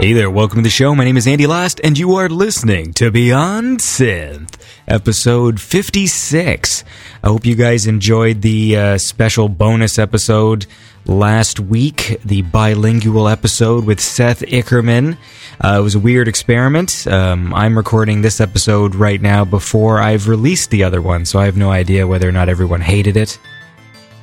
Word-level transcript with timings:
Hey 0.00 0.14
there, 0.14 0.30
welcome 0.30 0.60
to 0.60 0.62
the 0.62 0.70
show. 0.70 0.94
My 0.94 1.04
name 1.04 1.18
is 1.18 1.26
Andy 1.26 1.46
Last, 1.46 1.78
and 1.84 1.98
you 1.98 2.14
are 2.14 2.30
listening 2.30 2.94
to 2.94 3.10
Beyond 3.10 3.80
Synth, 3.80 4.56
episode 4.88 5.60
56. 5.60 6.84
I 7.22 7.28
hope 7.28 7.44
you 7.44 7.54
guys 7.54 7.86
enjoyed 7.86 8.40
the 8.40 8.78
uh, 8.78 8.96
special 8.98 9.50
bonus 9.50 9.98
episode 9.98 10.64
last 11.04 11.60
week, 11.60 12.18
the 12.24 12.40
bilingual 12.40 13.28
episode 13.28 13.84
with 13.84 14.00
Seth 14.00 14.40
Ickerman. 14.40 15.18
Uh, 15.62 15.76
it 15.78 15.82
was 15.82 15.96
a 15.96 16.00
weird 16.00 16.28
experiment. 16.28 17.06
Um, 17.06 17.52
I'm 17.52 17.76
recording 17.76 18.22
this 18.22 18.40
episode 18.40 18.94
right 18.94 19.20
now 19.20 19.44
before 19.44 20.00
I've 20.00 20.28
released 20.28 20.70
the 20.70 20.82
other 20.82 21.02
one, 21.02 21.26
so 21.26 21.38
I 21.38 21.44
have 21.44 21.58
no 21.58 21.70
idea 21.70 22.06
whether 22.06 22.26
or 22.26 22.32
not 22.32 22.48
everyone 22.48 22.80
hated 22.80 23.18
it 23.18 23.38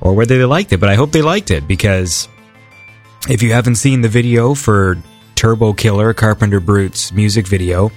or 0.01 0.15
whether 0.15 0.39
they 0.39 0.45
liked 0.45 0.73
it, 0.73 0.79
but 0.79 0.89
I 0.89 0.95
hope 0.95 1.11
they 1.11 1.21
liked 1.21 1.51
it 1.51 1.67
because 1.67 2.27
if 3.29 3.43
you 3.43 3.53
haven't 3.53 3.75
seen 3.75 4.01
the 4.01 4.09
video 4.09 4.55
for 4.55 4.97
Turbo 5.37 5.71
Killer, 5.71 6.13
Carpenter 6.13 6.59
Brut's 6.59 7.13
music 7.13 7.47
video. 7.47 7.91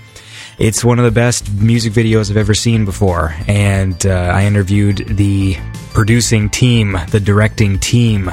It's 0.58 0.84
one 0.84 0.98
of 0.98 1.06
the 1.06 1.10
best 1.10 1.50
music 1.54 1.94
videos 1.94 2.30
I've 2.30 2.36
ever 2.36 2.52
seen 2.54 2.84
before, 2.84 3.34
and 3.48 4.06
uh, 4.06 4.10
I 4.10 4.44
interviewed 4.44 4.98
the 5.08 5.56
producing 5.94 6.50
team, 6.50 6.98
the 7.10 7.18
directing 7.18 7.78
team 7.78 8.30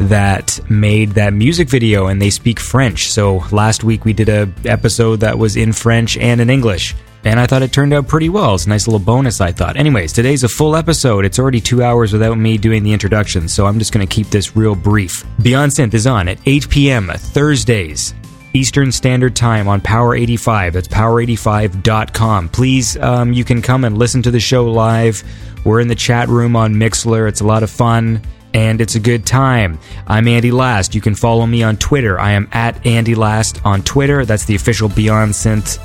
that 0.00 0.58
made 0.70 1.10
that 1.12 1.34
music 1.34 1.68
video, 1.68 2.06
and 2.06 2.20
they 2.20 2.30
speak 2.30 2.58
French. 2.58 3.10
So 3.10 3.44
last 3.52 3.84
week 3.84 4.04
we 4.06 4.14
did 4.14 4.30
a 4.30 4.50
episode 4.64 5.20
that 5.20 5.38
was 5.38 5.56
in 5.56 5.72
French 5.72 6.16
and 6.16 6.40
in 6.40 6.48
English. 6.48 6.94
And 7.24 7.40
I 7.40 7.46
thought 7.46 7.62
it 7.62 7.72
turned 7.72 7.92
out 7.92 8.06
pretty 8.06 8.28
well. 8.28 8.54
It's 8.54 8.66
a 8.66 8.68
nice 8.68 8.86
little 8.86 9.04
bonus, 9.04 9.40
I 9.40 9.50
thought. 9.50 9.76
Anyways, 9.76 10.12
today's 10.12 10.44
a 10.44 10.48
full 10.48 10.76
episode. 10.76 11.24
It's 11.24 11.40
already 11.40 11.60
two 11.60 11.82
hours 11.82 12.12
without 12.12 12.38
me 12.38 12.56
doing 12.56 12.84
the 12.84 12.92
introduction, 12.92 13.48
so 13.48 13.66
I'm 13.66 13.80
just 13.80 13.92
going 13.92 14.06
to 14.06 14.14
keep 14.14 14.28
this 14.28 14.56
real 14.56 14.76
brief. 14.76 15.24
Beyond 15.42 15.72
Synth 15.72 15.92
is 15.92 16.06
on 16.06 16.28
at 16.28 16.38
8 16.46 16.70
p.m. 16.70 17.10
Thursdays, 17.16 18.14
Eastern 18.56 18.90
Standard 18.90 19.36
Time 19.36 19.68
on 19.68 19.82
Power 19.82 20.14
85. 20.14 20.72
That's 20.72 20.88
power85.com. 20.88 22.48
Please, 22.48 22.96
um, 22.96 23.34
you 23.34 23.44
can 23.44 23.60
come 23.60 23.84
and 23.84 23.98
listen 23.98 24.22
to 24.22 24.30
the 24.30 24.40
show 24.40 24.64
live. 24.64 25.22
We're 25.64 25.80
in 25.80 25.88
the 25.88 25.94
chat 25.94 26.28
room 26.28 26.56
on 26.56 26.74
Mixlr. 26.74 27.28
It's 27.28 27.42
a 27.42 27.46
lot 27.46 27.62
of 27.62 27.70
fun 27.70 28.22
and 28.54 28.80
it's 28.80 28.94
a 28.94 29.00
good 29.00 29.26
time. 29.26 29.78
I'm 30.06 30.26
Andy 30.26 30.50
Last. 30.50 30.94
You 30.94 31.02
can 31.02 31.14
follow 31.14 31.44
me 31.44 31.62
on 31.62 31.76
Twitter. 31.76 32.18
I 32.18 32.30
am 32.30 32.48
at 32.52 32.86
Andy 32.86 33.14
Last 33.14 33.60
on 33.66 33.82
Twitter. 33.82 34.24
That's 34.24 34.46
the 34.46 34.54
official 34.54 34.88
Beyond 34.88 35.32
Synth 35.32 35.78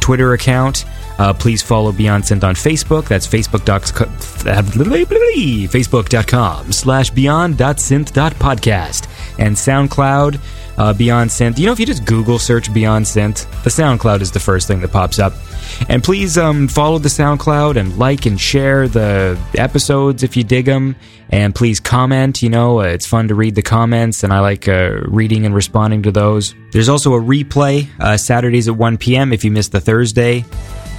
Twitter 0.00 0.32
account. 0.32 0.84
Uh, 1.18 1.32
please 1.32 1.62
follow 1.62 1.92
Beyond 1.92 2.24
Synth 2.24 2.44
on 2.44 2.54
Facebook. 2.54 3.08
That's 3.08 3.26
facebook.com, 3.26 4.08
facebook.com 5.68 6.72
slash 6.72 7.10
beyond.synth.podcast. 7.10 9.08
And 9.38 9.56
SoundCloud, 9.56 10.40
uh, 10.78 10.92
Beyond 10.94 11.30
Synth. 11.30 11.58
You 11.58 11.66
know, 11.66 11.72
if 11.72 11.80
you 11.80 11.86
just 11.86 12.04
Google 12.04 12.38
search 12.38 12.72
Beyond 12.72 13.04
Synth, 13.04 13.46
the 13.64 13.70
SoundCloud 13.70 14.20
is 14.20 14.30
the 14.30 14.38
first 14.40 14.68
thing 14.68 14.80
that 14.80 14.92
pops 14.92 15.18
up. 15.18 15.32
And 15.88 16.02
please 16.04 16.38
um, 16.38 16.68
follow 16.68 16.98
the 16.98 17.08
SoundCloud 17.08 17.76
and 17.76 17.98
like 17.98 18.26
and 18.26 18.40
share 18.40 18.88
the 18.88 19.38
episodes 19.56 20.22
if 20.22 20.36
you 20.36 20.44
dig 20.44 20.66
them. 20.66 20.94
And 21.30 21.54
please 21.54 21.78
comment. 21.80 22.42
You 22.42 22.48
know, 22.48 22.80
uh, 22.80 22.84
it's 22.84 23.06
fun 23.06 23.28
to 23.28 23.34
read 23.34 23.54
the 23.54 23.62
comments, 23.62 24.24
and 24.24 24.32
I 24.32 24.40
like 24.40 24.66
uh, 24.66 25.00
reading 25.08 25.44
and 25.44 25.54
responding 25.54 26.04
to 26.04 26.10
those. 26.10 26.54
There's 26.72 26.88
also 26.88 27.12
a 27.12 27.20
replay 27.20 27.86
uh, 28.00 28.16
Saturdays 28.16 28.66
at 28.66 28.76
1 28.76 28.96
p.m. 28.96 29.34
if 29.34 29.44
you 29.44 29.50
missed 29.50 29.72
the 29.72 29.80
Thursday 29.80 30.44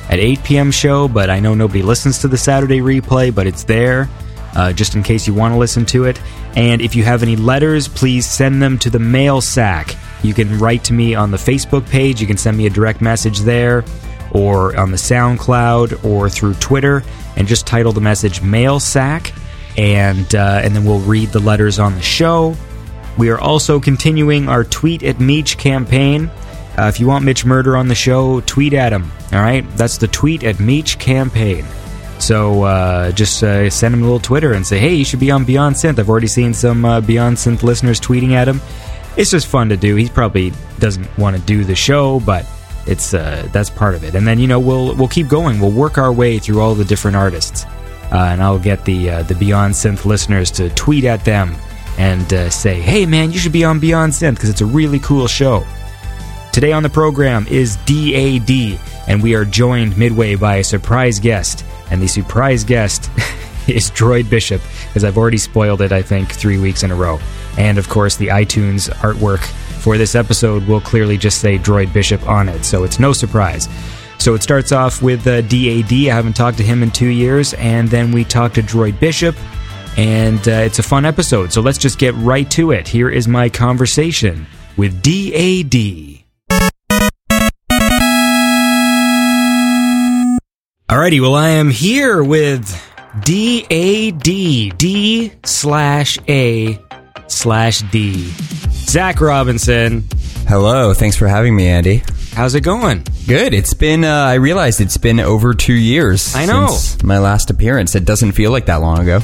at 0.09 0.19
8 0.19 0.43
p.m. 0.43 0.71
show. 0.71 1.07
But 1.07 1.29
I 1.29 1.39
know 1.39 1.53
nobody 1.53 1.81
listens 1.81 2.19
to 2.19 2.27
the 2.27 2.37
Saturday 2.37 2.79
replay, 2.79 3.33
but 3.33 3.47
it's 3.47 3.63
there. 3.63 4.09
Uh, 4.55 4.73
just 4.73 4.95
in 4.95 5.03
case 5.03 5.27
you 5.27 5.33
want 5.33 5.53
to 5.53 5.57
listen 5.57 5.85
to 5.85 6.05
it. 6.05 6.19
And 6.55 6.81
if 6.81 6.95
you 6.95 7.03
have 7.03 7.21
any 7.21 7.35
letters, 7.35 7.87
please 7.87 8.25
send 8.25 8.61
them 8.61 8.79
to 8.79 8.89
the 8.89 8.99
mail 8.99 9.41
sack. 9.41 9.95
You 10.23 10.33
can 10.33 10.57
write 10.57 10.83
to 10.85 10.93
me 10.93 11.15
on 11.15 11.31
the 11.31 11.37
Facebook 11.37 11.87
page. 11.89 12.19
You 12.19 12.27
can 12.27 12.37
send 12.37 12.57
me 12.57 12.65
a 12.65 12.69
direct 12.69 12.99
message 12.99 13.41
there, 13.41 13.85
or 14.31 14.75
on 14.75 14.91
the 14.91 14.97
SoundCloud, 14.97 16.03
or 16.03 16.29
through 16.29 16.55
Twitter, 16.55 17.03
and 17.37 17.47
just 17.47 17.67
title 17.67 17.91
the 17.93 18.01
message 18.01 18.41
"Mail 18.41 18.79
Sack," 18.79 19.31
and 19.77 20.33
uh, 20.35 20.61
and 20.63 20.75
then 20.75 20.83
we'll 20.83 20.99
read 20.99 21.29
the 21.29 21.39
letters 21.39 21.79
on 21.79 21.93
the 21.95 22.01
show. 22.01 22.55
We 23.17 23.29
are 23.29 23.39
also 23.39 23.79
continuing 23.79 24.49
our 24.49 24.63
tweet 24.63 25.03
at 25.03 25.19
Meech 25.19 25.57
campaign. 25.57 26.31
Uh, 26.77 26.87
if 26.87 26.99
you 26.99 27.07
want 27.07 27.25
Mitch 27.25 27.45
Murder 27.45 27.75
on 27.75 27.87
the 27.87 27.95
show, 27.95 28.41
tweet 28.41 28.73
at 28.73 28.93
him. 28.93 29.11
All 29.33 29.39
right, 29.39 29.65
that's 29.75 29.97
the 29.97 30.07
tweet 30.07 30.43
at 30.43 30.59
Meech 30.59 30.97
campaign. 30.97 31.65
So 32.19 32.63
uh, 32.63 33.11
just 33.11 33.43
uh, 33.43 33.69
send 33.69 33.93
him 33.93 34.01
a 34.01 34.03
little 34.03 34.19
Twitter 34.19 34.53
and 34.53 34.65
say, 34.65 34.77
hey, 34.77 34.93
you 34.93 35.05
should 35.05 35.19
be 35.19 35.31
on 35.31 35.45
Beyond 35.45 35.75
Synth. 35.75 35.99
I've 35.99 36.09
already 36.09 36.27
seen 36.27 36.53
some 36.53 36.83
uh, 36.83 37.01
Beyond 37.01 37.37
Synth 37.37 37.63
listeners 37.63 37.99
tweeting 37.99 38.31
at 38.31 38.47
him. 38.47 38.61
It's 39.17 39.31
just 39.31 39.47
fun 39.47 39.69
to 39.69 39.77
do. 39.77 39.95
He 39.95 40.09
probably 40.09 40.53
doesn't 40.79 41.17
want 41.17 41.35
to 41.35 41.41
do 41.41 41.63
the 41.63 41.75
show, 41.75 42.19
but 42.19 42.45
it's 42.85 43.13
uh, 43.13 43.47
that's 43.51 43.69
part 43.69 43.95
of 43.95 44.03
it. 44.03 44.15
And 44.15 44.27
then 44.27 44.39
you 44.39 44.47
know 44.47 44.59
we'll 44.59 44.95
we'll 44.95 45.07
keep 45.07 45.27
going. 45.27 45.59
We'll 45.59 45.71
work 45.71 45.97
our 45.97 46.11
way 46.11 46.39
through 46.39 46.61
all 46.61 46.75
the 46.75 46.85
different 46.85 47.17
artists, 47.17 47.65
uh, 48.11 48.29
and 48.31 48.41
I'll 48.41 48.59
get 48.59 48.85
the 48.85 49.09
uh, 49.09 49.23
the 49.23 49.35
Beyond 49.35 49.73
Synth 49.73 50.05
listeners 50.05 50.51
to 50.51 50.69
tweet 50.71 51.05
at 51.05 51.25
them 51.25 51.55
and 51.97 52.29
say, 52.51 52.79
hey 52.79 53.05
man, 53.05 53.31
you 53.31 53.39
should 53.39 53.51
be 53.51 53.65
on 53.65 53.79
Beyond 53.79 54.13
Synth 54.13 54.35
because 54.35 54.49
it's 54.49 54.61
a 54.61 54.65
really 54.65 54.99
cool 54.99 55.27
show. 55.27 55.65
Today 56.51 56.71
on 56.71 56.83
the 56.83 56.89
program 56.89 57.45
is 57.47 57.77
DAD, 57.85 58.79
and 59.07 59.21
we 59.21 59.35
are 59.35 59.45
joined 59.45 59.97
midway 59.97 60.35
by 60.35 60.57
a 60.57 60.63
surprise 60.63 61.19
guest 61.19 61.63
and 61.91 62.01
the 62.01 62.07
surprise 62.07 62.63
guest 62.63 63.09
is 63.67 63.91
Droid 63.91 64.29
Bishop, 64.29 64.61
because 64.87 65.03
I've 65.03 65.17
already 65.17 65.37
spoiled 65.37 65.81
it, 65.81 65.91
I 65.91 66.01
think, 66.01 66.31
three 66.31 66.57
weeks 66.57 66.83
in 66.83 66.91
a 66.91 66.95
row. 66.95 67.19
And 67.57 67.77
of 67.77 67.89
course, 67.89 68.15
the 68.15 68.27
iTunes 68.27 68.89
artwork 68.97 69.39
for 69.81 69.97
this 69.97 70.15
episode 70.15 70.67
will 70.67 70.81
clearly 70.81 71.17
just 71.17 71.39
say 71.39 71.57
Droid 71.57 71.93
Bishop 71.93 72.27
on 72.27 72.49
it, 72.49 72.63
so 72.63 72.83
it's 72.83 72.99
no 72.99 73.13
surprise. 73.13 73.67
So 74.17 74.33
it 74.33 74.43
starts 74.43 74.71
off 74.71 75.01
with 75.01 75.25
uh, 75.27 75.41
DAD. 75.41 75.91
I 75.91 76.15
haven't 76.15 76.35
talked 76.35 76.57
to 76.57 76.63
him 76.63 76.83
in 76.83 76.91
two 76.91 77.07
years, 77.07 77.53
and 77.55 77.87
then 77.87 78.11
we 78.11 78.23
talk 78.23 78.53
to 78.55 78.61
Droid 78.61 78.99
Bishop, 78.99 79.35
and 79.97 80.45
uh, 80.47 80.51
it's 80.51 80.79
a 80.79 80.83
fun 80.83 81.05
episode. 81.05 81.53
So 81.53 81.61
let's 81.61 81.77
just 81.77 81.97
get 81.97 82.13
right 82.15 82.49
to 82.51 82.71
it. 82.71 82.87
Here 82.87 83.09
is 83.09 83.27
my 83.27 83.49
conversation 83.49 84.45
with 84.77 85.01
DAD. 85.01 86.18
Alrighty, 90.89 91.21
well, 91.21 91.35
I 91.35 91.49
am 91.49 91.69
here 91.69 92.23
with 92.23 92.67
D 93.23 93.63
A 93.69 94.09
D 94.09 94.71
D 94.71 95.31
slash 95.45 96.17
A 96.27 96.79
slash 97.27 97.81
D. 97.91 98.31
Zach 98.71 99.21
Robinson. 99.21 100.03
Hello, 100.47 100.95
thanks 100.95 101.15
for 101.15 101.27
having 101.27 101.55
me, 101.55 101.67
Andy. 101.67 102.01
How's 102.33 102.55
it 102.55 102.61
going? 102.61 103.03
Good. 103.27 103.53
It's 103.53 103.75
been, 103.75 104.03
uh, 104.03 104.07
I 104.09 104.35
realized 104.35 104.81
it's 104.81 104.97
been 104.97 105.19
over 105.19 105.53
two 105.53 105.73
years. 105.73 106.35
I 106.35 106.47
know. 106.47 106.69
Since 106.69 107.03
my 107.03 107.19
last 107.19 107.51
appearance. 107.51 107.93
It 107.93 108.05
doesn't 108.05 108.31
feel 108.31 108.49
like 108.49 108.65
that 108.65 108.77
long 108.77 109.07
ago. 109.07 109.19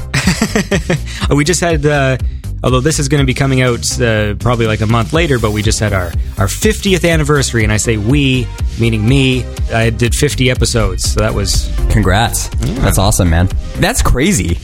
we 1.34 1.42
just 1.42 1.60
had, 1.60 1.84
uh, 1.84 2.18
although 2.62 2.80
this 2.80 2.98
is 2.98 3.08
going 3.08 3.20
to 3.22 3.26
be 3.26 3.34
coming 3.34 3.60
out 3.62 4.00
uh, 4.00 4.34
probably 4.34 4.66
like 4.66 4.80
a 4.80 4.86
month 4.86 5.12
later, 5.12 5.38
but 5.38 5.52
we 5.52 5.62
just 5.62 5.80
had 5.80 5.92
our, 5.92 6.06
our 6.38 6.46
50th 6.46 7.08
anniversary, 7.08 7.64
and 7.64 7.72
I 7.72 7.76
say 7.76 7.96
we, 7.96 8.46
meaning 8.80 9.06
me. 9.08 9.44
I 9.72 9.90
did 9.90 10.14
50 10.14 10.50
episodes, 10.50 11.12
so 11.12 11.20
that 11.20 11.34
was. 11.34 11.70
Congrats. 11.90 12.50
Yeah. 12.60 12.74
That's 12.80 12.98
awesome, 12.98 13.30
man. 13.30 13.48
That's 13.76 14.02
crazy. 14.02 14.54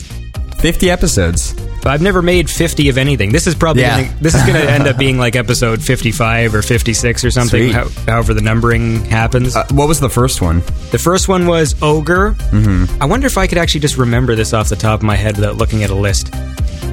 50 0.59 0.89
episodes. 0.89 1.53
But 1.83 1.87
I've 1.91 2.01
never 2.01 2.21
made 2.21 2.49
50 2.49 2.87
of 2.87 2.97
anything. 2.97 3.33
This 3.33 3.45
is 3.47 3.55
probably 3.55 3.81
Yeah. 3.81 4.03
gonna, 4.03 4.17
this 4.21 4.33
is 4.35 4.41
going 4.43 4.53
to 4.61 4.71
end 4.71 4.87
up 4.87 4.97
being 4.97 5.17
like 5.17 5.35
episode 5.35 5.81
55 5.83 6.55
or 6.55 6.61
56 6.61 7.25
or 7.25 7.31
something, 7.31 7.71
how, 7.73 7.89
however 8.07 8.33
the 8.33 8.39
numbering 8.39 9.03
happens. 9.03 9.53
Uh, 9.53 9.67
what 9.71 9.89
was 9.89 9.99
the 9.99 10.09
first 10.09 10.41
one? 10.41 10.59
the 10.91 10.97
first 10.97 11.27
one 11.27 11.45
was 11.45 11.75
Ogre. 11.81 12.35
Mm-hmm. 12.51 13.01
I 13.01 13.05
wonder 13.05 13.27
if 13.27 13.37
I 13.37 13.47
could 13.47 13.57
actually 13.57 13.81
just 13.81 13.97
remember 13.97 14.33
this 14.35 14.53
off 14.53 14.69
the 14.69 14.77
top 14.77 15.01
of 15.01 15.03
my 15.03 15.17
head 15.17 15.35
without 15.35 15.57
looking 15.57 15.83
at 15.83 15.89
a 15.89 15.95
list. 15.95 16.29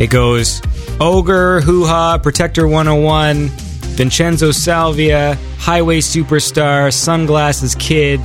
It 0.01 0.11
goes 0.11 0.61
Ogre, 1.01 1.61
Hoo 1.63 1.87
Ha, 1.87 2.19
Protector 2.19 2.69
101, 2.69 3.49
Vincenzo 3.97 4.53
Salvia, 4.53 5.37
Highway 5.59 5.99
Superstar, 6.01 6.93
Sunglasses 6.93 7.75
Kid, 7.77 8.21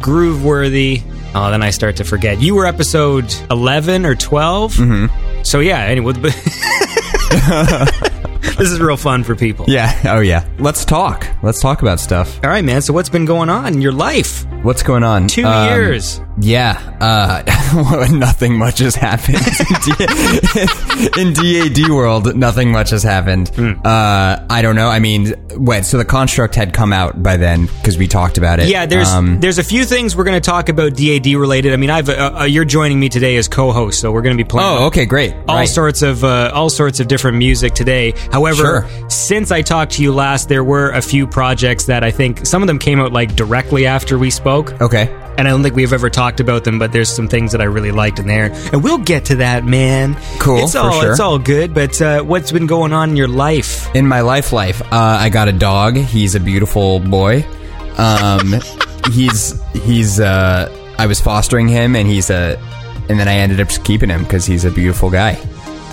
Grooveworthy, 0.00 1.02
Oh, 1.34 1.50
then 1.50 1.62
I 1.62 1.70
start 1.70 1.96
to 1.96 2.04
forget. 2.04 2.42
You 2.42 2.54
were 2.54 2.66
episode 2.66 3.34
11 3.50 4.04
or 4.04 4.14
12? 4.14 4.74
Mm-hmm. 4.74 5.42
So, 5.44 5.60
yeah, 5.60 5.78
anyway. 5.78 6.12
this 8.58 8.70
is 8.70 8.78
real 8.78 8.98
fun 8.98 9.24
for 9.24 9.34
people. 9.34 9.64
Yeah. 9.66 9.98
Oh, 10.14 10.20
yeah. 10.20 10.46
Let's 10.58 10.84
talk. 10.84 11.26
Let's 11.42 11.58
talk 11.58 11.80
about 11.80 12.00
stuff. 12.00 12.38
All 12.44 12.50
right, 12.50 12.62
man. 12.62 12.82
So, 12.82 12.92
what's 12.92 13.08
been 13.08 13.24
going 13.24 13.48
on 13.48 13.72
in 13.72 13.80
your 13.80 13.92
life? 13.92 14.44
What's 14.62 14.82
going 14.82 15.04
on? 15.04 15.26
Two 15.26 15.46
Um, 15.46 15.68
years. 15.70 16.20
Yeah, 16.40 16.80
uh, 17.00 18.08
nothing 18.10 18.56
much 18.56 18.78
has 18.78 18.94
happened 18.94 19.36
in 21.18 21.32
DAD 21.34 21.90
world. 21.90 22.34
Nothing 22.36 22.70
much 22.72 22.90
has 22.90 23.02
happened. 23.02 23.48
Hmm. 23.50 23.72
Uh, 23.84 24.38
I 24.48 24.62
don't 24.62 24.74
know. 24.76 24.88
I 24.88 24.98
mean, 24.98 25.34
wait. 25.56 25.84
So 25.84 25.98
the 25.98 26.04
construct 26.04 26.54
had 26.54 26.72
come 26.72 26.92
out 26.92 27.22
by 27.22 27.36
then 27.36 27.66
because 27.66 27.98
we 27.98 28.08
talked 28.08 28.38
about 28.38 28.60
it. 28.60 28.68
Yeah, 28.68 28.86
there's 28.86 29.08
Um, 29.08 29.40
there's 29.40 29.58
a 29.58 29.62
few 29.64 29.84
things 29.84 30.16
we're 30.16 30.24
going 30.24 30.40
to 30.40 30.44
talk 30.50 30.68
about 30.68 30.94
DAD 30.94 31.26
related. 31.26 31.72
I 31.72 31.76
mean, 31.76 31.90
I've 31.90 32.08
uh, 32.08 32.38
uh, 32.40 32.44
you're 32.44 32.64
joining 32.64 32.98
me 32.98 33.08
today 33.08 33.36
as 33.36 33.46
co-host, 33.48 34.00
so 34.00 34.10
we're 34.10 34.22
going 34.22 34.36
to 34.36 34.42
be 34.42 34.48
playing. 34.48 34.68
oh, 34.68 34.86
okay, 34.86 35.04
great. 35.04 35.34
all 35.48 35.56
Right. 35.56 35.68
sorts 35.68 36.02
of 36.02 36.24
uh, 36.24 36.50
all 36.54 36.70
sorts 36.70 36.98
of 37.00 37.08
different 37.08 37.36
music 37.36 37.74
today. 37.74 38.14
However, 38.32 38.86
Sure. 38.86 39.10
since 39.10 39.50
I 39.50 39.62
talked 39.62 39.92
to 39.92 40.02
you 40.02 40.12
last, 40.14 40.48
there 40.48 40.64
were 40.64 40.90
a 40.90 41.02
few 41.02 41.26
projects 41.26 41.84
that 41.86 42.02
I 42.04 42.10
think 42.10 42.46
some 42.46 42.62
of 42.62 42.68
them 42.68 42.78
came 42.78 43.00
out 43.00 43.12
like 43.12 43.36
directly 43.36 43.86
after 43.86 44.18
we 44.18 44.30
spoke, 44.30 44.80
Okay. 44.80 45.14
And 45.38 45.46
I 45.46 45.50
don't 45.50 45.62
think 45.62 45.74
we've 45.74 45.92
ever 45.92 46.10
talked 46.10 46.40
about 46.40 46.64
them. 46.64 46.78
But 46.78 46.92
there's 46.92 47.08
some 47.08 47.28
things 47.28 47.52
that 47.52 47.60
I 47.60 47.64
really 47.64 47.90
liked 47.92 48.18
in 48.18 48.26
there, 48.26 48.52
and 48.72 48.82
we'll 48.82 48.98
get 48.98 49.24
to 49.26 49.36
that, 49.36 49.64
man. 49.64 50.16
Cool, 50.38 50.64
It's 50.64 50.74
all 50.74 51.00
sure. 51.00 51.10
it's 51.10 51.20
all 51.20 51.38
good. 51.38 51.74
But 51.74 52.00
uh, 52.00 52.22
what's 52.22 52.52
been 52.52 52.66
going 52.66 52.92
on 52.92 53.10
in 53.10 53.16
your 53.16 53.28
life? 53.28 53.94
In 53.94 54.06
my 54.06 54.20
life, 54.20 54.52
life, 54.52 54.82
uh, 54.82 54.86
I 54.92 55.28
got 55.28 55.48
a 55.48 55.52
dog. 55.52 55.96
He's 55.96 56.34
a 56.34 56.40
beautiful 56.40 56.98
boy. 57.00 57.44
Um, 57.98 58.54
he's 59.12 59.60
he's. 59.72 60.20
Uh, 60.20 60.68
I 60.98 61.06
was 61.06 61.20
fostering 61.20 61.68
him, 61.68 61.96
and 61.96 62.06
he's 62.06 62.30
a, 62.30 62.58
and 63.08 63.18
then 63.18 63.28
I 63.28 63.34
ended 63.34 63.60
up 63.60 63.68
just 63.68 63.84
keeping 63.84 64.08
him 64.10 64.22
because 64.24 64.44
he's 64.46 64.64
a 64.64 64.70
beautiful 64.70 65.10
guy. 65.10 65.32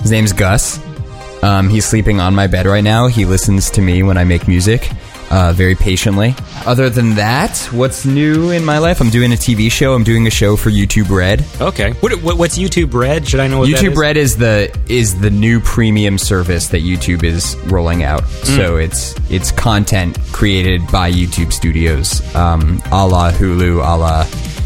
His 0.02 0.12
name's 0.12 0.34
Gus. 0.34 0.80
Um, 1.44 1.70
he's 1.70 1.86
sleeping 1.86 2.20
on 2.20 2.36
my 2.36 2.48
bed 2.48 2.66
right 2.66 2.84
now. 2.84 3.08
He 3.08 3.24
listens 3.26 3.70
to 3.72 3.82
me 3.82 4.04
when 4.04 4.18
I 4.18 4.26
make 4.26 4.48
music, 4.48 4.90
uh, 5.30 5.54
very 5.54 5.76
patiently. 5.76 6.36
Other 6.66 6.90
than 6.90 7.16
that, 7.16 7.58
what's 7.72 8.06
new 8.06 8.52
in 8.52 8.66
my 8.66 8.78
life? 8.80 9.02
I'm 9.02 9.10
doing 9.10 9.32
a 9.32 9.36
TV 9.36 9.72
show. 9.72 9.94
I'm 9.94 10.04
doing 10.04 10.28
a 10.28 10.30
show 10.30 10.56
for 10.56 10.70
YouTube 10.70 11.10
Red. 11.10 11.46
Okay, 11.62 11.92
what, 11.94 12.22
what, 12.24 12.38
what's 12.38 12.58
YouTube 12.58 12.94
Red? 12.94 13.28
Should 13.28 13.40
I 13.40 13.48
know 13.48 13.60
what 13.60 13.70
YouTube 13.70 13.94
is? 13.94 13.98
Red 13.98 14.18
is 14.18 14.38
the 14.38 14.78
is 14.88 15.20
the 15.20 15.30
new 15.30 15.60
premium 15.60 16.18
service 16.18 16.68
that 16.70 16.82
YouTube 16.82 17.24
is 17.24 17.56
rolling 17.68 18.04
out. 18.04 18.24
Mm. 18.24 18.56
So 18.56 18.78
it's 18.78 19.16
it's 19.30 19.52
content 19.52 20.18
created 20.32 20.82
by 20.92 21.12
YouTube 21.12 21.54
Studios, 21.54 22.24
um, 22.36 22.82
a 22.92 23.08
la 23.08 23.32
Hulu, 23.32 23.78
a 23.78 23.98
la 23.98 24.24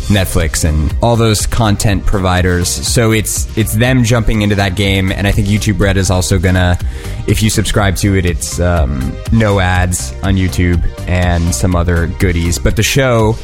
Netflix, 0.07 0.67
and 0.67 0.95
all 1.01 1.15
those 1.15 1.45
content 1.45 2.05
providers. 2.05 2.69
So 2.69 3.11
it's 3.11 3.55
it's 3.57 3.73
them 3.73 4.03
jumping 4.03 4.41
into 4.41 4.55
that 4.55 4.75
game, 4.75 5.11
and 5.11 5.27
I 5.27 5.31
think 5.31 5.47
YouTube 5.47 5.79
Red 5.79 5.97
is 5.97 6.09
also 6.09 6.39
gonna, 6.39 6.77
if 7.27 7.41
you 7.41 7.49
subscribe 7.49 7.95
to 7.97 8.15
it, 8.15 8.25
it's 8.25 8.59
um, 8.59 9.13
no 9.31 9.59
ads 9.59 10.13
on 10.23 10.35
YouTube 10.35 10.83
and 11.07 11.53
some 11.53 11.75
other 11.75 12.07
goodies. 12.19 12.59
But 12.59 12.75
the 12.75 12.83
show 12.83 13.35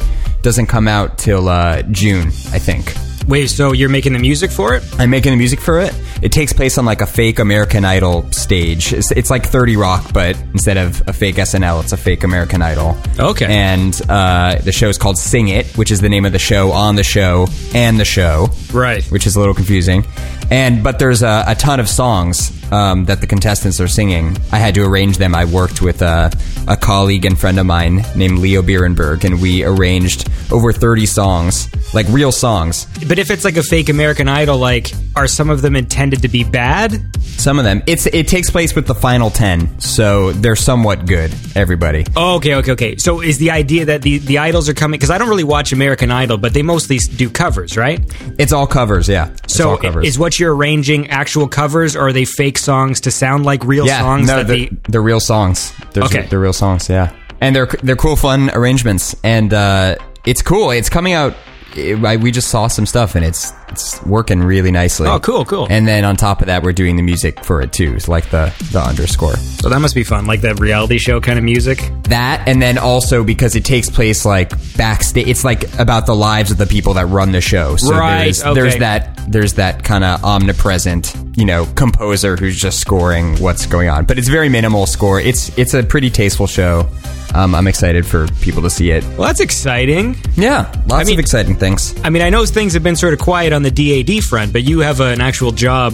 doesn't 0.42 0.66
come 0.66 0.88
out 0.88 1.18
till 1.18 1.48
uh, 1.48 1.82
June, 1.82 2.28
I 2.52 2.58
think. 2.58 2.94
Wait, 3.30 3.46
so 3.48 3.72
you're 3.72 3.88
making 3.88 4.12
the 4.12 4.18
music 4.18 4.50
for 4.50 4.74
it? 4.74 4.82
I'm 4.98 5.08
making 5.08 5.30
the 5.30 5.36
music 5.36 5.60
for 5.60 5.78
it. 5.80 5.94
It 6.20 6.32
takes 6.32 6.52
place 6.52 6.76
on 6.78 6.84
like 6.84 7.00
a 7.00 7.06
fake 7.06 7.38
American 7.38 7.84
Idol 7.84 8.30
stage. 8.32 8.92
It's, 8.92 9.12
it's 9.12 9.30
like 9.30 9.46
30 9.46 9.76
Rock, 9.76 10.12
but 10.12 10.36
instead 10.52 10.76
of 10.76 11.00
a 11.08 11.12
fake 11.12 11.36
SNL, 11.36 11.82
it's 11.84 11.92
a 11.92 11.96
fake 11.96 12.24
American 12.24 12.60
Idol. 12.60 12.98
Okay. 13.20 13.46
And 13.46 13.98
uh, 14.08 14.56
the 14.56 14.72
show 14.72 14.88
is 14.88 14.98
called 14.98 15.16
Sing 15.16 15.46
It, 15.48 15.66
which 15.78 15.92
is 15.92 16.00
the 16.00 16.08
name 16.08 16.24
of 16.24 16.32
the 16.32 16.38
show 16.40 16.72
on 16.72 16.96
the 16.96 17.04
show 17.04 17.46
and 17.72 18.00
the 18.00 18.04
show, 18.04 18.48
Right. 18.72 19.04
which 19.12 19.26
is 19.28 19.36
a 19.36 19.38
little 19.38 19.54
confusing. 19.54 20.04
And 20.50 20.82
but 20.82 20.98
there's 20.98 21.22
a, 21.22 21.44
a 21.46 21.54
ton 21.54 21.78
of 21.80 21.88
songs 21.88 22.50
um, 22.72 23.04
that 23.06 23.20
the 23.20 23.26
contestants 23.26 23.80
are 23.80 23.88
singing. 23.88 24.36
I 24.52 24.58
had 24.58 24.74
to 24.74 24.84
arrange 24.84 25.18
them. 25.18 25.34
I 25.34 25.44
worked 25.44 25.80
with 25.82 26.02
a, 26.02 26.30
a 26.68 26.76
colleague 26.76 27.24
and 27.24 27.38
friend 27.38 27.58
of 27.58 27.66
mine 27.66 28.02
named 28.16 28.38
Leo 28.38 28.62
Birenberg, 28.62 29.24
and 29.24 29.40
we 29.40 29.64
arranged 29.64 30.28
over 30.52 30.72
30 30.72 31.06
songs, 31.06 31.68
like 31.94 32.06
real 32.08 32.32
songs. 32.32 32.86
But 33.06 33.18
if 33.18 33.30
it's 33.30 33.44
like 33.44 33.56
a 33.56 33.62
fake 33.62 33.88
American 33.88 34.28
Idol, 34.28 34.58
like, 34.58 34.90
are 35.16 35.26
some 35.28 35.50
of 35.50 35.62
them 35.62 35.76
intended 35.76 36.22
to 36.22 36.28
be 36.28 36.42
bad? 36.44 37.00
Some 37.20 37.58
of 37.58 37.64
them. 37.64 37.82
It's 37.86 38.06
it 38.06 38.28
takes 38.28 38.50
place 38.50 38.74
with 38.74 38.86
the 38.86 38.94
final 38.94 39.30
ten, 39.30 39.80
so 39.80 40.32
they're 40.32 40.56
somewhat 40.56 41.06
good. 41.06 41.32
Everybody. 41.54 42.04
Oh, 42.14 42.36
okay, 42.36 42.56
okay, 42.56 42.72
okay. 42.72 42.96
So 42.96 43.20
is 43.22 43.38
the 43.38 43.50
idea 43.52 43.86
that 43.86 44.02
the, 44.02 44.18
the 44.18 44.38
idols 44.38 44.68
are 44.68 44.74
coming? 44.74 44.98
Because 44.98 45.10
I 45.10 45.16
don't 45.16 45.28
really 45.28 45.44
watch 45.44 45.72
American 45.72 46.10
Idol, 46.10 46.36
but 46.36 46.52
they 46.52 46.62
mostly 46.62 46.98
do 46.98 47.30
covers, 47.30 47.76
right? 47.78 48.00
It's 48.38 48.52
all 48.52 48.66
covers. 48.66 49.08
Yeah. 49.08 49.30
It's 49.44 49.54
So 49.54 49.70
all 49.70 49.76
covers. 49.78 50.06
is 50.06 50.18
what 50.18 50.38
you're 50.40 50.54
arranging 50.56 51.08
actual 51.08 51.46
covers, 51.46 51.94
or 51.94 52.08
are 52.08 52.12
they 52.12 52.24
fake 52.24 52.58
songs 52.58 53.00
to 53.02 53.10
sound 53.10 53.44
like 53.44 53.62
real 53.64 53.86
yeah. 53.86 54.00
songs? 54.00 54.26
no, 54.26 54.38
that 54.38 54.46
they're, 54.46 54.56
they, 54.56 54.76
they're 54.88 55.02
real 55.02 55.20
songs. 55.20 55.72
They're, 55.92 56.04
Okay. 56.04 56.22
they're 56.22 56.40
real 56.40 56.52
songs. 56.52 56.88
Yeah, 56.88 57.12
and 57.40 57.54
they're 57.54 57.66
they're 57.82 57.96
cool, 57.96 58.16
fun 58.16 58.50
arrangements, 58.54 59.14
and 59.22 59.52
uh, 59.54 59.96
it's 60.24 60.42
cool. 60.42 60.70
It's 60.70 60.88
coming 60.88 61.12
out. 61.12 61.34
It- 61.76 62.04
I, 62.04 62.16
we 62.16 62.30
just 62.30 62.48
saw 62.48 62.66
some 62.68 62.86
stuff, 62.86 63.14
and 63.14 63.24
it's 63.24 63.52
it's 63.68 64.02
working 64.04 64.40
really 64.42 64.72
nicely. 64.72 65.06
Oh, 65.06 65.20
cool, 65.20 65.44
cool. 65.44 65.68
And 65.70 65.86
then 65.86 66.04
on 66.04 66.16
top 66.16 66.40
of 66.40 66.46
that, 66.48 66.64
we're 66.64 66.72
doing 66.72 66.96
the 66.96 67.02
music 67.02 67.44
for 67.44 67.62
it 67.62 67.72
too. 67.72 67.94
It's 67.94 68.08
like 68.08 68.28
the 68.30 68.52
the 68.72 68.80
underscore. 68.80 69.36
so 69.36 69.68
that 69.68 69.78
must 69.80 69.94
be 69.94 70.02
fun, 70.02 70.26
like 70.26 70.40
that 70.40 70.58
reality 70.58 70.98
show 70.98 71.20
kind 71.20 71.38
of 71.38 71.44
music. 71.44 71.78
that 72.04 72.42
and 72.48 72.60
then 72.60 72.76
also 72.78 73.22
because 73.22 73.54
it 73.54 73.64
takes 73.64 73.88
place 73.88 74.24
like 74.24 74.50
backstage 74.76 75.28
it's 75.28 75.44
like 75.44 75.62
about 75.78 76.06
the 76.06 76.14
lives 76.14 76.50
of 76.50 76.58
the 76.58 76.66
people 76.66 76.94
that 76.94 77.06
run 77.06 77.30
the 77.30 77.40
show 77.40 77.76
so 77.76 77.94
Right, 77.96 78.24
there's, 78.24 78.42
okay. 78.42 78.54
there's 78.54 78.76
that 78.78 79.20
there's 79.28 79.54
that 79.54 79.84
kind 79.84 80.02
of 80.02 80.24
omnipresent 80.24 81.14
you 81.36 81.44
know 81.44 81.66
composer 81.76 82.36
who's 82.36 82.58
just 82.60 82.80
scoring 82.80 83.36
what's 83.38 83.66
going 83.66 83.88
on 83.88 84.04
but 84.06 84.18
it's 84.18 84.26
very 84.28 84.48
minimal 84.48 84.86
score 84.86 85.20
it's 85.20 85.56
it's 85.56 85.72
a 85.74 85.82
pretty 85.84 86.10
tasteful 86.10 86.48
show 86.48 86.88
um, 87.34 87.54
i'm 87.54 87.66
excited 87.66 88.04
for 88.06 88.26
people 88.40 88.62
to 88.62 88.70
see 88.70 88.90
it 88.90 89.04
Well, 89.16 89.22
that's 89.28 89.40
exciting. 89.40 90.16
yeah 90.36 90.70
lots 90.86 91.06
mean- 91.06 91.16
of 91.16 91.20
exciting 91.20 91.54
things 91.56 91.94
I 92.02 92.10
mean, 92.10 92.22
I 92.22 92.30
know 92.30 92.44
things 92.46 92.72
have 92.74 92.82
been 92.82 92.96
sort 92.96 93.12
of 93.12 93.18
quiet 93.20 93.52
on 93.52 93.62
the 93.62 93.70
DAD 93.70 94.24
front, 94.24 94.52
but 94.52 94.62
you 94.62 94.80
have 94.80 95.00
an 95.00 95.20
actual 95.20 95.52
job 95.52 95.92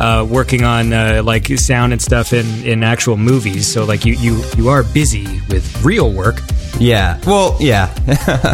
uh, 0.00 0.26
working 0.28 0.64
on 0.64 0.92
uh, 0.92 1.22
like 1.24 1.46
sound 1.58 1.92
and 1.92 2.02
stuff 2.02 2.32
in, 2.32 2.46
in 2.64 2.82
actual 2.84 3.16
movies. 3.16 3.66
So 3.72 3.84
like 3.84 4.04
you, 4.04 4.14
you 4.14 4.42
you 4.58 4.68
are 4.68 4.82
busy 4.82 5.24
with 5.48 5.82
real 5.84 6.12
work. 6.12 6.40
Yeah. 6.78 7.18
Well, 7.26 7.56
yeah. 7.60 7.94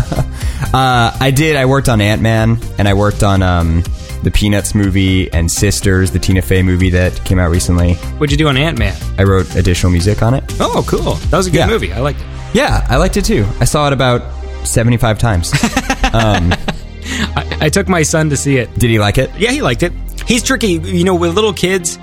uh, 0.73 1.17
I 1.21 1.33
did. 1.35 1.57
I 1.57 1.65
worked 1.67 1.89
on 1.89 2.01
Ant 2.01 2.23
Man, 2.23 2.59
and 2.79 2.87
I 2.87 2.95
worked 2.95 3.23
on 3.23 3.43
um, 3.43 3.83
the 4.23 4.31
Peanuts 4.31 4.75
movie 4.75 5.33
and 5.33 5.51
Sisters, 5.51 6.11
the 6.11 6.19
Tina 6.19 6.43
Fey 6.43 6.63
movie 6.63 6.91
that 6.91 7.15
came 7.25 7.39
out 7.39 7.51
recently. 7.51 7.94
What'd 8.19 8.31
you 8.31 8.37
do 8.39 8.49
on 8.49 8.56
Ant 8.56 8.79
Man? 8.79 8.96
I 9.19 9.25
wrote 9.25 9.55
additional 9.56 9.91
music 9.93 10.23
on 10.23 10.35
it. 10.35 10.44
Oh, 10.61 10.85
cool. 10.87 11.15
That 11.31 11.37
was 11.37 11.46
a 11.46 11.51
good 11.51 11.58
Yeah. 11.58 11.67
movie. 11.67 11.93
I 11.93 12.01
liked 12.01 12.20
it. 12.20 12.27
Yeah, 12.55 12.87
I 12.89 12.96
liked 12.96 13.17
it 13.17 13.25
too. 13.25 13.46
I 13.61 13.65
saw 13.65 13.87
it 13.87 13.93
about 13.93 14.23
seventy-five 14.67 15.19
times. 15.19 15.53
Um, 16.13 16.53
I, 17.35 17.56
I 17.63 17.69
took 17.70 17.89
my 17.89 18.03
son 18.03 18.29
to 18.31 18.37
see 18.37 18.58
it. 18.58 18.69
did 18.79 18.91
he 18.91 18.99
like 18.99 19.17
it? 19.17 19.31
Yeah, 19.39 19.51
he 19.51 19.63
liked 19.63 19.82
it. 19.82 19.94
He's 20.27 20.43
tricky. 20.43 20.73
You 20.73 21.05
know, 21.05 21.15
with 21.15 21.35
little 21.35 21.55
kids, 21.55 21.96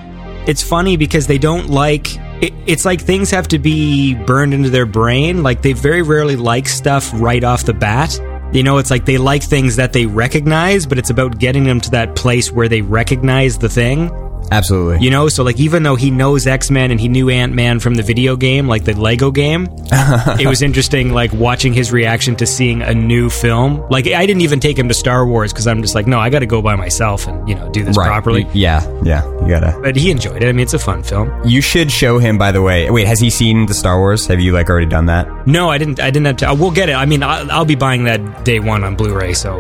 it's 0.48 0.64
funny 0.64 0.98
because 0.98 1.28
they 1.28 1.38
don't 1.38 1.70
like. 1.70 2.08
It, 2.42 2.54
it's 2.66 2.86
like 2.86 3.02
things 3.02 3.30
have 3.30 3.48
to 3.50 3.60
be 3.60 4.16
burned 4.16 4.56
into 4.56 4.72
their 4.72 4.88
brain. 4.88 5.44
Like 5.44 5.62
they 5.62 5.74
very 5.74 6.02
rarely 6.02 6.36
like 6.38 6.68
stuff 6.68 7.12
right 7.14 7.44
off 7.44 7.66
the 7.66 7.74
bat. 7.74 8.20
You 8.52 8.64
know, 8.64 8.80
it's 8.80 8.90
like 8.90 9.06
they 9.06 9.20
like 9.20 9.44
things 9.44 9.76
that 9.76 9.94
they 9.94 10.08
recognize, 10.08 10.88
but 10.88 10.98
it's 10.98 11.12
about 11.12 11.38
getting 11.38 11.64
them 11.66 11.80
to 11.82 11.92
that 11.92 12.16
place 12.16 12.52
where 12.52 12.68
they 12.68 12.82
recognize 12.82 13.60
the 13.60 13.70
thing. 13.70 14.10
Absolutely. 14.52 15.04
You 15.06 15.12
know, 15.12 15.30
so 15.30 15.44
like 15.44 15.60
even 15.60 15.84
though 15.84 15.96
he 15.96 16.10
knows 16.12 16.48
X 16.48 16.72
Men 16.72 16.92
and 16.92 17.00
he 17.00 17.08
knew 17.08 17.30
Ant 17.30 17.54
Man 17.54 17.80
from 17.80 17.96
the 17.96 18.04
video 18.04 18.36
game, 18.36 18.68
like 18.68 18.84
the 18.84 18.94
Lego 19.00 19.32
game, 19.32 19.68
it 19.92 20.48
was 20.48 20.62
interesting 20.62 21.14
like 21.14 21.32
watching 21.34 21.74
his 21.74 21.92
reaction 21.92 22.36
to 22.38 22.46
seeing 22.46 22.82
a 22.82 22.94
new 22.94 23.30
film. 23.30 23.88
Like 23.90 24.08
I 24.08 24.26
didn't 24.26 24.42
even 24.42 24.60
take 24.60 24.78
him 24.78 24.88
to 24.88 24.94
Star 24.94 25.26
Wars 25.26 25.54
because 25.54 25.68
I'm 25.68 25.82
just 25.82 25.96
like, 25.96 26.08
no, 26.08 26.20
I 26.20 26.30
got 26.30 26.40
to 26.40 26.46
go 26.46 26.62
by 26.62 26.76
myself 26.76 27.28
and 27.28 27.48
you 27.48 27.56
know 27.56 27.70
do 27.72 27.84
this 27.84 27.98
right. 27.98 28.08
properly. 28.08 28.48
Yeah. 28.54 28.82
Yeah. 29.04 29.26
You 29.42 29.50
gotta. 29.50 29.80
But 29.82 29.96
he 29.96 30.12
enjoyed 30.12 30.44
it. 30.44 30.48
I 30.48 30.52
mean, 30.52 30.62
it's 30.64 30.74
a 30.74 30.80
fun 30.80 31.04
film. 31.04 31.32
You 31.48 31.62
should 31.62 31.92
show 31.92 32.18
him. 32.20 32.38
By 32.38 32.52
the 32.52 32.62
way, 32.62 32.90
wait. 32.90 33.08
Has 33.08 33.20
he 33.20 33.30
seen 33.30 33.66
the 33.66 33.74
Star 33.74 34.00
Wars? 34.00 34.26
Have 34.28 34.40
you 34.40 34.52
like 34.52 34.70
already 34.70 34.86
done 34.88 35.06
that? 35.08 35.48
No, 35.48 35.70
I 35.70 35.78
didn't. 35.78 36.00
I 36.00 36.10
didn't 36.12 36.26
have 36.26 36.38
to. 36.38 36.50
uh, 36.52 36.56
We'll 36.56 36.72
get 36.72 36.90
it. 36.90 36.94
I 36.94 37.06
mean, 37.06 37.22
I'll, 37.24 37.50
I'll 37.52 37.66
be 37.66 37.76
buying 37.76 38.04
that 38.06 38.44
day 38.46 38.60
one 38.60 38.84
on 38.84 38.96
Blu-ray. 38.96 39.34
So 39.34 39.60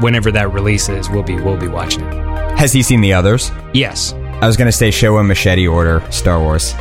whenever 0.00 0.30
that 0.32 0.52
releases, 0.52 1.08
we'll 1.10 1.22
be 1.22 1.34
we'll 1.36 1.56
be 1.56 1.68
watching 1.68 2.02
it. 2.02 2.58
Has 2.58 2.72
he 2.72 2.82
seen 2.82 3.00
the 3.00 3.12
others? 3.12 3.50
Yes. 3.72 4.12
I 4.40 4.46
was 4.46 4.56
gonna 4.56 4.72
say 4.72 4.90
show 4.90 5.18
him 5.18 5.28
Machete 5.28 5.66
Order 5.68 6.02
Star 6.10 6.40
Wars. 6.40 6.74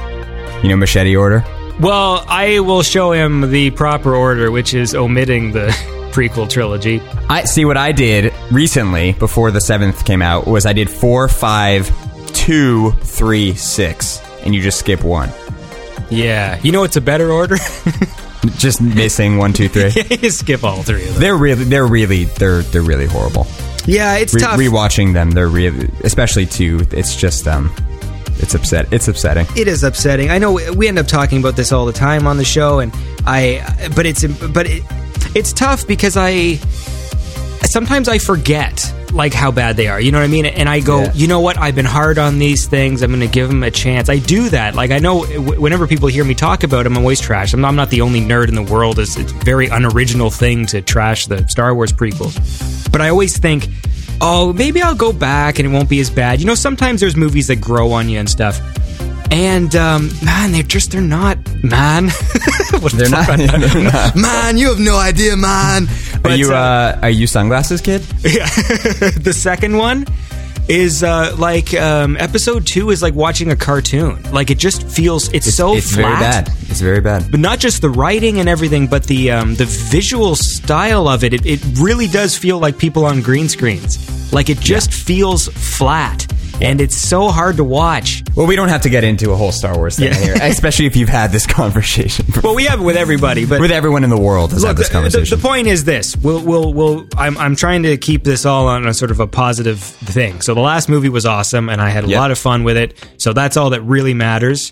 You 0.64 0.70
know 0.70 0.76
Machete 0.76 1.16
Order? 1.16 1.44
Well, 1.80 2.26
I 2.28 2.60
will 2.60 2.84
show 2.84 3.12
him 3.12 3.52
the 3.52 3.72
proper 3.72 4.14
order, 4.14 4.52
which 4.52 4.74
is 4.74 4.94
omitting 4.94 5.52
the 5.52 5.68
prequel 6.12 6.50
trilogy. 6.50 7.02
I 7.30 7.46
see 7.46 7.66
what 7.66 7.78
I 7.78 7.92
did 7.92 8.34
recently 8.52 9.14
before 9.14 9.52
the 9.52 9.62
seventh 9.62 10.06
came 10.06 10.22
out 10.22 10.48
was 10.48 10.66
I 10.66 10.74
did 10.74 10.90
four, 10.90 11.28
five, 11.28 11.90
two, 12.34 12.92
three, 13.04 13.54
six, 13.56 14.22
and 14.44 14.54
you 14.54 14.62
just 14.62 14.80
skip 14.80 15.04
one. 15.04 15.30
Yeah. 16.10 16.60
You 16.64 16.72
know, 16.72 16.84
it's 16.84 16.96
a 16.96 17.02
better 17.02 17.32
order. 17.32 17.58
Just 18.58 18.82
missing 18.82 19.38
one, 19.38 19.52
two, 19.52 19.68
three. 19.68 19.90
Skip 20.30 20.64
all 20.64 20.82
three 20.82 21.04
of 21.04 21.14
them. 21.14 21.22
They're 21.22 21.36
really, 21.38 21.66
they're 21.66 21.86
really, 21.86 22.24
they're 22.24 22.62
they're 22.62 22.82
really 22.82 23.06
horrible. 23.06 23.46
Yeah, 23.86 24.18
it's 24.18 24.34
Re- 24.34 24.42
tough. 24.42 24.60
rewatching 24.60 25.14
them, 25.14 25.32
they're 25.32 25.48
really, 25.48 25.90
especially 26.04 26.46
two. 26.46 26.86
It's 26.92 27.16
just 27.16 27.48
um, 27.48 27.74
it's 28.38 28.54
upset. 28.56 28.92
It's 28.94 29.08
upsetting. 29.08 29.46
it 29.56 29.68
is 29.68 29.84
upsetting. 29.84 30.30
I 30.30 30.38
know 30.38 30.60
we 30.76 30.88
end 30.88 31.00
up 31.00 31.08
talking 31.08 31.40
about 31.40 31.56
this 31.56 31.72
all 31.72 31.86
the 31.86 31.94
time 31.94 32.28
on 32.28 32.38
the 32.38 32.46
show, 32.46 32.80
and 32.80 32.92
I, 33.26 33.62
but 33.96 34.06
it's 34.06 34.26
but 34.50 34.68
it, 34.68 34.84
it's 35.36 35.54
tough 35.54 35.86
because 35.88 36.16
I 36.18 36.60
sometimes 37.66 38.08
I 38.10 38.18
forget 38.18 38.94
like 39.12 39.34
how 39.34 39.52
bad 39.52 39.76
they 39.76 39.88
are. 39.88 40.00
You 40.00 40.12
know 40.12 40.20
what 40.20 40.26
I 40.26 40.28
mean? 40.28 40.46
And 40.46 40.70
I 40.70 40.80
go, 40.82 41.02
Yeah. 41.02 41.14
you 41.14 41.28
know 41.28 41.40
what? 41.40 41.58
I've 41.58 41.74
been 41.76 41.86
hard 41.86 42.18
on 42.20 42.38
these 42.38 42.68
things. 42.68 43.02
I'm 43.02 43.10
going 43.10 43.22
to 43.22 43.28
give 43.28 43.48
them 43.48 43.64
a 43.64 43.72
chance. 43.72 44.08
I 44.10 44.18
do 44.20 44.50
that. 44.50 44.76
Like 44.76 44.92
I 44.92 45.00
know 45.00 45.26
w- 45.26 45.60
whenever 45.60 45.88
people 45.88 46.08
hear 46.10 46.24
me 46.24 46.36
talk 46.36 46.64
about 46.64 46.84
them, 46.84 46.94
I'm 46.96 47.00
always 47.04 47.20
trash. 47.20 47.54
I'm 47.54 47.62
not, 47.62 47.70
I'm 47.70 47.76
not 47.76 47.90
the 47.90 48.02
only 48.02 48.22
nerd 48.22 48.50
in 48.50 48.56
the 48.56 48.62
world. 48.64 49.00
It's, 49.00 49.18
it's 49.18 49.32
a 49.32 49.36
very 49.38 49.68
unoriginal 49.68 50.30
thing 50.30 50.66
to 50.68 50.82
trash 50.82 51.26
the 51.28 51.48
Star 51.48 51.74
Wars 51.74 51.92
prequels. 51.92 52.92
But 52.92 53.02
I 53.02 53.10
always 53.10 53.38
think. 53.38 53.68
Oh, 54.22 54.52
maybe 54.52 54.82
I'll 54.82 54.96
go 54.96 55.14
back 55.14 55.60
and 55.60 55.66
it 55.66 55.72
won't 55.72 55.88
be 55.88 56.02
as 56.02 56.10
bad. 56.10 56.42
You 56.42 56.46
know, 56.46 56.54
sometimes 56.54 57.00
there's 57.00 57.16
movies 57.16 57.48
that 57.48 57.62
grow 57.62 57.94
on 57.94 58.10
you 58.10 58.20
and 58.20 58.30
stuff. 58.30 58.60
And 59.32 59.76
um, 59.76 60.10
man, 60.24 60.52
they're 60.52 60.64
just 60.64 60.92
they're 60.92 61.02
not 61.02 61.38
man. 61.64 62.10
They're 62.94 63.10
not- 63.10 63.28
they're 63.38 63.84
not. 63.84 64.16
Man, 64.16 64.58
you 64.58 64.70
have 64.70 64.80
no 64.80 64.98
idea, 64.98 65.36
man. 65.36 65.88
Are 65.88 66.20
But, 66.22 66.40
you 66.40 66.54
uh, 66.54 66.56
uh, 66.56 67.00
are 67.02 67.10
you 67.10 67.28
sunglasses 67.28 67.82
kid? 67.82 68.02
Yeah. 68.24 68.48
the 69.20 69.34
second 69.36 69.76
one 69.76 70.06
is 70.70 71.04
uh, 71.04 71.36
like 71.38 71.74
um, 71.74 72.16
episode 72.18 72.66
two 72.66 72.92
is 72.92 73.02
like 73.02 73.16
watching 73.16 73.52
a 73.52 73.56
cartoon. 73.56 74.22
Like 74.32 74.50
it 74.52 74.60
just 74.60 74.88
feels 74.88 75.34
it's, 75.34 75.54
so 75.54 75.70
flat. 75.70 75.78
it's 75.78 75.94
flat. 75.96 76.06
very 76.06 76.20
bad. 76.20 76.48
It's 76.70 76.80
very 76.82 77.02
bad. 77.02 77.32
But 77.32 77.40
not 77.40 77.60
just 77.60 77.82
the 77.82 77.90
writing 77.90 78.40
and 78.40 78.48
everything, 78.48 78.88
but 78.88 79.04
the 79.06 79.32
um, 79.32 79.56
the 79.56 79.66
visual 79.66 80.36
style 80.36 81.08
of 81.08 81.24
it, 81.24 81.34
it. 81.34 81.46
It 81.46 81.60
really 81.80 82.08
does 82.08 82.38
feel 82.38 82.60
like 82.60 82.78
people 82.78 83.04
on 83.04 83.22
green 83.22 83.50
screens. 83.50 83.98
Like 84.32 84.50
it 84.50 84.60
just 84.60 84.94
feels 84.94 85.48
flat, 85.50 86.32
and 86.62 86.82
it's 86.82 86.96
so 86.96 87.30
hard 87.30 87.58
to 87.58 87.64
watch. 87.64 88.24
Well, 88.36 88.48
we 88.48 88.56
don't 88.56 88.70
have 88.70 88.82
to 88.82 88.90
get 88.90 89.04
into 89.04 89.32
a 89.32 89.36
whole 89.36 89.52
Star 89.52 89.76
Wars 89.78 89.96
thing 89.98 90.12
Yeah. 90.14 90.20
here, 90.20 90.36
especially 90.42 90.86
if 90.86 90.96
you've 90.96 91.10
had 91.10 91.32
this 91.32 91.46
conversation 91.60 92.26
Well, 92.44 92.56
we 92.56 92.66
have 92.66 92.80
it 92.80 92.84
with 92.84 92.96
everybody, 92.98 93.46
but 93.46 93.60
with 93.62 93.72
everyone 93.72 94.04
in 94.04 94.10
the 94.10 94.18
world 94.20 94.52
has 94.52 94.64
had 94.64 94.76
this 94.78 94.88
the- 94.88 94.94
the, 94.94 94.94
conversation. 94.94 95.40
the 95.40 95.48
point 95.48 95.68
is 95.68 95.84
this: 95.86 96.16
we'll, 96.18 96.44
we'll, 96.44 96.74
we'll. 96.74 97.06
I'm, 97.18 97.38
I'm 97.38 97.56
trying 97.56 97.84
to 97.84 97.98
keep 97.98 98.24
this 98.24 98.46
all 98.46 98.68
on 98.68 98.86
a 98.88 98.94
sort 98.94 99.12
of 99.12 99.20
a 99.20 99.28
positive 99.28 99.80
thing. 99.80 100.42
So 100.42 100.54
the 100.54 100.62
last 100.62 100.90
movie 100.90 101.10
was 101.10 101.26
awesome, 101.26 101.70
and 101.70 101.82
I 101.82 101.90
had 101.90 102.04
a 102.04 102.08
lot 102.08 102.32
of 102.32 102.38
fun 102.40 102.64
with 102.64 102.78
it. 102.78 102.94
So 103.18 103.34
that's 103.34 103.58
all 103.58 103.70
that 103.72 103.82
really 103.82 104.14
matters. 104.14 104.72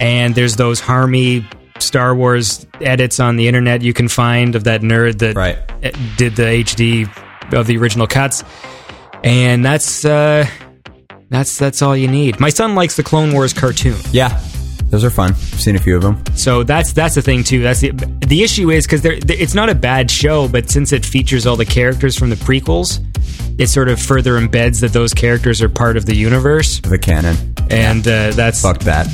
And 0.00 0.34
there's 0.34 0.56
those 0.56 0.78
harmy 0.80 1.46
Star 1.78 2.14
Wars 2.14 2.66
edits 2.80 3.20
on 3.20 3.36
the 3.36 3.48
internet 3.48 3.82
you 3.82 3.92
can 3.92 4.08
find 4.08 4.54
of 4.54 4.64
that 4.64 4.80
nerd 4.82 5.18
that 5.18 5.36
Right. 5.36 5.56
did 6.16 6.36
the 6.36 6.42
HD 6.64 7.08
of 7.54 7.66
the 7.66 7.76
original 7.78 8.06
cuts, 8.06 8.42
and 9.24 9.64
that's 9.64 10.04
uh, 10.04 10.46
that's 11.28 11.58
that's 11.58 11.82
all 11.82 11.96
you 11.96 12.08
need. 12.08 12.38
My 12.40 12.48
son 12.50 12.74
likes 12.74 12.96
the 12.96 13.02
Clone 13.02 13.32
Wars 13.32 13.52
cartoon. 13.52 13.96
yeah, 14.12 14.40
those 14.90 15.04
are 15.04 15.10
fun. 15.10 15.30
I've 15.32 15.60
seen 15.60 15.76
a 15.76 15.80
few 15.80 15.96
of 15.96 16.02
them. 16.02 16.22
So 16.34 16.62
that's 16.62 16.92
that's 16.92 17.14
the 17.14 17.22
thing 17.22 17.42
too. 17.44 17.62
That's 17.62 17.80
the 17.80 17.90
the 18.26 18.42
issue 18.42 18.70
is 18.70 18.86
because 18.86 19.04
it's 19.04 19.54
not 19.54 19.68
a 19.68 19.74
bad 19.74 20.10
show, 20.10 20.48
but 20.48 20.70
since 20.70 20.92
it 20.92 21.04
features 21.04 21.46
all 21.46 21.56
the 21.56 21.64
characters 21.64 22.16
from 22.18 22.30
the 22.30 22.36
prequels, 22.36 23.04
it 23.58 23.68
sort 23.68 23.88
of 23.88 24.00
further 24.00 24.34
embeds 24.38 24.80
that 24.80 24.92
those 24.92 25.14
characters 25.14 25.62
are 25.62 25.68
part 25.68 25.96
of 25.96 26.06
the 26.06 26.14
universe, 26.14 26.80
The 26.80 26.98
canon. 26.98 27.54
and 27.70 28.06
uh, 28.06 28.30
that's 28.32 28.60
Fuck 28.62 28.80
that. 28.80 29.04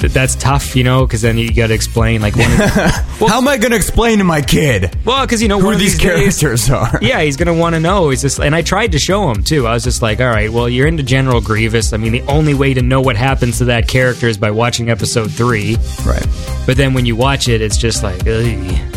th- 0.00 0.12
that's 0.12 0.34
tough, 0.34 0.74
you 0.74 0.82
know, 0.82 1.06
because 1.06 1.22
then 1.22 1.38
you 1.38 1.52
got 1.54 1.68
to 1.68 1.74
explain 1.74 2.20
like 2.20 2.34
one. 2.36 2.50
Of 2.50 2.58
How 3.28 3.38
am 3.38 3.46
I 3.46 3.58
going 3.58 3.70
to 3.70 3.76
explain 3.76 4.18
to 4.18 4.24
my 4.24 4.40
kid 4.42 4.96
well, 5.04 5.24
because 5.24 5.40
you 5.40 5.46
know 5.48 5.58
who 5.60 5.66
one 5.66 5.74
of 5.74 5.80
these 5.80 5.96
days- 5.98 6.38
characters 6.40 6.68
are? 6.70 6.98
Yeah, 7.02 7.22
he's 7.22 7.36
gonna 7.36 7.54
want 7.54 7.74
to 7.76 7.80
know. 7.80 8.10
He's 8.10 8.22
just, 8.22 8.38
and 8.40 8.54
I 8.54 8.62
tried 8.62 8.92
to 8.92 8.98
show 8.98 9.30
him 9.30 9.42
too. 9.44 9.66
I 9.68 9.72
was 9.74 9.84
just 9.84 10.02
like, 10.02 10.20
all 10.20 10.26
right, 10.26 10.50
well, 10.50 10.68
you're 10.68 10.86
into 10.88 11.02
General 11.04 11.40
Grievous. 11.40 11.92
I 11.92 11.96
mean, 11.96 12.12
the 12.12 12.22
only 12.22 12.54
way 12.54 12.74
to 12.74 12.82
know 12.82 13.00
what 13.00 13.16
happens 13.16 13.58
to 13.58 13.66
that 13.66 13.86
character 13.88 14.26
is 14.28 14.36
by 14.38 14.50
watching 14.50 14.90
Episode 14.90 15.30
three. 15.30 15.76
Right. 16.04 16.26
But 16.66 16.76
then 16.76 16.92
when 16.94 17.06
you 17.06 17.14
watch 17.16 17.48
it, 17.48 17.60
it's 17.60 17.76
just 17.76 18.02
like, 18.02 18.26
Ugh. 18.26 18.91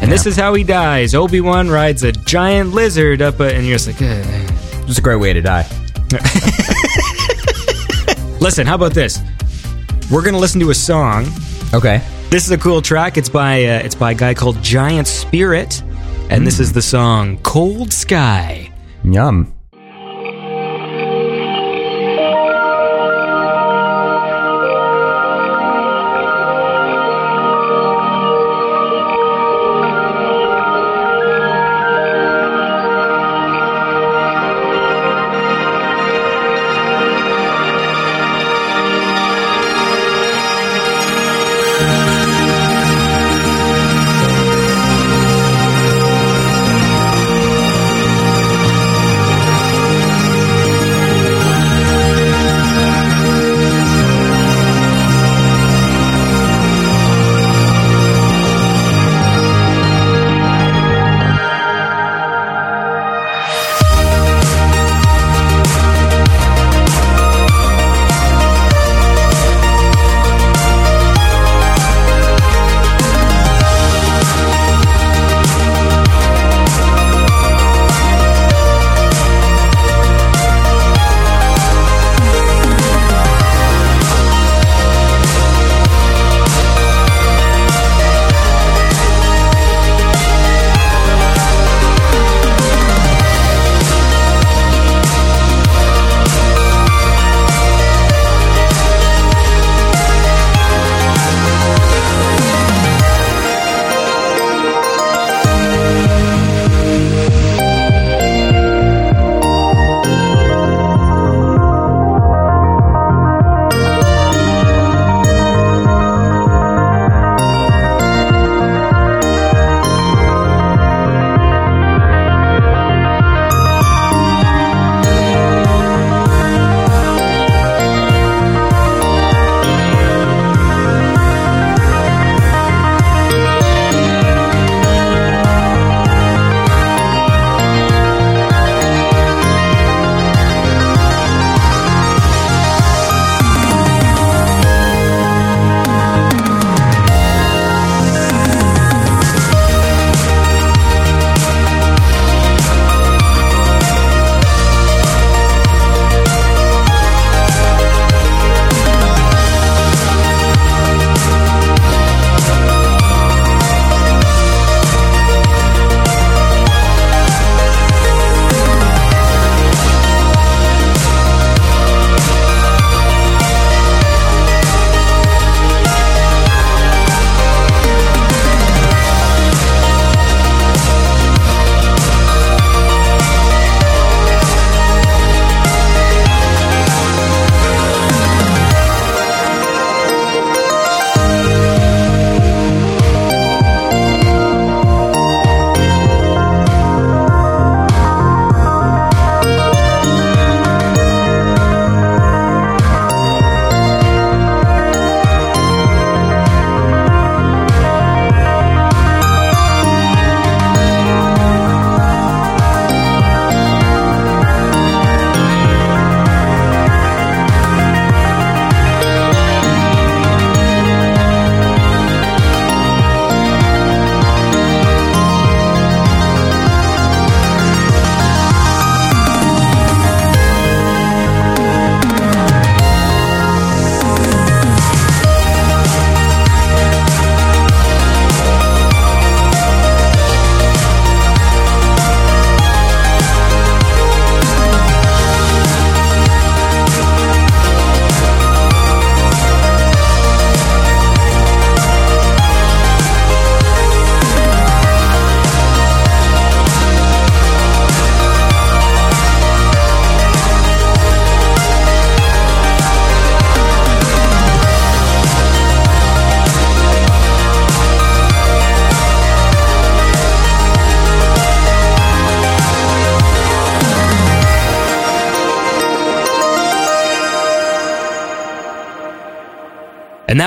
And 0.00 0.10
this 0.10 0.26
is 0.26 0.36
how 0.36 0.54
he 0.54 0.64
dies. 0.64 1.14
Obi 1.14 1.40
Wan 1.40 1.68
rides 1.68 2.02
a 2.02 2.12
giant 2.12 2.72
lizard 2.72 3.22
up, 3.22 3.40
a, 3.40 3.54
and 3.54 3.66
you're 3.66 3.78
just 3.78 3.86
like, 3.86 4.02
Ugh. 4.02 4.52
It's 4.88 4.98
a 4.98 5.02
great 5.02 5.20
way 5.20 5.32
to 5.32 5.40
die. 5.40 5.66
listen. 8.40 8.66
How 8.66 8.74
about 8.74 8.92
this? 8.92 9.20
We're 10.10 10.24
gonna 10.24 10.38
listen 10.38 10.60
to 10.60 10.70
a 10.70 10.74
song. 10.74 11.26
Okay. 11.72 12.02
This 12.30 12.44
is 12.44 12.50
a 12.50 12.58
cool 12.58 12.82
track. 12.82 13.16
It's 13.16 13.28
by 13.28 13.64
uh, 13.64 13.82
it's 13.84 13.94
by 13.94 14.12
a 14.12 14.14
guy 14.14 14.34
called 14.34 14.60
Giant 14.62 15.06
Spirit, 15.06 15.82
and 16.30 16.46
this 16.46 16.58
is 16.58 16.72
the 16.72 16.82
song 16.82 17.38
"Cold 17.42 17.92
Sky." 17.92 18.72
Yum. 19.04 19.52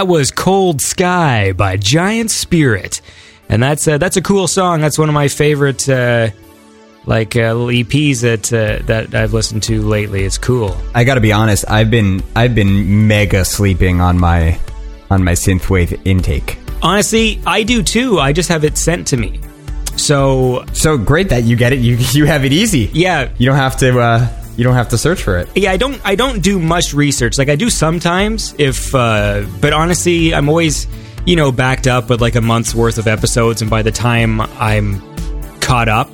That 0.04 0.10
was 0.10 0.32
Cold 0.32 0.82
Sky 0.82 1.54
by 1.54 1.78
Giant 1.78 2.30
Spirit. 2.30 3.00
And 3.48 3.64
that's 3.64 3.88
uh, 3.88 3.98
that's 3.98 4.18
a 4.18 4.22
cool 4.22 4.50
song. 4.50 4.82
That's 4.82 5.00
one 5.00 5.08
of 5.08 5.14
my 5.14 5.30
favorite 5.30 5.88
uh, 5.88 6.32
like 7.06 7.38
uh, 7.38 7.54
little 7.54 7.68
EPs 7.68 8.20
that 8.22 8.52
uh, 8.52 8.86
that 8.88 9.16
I've 9.16 9.32
listened 9.32 9.64
to 9.64 9.82
lately. 9.82 10.24
It's 10.26 10.38
cool. 10.38 10.76
I 10.94 11.06
got 11.06 11.16
to 11.16 11.22
be 11.22 11.32
honest. 11.32 11.64
I've 11.70 11.90
been 11.90 12.22
I've 12.36 12.54
been 12.54 13.08
mega 13.08 13.46
sleeping 13.46 14.02
on 14.02 14.20
my 14.20 14.60
on 15.10 15.24
my 15.24 15.34
synthwave 15.34 15.98
intake. 16.06 16.58
Honestly, 16.82 17.40
I 17.48 17.64
do 17.64 17.82
too. 17.82 18.20
I 18.20 18.34
just 18.34 18.50
have 18.50 18.66
it 18.66 18.78
sent 18.78 19.08
to 19.08 19.18
me. 19.18 19.40
So 19.96 20.66
So 20.74 20.98
great 20.98 21.30
that 21.30 21.44
you 21.44 21.56
get 21.56 21.72
it. 21.72 21.80
You 21.80 21.96
you 22.12 22.26
have 22.26 22.44
it 22.44 22.52
easy. 22.52 22.90
yeah, 22.92 23.30
You 23.38 23.46
don't 23.46 23.56
have 23.56 23.78
to 23.78 24.00
uh, 24.00 24.43
you 24.56 24.64
don't 24.64 24.76
have 24.76 24.90
to 24.90 24.98
search 24.98 25.24
for 25.24 25.38
it. 25.38 25.50
yeah. 25.56 25.72
I 25.72 25.78
don't 25.78 26.00
I 26.06 26.16
don't 26.16 26.42
do 26.42 26.60
much 26.60 26.94
research. 26.94 27.38
Like 27.38 27.50
I 27.50 27.56
do 27.56 27.70
sometimes, 27.70 28.54
if 28.58 28.94
uh, 28.94 29.46
but 29.62 29.74
honestly, 29.74 30.34
I'm 30.34 30.50
always 30.50 30.88
you 31.26 31.36
know 31.36 31.52
backed 31.52 31.88
up 31.88 32.10
with 32.10 32.22
like 32.22 32.36
a 32.36 32.42
month's 32.42 32.76
worth 32.76 32.98
of 32.98 33.08
episodes, 33.08 33.62
and 33.62 33.70
by 33.70 33.82
the 33.82 33.92
time 33.92 34.42
I'm 34.42 35.02
caught 35.60 35.90
up. 35.90 36.10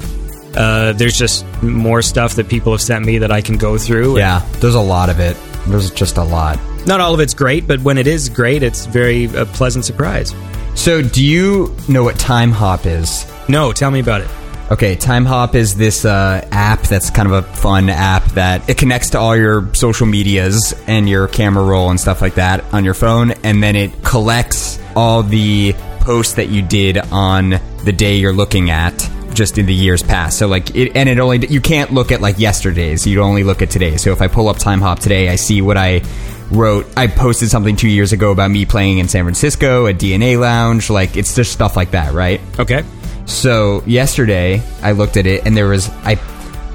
Uh, 0.57 0.93
there's 0.93 1.15
just 1.15 1.45
more 1.61 2.01
stuff 2.01 2.35
that 2.35 2.49
people 2.49 2.71
have 2.71 2.81
sent 2.81 3.05
me 3.05 3.19
that 3.19 3.31
I 3.31 3.39
can 3.39 3.57
go 3.57 3.77
through. 3.77 4.17
Yeah, 4.17 4.39
there's 4.59 4.73
a 4.73 4.81
lot 4.81 5.09
of 5.09 5.19
it. 5.19 5.37
There's 5.67 5.91
just 5.91 6.17
a 6.17 6.23
lot. 6.23 6.59
Not 6.87 6.99
all 6.99 7.13
of 7.13 7.19
it's 7.19 7.35
great, 7.35 7.67
but 7.67 7.79
when 7.81 7.99
it 7.99 8.07
is 8.07 8.29
great, 8.29 8.63
it's 8.63 8.87
very 8.87 9.25
a 9.25 9.45
pleasant 9.45 9.85
surprise. 9.85 10.33
So, 10.73 11.03
do 11.03 11.23
you 11.23 11.75
know 11.87 12.03
what 12.03 12.15
Timehop 12.15 12.87
is? 12.87 13.31
No, 13.47 13.71
tell 13.71 13.91
me 13.91 13.99
about 13.99 14.21
it. 14.21 14.27
Okay, 14.71 14.95
Time 14.95 15.25
Hop 15.25 15.55
is 15.55 15.75
this 15.75 16.05
uh, 16.05 16.47
app 16.51 16.83
that's 16.83 17.09
kind 17.09 17.27
of 17.27 17.33
a 17.33 17.41
fun 17.41 17.89
app 17.89 18.23
that 18.33 18.69
it 18.69 18.77
connects 18.77 19.09
to 19.11 19.19
all 19.19 19.35
your 19.35 19.73
social 19.73 20.05
medias 20.05 20.75
and 20.85 21.09
your 21.09 21.27
camera 21.27 21.63
roll 21.63 21.89
and 21.89 21.99
stuff 21.99 22.21
like 22.21 22.35
that 22.35 22.63
on 22.71 22.85
your 22.85 22.93
phone, 22.93 23.31
and 23.43 23.63
then 23.63 23.75
it 23.75 24.03
collects 24.03 24.79
all 24.95 25.23
the 25.23 25.73
posts 26.01 26.33
that 26.33 26.49
you 26.49 26.61
did 26.61 26.99
on 26.99 27.55
the 27.83 27.91
day 27.91 28.17
you're 28.17 28.31
looking 28.31 28.69
at 28.69 29.09
just 29.33 29.57
in 29.57 29.65
the 29.65 29.73
years 29.73 30.03
past. 30.03 30.37
So 30.37 30.47
like 30.47 30.75
it 30.75 30.95
and 30.95 31.09
it 31.09 31.17
only 31.17 31.47
you 31.47 31.61
can't 31.61 31.91
look 31.91 32.11
at 32.11 32.21
like 32.21 32.37
yesterday's. 32.37 33.07
You 33.07 33.23
only 33.23 33.43
look 33.43 33.63
at 33.63 33.71
today. 33.71 33.97
So 33.97 34.11
if 34.11 34.21
I 34.21 34.27
pull 34.27 34.49
up 34.49 34.57
Timehop 34.57 34.99
today, 34.99 35.29
I 35.29 35.35
see 35.35 35.63
what 35.63 35.77
I 35.77 36.03
wrote. 36.51 36.85
I 36.95 37.07
posted 37.07 37.49
something 37.49 37.75
2 37.75 37.87
years 37.87 38.13
ago 38.13 38.31
about 38.31 38.51
me 38.51 38.65
playing 38.65 38.99
in 38.99 39.07
San 39.07 39.23
Francisco 39.23 39.87
at 39.87 39.95
DNA 39.95 40.39
Lounge, 40.39 40.91
like 40.91 41.17
it's 41.17 41.33
just 41.33 41.51
stuff 41.51 41.75
like 41.75 41.91
that, 41.91 42.13
right? 42.13 42.39
Okay. 42.59 42.83
So 43.29 43.83
yesterday 43.85 44.61
I 44.81 44.93
looked 44.93 45.15
at 45.15 45.27
it 45.27 45.45
and 45.45 45.55
there 45.55 45.67
was 45.67 45.89
I 46.03 46.19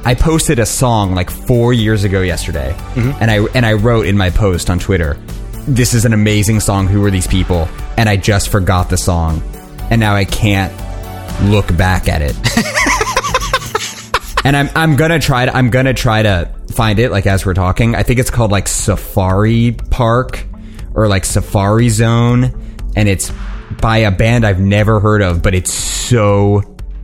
I 0.04 0.14
posted 0.14 0.58
a 0.58 0.66
song 0.66 1.14
like 1.14 1.30
4 1.30 1.72
years 1.72 2.04
ago 2.04 2.20
yesterday. 2.20 2.72
Mm-hmm. 2.94 3.10
And 3.20 3.30
I 3.30 3.38
and 3.54 3.66
I 3.66 3.72
wrote 3.72 4.06
in 4.06 4.16
my 4.16 4.30
post 4.30 4.70
on 4.70 4.78
Twitter, 4.78 5.14
this 5.66 5.94
is 5.94 6.04
an 6.04 6.12
amazing 6.12 6.60
song. 6.60 6.86
Who 6.86 7.04
are 7.04 7.10
these 7.10 7.26
people? 7.26 7.68
And 7.96 8.08
I 8.08 8.16
just 8.16 8.50
forgot 8.50 8.88
the 8.88 8.96
song. 8.96 9.42
And 9.90 10.00
now 10.00 10.14
I 10.14 10.24
can't 10.24 10.72
look 11.50 11.76
back 11.76 12.08
at 12.08 12.22
it. 12.22 12.36
and 14.44 14.56
I'm 14.56 14.70
I'm 14.76 14.96
going 14.96 15.10
to 15.10 15.18
try 15.18 15.46
to 15.46 15.56
I'm 15.56 15.70
to 15.70 15.94
try 15.94 16.22
to 16.22 16.54
find 16.72 16.98
it 16.98 17.10
like 17.10 17.26
as 17.26 17.44
we're 17.44 17.54
talking. 17.54 17.96
I 17.96 18.04
think 18.04 18.20
it's 18.20 18.30
called 18.30 18.52
like 18.52 18.68
Safari 18.68 19.72
Park 19.90 20.46
or 20.94 21.08
like 21.08 21.24
Safari 21.24 21.88
Zone 21.88 22.44
and 22.94 23.08
it's 23.08 23.32
by 23.80 23.98
a 23.98 24.10
band 24.10 24.44
I've 24.46 24.60
never 24.60 25.00
heard 25.00 25.22
of, 25.22 25.42
but 25.42 25.54
it's 25.54 25.72
so 25.72 26.62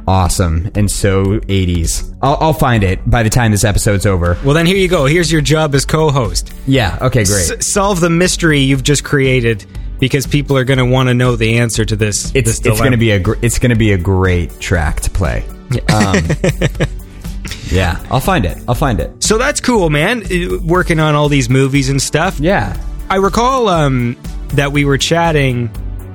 awesome 0.09 0.71
and 0.75 0.91
so 0.91 1.25
80s. 1.41 2.17
I'll, 2.23 2.37
I'll 2.41 2.53
find 2.53 2.83
it 2.83 3.09
by 3.09 3.23
the 3.23 3.31
time 3.31 3.53
this 3.53 3.65
episode's 3.65 4.07
over. 4.07 4.37
Well, 4.45 4.55
then 4.55 4.67
here 4.67 4.77
you 4.77 4.89
go. 4.89 5.07
Here's 5.07 5.31
your 5.31 5.41
job 5.41 5.75
as 5.75 5.85
co-host. 5.85 6.53
Yeah, 6.67 6.99
okay, 7.03 7.25
great. 7.25 7.51
S- 7.51 7.73
solve 7.73 8.01
the 8.01 8.11
mystery 8.11 8.61
you've 8.61 8.83
just 8.83 9.05
created 9.05 9.65
because 10.01 10.27
people 10.27 10.57
are 10.57 10.65
going 10.65 10.79
to 10.79 10.85
want 10.85 11.09
to 11.11 11.15
know 11.15 11.37
the 11.37 11.59
answer 11.59 11.85
to 11.85 11.95
this. 11.95 12.33
it's 12.35 12.59
this 12.59 12.67
it's 12.67 12.79
going 12.81 12.93
to 12.93 12.97
be 12.99 13.11
a 13.13 13.21
gr- 13.21 13.35
it's 13.43 13.59
going 13.59 13.71
to 13.71 13.77
be 13.77 13.93
a 13.93 13.99
great 13.99 14.59
track 14.59 15.01
to 15.03 15.11
play. 15.11 15.45
Um, 15.95 16.17
yeah, 17.71 18.05
I'll 18.11 18.21
find 18.21 18.45
it. 18.45 18.59
I'll 18.67 18.75
find 18.75 18.99
it. 19.01 19.23
So 19.23 19.39
that's 19.39 19.61
cool, 19.61 19.91
man. 19.91 20.23
Uh, 20.25 20.59
Working 20.65 20.99
on 20.99 21.15
all 21.15 21.29
these 21.29 21.49
movies 21.49 21.89
and 21.89 22.01
stuff. 22.01 22.41
Yeah. 22.41 22.77
I 23.09 23.17
recall 23.17 23.69
um, 23.69 24.17
that 24.55 24.73
we 24.73 24.85
were 24.85 24.99
chatting, 24.99 25.71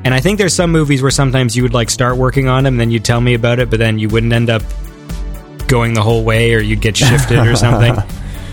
and 0.06 0.14
I 0.14 0.22
think 0.22 0.38
there's 0.38 0.56
some 0.56 0.72
movies 0.72 1.02
where 1.02 1.12
sometimes 1.12 1.58
you 1.58 1.64
would 1.64 1.74
like 1.74 1.90
start 1.90 2.16
working 2.16 2.48
on 2.48 2.64
them, 2.64 2.76
and 2.76 2.80
then 2.80 2.92
you'd 2.92 3.04
tell 3.04 3.20
me 3.20 3.34
about 3.34 3.60
it, 3.60 3.70
but 3.70 3.80
then 3.80 4.00
you 4.00 4.08
wouldn't 4.08 4.32
end 4.32 4.50
up 4.50 4.62
going 5.68 5.94
the 5.96 6.04
whole 6.04 6.24
way, 6.24 6.54
or 6.54 6.60
you'd 6.60 6.80
get 6.80 6.96
shifted 6.96 7.40
or 7.40 7.56
something. 7.58 7.96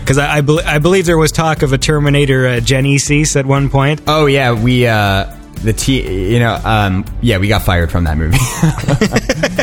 Because 0.03 0.19
I, 0.19 0.39
I, 0.39 0.41
bel 0.41 0.61
I 0.67 0.79
believe 0.79 1.07
there 1.07 1.17
was 1.17 1.31
talk 1.31 1.63
of 1.63 1.73
a 1.73 1.79
Terminator 1.79 2.49
uh, 2.49 2.51
Genisys 2.57 3.37
at 3.37 3.47
one 3.47 3.71
point. 3.71 4.03
Oh 4.09 4.27
yeah, 4.27 4.51
we 4.53 4.85
uh 4.85 5.33
the 5.63 5.73
team, 5.73 6.11
you 6.11 6.41
know, 6.41 6.59
um 6.65 7.05
yeah, 7.21 7.39
we 7.39 7.47
got 7.47 7.63
fired 7.63 7.93
from 7.93 8.03
that 8.05 8.17
movie. 8.17 8.37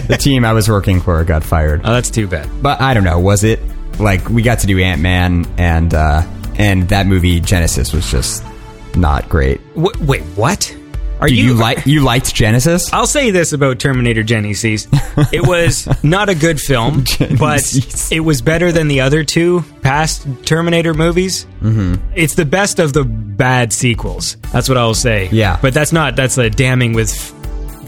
the 0.08 0.18
team 0.18 0.46
I 0.46 0.54
was 0.54 0.70
working 0.70 1.02
for 1.02 1.22
got 1.26 1.44
fired. 1.44 1.82
Oh, 1.84 1.92
that's 1.92 2.10
too 2.10 2.26
bad. 2.26 2.48
But 2.62 2.80
I 2.80 2.94
don't 2.94 3.04
know, 3.04 3.20
was 3.20 3.44
it 3.44 3.60
like 4.00 4.30
we 4.30 4.42
got 4.42 4.60
to 4.60 4.68
do 4.68 4.80
Ant-Man 4.80 5.46
and 5.58 5.94
uh 5.94 6.26
and 6.58 6.88
that 6.88 7.06
movie 7.06 7.42
Genisys 7.42 7.94
was 7.94 8.10
just 8.10 8.42
not 8.96 9.28
great. 9.28 9.60
Wh- 9.76 10.00
wait, 10.08 10.22
what? 10.38 10.74
Are 11.20 11.28
Do 11.28 11.36
you, 11.36 11.54
like 11.54 11.86
you 11.86 12.02
liked 12.02 12.34
Genisys? 12.34 12.90
I'll 12.94 13.06
say 13.06 13.32
this 13.32 13.52
about 13.52 13.78
Terminator 13.80 14.24
Genisys. 14.24 14.88
It 15.34 15.46
was 15.46 15.88
not 16.04 16.30
a 16.30 16.36
good 16.36 16.62
film, 16.62 17.04
but 17.38 17.62
it 18.12 18.22
was 18.22 18.42
better 18.42 18.72
than 18.72 18.88
the 18.88 19.02
other 19.02 19.26
two 19.26 19.64
past 19.82 20.26
Terminator 20.46 20.94
movies. 20.94 21.46
Mm-hmm. 21.62 22.14
It's 22.16 22.36
the 22.36 22.46
best 22.46 22.80
of 22.80 22.94
the 22.94 23.04
bad 23.04 23.74
sequels. 23.74 24.38
That's 24.54 24.70
what 24.70 24.78
I'll 24.78 24.94
say. 24.94 25.28
Yeah. 25.32 25.60
But 25.62 25.74
that's 25.74 25.92
not, 25.92 26.16
that's 26.16 26.38
a 26.38 26.50
damning 26.50 26.94
with, 26.94 27.14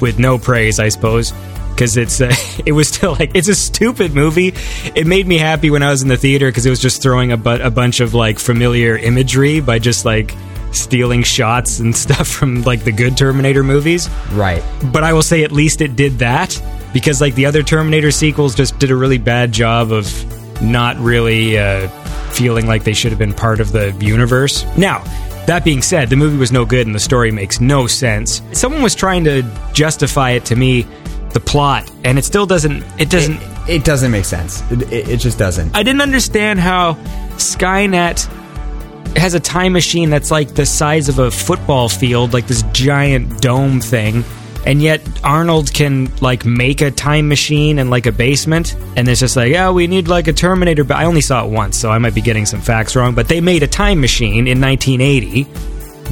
with 0.01 0.19
no 0.19 0.37
praise, 0.37 0.79
I 0.79 0.89
suppose. 0.89 1.33
Because 1.69 1.95
it's, 1.95 2.19
uh, 2.19 2.35
it 2.65 2.73
was 2.73 2.89
still 2.89 3.13
like, 3.13 3.31
it's 3.33 3.47
a 3.47 3.55
stupid 3.55 4.13
movie. 4.13 4.53
It 4.93 5.07
made 5.07 5.25
me 5.25 5.37
happy 5.37 5.69
when 5.69 5.83
I 5.83 5.89
was 5.89 6.01
in 6.01 6.09
the 6.09 6.17
theater 6.17 6.49
because 6.49 6.65
it 6.65 6.69
was 6.69 6.81
just 6.81 7.01
throwing 7.01 7.31
a, 7.31 7.37
bu- 7.37 7.61
a 7.61 7.71
bunch 7.71 8.01
of 8.01 8.13
like 8.13 8.39
familiar 8.39 8.97
imagery 8.97 9.61
by 9.61 9.79
just 9.79 10.03
like 10.03 10.35
stealing 10.71 11.23
shots 11.23 11.79
and 11.79 11.95
stuff 12.05 12.27
from 12.27 12.62
like 12.63 12.84
the 12.84 12.91
good 12.91 13.17
Terminator 13.17 13.63
movies 13.63 14.10
Right. 14.31 14.63
but 14.91 15.03
I 15.03 15.13
will 15.13 15.21
say 15.23 15.43
at 15.43 15.51
least 15.51 15.81
it 15.81 15.95
did 15.95 16.19
that 16.19 16.62
because 16.93 17.21
like 17.21 17.36
the 17.36 17.45
other 17.45 17.63
Terminator 17.63 18.12
sequels 18.12 18.55
just 18.55 18.77
did 18.79 18.91
a 18.91 18.95
really 18.95 19.17
bad 19.17 19.51
job 19.51 19.91
of 19.91 20.07
not 20.62 20.97
really 20.97 21.57
uh, 21.57 21.88
feeling 22.31 22.67
like 22.67 22.84
they 22.84 22.93
should 22.93 23.12
have 23.12 23.19
been 23.19 23.34
part 23.34 23.60
of 23.60 23.71
the 23.71 23.91
universe. 23.99 24.63
Now, 24.77 25.03
that 25.47 25.63
being 25.65 25.81
said, 25.81 26.10
the 26.10 26.15
movie 26.15 26.38
was 26.38 26.51
no 26.51 26.65
good 26.65 26.86
and 26.86 26.95
the 26.95 26.99
story 26.99 27.31
makes 27.31 27.60
no 27.60 27.88
sense. 27.88 28.41
Someone 28.51 28.84
was 28.84 28.93
trying 28.93 29.23
to 29.23 29.41
justify 29.73 30.31
it 30.31 30.45
to 30.45 30.55
me, 30.55 30.86
the 31.31 31.39
plot, 31.39 31.89
and 32.03 32.19
it 32.19 32.25
still 32.25 32.45
doesn't. 32.45 32.84
It 32.99 33.10
doesn't. 33.10 33.39
It 33.67 33.84
doesn't 33.84 34.12
make 34.12 34.25
sense. 34.25 34.62
It, 34.71 34.81
it, 34.93 35.10
it 35.10 35.17
just 35.17 35.39
doesn't. 35.39 35.75
I 35.75 35.81
didn't 35.81 36.01
understand 36.01 36.60
how 36.60 36.93
Skynet 37.38 38.27
has 39.15 39.34
a 39.34 39.39
time 39.39 39.74
machine 39.74 40.10
that's 40.10 40.32
like 40.32 40.56
the 40.56 40.65
size 40.65 41.10
of 41.10 41.19
a 41.19 41.32
football 41.32 41.89
field, 41.89 42.34
like 42.34 42.47
this 42.47 42.63
giant 42.74 43.41
dome 43.41 43.82
thing. 43.82 44.24
And 44.65 44.80
yet 44.82 45.02
Arnold 45.24 45.74
can 45.74 46.15
like 46.17 46.45
make 46.45 46.82
a 46.82 46.91
time 46.91 47.28
machine 47.28 47.80
in 47.80 47.89
like 47.89 48.06
a 48.06 48.12
basement, 48.12 48.76
and 48.95 49.08
it's 49.08 49.19
just 49.19 49.36
like, 49.36 49.52
yeah, 49.52 49.71
we 49.71 49.88
need 49.88 50.08
like 50.08 50.28
a 50.28 50.34
Terminator. 50.34 50.84
But 50.84 50.97
I 50.97 51.06
only 51.06 51.21
saw 51.21 51.45
it 51.45 51.50
once, 51.50 51.78
so 51.78 51.89
I 51.89 51.97
might 51.97 52.13
be 52.13 52.21
getting 52.21 52.45
some 52.45 52.62
facts 52.62 52.95
wrong. 52.95 53.15
But 53.15 53.28
they 53.28 53.41
made 53.41 53.63
a 53.63 53.67
time 53.67 54.00
machine 54.00 54.47
in 54.47 54.62
1980 54.62 55.43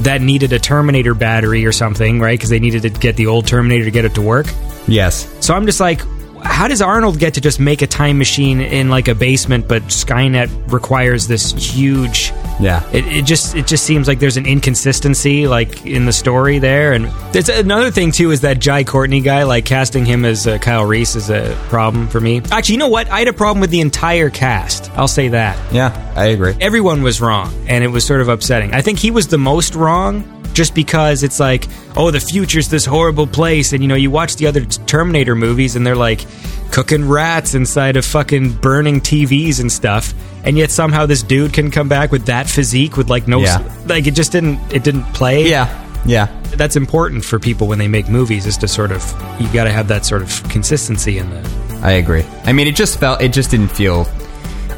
that 0.02 0.20
needed 0.20 0.52
a 0.52 0.58
Terminator 0.58 1.14
battery 1.14 1.64
or 1.64 1.72
something, 1.72 2.18
right? 2.20 2.38
Because 2.38 2.50
they 2.50 2.58
needed 2.58 2.82
to 2.82 2.90
get 2.90 3.16
the 3.16 3.26
old 3.26 3.46
Terminator 3.46 3.84
to 3.84 3.90
get 3.90 4.04
it 4.04 4.14
to 4.14 4.22
work. 4.22 4.46
Yes. 4.88 5.32
So 5.44 5.54
I'm 5.54 5.66
just 5.66 5.78
like, 5.78 6.00
how 6.42 6.66
does 6.68 6.82
Arnold 6.82 7.18
get 7.18 7.34
to 7.34 7.40
just 7.40 7.60
make 7.60 7.82
a 7.82 7.86
time 7.86 8.18
machine 8.18 8.60
in 8.60 8.88
like 8.88 9.08
a 9.08 9.14
basement, 9.14 9.68
but 9.68 9.82
Skynet 9.84 10.72
requires 10.72 11.28
this 11.28 11.52
huge? 11.52 12.32
Yeah. 12.60 12.88
It, 12.92 13.06
it 13.06 13.24
just 13.24 13.54
it 13.54 13.66
just 13.66 13.84
seems 13.84 14.06
like 14.06 14.18
there's 14.18 14.36
an 14.36 14.46
inconsistency 14.46 15.46
like 15.46 15.84
in 15.86 16.04
the 16.06 16.12
story 16.12 16.58
there, 16.58 16.92
and 16.92 17.06
there's 17.32 17.48
another 17.48 17.90
thing 17.90 18.12
too 18.12 18.30
is 18.30 18.40
that 18.42 18.58
Jai 18.58 18.84
Courtney 18.84 19.20
guy 19.20 19.42
like 19.44 19.64
casting 19.64 20.04
him 20.04 20.24
as 20.24 20.46
uh, 20.46 20.58
Kyle 20.58 20.84
Reese 20.84 21.16
is 21.16 21.30
a 21.30 21.56
problem 21.68 22.08
for 22.08 22.20
me. 22.20 22.40
Actually, 22.50 22.74
you 22.74 22.78
know 22.78 22.88
what? 22.88 23.08
I 23.08 23.18
had 23.20 23.28
a 23.28 23.32
problem 23.32 23.60
with 23.60 23.70
the 23.70 23.80
entire 23.80 24.30
cast. 24.30 24.90
I'll 24.92 25.08
say 25.08 25.28
that 25.28 25.58
Yeah, 25.72 26.12
I 26.16 26.26
agree. 26.26 26.54
everyone 26.60 27.02
was 27.02 27.20
wrong 27.20 27.52
and 27.68 27.82
it 27.84 27.88
was 27.88 28.04
sort 28.06 28.20
of 28.20 28.28
upsetting. 28.28 28.72
I 28.74 28.82
think 28.82 28.98
he 28.98 29.10
was 29.10 29.28
the 29.28 29.38
most 29.38 29.74
wrong 29.74 30.24
just 30.52 30.74
because 30.74 31.22
it's 31.22 31.38
like, 31.38 31.66
oh, 31.96 32.10
the 32.10 32.20
future's 32.20 32.68
this 32.68 32.84
horrible 32.84 33.26
place 33.26 33.72
and 33.72 33.82
you 33.82 33.88
know, 33.88 33.94
you 33.94 34.10
watch 34.10 34.36
the 34.36 34.46
other 34.46 34.64
Terminator 34.64 35.34
movies 35.36 35.76
and 35.76 35.86
they're 35.86 35.94
like 35.96 36.24
cooking 36.72 37.08
rats 37.08 37.54
inside 37.54 37.96
of 37.96 38.04
fucking 38.04 38.52
burning 38.54 39.00
TVs 39.00 39.60
and 39.60 39.70
stuff. 39.70 40.12
And 40.44 40.56
yet 40.56 40.70
somehow 40.70 41.06
this 41.06 41.22
dude 41.22 41.52
can 41.52 41.70
come 41.70 41.88
back 41.88 42.10
with 42.12 42.26
that 42.26 42.48
physique 42.48 42.96
with 42.96 43.10
like 43.10 43.28
no 43.28 43.40
Yeah. 43.40 43.62
like 43.86 44.06
it 44.06 44.14
just 44.14 44.32
didn't 44.32 44.58
it 44.72 44.82
didn't 44.84 45.04
play. 45.12 45.48
Yeah. 45.48 45.68
Yeah. 46.06 46.28
That's 46.56 46.76
important 46.76 47.24
for 47.24 47.38
people 47.38 47.68
when 47.68 47.78
they 47.78 47.88
make 47.88 48.08
movies 48.08 48.46
is 48.46 48.56
to 48.58 48.68
sort 48.68 48.90
of 48.90 49.02
you 49.38 49.52
got 49.52 49.64
to 49.64 49.70
have 49.70 49.88
that 49.88 50.04
sort 50.06 50.22
of 50.22 50.42
consistency 50.48 51.18
in 51.18 51.28
the 51.30 51.78
I 51.82 51.92
agree. 51.92 52.24
I 52.44 52.52
mean, 52.52 52.66
it 52.68 52.76
just 52.76 52.98
felt, 53.00 53.22
it 53.22 53.32
just 53.32 53.50
didn't 53.50 53.68
feel. 53.68 54.06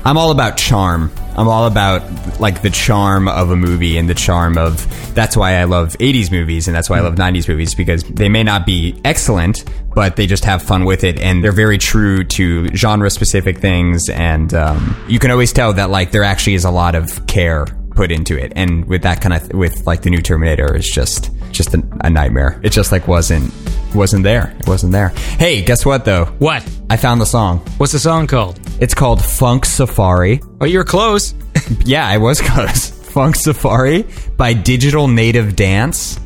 I'm 0.05 0.19
all 0.19 0.31
about 0.33 0.57
charm. 0.57 1.13
I'm 1.37 1.49
all 1.49 1.67
about 1.67 2.41
like 2.41 2.61
the 2.61 2.71
charm 2.71 3.29
of 3.29 3.51
a 3.51 3.57
movie 3.57 3.97
and 3.99 4.09
the 4.09 4.15
charm 4.15 4.59
of 4.59 4.87
that's 5.15 5.37
why 5.37 5.57
I 5.57 5.65
love 5.65 5.97
80s 5.99 6.31
movies 6.31 6.67
and 6.67 6.77
that's 6.77 6.91
why 6.91 6.99
I 6.99 7.01
love 7.01 7.15
90s 7.15 7.49
movies 7.49 7.75
because 7.75 8.03
they 8.05 8.29
may 8.29 8.43
not 8.43 8.67
be 8.67 9.01
excellent, 9.05 9.65
but 9.95 10.17
they 10.17 10.27
just 10.27 10.45
have 10.45 10.61
fun 10.63 10.85
with 10.85 11.05
it 11.05 11.21
and 11.21 11.43
they're 11.43 11.53
very 11.53 11.79
true 11.79 12.25
to 12.25 12.67
genre 12.75 13.11
specific 13.11 13.59
things 13.59 14.09
and 14.09 14.53
um, 14.55 14.97
you 15.09 15.19
can 15.19 15.31
always 15.31 15.53
tell 15.53 15.73
that 15.73 15.89
like 15.89 16.11
there 16.11 16.25
actually 16.25 16.55
is 16.55 16.65
a 16.65 16.71
lot 16.71 16.95
of 16.95 17.27
care 17.27 17.67
put 17.95 18.11
into 18.11 18.37
it 18.43 18.53
and 18.57 18.87
with 18.87 19.03
that 19.03 19.21
kind 19.21 19.35
of 19.35 19.53
with 19.53 19.87
like 19.87 20.03
the 20.03 20.11
new 20.11 20.21
Terminator 20.23 20.75
it's 20.75 20.91
just 20.91 21.31
just 21.53 21.75
a, 21.75 21.83
a 22.01 22.11
nightmare. 22.11 22.61
It 22.63 22.71
just 22.71 22.93
like 22.93 23.07
wasn't 23.09 23.53
wasn't 23.95 24.25
there. 24.25 24.55
It 24.59 24.67
wasn't 24.67 24.93
there. 24.93 25.11
Hey, 25.39 25.63
guess 25.63 25.85
what 25.85 26.05
though? 26.05 26.27
What? 26.39 26.69
I 26.91 26.97
found 26.97 27.21
the 27.21 27.27
song. 27.27 27.59
What's 27.79 27.93
the 27.93 27.99
song 27.99 28.27
called? 28.27 28.59
It's 28.81 28.95
called 28.95 29.25
Funk 29.25 29.65
Safari. 29.65 30.41
Oh, 30.61 30.65
you're 30.67 30.85
close. 30.85 31.35
Yeah, 31.85 32.07
I 32.07 32.19
was 32.19 32.41
close. 32.41 32.91
Funk 32.91 33.37
Safari 33.37 34.05
by 34.37 34.53
Digital 34.53 35.07
Native 35.09 35.55
Dance. 35.55 36.19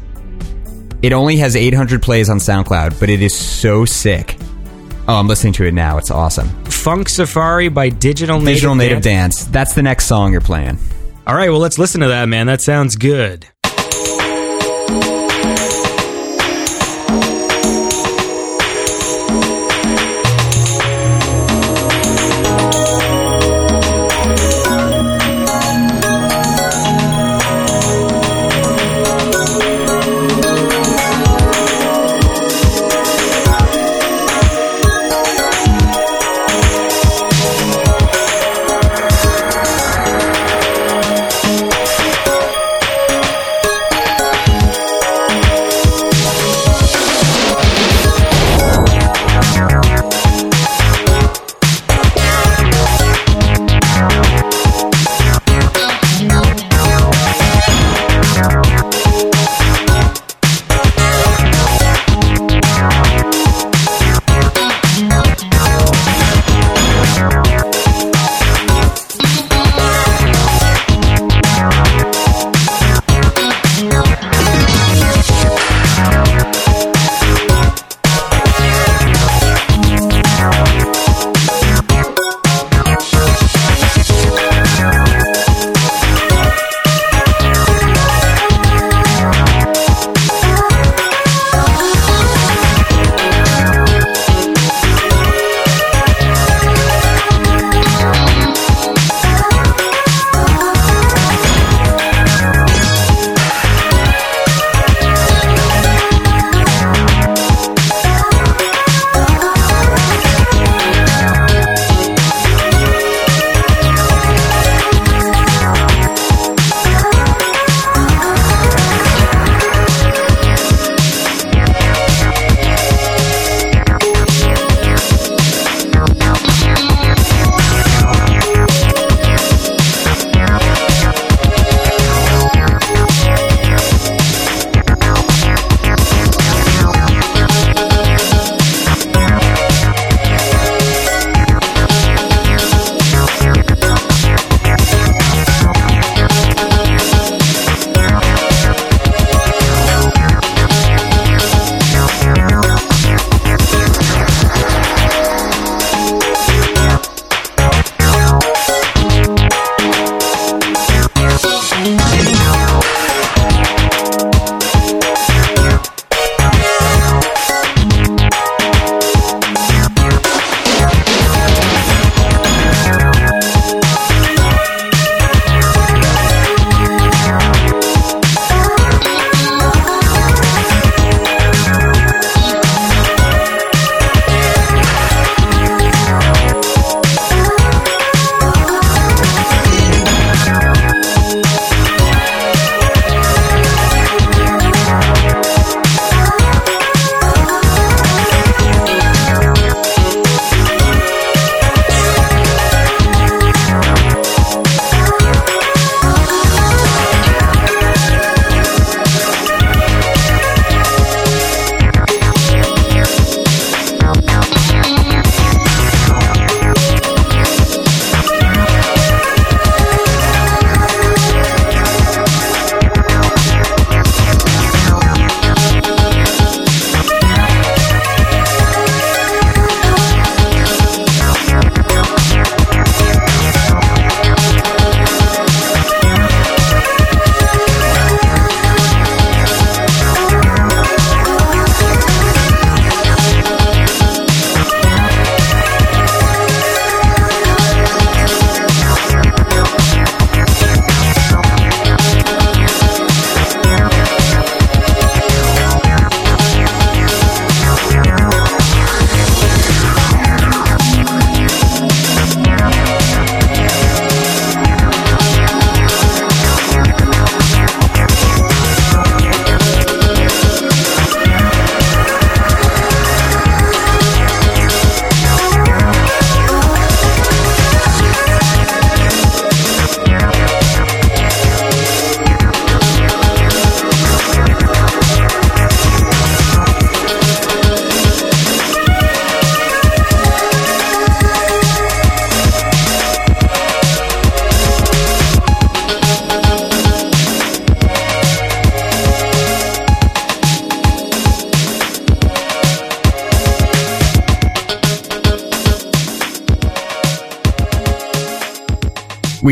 It 1.03 1.13
only 1.13 1.37
has 1.37 1.55
800 1.57 2.03
plays 2.03 2.31
on 2.31 2.39
SoundCloud, 2.39 2.99
but 2.99 3.11
it 3.11 3.23
is 3.23 3.37
so 3.37 3.85
sick. 3.85 4.37
Oh, 5.07 5.15
I'm 5.15 5.29
listening 5.29 5.53
to 5.55 5.65
it 5.67 5.75
now. 5.75 5.99
It's 5.99 6.11
awesome. 6.11 6.49
Funk 6.65 7.09
Safari 7.09 7.69
by 7.69 7.91
Digital 7.91 8.39
Native 8.39 8.55
Digital 8.55 8.75
Native 8.75 9.03
Dance. 9.03 9.37
Dance. 9.45 9.51
That's 9.53 9.75
the 9.75 9.83
next 9.83 10.07
song 10.07 10.33
you're 10.33 10.41
playing. 10.41 10.79
All 11.27 11.35
right, 11.35 11.51
well, 11.51 11.61
let's 11.61 11.79
listen 11.79 12.01
to 12.01 12.09
that, 12.09 12.29
man. 12.29 12.47
That 12.47 12.61
sounds 12.61 12.97
good. 12.97 13.47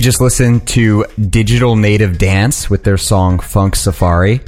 Just 0.05 0.21
listened 0.21 0.69
to 0.69 1.07
Digital 1.31 1.77
Native 1.77 2.19
Dance 2.19 2.69
with 2.69 2.85
their 2.85 2.99
song 2.99 3.39
Funk 3.39 3.75
Safari, 3.75 4.43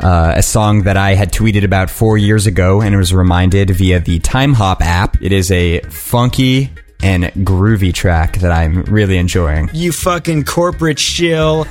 uh, 0.00 0.32
a 0.36 0.42
song 0.42 0.84
that 0.84 0.96
I 0.96 1.12
had 1.12 1.30
tweeted 1.30 1.64
about 1.64 1.90
four 1.90 2.16
years 2.16 2.46
ago 2.46 2.80
and 2.80 2.96
was 2.96 3.12
reminded 3.12 3.68
via 3.68 4.00
the 4.00 4.20
Timehop 4.20 4.80
app. 4.80 5.20
It 5.20 5.32
is 5.32 5.50
a 5.50 5.80
funky 5.80 6.70
and 7.02 7.24
groovy 7.24 7.92
track 7.92 8.38
that 8.38 8.52
I'm 8.52 8.84
really 8.84 9.18
enjoying. 9.18 9.68
You 9.74 9.92
fucking 9.92 10.44
corporate 10.44 10.98
shill. 10.98 11.66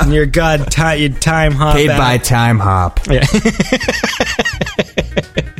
And 0.00 0.14
your 0.14 0.24
god 0.24 0.70
ti- 0.70 1.06
your 1.06 1.10
time 1.10 1.52
hop. 1.52 1.74
Paid 1.74 1.90
app. 1.90 1.98
by 1.98 2.16
Timehop. 2.16 3.12
Yeah. 3.12 3.26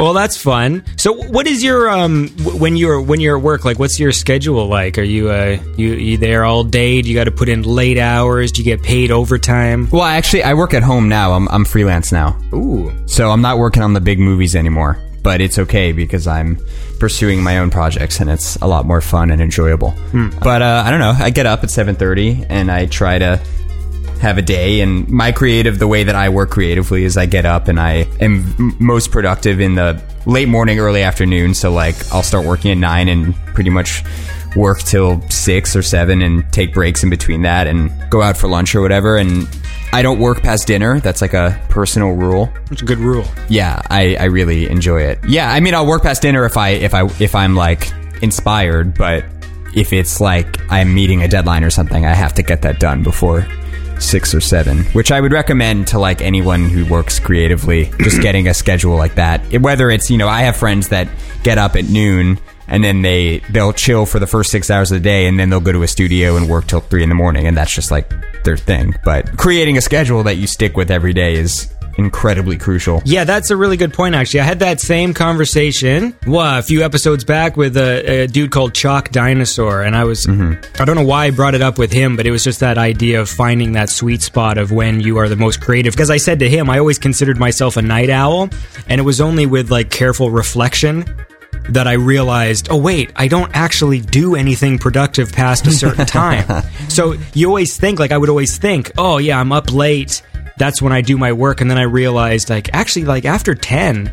Well, 0.00 0.14
that's 0.14 0.38
fun. 0.38 0.82
So, 0.96 1.12
what 1.12 1.46
is 1.46 1.62
your 1.62 1.90
um 1.90 2.34
when 2.60 2.76
you're 2.76 3.00
when 3.00 3.20
you're 3.20 3.36
at 3.38 3.42
work? 3.42 3.64
Like, 3.64 3.78
what's 3.78 3.98
your 3.98 4.12
schedule 4.12 4.66
like? 4.66 4.98
Are 4.98 5.02
you 5.02 5.30
uh 5.30 5.58
you 5.76 5.94
you 5.94 6.16
there 6.18 6.44
all 6.44 6.62
day? 6.62 7.02
Do 7.02 7.08
you 7.08 7.14
got 7.14 7.24
to 7.24 7.30
put 7.30 7.48
in 7.48 7.62
late 7.62 7.98
hours? 7.98 8.52
Do 8.52 8.60
you 8.60 8.64
get 8.64 8.82
paid 8.82 9.10
overtime? 9.10 9.88
Well, 9.90 10.02
actually, 10.04 10.42
I 10.44 10.54
work 10.54 10.74
at 10.74 10.82
home 10.82 11.08
now. 11.08 11.32
I'm, 11.32 11.48
I'm 11.48 11.64
freelance 11.64 12.12
now. 12.12 12.38
Ooh, 12.52 12.92
So 13.06 13.30
I'm 13.30 13.40
not 13.40 13.58
working 13.58 13.82
on 13.82 13.92
the 13.94 14.00
big 14.00 14.18
movies 14.20 14.54
anymore. 14.54 14.98
But 15.22 15.42
it's 15.42 15.58
okay 15.58 15.92
because 15.92 16.26
I'm 16.26 16.56
pursuing 16.98 17.42
my 17.42 17.58
own 17.58 17.68
projects 17.70 18.20
and 18.20 18.30
it's 18.30 18.56
a 18.56 18.66
lot 18.66 18.86
more 18.86 19.02
fun 19.02 19.30
and 19.30 19.42
enjoyable. 19.42 19.92
But 20.42 20.62
uh, 20.62 20.82
I 20.86 20.90
don't 20.90 21.00
know. 21.00 21.12
I 21.18 21.28
get 21.28 21.44
up 21.44 21.62
at 21.62 21.68
7:30 21.68 22.46
and 22.48 22.70
I 22.70 22.86
try 22.86 23.18
to 23.18 23.38
have 24.20 24.38
a 24.38 24.42
day. 24.42 24.80
And 24.80 25.08
my 25.08 25.32
creative 25.32 25.78
the 25.78 25.88
way 25.88 26.04
that 26.04 26.14
I 26.14 26.28
work 26.28 26.50
creatively 26.50 27.04
is 27.04 27.16
I 27.16 27.26
get 27.26 27.44
up 27.44 27.68
and 27.68 27.80
I 27.80 28.06
am 28.20 28.76
most 28.78 29.10
productive 29.10 29.60
in 29.60 29.74
the 29.74 30.00
late 30.26 30.48
morning 30.48 30.78
early 30.78 31.02
afternoon. 31.02 31.54
So 31.54 31.72
like 31.72 31.96
I'll 32.12 32.22
start 32.22 32.46
working 32.46 32.70
at 32.70 32.78
9 32.78 33.08
and 33.08 33.34
pretty 33.54 33.70
much 33.70 34.04
work 34.56 34.80
till 34.80 35.20
6 35.28 35.76
or 35.76 35.82
7 35.82 36.22
and 36.22 36.52
take 36.52 36.74
breaks 36.74 37.02
in 37.02 37.10
between 37.10 37.42
that 37.42 37.66
and 37.66 37.90
go 38.10 38.20
out 38.20 38.36
for 38.36 38.48
lunch 38.48 38.74
or 38.74 38.82
whatever. 38.82 39.16
And 39.16 39.48
I 39.92 40.02
don't 40.02 40.20
work 40.20 40.42
past 40.42 40.66
dinner. 40.66 41.00
That's 41.00 41.20
like 41.22 41.34
a 41.34 41.60
personal 41.68 42.12
rule. 42.12 42.52
It's 42.70 42.82
a 42.82 42.84
good 42.84 42.98
rule. 42.98 43.24
yeah, 43.48 43.80
I, 43.90 44.16
I 44.16 44.24
really 44.24 44.68
enjoy 44.68 45.02
it. 45.02 45.18
Yeah, 45.26 45.50
I 45.50 45.60
mean, 45.60 45.74
I'll 45.74 45.86
work 45.86 46.02
past 46.02 46.22
dinner 46.22 46.44
if 46.44 46.56
I 46.56 46.70
if 46.70 46.94
I 46.94 47.06
if 47.18 47.34
I'm 47.34 47.56
like 47.56 47.90
inspired, 48.22 48.96
but 48.96 49.24
if 49.74 49.92
it's 49.92 50.20
like 50.20 50.60
I'm 50.70 50.94
meeting 50.94 51.22
a 51.22 51.28
deadline 51.28 51.64
or 51.64 51.70
something, 51.70 52.04
I 52.04 52.14
have 52.14 52.34
to 52.34 52.42
get 52.42 52.62
that 52.62 52.78
done 52.78 53.02
before 53.02 53.46
six 54.00 54.34
or 54.34 54.40
seven. 54.40 54.84
Which 54.86 55.12
I 55.12 55.20
would 55.20 55.32
recommend 55.32 55.88
to 55.88 55.98
like 55.98 56.20
anyone 56.20 56.68
who 56.68 56.84
works 56.86 57.18
creatively, 57.18 57.90
just 58.00 58.20
getting 58.22 58.48
a 58.48 58.54
schedule 58.54 58.96
like 58.96 59.14
that. 59.16 59.40
It- 59.52 59.62
Whether 59.62 59.90
it's 59.90 60.10
you 60.10 60.18
know, 60.18 60.28
I 60.28 60.40
have 60.42 60.56
friends 60.56 60.88
that 60.88 61.08
get 61.42 61.58
up 61.58 61.76
at 61.76 61.84
noon 61.88 62.38
and 62.68 62.84
then 62.84 63.02
they 63.02 63.38
they'll 63.50 63.72
chill 63.72 64.06
for 64.06 64.18
the 64.18 64.26
first 64.26 64.50
six 64.50 64.70
hours 64.70 64.90
of 64.92 64.96
the 64.96 65.04
day 65.04 65.26
and 65.26 65.38
then 65.38 65.50
they'll 65.50 65.60
go 65.60 65.72
to 65.72 65.82
a 65.82 65.88
studio 65.88 66.36
and 66.36 66.48
work 66.48 66.66
till 66.66 66.80
three 66.80 67.02
in 67.02 67.08
the 67.08 67.14
morning 67.14 67.46
and 67.46 67.56
that's 67.56 67.74
just 67.74 67.90
like 67.90 68.10
their 68.44 68.56
thing. 68.56 68.94
But 69.04 69.36
creating 69.36 69.76
a 69.76 69.80
schedule 69.80 70.22
that 70.24 70.36
you 70.36 70.46
stick 70.46 70.76
with 70.76 70.90
every 70.90 71.12
day 71.12 71.34
is 71.34 71.72
incredibly 71.96 72.58
crucial. 72.58 73.02
Yeah, 73.04 73.24
that's 73.24 73.50
a 73.50 73.56
really 73.56 73.76
good 73.76 73.92
point. 73.92 74.14
Actually, 74.14 74.40
I 74.40 74.44
had 74.44 74.60
that 74.60 74.80
same 74.80 75.14
conversation 75.14 76.16
well, 76.26 76.58
a 76.58 76.62
few 76.62 76.82
episodes 76.82 77.24
back 77.24 77.56
with 77.56 77.76
a, 77.76 78.22
a 78.22 78.26
dude 78.26 78.50
called 78.50 78.74
Chalk 78.74 79.10
Dinosaur, 79.10 79.82
and 79.82 79.96
I 79.96 80.04
was 80.04 80.26
mm-hmm. 80.26 80.82
I 80.82 80.84
don't 80.84 80.96
know 80.96 81.04
why 81.04 81.26
I 81.26 81.30
brought 81.30 81.54
it 81.54 81.62
up 81.62 81.78
with 81.78 81.92
him, 81.92 82.16
but 82.16 82.26
it 82.26 82.30
was 82.30 82.44
just 82.44 82.60
that 82.60 82.78
idea 82.78 83.20
of 83.20 83.28
finding 83.28 83.72
that 83.72 83.90
sweet 83.90 84.22
spot 84.22 84.58
of 84.58 84.72
when 84.72 85.00
you 85.00 85.18
are 85.18 85.28
the 85.28 85.36
most 85.36 85.60
creative. 85.60 85.92
Because 85.92 86.10
I 86.10 86.16
said 86.16 86.38
to 86.40 86.48
him, 86.48 86.70
I 86.70 86.78
always 86.78 86.98
considered 86.98 87.38
myself 87.38 87.76
a 87.76 87.82
night 87.82 88.10
owl, 88.10 88.48
and 88.88 89.00
it 89.00 89.04
was 89.04 89.20
only 89.20 89.46
with 89.46 89.70
like 89.70 89.90
careful 89.90 90.30
reflection 90.30 91.04
that 91.68 91.86
I 91.86 91.92
realized, 91.92 92.68
oh 92.70 92.76
wait, 92.76 93.12
I 93.16 93.28
don't 93.28 93.50
actually 93.54 94.00
do 94.00 94.34
anything 94.34 94.78
productive 94.78 95.32
past 95.32 95.66
a 95.66 95.72
certain 95.72 96.06
time. 96.24 96.64
so 96.88 97.16
you 97.34 97.46
always 97.48 97.76
think, 97.76 97.98
like 97.98 98.12
I 98.12 98.18
would 98.18 98.28
always 98.28 98.58
think, 98.58 98.90
oh 98.98 99.18
yeah, 99.18 99.38
I'm 99.38 99.52
up 99.52 99.72
late. 99.72 100.22
That's 100.60 100.82
when 100.82 100.92
I 100.92 101.00
do 101.00 101.16
my 101.16 101.32
work, 101.32 101.62
and 101.62 101.70
then 101.70 101.78
I 101.78 101.84
realized, 101.84 102.50
like 102.50 102.68
actually, 102.74 103.06
like 103.06 103.24
after 103.24 103.54
ten, 103.54 104.12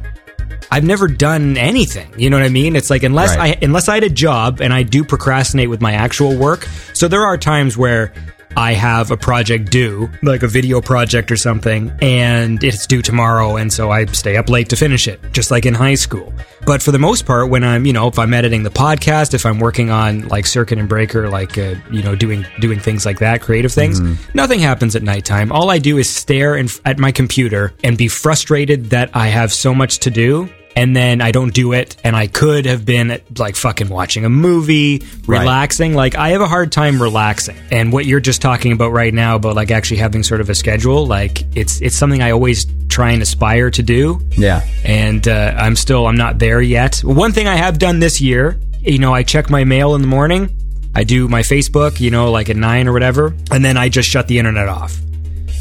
I've 0.72 0.86
never 0.86 1.10
done 1.10 1.58
anything. 1.58 2.10
You 2.18 2.30
know 2.30 2.38
what 2.38 2.46
I 2.46 2.50
mean? 2.50 2.78
It's 2.78 2.90
like 2.90 3.04
unless 3.04 3.36
Right. 3.36 3.60
I 3.62 3.66
unless 3.66 3.90
I 3.90 3.96
had 3.96 4.04
a 4.04 4.10
job 4.10 4.62
and 4.62 4.74
I 4.74 4.84
do 4.84 5.04
procrastinate 5.04 5.70
with 5.70 5.82
my 5.82 5.92
actual 5.92 6.38
work. 6.38 6.66
So 6.94 7.10
there 7.10 7.24
are 7.26 7.38
times 7.38 7.76
where 7.78 8.14
I 8.56 8.74
have 8.74 9.12
a 9.12 9.18
project 9.18 9.72
due, 9.72 10.10
like 10.24 10.44
a 10.44 10.48
video 10.48 10.82
project 10.82 11.32
or 11.32 11.38
something, 11.38 11.92
and 12.02 12.64
it's 12.64 12.88
due 12.88 13.02
tomorrow, 13.02 13.58
and 13.58 13.72
so 13.72 13.92
I 13.92 14.06
stay 14.06 14.38
up 14.38 14.50
late 14.50 14.70
to 14.70 14.76
finish 14.76 15.08
it, 15.08 15.20
just 15.32 15.52
like 15.52 15.66
in 15.66 15.74
high 15.74 15.96
school. 15.96 16.34
But 16.66 16.82
for 16.82 16.92
the 16.92 17.00
most 17.00 17.26
part, 17.26 17.50
when 17.50 17.64
I'm, 17.64 17.86
you 17.86 17.94
know, 17.94 18.08
if 18.08 18.20
I'm 18.20 18.34
editing 18.34 18.64
the 18.64 18.70
podcast, 18.70 19.34
if 19.34 19.46
I'm 19.46 19.60
working 19.60 19.90
on 19.90 20.28
like 20.28 20.46
Circuit 20.46 20.78
and 20.80 20.90
Breaker, 20.90 21.30
like 21.30 21.58
uh, 21.58 21.76
you 21.92 22.02
know, 22.04 22.16
doing 22.16 22.46
doing 22.60 22.80
things 22.80 23.06
like 23.06 23.20
that, 23.20 23.42
creative 23.42 23.72
things, 23.72 24.00
nothing 24.34 24.60
happens 24.60 24.96
at 24.96 25.04
nighttime. 25.04 25.52
All 25.52 25.70
I 25.70 25.78
do 25.78 25.98
is 25.98 26.10
stare 26.14 26.56
in, 26.56 26.68
at 26.86 26.98
my 26.98 27.12
computer 27.12 27.74
and 27.84 27.98
be 27.98 28.08
frustrated 28.08 28.86
that 28.90 29.12
I 29.16 29.28
have 29.28 29.54
so 29.54 29.74
much 29.74 30.00
to 30.00 30.10
do 30.10 30.50
and 30.78 30.96
then 30.96 31.22
I 31.22 31.32
don't 31.32 31.52
do 31.52 31.74
it, 31.74 31.98
and 32.04 32.16
I 32.16 32.28
could 32.28 32.68
have 32.68 32.86
been 32.86 33.20
like 33.36 33.56
fucking 33.56 33.90
watching 33.90 34.26
a 34.26 34.30
movie, 34.30 35.02
relaxing. 35.26 35.96
Like 35.96 36.14
I 36.14 36.30
have 36.30 36.42
a 36.42 36.48
hard 36.48 36.72
time 36.72 37.02
relaxing. 37.02 37.58
And 37.72 37.92
what 37.92 38.06
you're 38.06 38.20
just 38.20 38.44
talking 38.44 38.72
about 38.72 38.92
right 38.92 39.12
now 39.12 39.38
about 39.38 39.56
like 39.56 39.72
actually 39.72 39.98
having 39.98 40.22
sort 40.22 40.40
of 40.40 40.52
a 40.52 40.56
schedule, 40.56 41.08
like 41.08 41.42
it's 41.58 41.82
it's 41.82 41.96
something 41.96 42.22
I 42.22 42.30
always 42.30 42.68
try 42.90 43.10
and 43.10 43.24
aspire 43.24 43.72
to 43.72 43.82
do. 43.82 44.22
Yeah. 44.38 44.64
And 44.86 45.28
uh, 45.28 45.56
I'm 45.58 45.76
still 45.76 46.06
I'm 46.06 46.16
not 46.16 46.38
there 46.38 46.62
yet. 46.62 47.00
One 47.00 47.32
thing 47.32 47.48
I 47.48 47.56
have 47.56 47.80
done 47.80 47.98
this 47.98 48.22
year, 48.22 48.60
you 48.82 49.00
know, 49.00 49.16
I 49.16 49.24
check 49.24 49.50
my 49.50 49.64
mail 49.64 49.96
in 49.96 50.02
the 50.02 50.08
morning. 50.08 50.56
I 50.94 51.06
do 51.06 51.28
my 51.28 51.42
Facebook, 51.42 52.00
you 52.00 52.12
know, 52.12 52.30
like 52.30 52.52
at 52.52 52.56
nine 52.56 52.88
or 52.88 52.94
whatever, 52.94 53.34
and 53.50 53.66
then 53.66 53.78
I 53.78 53.90
just 53.90 54.10
shut 54.10 54.28
the 54.28 54.38
internet 54.38 54.68
off 54.68 54.96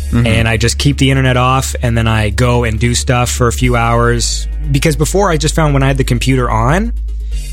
Mm-hmm. 0.07 0.27
and 0.27 0.49
I 0.49 0.57
just 0.57 0.79
keep 0.79 0.99
the 0.99 1.11
internet 1.11 1.37
off 1.37 1.75
and 1.83 1.99
then 1.99 2.07
I 2.07 2.31
go 2.31 2.65
and 2.65 2.79
do 2.79 2.95
stuff 2.95 3.29
for 3.31 3.49
a 3.49 3.53
few 3.53 3.75
hours 3.75 4.47
because 4.71 4.95
before 4.97 5.31
I 5.31 5.37
just 5.37 5.55
found 5.55 5.75
when 5.75 5.83
I 5.83 5.89
had 5.89 5.97
the 5.97 6.05
computer 6.05 6.49
on 6.49 6.93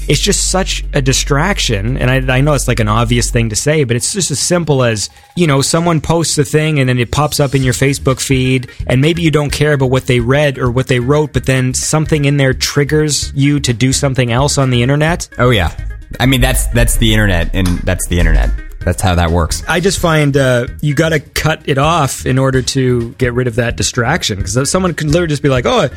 it's 0.08 0.20
just 0.20 0.52
such 0.52 0.84
a 0.94 1.02
distraction 1.02 1.98
and 1.98 2.12
I, 2.12 2.38
I 2.38 2.42
know 2.42 2.54
it's 2.54 2.68
like 2.68 2.80
an 2.80 2.88
obvious 2.88 3.32
thing 3.32 3.50
to 3.50 3.56
say 3.56 3.86
but 3.86 3.96
it's 3.96 4.14
just 4.14 4.32
as 4.32 4.40
simple 4.40 4.84
as 4.84 5.10
you 5.36 5.48
know 5.48 5.62
someone 5.62 6.00
posts 6.00 6.38
a 6.38 6.44
thing 6.44 6.80
and 6.80 6.88
then 6.88 7.00
it 7.00 7.12
pops 7.12 7.40
up 7.40 7.56
in 7.56 7.64
your 7.64 7.74
Facebook 7.74 8.20
feed 8.20 8.70
and 8.86 9.02
maybe 9.02 9.22
you 9.22 9.32
don't 9.32 9.52
care 9.52 9.74
about 9.74 9.90
what 9.90 10.06
they 10.06 10.20
read 10.20 10.58
or 10.58 10.70
what 10.70 10.88
they 10.88 11.00
wrote 11.00 11.34
but 11.34 11.46
then 11.46 11.74
something 11.74 12.26
in 12.26 12.38
there 12.38 12.54
triggers 12.54 13.34
you 13.34 13.60
to 13.62 13.74
do 13.74 13.92
something 13.92 14.32
else 14.32 14.58
on 14.58 14.70
the 14.70 14.84
internet 14.84 15.28
Oh 15.38 15.50
yeah. 15.50 15.76
I 16.20 16.26
mean 16.28 16.42
that's 16.42 16.68
that's 16.68 16.98
the 16.98 17.12
internet 17.14 17.50
and 17.54 17.68
that's 17.80 18.08
the 18.08 18.20
internet. 18.20 18.52
That's 18.84 19.02
how 19.02 19.16
that 19.16 19.32
works. 19.32 19.64
I 19.68 19.80
just 19.80 20.00
find 20.00 20.36
uh, 20.36 20.68
you 20.82 20.94
got 20.94 21.10
to 21.10 21.20
cut 21.20 21.68
it 21.68 21.78
off 21.78 22.26
in 22.26 22.38
order 22.38 22.62
to 22.62 23.14
get 23.14 23.34
rid 23.34 23.48
of 23.48 23.56
that 23.56 23.78
distraction. 23.78 24.38
Because 24.38 24.70
someone 24.70 24.94
could 24.94 25.08
literally 25.08 25.28
just 25.28 25.44
be 25.44 25.50
like, 25.50 25.66
"Oh, 25.66 25.90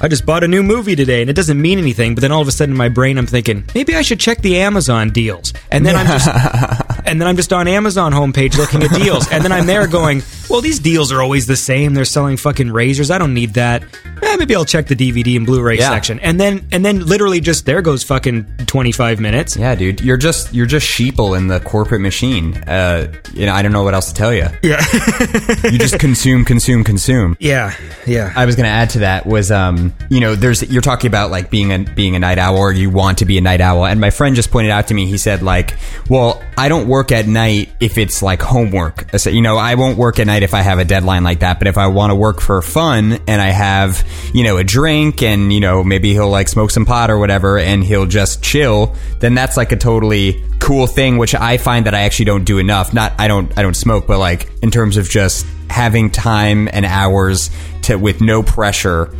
I, 0.00 0.08
just 0.08 0.24
bought 0.24 0.44
a 0.44 0.48
new 0.48 0.62
movie 0.62 0.94
today," 0.94 1.20
and 1.20 1.30
it 1.30 1.34
doesn't 1.34 1.60
mean 1.60 1.78
anything. 1.78 2.14
But 2.14 2.22
then 2.22 2.32
all 2.32 2.40
of 2.42 2.48
a 2.48 2.52
sudden, 2.52 2.72
in 2.72 2.78
my 2.78 2.88
brain, 2.88 3.18
I'm 3.18 3.26
thinking 3.26 3.64
maybe 3.74 3.94
I 3.94 4.02
should 4.02 4.20
check 4.20 4.38
the 4.38 4.58
Amazon 4.58 5.10
deals, 5.10 5.52
and 5.70 5.84
then 5.84 5.96
I'm 5.96 6.06
just, 6.06 6.28
and 7.06 7.20
then 7.20 7.28
I'm 7.28 7.36
just 7.36 7.52
on 7.52 7.66
Amazon 7.68 8.12
homepage 8.12 8.56
looking 8.56 8.82
at 8.82 8.90
deals, 8.92 9.30
and 9.30 9.42
then 9.42 9.52
I'm 9.52 9.66
there 9.66 9.86
going, 9.86 10.22
"Well, 10.48 10.60
these 10.60 10.78
deals 10.78 11.12
are 11.12 11.20
always 11.22 11.46
the 11.46 11.56
same. 11.56 11.94
They're 11.94 12.04
selling 12.04 12.36
fucking 12.36 12.70
razors. 12.72 13.10
I 13.10 13.18
don't 13.18 13.34
need 13.34 13.54
that. 13.54 13.82
Eh, 14.22 14.36
maybe 14.36 14.54
I'll 14.56 14.64
check 14.64 14.86
the 14.86 14.96
DVD 14.96 15.36
and 15.36 15.44
Blu-ray 15.46 15.78
Yeah. 15.78 15.90
section." 15.90 16.18
And 16.20 16.40
then, 16.40 16.66
and 16.72 16.84
then, 16.84 17.04
literally, 17.06 17.40
just 17.40 17.66
there 17.66 17.82
goes 17.82 18.02
fucking 18.02 18.46
25 18.66 19.20
minutes. 19.20 19.56
Yeah, 19.56 19.74
dude. 19.74 20.00
You're 20.00 20.16
just 20.16 20.54
you're 20.54 20.66
just 20.66 20.86
sheeple 20.86 21.36
in 21.36 21.48
the 21.48 21.60
corporate 21.60 22.00
machine. 22.00 22.54
Uh, 22.66 23.12
you 23.34 23.46
know, 23.46 23.52
I 23.54 23.62
don't 23.62 23.72
know 23.72 23.82
what 23.82 23.94
else 23.94 24.08
to 24.08 24.14
tell 24.14 24.32
you. 24.32 24.46
Yeah, 24.62 24.82
You 25.64 25.78
just 25.78 25.98
consume, 25.98 26.44
consume, 26.44 26.84
consume. 26.84 27.36
yeah, 27.40 27.74
yeah. 28.06 28.32
I 28.36 28.44
was 28.46 28.56
going 28.56 28.64
to 28.64 28.70
add 28.70 28.90
to 28.90 28.98
that 29.00 29.26
was, 29.26 29.50
um, 29.50 29.92
you 30.08 30.20
know, 30.20 30.34
there's 30.34 30.62
you're 30.70 30.82
talking 30.82 31.08
about 31.08 31.30
like 31.30 31.50
being 31.50 31.72
a 31.72 31.78
being 31.78 32.16
a 32.16 32.18
night 32.18 32.38
owl 32.38 32.56
or 32.56 32.72
you 32.72 32.90
want 32.90 33.18
to 33.18 33.24
be 33.24 33.38
a 33.38 33.40
night 33.40 33.60
owl, 33.60 33.84
and 33.84 34.00
my 34.00 34.10
friend 34.10 34.34
just 34.36 34.50
pointed 34.50 34.70
out 34.70 34.88
to 34.88 34.94
me. 34.94 35.06
He 35.06 35.18
said 35.18 35.42
like, 35.42 35.76
well, 36.08 36.42
I 36.56 36.68
don't 36.68 36.88
work 36.88 37.12
at 37.12 37.26
night 37.26 37.70
if 37.80 37.98
it's 37.98 38.22
like 38.22 38.40
homework. 38.42 39.12
I 39.14 39.18
said, 39.18 39.34
you 39.34 39.42
know, 39.42 39.56
I 39.56 39.74
won't 39.74 39.98
work 39.98 40.18
at 40.18 40.26
night 40.26 40.35
if 40.42 40.54
I 40.54 40.62
have 40.62 40.78
a 40.78 40.84
deadline 40.84 41.24
like 41.24 41.40
that. 41.40 41.58
But 41.58 41.68
if 41.68 41.78
I 41.78 41.86
want 41.88 42.10
to 42.10 42.14
work 42.14 42.40
for 42.40 42.60
fun 42.62 43.18
and 43.26 43.40
I 43.40 43.48
have, 43.50 44.06
you 44.32 44.44
know, 44.44 44.56
a 44.56 44.64
drink 44.64 45.22
and 45.22 45.52
you 45.52 45.60
know 45.60 45.84
maybe 45.84 46.12
he'll 46.12 46.30
like 46.30 46.48
smoke 46.48 46.70
some 46.70 46.86
pot 46.86 47.10
or 47.10 47.18
whatever, 47.18 47.58
and 47.58 47.82
he'll 47.82 48.06
just 48.06 48.42
chill, 48.42 48.94
then 49.20 49.34
that's 49.34 49.56
like 49.56 49.72
a 49.72 49.76
totally 49.76 50.44
cool 50.58 50.86
thing, 50.86 51.18
which 51.18 51.34
I 51.34 51.56
find 51.58 51.86
that 51.86 51.94
I 51.94 52.02
actually 52.02 52.26
don't 52.26 52.44
do 52.44 52.58
enough. 52.58 52.92
Not 52.92 53.12
I 53.18 53.28
don't 53.28 53.56
I 53.58 53.62
don't 53.62 53.76
smoke, 53.76 54.06
but 54.06 54.18
like 54.18 54.50
in 54.62 54.70
terms 54.70 54.96
of 54.96 55.08
just 55.08 55.46
having 55.68 56.10
time 56.10 56.68
and 56.72 56.84
hours 56.86 57.50
to 57.82 57.96
with 57.96 58.20
no 58.20 58.42
pressure 58.42 59.14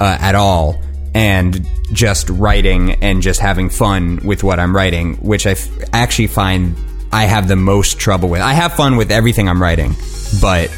uh, 0.00 0.18
at 0.20 0.34
all 0.34 0.80
and 1.14 1.66
just 1.92 2.28
writing 2.28 2.92
and 3.02 3.22
just 3.22 3.40
having 3.40 3.70
fun 3.70 4.20
with 4.24 4.44
what 4.44 4.60
I'm 4.60 4.76
writing, 4.76 5.14
which 5.16 5.46
I 5.46 5.52
f- 5.52 5.68
actually 5.92 6.26
find 6.26 6.76
I 7.12 7.24
have 7.24 7.48
the 7.48 7.56
most 7.56 7.98
trouble 7.98 8.28
with. 8.28 8.42
I 8.42 8.52
have 8.52 8.74
fun 8.74 8.96
with 8.96 9.10
everything 9.10 9.48
I'm 9.48 9.62
writing, 9.62 9.94
but 10.40 10.70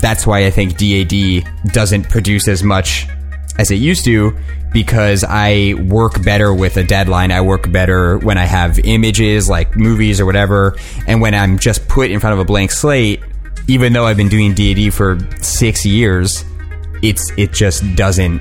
that's 0.00 0.26
why 0.26 0.46
I 0.46 0.50
think 0.50 0.76
DAD 0.76 1.72
doesn't 1.72 2.08
produce 2.08 2.48
as 2.48 2.62
much 2.62 3.06
as 3.58 3.70
it 3.70 3.76
used 3.76 4.04
to 4.06 4.36
because 4.72 5.24
I 5.24 5.74
work 5.88 6.22
better 6.22 6.54
with 6.54 6.76
a 6.76 6.84
deadline. 6.84 7.32
I 7.32 7.40
work 7.40 7.70
better 7.70 8.18
when 8.18 8.38
I 8.38 8.44
have 8.44 8.78
images 8.80 9.48
like 9.48 9.76
movies 9.76 10.20
or 10.20 10.26
whatever, 10.26 10.76
and 11.06 11.20
when 11.20 11.34
I'm 11.34 11.58
just 11.58 11.88
put 11.88 12.10
in 12.10 12.20
front 12.20 12.34
of 12.34 12.40
a 12.40 12.44
blank 12.44 12.70
slate. 12.70 13.20
Even 13.68 13.92
though 13.92 14.06
I've 14.06 14.16
been 14.16 14.28
doing 14.28 14.54
DAD 14.54 14.92
for 14.92 15.18
six 15.40 15.86
years, 15.86 16.44
it's 17.02 17.30
it 17.36 17.52
just 17.52 17.82
doesn't 17.94 18.40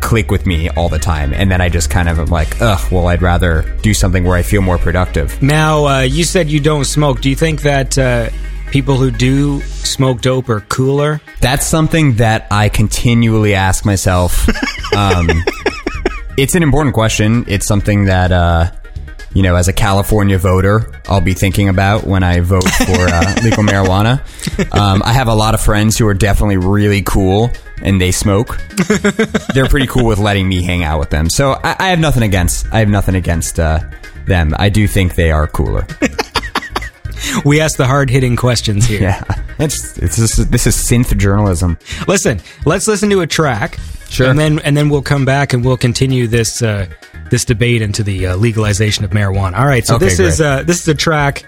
click 0.00 0.30
with 0.30 0.46
me 0.46 0.68
all 0.70 0.88
the 0.88 0.98
time, 0.98 1.32
and 1.32 1.50
then 1.50 1.60
I 1.60 1.68
just 1.68 1.88
kind 1.90 2.08
of 2.08 2.18
am 2.18 2.26
like, 2.26 2.60
ugh. 2.60 2.92
Well, 2.92 3.06
I'd 3.06 3.22
rather 3.22 3.62
do 3.82 3.94
something 3.94 4.24
where 4.24 4.36
I 4.36 4.42
feel 4.42 4.62
more 4.62 4.78
productive. 4.78 5.40
Now, 5.42 5.86
uh, 5.86 6.00
you 6.00 6.24
said 6.24 6.48
you 6.48 6.60
don't 6.60 6.84
smoke. 6.84 7.20
Do 7.20 7.30
you 7.30 7.36
think 7.36 7.62
that 7.62 7.96
uh, 7.96 8.30
people 8.70 8.96
who 8.96 9.10
do 9.10 9.60
smoke 9.60 10.20
dope 10.20 10.48
are 10.48 10.60
cooler? 10.60 11.20
That's 11.40 11.66
something 11.66 12.16
that 12.16 12.46
I 12.50 12.68
continually 12.68 13.54
ask 13.54 13.84
myself. 13.84 14.48
Um, 14.92 15.28
it's 16.36 16.56
an 16.56 16.64
important 16.64 16.94
question. 16.94 17.44
It's 17.46 17.64
something 17.64 18.06
that, 18.06 18.32
uh, 18.32 18.72
you 19.34 19.44
know, 19.44 19.54
as 19.54 19.68
a 19.68 19.72
California 19.72 20.36
voter, 20.36 20.92
I'll 21.06 21.20
be 21.20 21.32
thinking 21.32 21.68
about 21.68 22.02
when 22.02 22.24
I 22.24 22.40
vote 22.40 22.68
for 22.68 22.98
uh, 23.08 23.34
legal 23.44 23.62
marijuana. 23.62 24.20
Um, 24.74 25.00
I 25.04 25.12
have 25.12 25.28
a 25.28 25.34
lot 25.34 25.54
of 25.54 25.60
friends 25.60 25.96
who 25.96 26.08
are 26.08 26.14
definitely 26.14 26.56
really 26.56 27.02
cool 27.02 27.50
and 27.82 28.00
they 28.00 28.10
smoke. 28.10 28.58
They're 29.54 29.68
pretty 29.68 29.86
cool 29.86 30.06
with 30.06 30.18
letting 30.18 30.48
me 30.48 30.64
hang 30.64 30.82
out 30.82 30.98
with 30.98 31.10
them. 31.10 31.30
So 31.30 31.52
I, 31.52 31.76
I 31.78 31.88
have 31.90 32.00
nothing 32.00 32.24
against. 32.24 32.66
I 32.72 32.80
have 32.80 32.88
nothing 32.88 33.14
against 33.14 33.60
uh, 33.60 33.78
them. 34.26 34.54
I 34.58 34.70
do 34.70 34.88
think 34.88 35.14
they 35.14 35.30
are 35.30 35.46
cooler. 35.46 35.86
We 37.44 37.60
ask 37.60 37.76
the 37.76 37.86
hard 37.86 38.10
hitting 38.10 38.36
questions 38.36 38.86
here. 38.86 39.02
Yeah, 39.02 39.24
it's, 39.58 39.98
it's 39.98 40.16
this, 40.16 40.38
is, 40.38 40.48
this 40.48 40.66
is 40.66 40.76
synth 40.76 41.16
journalism. 41.16 41.78
Listen, 42.08 42.40
let's 42.64 42.86
listen 42.88 43.10
to 43.10 43.20
a 43.20 43.26
track. 43.26 43.78
Sure. 44.08 44.28
And 44.28 44.38
then 44.38 44.58
and 44.60 44.76
then 44.76 44.88
we'll 44.88 45.02
come 45.02 45.24
back 45.24 45.52
and 45.52 45.64
we'll 45.64 45.76
continue 45.76 46.26
this 46.26 46.62
uh, 46.62 46.86
this 47.30 47.44
debate 47.44 47.80
into 47.80 48.02
the 48.02 48.26
uh, 48.28 48.36
legalization 48.36 49.04
of 49.04 49.12
marijuana. 49.12 49.58
All 49.58 49.66
right. 49.66 49.86
So 49.86 49.96
Okay, 49.96 50.06
this 50.06 50.18
is 50.18 50.40
uh, 50.40 50.64
this 50.64 50.82
is 50.82 50.88
a 50.88 50.94
track 50.94 51.46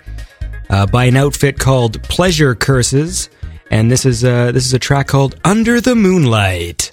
uh, 0.70 0.86
by 0.86 1.04
an 1.04 1.16
outfit 1.16 1.58
called 1.58 2.00
Pleasure 2.04 2.54
Curses, 2.54 3.28
and 3.70 3.90
this 3.90 4.06
is 4.06 4.24
uh, 4.24 4.52
this 4.52 4.64
is 4.64 4.72
a 4.74 4.78
track 4.78 5.08
called 5.08 5.34
Under 5.44 5.80
the 5.80 5.96
Moonlight. 5.96 6.92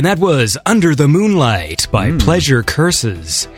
And 0.00 0.06
that 0.06 0.18
was 0.18 0.56
Under 0.64 0.94
the 0.94 1.06
Moonlight 1.08 1.86
by 1.92 2.16
Pleasure 2.16 2.62
Curses. 2.62 3.48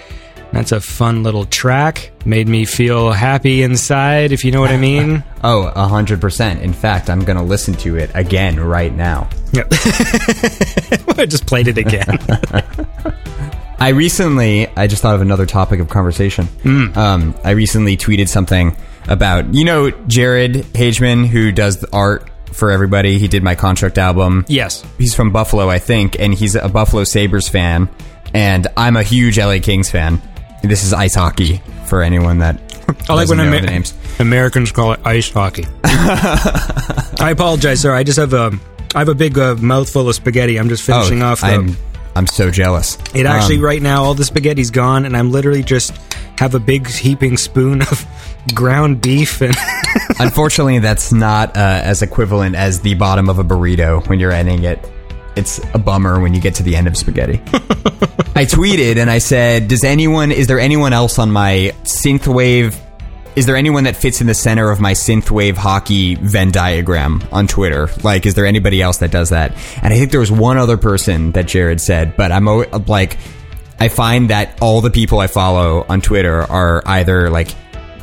That's 0.51 0.72
a 0.72 0.80
fun 0.80 1.22
little 1.22 1.45
track. 1.45 2.11
Made 2.26 2.49
me 2.49 2.64
feel 2.64 3.12
happy 3.12 3.62
inside, 3.62 4.32
if 4.32 4.45
you 4.45 4.51
know 4.51 4.61
what 4.61 4.72
I 4.72 4.76
mean. 4.76 5.22
Oh, 5.45 5.70
a 5.72 5.86
hundred 5.86 6.20
percent. 6.20 6.61
In 6.62 6.72
fact, 6.72 7.09
I'm 7.09 7.20
gonna 7.24 7.45
listen 7.45 7.74
to 7.74 7.97
it 7.97 8.11
again 8.14 8.59
right 8.59 8.93
now. 8.93 9.30
Yep. 9.53 9.68
I 11.16 11.26
just 11.28 11.47
played 11.47 11.68
it 11.68 11.78
again. 11.78 12.18
I 13.78 13.90
recently, 13.90 14.66
I 14.76 14.88
just 14.88 15.01
thought 15.01 15.14
of 15.14 15.20
another 15.20 15.47
topic 15.47 15.78
of 15.78 15.88
conversation. 15.88 16.49
Um, 16.97 17.36
I 17.45 17.51
recently 17.53 17.97
tweeted 17.97 18.26
something 18.28 18.76
about, 19.07 19.55
you 19.55 19.64
know, 19.64 19.93
Jared 20.09 20.55
Hageman, 20.55 21.24
who 21.24 21.53
does 21.53 21.78
the 21.78 21.88
art 21.93 22.28
for 22.53 22.70
everybody. 22.70 23.18
He 23.18 23.28
did 23.28 23.43
my 23.43 23.55
contract 23.55 23.97
album. 23.99 24.45
yes. 24.49 24.84
He's 25.03 25.17
from 25.17 25.33
Buffalo, 25.33 25.69
I 25.69 25.81
think, 25.81 26.21
and 26.21 26.33
he's 26.33 26.55
a 26.55 26.69
Buffalo 26.69 27.03
Sabres 27.03 27.49
fan. 27.49 27.89
And 28.35 28.69
I'm 28.77 28.95
a 28.95 29.03
huge 29.03 29.37
LA 29.37 29.59
Kings 29.61 29.91
fan. 29.91 30.23
This 30.63 30.85
is 30.85 30.93
ice 30.93 31.17
hockey 31.17 31.61
for 31.87 32.03
anyone 32.03 32.39
that 32.39 32.61
I 33.09 33.15
like 33.15 33.29
when 33.29 33.41
Amer- 33.41 33.63
names. 33.63 33.95
Americans 34.21 34.71
call 34.71 34.93
it 34.93 35.01
ice 35.05 35.29
hockey. 35.29 35.67
I 35.83 37.31
apologize, 37.33 37.81
sir. 37.81 37.93
I 37.93 38.05
just 38.05 38.17
have 38.21 38.33
a 38.33 38.53
I 38.95 39.01
have 39.01 39.09
a 39.09 39.15
big 39.17 39.37
uh, 39.37 39.57
mouthful 39.57 40.09
of 40.09 40.15
spaghetti. 40.15 40.57
I'm 40.57 40.69
just 40.69 40.85
finishing 40.85 41.21
off 41.21 41.41
the. 41.41 41.49
Oh, 41.49 41.51
I'm, 41.51 41.77
I'm 42.15 42.27
so 42.29 42.53
jealous. 42.53 42.97
it 43.13 43.27
actually 43.27 43.57
Um, 43.57 43.65
right 43.65 43.83
now 43.83 44.05
all 44.05 44.15
the 44.15 44.25
spaghetti's 44.25 44.71
gone, 44.71 45.05
and 45.05 45.17
I'm 45.17 45.33
literally 45.33 45.65
just 45.65 45.97
have 46.39 46.55
a 46.55 46.61
big 46.61 46.87
heaping 46.87 47.37
spoon 47.37 47.83
of 47.83 48.07
ground 48.55 49.01
beef 49.01 49.41
and 49.41 49.57
Unfortunately, 50.19 50.79
that's 50.79 51.13
not 51.13 51.57
uh, 51.57 51.81
as 51.83 52.03
equivalent 52.03 52.55
as 52.55 52.81
the 52.81 52.95
bottom 52.95 53.29
of 53.29 53.39
a 53.39 53.45
burrito 53.45 54.07
when 54.09 54.21
you're 54.21 54.33
ending 54.33 54.63
it. 54.65 54.79
It's 55.43 55.59
a 55.74 55.78
bummer 55.78 56.20
when 56.20 56.34
you 56.34 56.40
get 56.40 56.55
to 56.55 56.62
the 56.62 56.76
end 56.76 56.86
of 56.86 56.97
spaghetti. 56.97 57.40
I 58.36 58.45
tweeted 58.45 58.97
and 58.97 59.11
I 59.11 59.18
said, 59.18 59.66
"Does 59.66 59.82
anyone? 59.82 60.30
Is 60.30 60.47
there 60.47 60.61
anyone 60.61 60.93
else 60.93 61.18
on 61.18 61.32
my 61.32 61.74
synthwave? 61.82 62.78
Is 63.34 63.47
there 63.47 63.57
anyone 63.57 63.82
that 63.84 63.97
fits 63.97 64.20
in 64.20 64.28
the 64.28 64.34
center 64.34 64.70
of 64.70 64.78
my 64.78 64.93
synthwave 64.93 65.57
hockey 65.57 66.14
Venn 66.14 66.53
diagram 66.53 67.24
on 67.32 67.49
Twitter? 67.49 67.88
Like, 68.05 68.24
is 68.24 68.34
there 68.34 68.47
anybody 68.47 68.80
else 68.80 68.99
that 68.99 69.11
does 69.11 69.30
that?" 69.30 69.51
And 69.82 69.93
I 69.93 69.99
think 69.99 70.12
there 70.12 70.20
was 70.20 70.30
one 70.30 70.59
other 70.59 70.76
person 70.76 71.32
that 71.32 71.49
Jared 71.49 71.80
said, 71.80 72.16
but 72.16 72.30
I'm 72.30 72.45
like, 72.86 73.18
I 73.80 73.88
find 73.88 74.30
that 74.30 74.62
all 74.62 74.80
the 74.80 74.93
people 74.93 75.18
I 75.18 75.26
follow 75.26 75.84
on 75.88 76.03
Twitter 76.03 76.40
are 76.43 76.84
either 76.86 77.30
like 77.30 77.53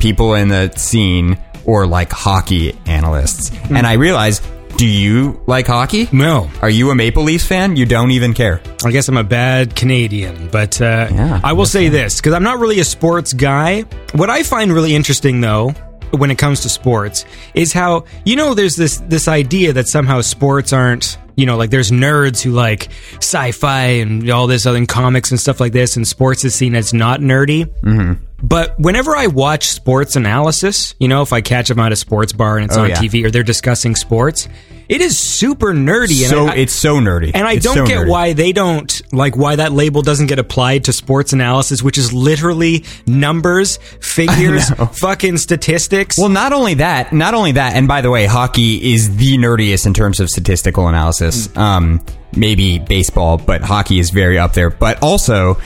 people 0.02 0.34
in 0.34 0.50
the 0.50 0.74
scene 0.76 1.38
or 1.64 1.88
like 1.88 2.12
hockey 2.12 2.78
analysts. 2.86 3.48
Hmm. 3.50 3.78
And 3.78 3.88
I 3.88 3.94
realize, 3.94 4.39
do 4.80 4.88
you 4.88 5.42
like 5.46 5.68
hockey? 5.68 6.08
no. 6.14 6.50
Are 6.62 6.70
you 6.70 6.90
a 6.90 6.96
Maple 6.96 7.24
Leafs 7.24 7.46
fan? 7.46 7.76
You 7.76 7.86
don't 7.86 8.12
even 8.12 8.34
care. 8.34 8.62
I 8.86 8.92
guess 8.92 9.10
I'm 9.10 9.18
a 9.18 9.26
bad 9.26 9.76
Canadian, 9.76 10.48
but 10.48 10.80
uh, 10.80 11.10
Yeah, 11.12 11.42
I 11.44 11.52
will 11.52 11.66
say 11.66 11.90
this 11.90 12.16
because 12.16 12.32
I'm 12.32 12.44
not 12.44 12.60
really 12.60 12.80
a 12.80 12.86
sports 12.86 13.34
guy. 13.34 13.82
What 14.14 14.30
I 14.30 14.42
find 14.44 14.72
really 14.72 14.96
interesting, 14.96 15.42
though, 15.42 15.72
when 16.12 16.32
it 16.32 16.38
comes 16.38 16.62
to 16.62 16.70
sports, 16.70 17.26
is 17.54 17.74
how 17.74 18.06
you 18.24 18.38
know 18.38 18.54
there's 18.54 18.78
this 18.78 19.00
this 19.00 19.28
idea 19.28 19.74
that 19.74 19.90
somehow 19.90 20.22
sports 20.22 20.72
aren't 20.72 21.18
you 21.36 21.46
know 21.46 21.58
like 21.58 21.72
there's 21.72 21.92
nerds 21.92 22.42
who 22.42 22.52
like 22.52 22.88
sci-fi 23.18 23.82
and 24.00 24.30
all 24.30 24.48
this 24.48 24.66
other 24.66 24.78
and 24.78 24.88
comics 24.88 25.32
and 25.32 25.42
stuff 25.42 25.60
like 25.60 25.74
this, 25.74 25.98
and 25.98 26.08
sports 26.08 26.46
is 26.46 26.56
seen 26.56 26.74
as 26.74 26.94
not 26.94 27.20
nerdy. 27.20 27.66
Mm-hmm. 27.82 28.24
But 28.42 28.80
whenever 28.80 29.16
I 29.16 29.28
watch 29.28 29.68
sports 29.70 30.16
analysis, 30.16 30.96
you 31.00 31.08
know, 31.08 31.22
if 31.22 31.34
I 31.34 31.42
catch 31.42 31.68
them 31.68 31.80
at 31.80 31.92
a 31.92 31.96
sports 31.96 32.32
bar 32.34 32.58
and 32.58 32.66
it's 32.66 32.78
Oh, 32.78 32.84
on 32.84 32.90
yeah. 32.90 32.96
TV 32.98 33.26
or 33.26 33.32
they're 33.32 33.44
discussing 33.44 33.96
sports, 33.96 34.48
it 34.88 35.02
is 35.02 35.20
super 35.20 35.74
nerdy. 35.74 36.26
So 36.28 36.44
and 36.44 36.52
I- 36.52 36.56
it's 36.56 36.74
so 36.74 36.96
nerdy. 37.00 37.32
and 37.36 37.46
I 37.48 37.54
It's 37.54 37.66
don't 37.66 37.76
so 37.76 37.86
get 37.86 38.00
nerdy. 38.00 38.10
why 38.10 38.34
they 38.34 38.54
don't 38.54 39.02
like 39.12 39.36
why 39.38 39.58
that 39.58 39.72
label 39.72 40.02
doesn't 40.02 40.28
get 40.28 40.40
applied 40.40 40.86
to 40.86 40.94
sports 40.94 41.32
analysis, 41.34 41.84
which 41.84 41.98
is 41.98 42.12
literally 42.14 42.86
numbers, 43.06 43.78
figures, 44.00 44.70
fucking 44.94 45.38
statistics. 45.38 46.18
Well, 46.18 46.30
not 46.30 46.54
only 46.54 46.76
that, 46.76 47.14
not 47.14 47.34
only 47.34 47.52
that, 47.52 47.76
and 47.76 47.88
by 47.88 48.02
the 48.02 48.10
way, 48.10 48.26
hockey 48.26 48.94
is 48.94 49.16
the 49.18 49.38
nerdiest 49.38 49.86
in 49.86 49.94
terms 49.94 50.20
of 50.20 50.30
statistical 50.30 50.88
analysis. 50.88 51.56
Um, 51.58 52.04
maybe 52.36 52.80
baseball, 52.80 53.38
but 53.38 53.62
hockey 53.62 54.00
is 54.00 54.10
very 54.12 54.40
up 54.40 54.54
there. 54.54 54.70
But 54.72 55.04
also, 55.04 55.60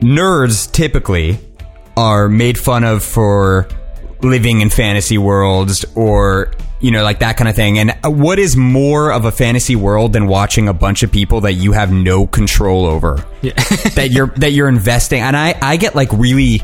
nerds 0.00 0.70
typically 0.70 1.38
are 1.96 2.28
made 2.28 2.58
fun 2.58 2.84
of 2.84 3.02
for 3.02 3.68
living 4.22 4.60
in 4.60 4.70
fantasy 4.70 5.18
worlds 5.18 5.84
or 5.94 6.52
you 6.80 6.90
know 6.90 7.02
like 7.02 7.18
that 7.18 7.36
kind 7.36 7.48
of 7.48 7.56
thing 7.56 7.78
and 7.78 7.90
uh, 8.04 8.10
what 8.10 8.38
is 8.38 8.56
more 8.56 9.12
of 9.12 9.24
a 9.24 9.32
fantasy 9.32 9.74
world 9.74 10.12
than 10.12 10.26
watching 10.26 10.68
a 10.68 10.72
bunch 10.72 11.02
of 11.02 11.10
people 11.10 11.40
that 11.40 11.54
you 11.54 11.72
have 11.72 11.92
no 11.92 12.26
control 12.26 12.86
over 12.86 13.24
that 13.42 14.10
you're 14.12 14.28
that 14.28 14.52
you're 14.52 14.68
investing 14.68 15.20
and 15.20 15.36
i 15.36 15.58
i 15.60 15.76
get 15.76 15.94
like 15.96 16.12
really 16.12 16.62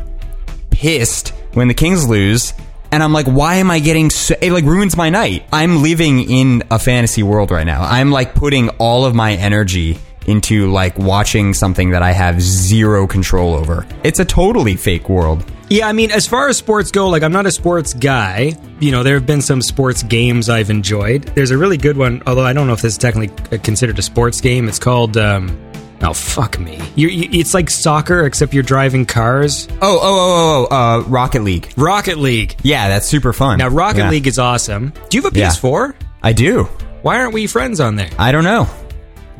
pissed 0.70 1.30
when 1.54 1.68
the 1.68 1.74
Kings 1.74 2.08
lose. 2.08 2.54
And 2.90 3.02
I'm 3.02 3.12
like, 3.12 3.26
why 3.26 3.56
am 3.56 3.70
I 3.70 3.80
getting 3.80 4.08
so, 4.08 4.34
it 4.40 4.50
like 4.50 4.64
ruins 4.64 4.96
my 4.96 5.10
night. 5.10 5.44
I'm 5.52 5.82
living 5.82 6.30
in 6.30 6.62
a 6.70 6.78
fantasy 6.78 7.22
world 7.22 7.50
right 7.50 7.66
now. 7.66 7.82
I'm 7.82 8.10
like 8.10 8.34
putting 8.34 8.70
all 8.70 9.04
of 9.04 9.14
my 9.14 9.34
energy 9.34 9.98
into 10.28 10.70
like 10.70 10.96
watching 10.98 11.54
something 11.54 11.90
that 11.90 12.02
I 12.02 12.12
have 12.12 12.40
zero 12.40 13.06
control 13.06 13.54
over. 13.54 13.86
It's 14.04 14.20
a 14.20 14.24
totally 14.24 14.76
fake 14.76 15.08
world. 15.08 15.44
yeah, 15.70 15.88
I 15.88 15.92
mean, 15.92 16.10
as 16.10 16.26
far 16.26 16.48
as 16.48 16.56
sports 16.56 16.90
go, 16.90 17.08
like 17.08 17.22
I'm 17.22 17.32
not 17.32 17.46
a 17.46 17.50
sports 17.50 17.94
guy. 17.94 18.52
You 18.80 18.92
know, 18.92 19.02
there 19.02 19.14
have 19.14 19.26
been 19.26 19.42
some 19.42 19.60
sports 19.62 20.02
games 20.02 20.48
I've 20.48 20.70
enjoyed. 20.70 21.22
There's 21.34 21.50
a 21.50 21.58
really 21.58 21.76
good 21.76 21.96
one, 21.96 22.22
although 22.26 22.44
I 22.44 22.52
don't 22.52 22.66
know 22.66 22.72
if 22.74 22.82
this 22.82 22.92
is 22.92 22.98
technically 22.98 23.58
considered 23.58 23.98
a 23.98 24.02
sports 24.02 24.40
game. 24.40 24.68
It's 24.68 24.78
called. 24.78 25.16
Um, 25.16 25.64
Oh 26.00 26.12
fuck 26.12 26.60
me! 26.60 26.80
You, 26.94 27.08
you, 27.08 27.40
it's 27.40 27.54
like 27.54 27.68
soccer 27.68 28.24
except 28.24 28.54
you're 28.54 28.62
driving 28.62 29.04
cars. 29.04 29.66
Oh, 29.82 29.98
oh, 30.00 30.00
oh, 30.00 30.00
oh, 30.00 30.68
oh, 30.70 30.76
uh, 30.76 31.02
Rocket 31.08 31.42
League. 31.42 31.72
Rocket 31.76 32.18
League. 32.18 32.54
Yeah, 32.62 32.86
that's 32.86 33.08
super 33.08 33.32
fun. 33.32 33.58
Now 33.58 33.66
Rocket 33.66 33.98
Yeah. 33.98 34.10
League 34.10 34.28
is 34.28 34.38
awesome. 34.38 34.92
Do 35.10 35.16
you 35.18 35.22
have 35.24 35.32
a 35.32 35.36
PS4? 35.36 35.96
I 36.22 36.32
do. 36.32 36.68
Why 37.02 37.18
aren't 37.18 37.34
we 37.34 37.48
friends 37.48 37.80
on 37.80 37.96
there? 37.96 38.10
I 38.16 38.30
don't 38.30 38.44
know. 38.44 38.68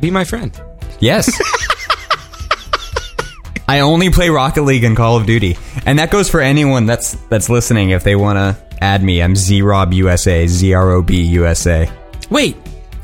Be 0.00 0.10
my 0.10 0.24
friend. 0.24 0.50
Yes. 1.00 1.30
I 3.70 3.80
only 3.80 4.10
play 4.10 4.30
Rocket 4.30 4.62
League 4.62 4.84
and 4.84 4.96
Call 4.96 5.16
of 5.18 5.26
Duty, 5.26 5.58
and 5.84 5.98
that 5.98 6.10
goes 6.10 6.30
for 6.30 6.40
anyone 6.40 6.86
that's 6.86 7.12
that's 7.28 7.50
listening. 7.50 7.90
If 7.90 8.02
they 8.02 8.16
want 8.16 8.36
to 8.38 8.56
add 8.82 9.02
me, 9.02 9.22
I'm 9.22 9.34
Zrob 9.34 9.92
USA, 9.94 10.46
Z 10.46 10.72
R 10.72 10.90
O 10.92 11.02
B 11.02 11.20
USA. 11.22 11.90
Wait. 12.30 12.56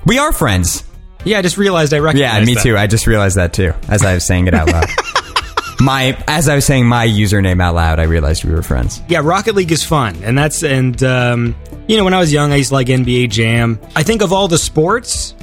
We 0.07 0.18
are 0.18 0.32
friends. 0.32 0.84
Yeah, 1.24 1.38
I 1.38 1.42
just 1.42 1.57
realized 1.59 1.92
I 1.95 1.99
recognize 1.99 2.38
Yeah, 2.40 2.45
me 2.45 2.55
that. 2.55 2.62
too. 2.62 2.76
I 2.76 2.86
just 2.86 3.07
realized 3.07 3.36
that 3.36 3.53
too 3.53 3.72
as 3.88 4.05
I 4.05 4.14
was 4.14 4.24
saying 4.24 4.47
it 4.47 4.55
out 4.55 4.68
loud. 4.72 4.86
my 5.80 6.16
as 6.28 6.49
I 6.49 6.55
was 6.55 6.64
saying 6.64 6.86
my 6.86 7.07
username 7.07 7.62
out 7.62 7.74
loud, 7.74 7.99
I 8.01 8.05
realized 8.05 8.45
we 8.45 8.53
were 8.53 8.62
friends. 8.62 9.03
Yeah, 9.09 9.20
Rocket 9.22 9.55
League 9.55 9.72
is 9.72 9.84
fun, 9.84 10.16
and 10.24 10.36
that's 10.36 10.62
and 10.62 11.03
um, 11.03 11.55
you 11.88 11.99
know 11.99 12.05
when 12.05 12.14
I 12.14 12.20
was 12.20 12.32
young, 12.32 12.53
I 12.53 12.57
used 12.57 12.68
to 12.70 12.74
like 12.74 12.86
NBA 12.86 13.30
Jam. 13.30 13.78
I 13.95 14.03
think 14.03 14.22
of 14.22 14.32
all 14.32 14.49
the 14.49 14.59
sports, 14.59 15.34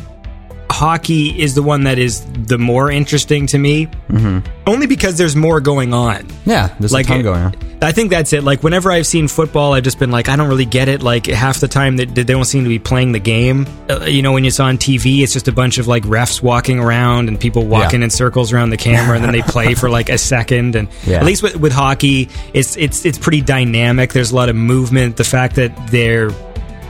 hockey 0.81 1.39
is 1.39 1.53
the 1.53 1.61
one 1.61 1.83
that 1.83 1.99
is 1.99 2.25
the 2.47 2.57
more 2.57 2.89
interesting 2.91 3.45
to 3.47 3.57
me, 3.59 3.85
mm-hmm. 4.09 4.39
only 4.65 4.87
because 4.87 5.15
there's 5.15 5.35
more 5.35 5.61
going 5.61 5.93
on. 5.93 6.25
Yeah, 6.45 6.73
there's 6.79 6.91
Like 6.91 7.05
a 7.05 7.09
ton 7.09 7.21
going 7.21 7.41
on. 7.41 7.55
I 7.83 7.91
think 7.91 8.09
that's 8.11 8.31
it. 8.33 8.43
Like 8.43 8.63
whenever 8.63 8.91
I've 8.91 9.05
seen 9.07 9.27
football, 9.27 9.73
I've 9.73 9.83
just 9.83 9.97
been 9.99 10.11
like, 10.11 10.27
I 10.29 10.35
don't 10.35 10.47
really 10.49 10.65
get 10.65 10.87
it. 10.87 11.01
Like 11.03 11.25
half 11.27 11.59
the 11.59 11.67
time 11.67 11.97
that 11.97 12.13
they 12.13 12.23
don't 12.23 12.45
seem 12.45 12.63
to 12.63 12.69
be 12.69 12.77
playing 12.79 13.11
the 13.11 13.19
game. 13.19 13.65
Uh, 13.89 14.05
you 14.05 14.21
know, 14.21 14.33
when 14.33 14.45
it's 14.45 14.59
on 14.59 14.77
TV, 14.77 15.21
it's 15.23 15.33
just 15.33 15.47
a 15.47 15.51
bunch 15.51 15.77
of 15.79 15.87
like 15.87 16.03
refs 16.03 16.41
walking 16.43 16.79
around 16.79 17.27
and 17.27 17.39
people 17.39 17.65
walking 17.65 18.01
Yeah. 18.01 18.05
in 18.05 18.09
circles 18.11 18.51
around 18.53 18.69
the 18.71 18.77
camera, 18.77 19.15
and 19.15 19.23
then 19.25 19.31
they 19.31 19.41
play 19.41 19.73
for 19.75 19.89
like 19.89 20.09
a 20.09 20.17
second. 20.33 20.75
And 20.75 20.87
Yeah. 21.05 21.17
at 21.17 21.25
least 21.25 21.41
with, 21.43 21.55
with 21.57 21.73
hockey, 21.73 22.29
it's 22.53 22.75
it's 22.77 23.03
it's 23.05 23.17
pretty 23.17 23.41
dynamic. 23.41 24.13
There's 24.13 24.31
a 24.31 24.35
lot 24.35 24.49
of 24.49 24.55
movement. 24.55 25.17
The 25.17 25.23
fact 25.23 25.55
that 25.55 25.71
they're 25.87 26.29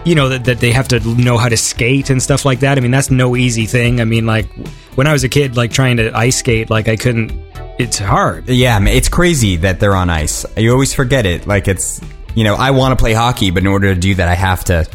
you 0.05 0.15
know 0.15 0.29
that, 0.29 0.45
that 0.45 0.59
they 0.59 0.71
have 0.71 0.87
to 0.89 0.99
know 1.15 1.37
how 1.37 1.49
to 1.49 1.57
skate 1.57 2.09
and 2.09 2.21
stuff 2.21 2.45
like 2.45 2.61
that. 2.61 2.77
I 2.77 2.81
mean, 2.81 2.91
that's 2.91 3.11
no 3.11 3.35
easy 3.35 3.65
thing. 3.65 4.01
I 4.01 4.05
mean, 4.05 4.25
like 4.25 4.47
when 4.95 5.07
I 5.07 5.13
was 5.13 5.23
a 5.23 5.29
kid, 5.29 5.57
like 5.57 5.71
trying 5.71 5.97
to 5.97 6.11
ice 6.15 6.37
skate, 6.37 6.69
like 6.69 6.87
I 6.87 6.95
couldn't. 6.95 7.31
It's 7.79 7.97
hard. 7.97 8.47
Yeah, 8.49 8.79
it's 8.87 9.09
crazy 9.09 9.57
that 9.57 9.79
they're 9.79 9.95
on 9.95 10.09
ice. 10.09 10.45
You 10.57 10.71
always 10.71 10.93
forget 10.93 11.25
it. 11.25 11.47
Like 11.47 11.67
it's 11.67 12.01
you 12.35 12.43
know, 12.43 12.55
I 12.55 12.71
want 12.71 12.97
to 12.97 13.01
play 13.01 13.13
hockey, 13.13 13.51
but 13.51 13.63
in 13.63 13.67
order 13.67 13.93
to 13.93 13.99
do 13.99 14.15
that, 14.15 14.27
I 14.27 14.35
have 14.35 14.63
to 14.65 14.87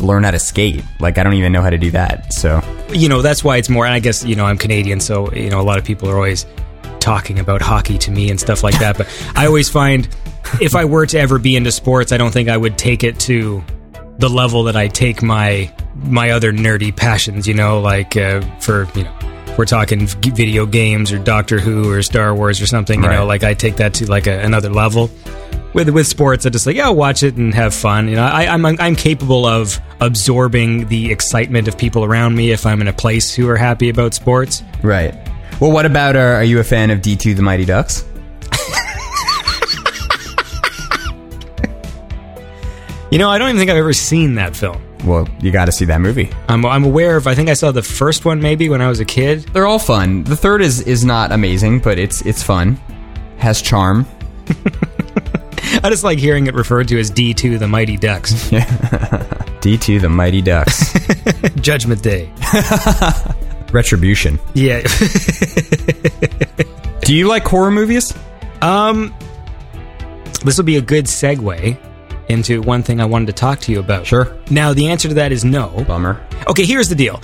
learn 0.00 0.24
how 0.24 0.30
to 0.30 0.38
skate. 0.38 0.84
Like 1.00 1.18
I 1.18 1.22
don't 1.22 1.34
even 1.34 1.52
know 1.52 1.62
how 1.62 1.70
to 1.70 1.78
do 1.78 1.90
that. 1.92 2.32
So 2.32 2.62
you 2.92 3.08
know 3.08 3.22
that's 3.22 3.42
why 3.42 3.56
it's 3.56 3.68
more 3.68 3.84
and 3.84 3.94
i 3.94 3.98
guess 3.98 4.24
you 4.24 4.36
know 4.36 4.44
i'm 4.44 4.58
canadian 4.58 5.00
so 5.00 5.32
you 5.32 5.50
know 5.50 5.60
a 5.60 5.62
lot 5.62 5.78
of 5.78 5.84
people 5.84 6.08
are 6.08 6.14
always 6.14 6.46
talking 7.00 7.38
about 7.38 7.60
hockey 7.60 7.98
to 7.98 8.10
me 8.10 8.30
and 8.30 8.40
stuff 8.40 8.62
like 8.62 8.78
that 8.78 8.96
but 8.96 9.08
i 9.34 9.46
always 9.46 9.68
find 9.68 10.08
if 10.60 10.74
i 10.74 10.84
were 10.84 11.06
to 11.06 11.18
ever 11.18 11.38
be 11.38 11.56
into 11.56 11.70
sports 11.70 12.12
i 12.12 12.16
don't 12.16 12.32
think 12.32 12.48
i 12.48 12.56
would 12.56 12.78
take 12.78 13.04
it 13.04 13.18
to 13.18 13.62
the 14.18 14.28
level 14.28 14.64
that 14.64 14.76
i 14.76 14.88
take 14.88 15.22
my 15.22 15.72
my 15.94 16.30
other 16.30 16.52
nerdy 16.52 16.94
passions 16.94 17.46
you 17.46 17.54
know 17.54 17.80
like 17.80 18.16
uh, 18.16 18.40
for 18.60 18.88
you 18.94 19.04
know 19.04 19.18
we're 19.58 19.64
talking 19.64 20.06
video 20.06 20.66
games 20.66 21.12
or 21.12 21.18
doctor 21.18 21.58
who 21.58 21.90
or 21.90 22.02
star 22.02 22.34
wars 22.34 22.60
or 22.60 22.66
something 22.66 23.02
you 23.02 23.08
know 23.08 23.24
like 23.24 23.42
i 23.42 23.54
take 23.54 23.76
that 23.76 23.94
to 23.94 24.08
like 24.10 24.26
a, 24.26 24.40
another 24.40 24.68
level 24.68 25.10
with 25.76 25.90
with 25.90 26.06
sports, 26.06 26.46
I 26.46 26.48
just 26.48 26.66
like 26.66 26.74
yeah, 26.74 26.88
watch 26.88 27.22
it 27.22 27.36
and 27.36 27.54
have 27.54 27.74
fun. 27.74 28.08
You 28.08 28.16
know, 28.16 28.24
I, 28.24 28.46
I'm 28.46 28.64
I'm 28.64 28.96
capable 28.96 29.44
of 29.44 29.78
absorbing 30.00 30.88
the 30.88 31.12
excitement 31.12 31.68
of 31.68 31.76
people 31.76 32.02
around 32.02 32.34
me 32.34 32.50
if 32.50 32.64
I'm 32.64 32.80
in 32.80 32.88
a 32.88 32.94
place 32.94 33.34
who 33.34 33.46
are 33.48 33.56
happy 33.58 33.90
about 33.90 34.14
sports. 34.14 34.62
Right. 34.82 35.14
Well, 35.60 35.70
what 35.70 35.84
about? 35.84 36.16
Uh, 36.16 36.20
are 36.20 36.44
you 36.44 36.60
a 36.60 36.64
fan 36.64 36.90
of 36.90 37.02
D 37.02 37.14
two 37.14 37.34
the 37.34 37.42
Mighty 37.42 37.66
Ducks? 37.66 38.06
You 43.10 43.18
know, 43.18 43.30
I 43.30 43.38
don't 43.38 43.48
even 43.48 43.58
think 43.58 43.70
I've 43.70 43.76
ever 43.76 43.92
seen 43.92 44.34
that 44.34 44.56
film. 44.56 44.82
Well, 45.04 45.28
you 45.40 45.52
got 45.52 45.66
to 45.66 45.72
see 45.72 45.84
that 45.84 46.00
movie. 46.00 46.30
I'm 46.48 46.64
I'm 46.66 46.84
aware 46.84 47.16
of. 47.16 47.26
I 47.26 47.34
think 47.34 47.48
I 47.48 47.54
saw 47.54 47.70
the 47.70 47.82
first 47.82 48.24
one 48.24 48.40
maybe 48.40 48.68
when 48.68 48.80
I 48.80 48.88
was 48.88 48.98
a 48.98 49.04
kid. 49.04 49.42
They're 49.52 49.66
all 49.66 49.78
fun. 49.78 50.24
The 50.24 50.36
third 50.36 50.60
is 50.62 50.80
is 50.80 51.04
not 51.04 51.30
amazing, 51.32 51.80
but 51.80 51.98
it's 51.98 52.22
it's 52.22 52.42
fun. 52.42 52.80
Has 53.38 53.62
charm. 53.62 54.06
I 55.82 55.90
just 55.90 56.02
like 56.04 56.18
hearing 56.18 56.46
it 56.46 56.54
referred 56.54 56.88
to 56.88 56.98
as 56.98 57.10
D2, 57.10 57.58
the 57.58 57.68
Mighty 57.68 57.96
Ducks. 57.96 58.50
D 59.60 59.76
two 59.76 60.00
the 60.00 60.08
Mighty 60.08 60.42
Ducks. 60.42 60.92
Judgment 61.60 62.02
Day. 62.02 62.30
Retribution. 63.72 64.38
Yeah. 64.54 64.82
Do 67.02 67.14
you 67.14 67.28
like 67.28 67.44
horror 67.44 67.70
movies? 67.70 68.12
um, 68.62 69.14
this 70.44 70.56
will 70.56 70.64
be 70.64 70.76
a 70.76 70.80
good 70.80 71.04
segue 71.04 71.76
into 72.28 72.60
one 72.62 72.82
thing 72.82 73.00
I 73.00 73.04
wanted 73.04 73.26
to 73.26 73.32
talk 73.32 73.60
to 73.60 73.72
you 73.72 73.80
about. 73.80 74.06
Sure. 74.06 74.36
Now, 74.50 74.72
the 74.72 74.88
answer 74.88 75.08
to 75.08 75.14
that 75.14 75.32
is 75.32 75.44
no. 75.44 75.84
Bummer. 75.86 76.20
Okay, 76.48 76.64
here's 76.64 76.88
the 76.88 76.94
deal. 76.94 77.20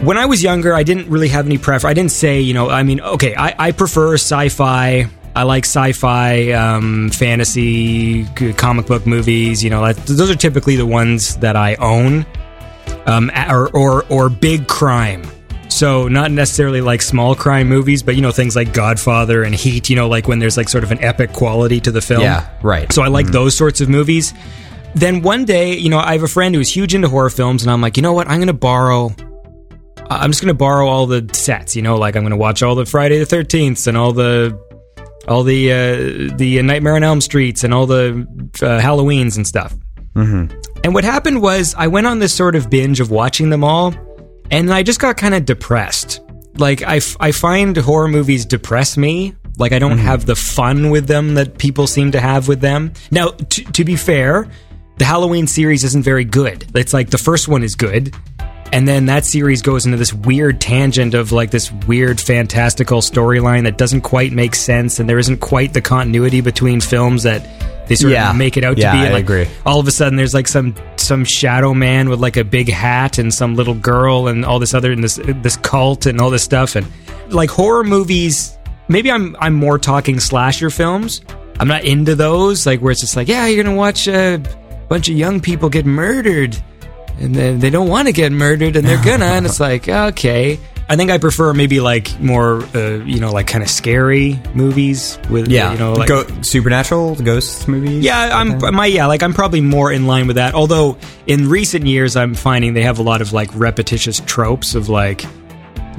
When 0.00 0.16
I 0.16 0.26
was 0.26 0.42
younger, 0.42 0.74
I 0.74 0.84
didn't 0.84 1.08
really 1.08 1.28
have 1.28 1.46
any 1.46 1.58
preference. 1.58 1.84
I 1.84 1.94
didn't 1.94 2.12
say, 2.12 2.40
you 2.40 2.54
know, 2.54 2.70
I 2.70 2.82
mean, 2.84 3.00
okay, 3.00 3.34
I, 3.34 3.54
I 3.58 3.72
prefer 3.72 4.14
sci 4.14 4.48
fi. 4.48 5.08
I 5.34 5.42
like 5.42 5.64
sci 5.64 5.92
fi, 5.92 6.52
um, 6.52 7.10
fantasy, 7.10 8.24
comic 8.54 8.86
book 8.86 9.06
movies. 9.06 9.62
You 9.62 9.70
know, 9.70 9.92
those 9.92 10.30
are 10.30 10.36
typically 10.36 10.76
the 10.76 10.86
ones 10.86 11.36
that 11.38 11.56
I 11.56 11.74
own. 11.76 12.26
Um, 13.06 13.30
or, 13.48 13.68
or, 13.76 14.04
or 14.06 14.28
big 14.28 14.66
crime. 14.68 15.22
So, 15.68 16.08
not 16.08 16.30
necessarily 16.30 16.80
like 16.80 17.02
small 17.02 17.34
crime 17.34 17.68
movies, 17.68 18.02
but, 18.02 18.16
you 18.16 18.22
know, 18.22 18.32
things 18.32 18.56
like 18.56 18.72
Godfather 18.72 19.42
and 19.42 19.54
Heat, 19.54 19.90
you 19.90 19.96
know, 19.96 20.08
like 20.08 20.26
when 20.26 20.38
there's 20.38 20.56
like 20.56 20.68
sort 20.68 20.82
of 20.82 20.90
an 20.90 21.02
epic 21.04 21.32
quality 21.32 21.78
to 21.80 21.90
the 21.90 22.00
film. 22.00 22.22
Yeah, 22.22 22.48
right. 22.62 22.90
So 22.92 23.02
I 23.02 23.08
like 23.08 23.26
those 23.26 23.56
sorts 23.56 23.80
of 23.80 23.88
movies. 23.88 24.32
Then 24.94 25.22
one 25.22 25.44
day, 25.44 25.76
you 25.76 25.90
know, 25.90 25.98
I 25.98 26.12
have 26.12 26.22
a 26.22 26.28
friend 26.28 26.54
who's 26.54 26.74
huge 26.74 26.94
into 26.94 27.08
horror 27.08 27.30
films, 27.30 27.62
and 27.62 27.70
I'm 27.70 27.80
like, 27.80 27.96
you 27.96 28.02
know 28.02 28.14
what? 28.14 28.28
I'm 28.28 28.38
going 28.38 28.48
to 28.48 28.52
borrow. 28.54 29.14
I'm 30.10 30.30
just 30.30 30.40
going 30.40 30.48
to 30.48 30.58
borrow 30.58 30.88
all 30.88 31.06
the 31.06 31.28
sets. 31.32 31.76
You 31.76 31.82
know, 31.82 31.96
like 31.96 32.16
I'm 32.16 32.22
going 32.22 32.30
to 32.30 32.38
watch 32.38 32.62
all 32.62 32.74
the 32.74 32.86
Friday 32.86 33.18
the 33.18 33.26
Thirteenth 33.26 33.86
and 33.86 33.96
all 33.96 34.12
the 34.12 34.58
all 35.28 35.42
the 35.42 35.70
uh, 35.70 36.36
the 36.36 36.62
Nightmare 36.62 36.96
on 36.96 37.04
Elm 37.04 37.20
Streets 37.20 37.62
and 37.62 37.74
all 37.74 37.86
the 37.86 38.26
uh, 38.62 38.80
Halloweens 38.80 39.36
and 39.36 39.46
stuff. 39.46 39.76
Mm-hmm. 40.14 40.58
And 40.84 40.94
what 40.94 41.04
happened 41.04 41.42
was 41.42 41.74
I 41.76 41.88
went 41.88 42.06
on 42.06 42.18
this 42.18 42.34
sort 42.34 42.56
of 42.56 42.70
binge 42.70 43.00
of 43.00 43.10
watching 43.10 43.50
them 43.50 43.62
all, 43.62 43.92
and 44.50 44.72
I 44.72 44.82
just 44.82 45.00
got 45.00 45.16
kind 45.16 45.34
of 45.34 45.44
depressed. 45.44 46.20
Like 46.56 46.82
I, 46.82 46.96
f- 46.96 47.16
I 47.20 47.32
find 47.32 47.76
horror 47.76 48.08
movies 48.08 48.44
depress 48.44 48.96
me. 48.96 49.34
Like 49.58 49.72
I 49.72 49.78
don't 49.78 49.92
mm-hmm. 49.92 50.06
have 50.06 50.26
the 50.26 50.36
fun 50.36 50.90
with 50.90 51.06
them 51.06 51.34
that 51.34 51.58
people 51.58 51.86
seem 51.86 52.12
to 52.12 52.20
have 52.20 52.48
with 52.48 52.60
them. 52.60 52.92
Now, 53.10 53.28
t- 53.28 53.64
to 53.64 53.84
be 53.84 53.96
fair, 53.96 54.48
the 54.98 55.04
Halloween 55.04 55.46
series 55.46 55.84
isn't 55.84 56.02
very 56.02 56.24
good. 56.24 56.66
It's 56.74 56.92
like 56.92 57.10
the 57.10 57.18
first 57.18 57.48
one 57.48 57.62
is 57.62 57.74
good, 57.74 58.14
and 58.72 58.86
then 58.86 59.06
that 59.06 59.24
series 59.24 59.62
goes 59.62 59.86
into 59.86 59.96
this 59.98 60.12
weird 60.12 60.60
tangent 60.60 61.14
of 61.14 61.32
like 61.32 61.50
this 61.50 61.70
weird 61.86 62.20
fantastical 62.20 63.00
storyline 63.00 63.64
that 63.64 63.78
doesn't 63.78 64.02
quite 64.02 64.32
make 64.32 64.54
sense, 64.54 64.98
and 65.00 65.08
there 65.08 65.18
isn't 65.18 65.38
quite 65.38 65.72
the 65.72 65.80
continuity 65.80 66.40
between 66.40 66.80
films 66.80 67.22
that 67.24 67.46
they 67.88 67.94
sort 67.94 68.12
Yeah. 68.12 68.30
of 68.30 68.36
make 68.36 68.56
it 68.56 68.64
out 68.64 68.76
Yeah, 68.78 68.92
to 68.92 68.98
be. 69.00 69.06
I 69.06 69.10
like, 69.12 69.24
agree. 69.24 69.46
All 69.64 69.80
of 69.80 69.88
a 69.88 69.90
sudden, 69.90 70.16
there's 70.16 70.34
like 70.34 70.46
some 70.48 70.74
some 70.96 71.24
shadow 71.24 71.72
man 71.74 72.08
with 72.10 72.20
like 72.20 72.36
a 72.36 72.44
big 72.44 72.68
hat 72.68 73.18
and 73.18 73.32
some 73.32 73.54
little 73.56 73.74
girl 73.74 74.28
and 74.28 74.44
all 74.44 74.58
this 74.58 74.74
other 74.74 74.92
and 74.92 75.02
this 75.02 75.18
this 75.24 75.56
cult 75.56 76.04
and 76.06 76.20
all 76.20 76.30
this 76.30 76.42
stuff 76.42 76.76
and 76.76 76.86
like 77.30 77.50
horror 77.50 77.84
movies. 77.84 78.56
Maybe 78.88 79.10
I'm 79.10 79.36
I'm 79.40 79.54
more 79.54 79.78
talking 79.78 80.20
slasher 80.20 80.70
films. 80.70 81.22
I'm 81.60 81.68
not 81.68 81.84
into 81.84 82.14
those 82.14 82.66
like 82.66 82.80
where 82.80 82.92
it's 82.92 83.00
just 83.00 83.16
like 83.16 83.26
yeah 83.28 83.46
you're 83.46 83.64
gonna 83.64 83.76
watch 83.76 84.06
a 84.06 84.40
bunch 84.88 85.08
of 85.08 85.16
young 85.16 85.40
people 85.40 85.68
get 85.68 85.84
murdered 85.86 86.56
and 87.20 87.34
then 87.34 87.58
they 87.58 87.70
don't 87.70 87.88
want 87.88 88.06
to 88.08 88.12
get 88.12 88.32
murdered 88.32 88.76
and 88.76 88.86
they're 88.86 89.02
gonna 89.04 89.24
and 89.26 89.46
it's 89.46 89.60
like 89.60 89.88
okay. 89.88 90.58
I 90.90 90.96
think 90.96 91.10
I 91.10 91.18
prefer 91.18 91.52
maybe 91.52 91.80
like 91.80 92.18
more 92.18 92.62
uh, 92.74 93.04
you 93.04 93.20
know 93.20 93.30
like 93.30 93.46
kind 93.46 93.62
of 93.62 93.68
scary 93.68 94.40
movies 94.54 95.18
with 95.28 95.48
Yeah. 95.48 95.72
you 95.72 95.78
know 95.78 95.92
like 95.92 96.08
Go- 96.08 96.26
supernatural 96.40 97.14
ghost 97.16 97.68
movies. 97.68 98.02
yeah, 98.02 98.30
I'm 98.38 98.58
my 98.74 98.86
yeah, 98.86 99.04
like 99.06 99.22
I'm 99.22 99.34
probably 99.34 99.60
more 99.60 99.92
in 99.92 100.06
line 100.06 100.26
with 100.26 100.36
that. 100.36 100.54
Although 100.54 100.96
in 101.26 101.48
recent 101.50 101.86
years, 101.86 102.16
I'm 102.16 102.34
finding 102.34 102.72
they 102.72 102.84
have 102.84 102.98
a 102.98 103.02
lot 103.02 103.20
of 103.20 103.34
like 103.34 103.50
repetitious 103.54 104.20
tropes 104.24 104.74
of 104.74 104.88
like 104.88 105.24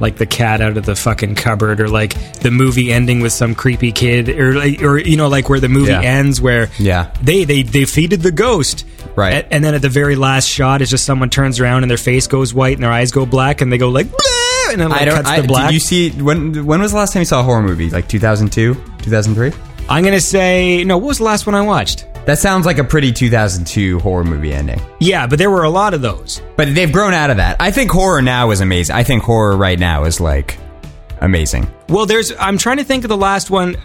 like 0.00 0.16
the 0.16 0.26
cat 0.26 0.60
out 0.62 0.76
of 0.78 0.86
the 0.86 0.96
fucking 0.96 1.34
cupboard 1.36 1.78
or 1.80 1.86
like 1.86 2.14
the 2.40 2.50
movie 2.50 2.90
ending 2.90 3.20
with 3.20 3.32
some 3.32 3.54
creepy 3.54 3.92
kid 3.92 4.28
or 4.30 4.54
like, 4.54 4.82
or 4.82 4.98
you 4.98 5.16
know 5.16 5.28
like 5.28 5.48
where 5.48 5.60
the 5.60 5.68
movie 5.68 5.92
Yeah. 5.92 6.00
ends 6.00 6.40
where 6.40 6.68
Yeah. 6.78 7.12
they 7.22 7.44
they 7.44 7.62
they 7.62 7.82
feeded 7.82 8.22
the 8.22 8.32
ghost 8.32 8.86
Right. 9.20 9.34
A- 9.44 9.52
and 9.54 9.62
then 9.64 9.74
at 9.74 9.82
the 9.82 9.88
very 9.88 10.16
last 10.16 10.48
shot 10.48 10.82
it's 10.82 10.90
just 10.90 11.04
someone 11.04 11.30
turns 11.30 11.60
around 11.60 11.84
and 11.84 11.90
their 11.90 11.98
face 11.98 12.26
goes 12.26 12.52
white 12.54 12.74
and 12.74 12.82
their 12.82 12.90
eyes 12.92 13.10
go 13.12 13.24
black 13.26 13.60
and 13.60 13.72
they 13.72 13.78
go 13.78 13.88
like 13.90 14.06
"Bleh," 14.06 14.72
and 14.72 14.80
then 14.80 14.88
like 14.90 15.02
I 15.02 15.04
don't. 15.04 15.14
cuts 15.16 15.28
I, 15.28 15.40
the 15.40 15.46
black 15.48 15.66
Did 15.68 15.74
you 15.74 15.80
see 15.80 16.10
when? 16.10 16.64
When 16.66 16.80
was 16.80 16.92
the 16.92 16.98
last 16.98 17.12
time 17.12 17.20
you 17.20 17.26
saw 17.26 17.40
a 17.40 17.44
horror 17.44 17.62
movie? 17.62 17.90
Like 17.90 18.08
2002, 18.08 18.74
2003. 19.02 19.52
I'm 19.88 20.04
gonna 20.04 20.20
say 20.20 20.84
no 20.84 20.98
what 20.98 21.08
was 21.08 21.18
the 21.18 21.24
last 21.24 21.46
one 21.46 21.54
I 21.56 21.62
watched 21.62 22.06
That 22.26 22.38
sounds 22.38 22.64
like 22.66 22.78
a 22.78 22.84
pretty 22.84 23.10
2002 23.12 23.98
horror 23.98 24.22
movie 24.24 24.52
ending. 24.54 24.80
yeah 25.00 25.26
but 25.26 25.38
there 25.38 25.50
were 25.50 25.64
a 25.64 25.70
lot 25.70 25.94
of 25.94 26.00
those 26.02 26.40
But 26.56 26.74
they've 26.74 26.92
grown 26.92 27.12
out 27.12 27.30
of 27.30 27.38
that. 27.38 27.56
I 27.60 27.70
think 27.72 27.90
horror 27.90 28.22
now 28.22 28.50
is 28.52 28.60
amazing. 28.60 28.94
I 28.94 29.02
think 29.02 29.22
horror 29.24 29.56
right 29.56 29.78
now 29.78 30.04
is 30.04 30.20
like 30.20 30.58
amazing. 31.20 31.68
Well, 31.88 32.06
there's. 32.06 32.32
I'm 32.38 32.56
trying 32.56 32.76
to 32.78 32.84
think 32.84 33.04
of 33.04 33.08
the 33.08 33.16
last 33.16 33.50
one. 33.50 33.76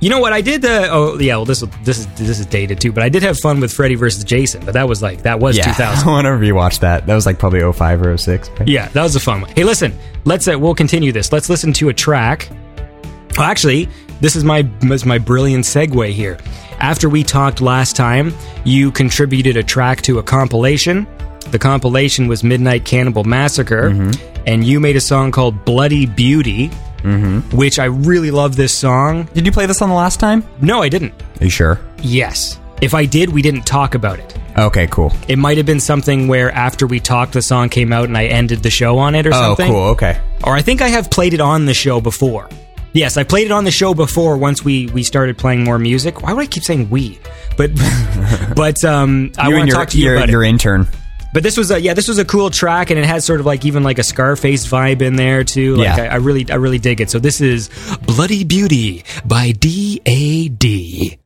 You 0.00 0.10
know 0.10 0.20
what? 0.20 0.32
I 0.32 0.42
did. 0.42 0.64
Uh, 0.64 0.88
oh, 0.90 1.18
yeah. 1.18 1.36
Well, 1.36 1.46
this 1.46 1.60
this 1.82 1.98
is 2.00 2.06
this 2.18 2.38
is 2.38 2.46
dated 2.46 2.80
too, 2.80 2.92
but 2.92 3.02
I 3.02 3.08
did 3.08 3.22
have 3.22 3.38
fun 3.38 3.60
with 3.60 3.72
Freddy 3.72 3.94
versus 3.94 4.24
Jason. 4.24 4.64
But 4.64 4.74
that 4.74 4.88
was 4.88 5.02
like 5.02 5.22
that 5.22 5.40
was 5.40 5.56
Yeah, 5.56 5.64
2000. 5.72 6.06
I 6.08 6.10
want 6.10 6.26
to 6.26 6.30
rewatch 6.30 6.80
that. 6.80 7.06
That 7.06 7.14
was 7.14 7.24
like 7.24 7.38
probably 7.38 7.60
05 7.72 8.02
or 8.02 8.16
06. 8.16 8.50
Right? 8.50 8.68
Yeah, 8.68 8.88
that 8.88 9.02
was 9.02 9.16
a 9.16 9.20
fun 9.20 9.40
one. 9.40 9.50
Hey, 9.50 9.64
listen. 9.64 9.98
Let's 10.24 10.46
uh, 10.48 10.58
we'll 10.58 10.74
continue 10.74 11.12
this. 11.12 11.32
Let's 11.32 11.48
listen 11.48 11.72
to 11.74 11.88
a 11.88 11.94
track. 11.94 12.48
Well, 13.38 13.46
actually, 13.46 13.88
this 14.20 14.36
is 14.36 14.44
my 14.44 14.62
this 14.80 15.02
is 15.02 15.06
my 15.06 15.18
brilliant 15.18 15.64
segue 15.64 16.10
here. 16.12 16.38
After 16.78 17.08
we 17.08 17.22
talked 17.22 17.60
last 17.62 17.96
time, 17.96 18.34
you 18.64 18.90
contributed 18.90 19.56
a 19.56 19.62
track 19.62 20.02
to 20.02 20.18
a 20.18 20.22
compilation. 20.22 21.06
The 21.50 21.58
compilation 21.58 22.28
was 22.28 22.44
Midnight 22.44 22.84
Cannibal 22.84 23.24
Massacre, 23.24 24.10
and 24.46 24.64
you 24.64 24.78
made 24.80 24.96
a 24.96 25.00
song 25.00 25.30
called 25.30 25.64
Bloody 25.64 26.04
Beauty, 26.04 26.70
which 27.52 27.78
I 27.78 27.84
really 27.86 28.30
love 28.30 28.56
this 28.56 28.76
song. 28.76 29.24
Did 29.34 29.46
you 29.46 29.52
play 29.52 29.66
this 29.66 29.80
on 29.82 29.88
the 29.88 29.94
last 29.94 30.18
time? 30.20 30.44
No, 30.60 30.82
I 30.82 30.88
didn't. 30.88 31.12
Are 31.40 31.44
you 31.44 31.50
sure? 31.50 31.80
Yes. 32.02 32.58
If 32.82 32.92
I 32.94 33.06
did, 33.06 33.30
we 33.30 33.40
didn't 33.42 33.62
talk 33.66 33.94
about 33.94 34.18
it. 34.18 34.36
Okay, 34.58 34.86
cool. 34.88 35.12
It 35.28 35.38
might 35.38 35.56
have 35.56 35.66
been 35.66 35.80
something 35.80 36.28
where 36.28 36.50
after 36.50 36.86
we 36.86 37.00
talked, 37.00 37.32
the 37.32 37.42
song 37.42 37.68
came 37.68 37.92
out 37.92 38.04
and 38.04 38.16
I 38.16 38.26
ended 38.26 38.62
the 38.62 38.70
show 38.70 38.98
on 38.98 39.14
it 39.14 39.26
or 39.26 39.30
Oh, 39.30 39.32
something. 39.32 39.70
Oh, 39.70 39.72
cool. 39.74 39.82
Okay. 39.90 40.20
Or 40.44 40.54
I 40.56 40.62
think 40.62 40.82
I 40.82 40.88
have 40.88 41.10
played 41.10 41.32
it 41.34 41.40
on 41.40 41.64
the 41.66 41.74
show 41.74 42.00
before. 42.00 42.48
Yes, 42.92 43.16
I 43.18 43.24
played 43.24 43.46
it 43.46 43.50
on 43.52 43.64
the 43.64 43.70
show 43.70 43.92
before 43.94 44.36
once 44.38 44.64
we, 44.64 44.86
we 44.88 45.02
started 45.02 45.36
playing 45.36 45.64
more 45.64 45.78
music. 45.78 46.22
Why 46.22 46.32
would 46.32 46.42
I 46.42 46.46
keep 46.46 46.64
saying 46.64 46.88
we? 46.88 47.18
But 47.56 47.70
but 48.56 48.82
um, 48.84 49.32
I 49.38 49.48
want 49.50 49.68
to 49.70 49.76
talk 49.76 49.90
to 49.90 49.98
you 49.98 50.04
your, 50.04 50.16
about 50.16 50.28
your 50.30 50.42
it. 50.44 50.48
intern. 50.48 50.86
But 51.36 51.42
this 51.42 51.58
was 51.58 51.70
a 51.70 51.78
yeah, 51.78 51.92
this 51.92 52.08
was 52.08 52.16
a 52.16 52.24
cool 52.24 52.48
track, 52.48 52.88
and 52.88 52.98
it 52.98 53.04
had 53.04 53.22
sort 53.22 53.40
of 53.40 53.44
like 53.44 53.66
even 53.66 53.82
like 53.82 53.98
a 53.98 54.02
Scarface 54.02 54.66
vibe 54.66 55.02
in 55.02 55.16
there 55.16 55.44
too. 55.44 55.76
Like 55.76 55.98
Yeah. 55.98 56.04
I, 56.04 56.06
I 56.06 56.14
really 56.14 56.50
I 56.50 56.54
really 56.54 56.78
dig 56.78 57.02
it. 57.02 57.10
So 57.10 57.18
this 57.18 57.42
is 57.42 57.68
Bloody 58.06 58.42
Beauty 58.42 59.04
by 59.22 59.50
D 59.50 60.00
A 60.06 60.48
D. 60.48 61.18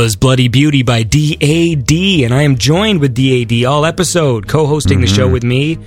was 0.00 0.16
Bloody 0.16 0.48
Beauty 0.48 0.82
by 0.82 1.02
DAD, 1.02 1.92
and 2.24 2.32
I 2.32 2.40
am 2.44 2.56
joined 2.56 3.02
with 3.02 3.14
DAD 3.14 3.66
all 3.66 3.84
episode, 3.84 4.48
co 4.48 4.66
hosting 4.66 5.02
the 5.02 5.06
show 5.06 5.28
with 5.28 5.44
me. 5.44 5.78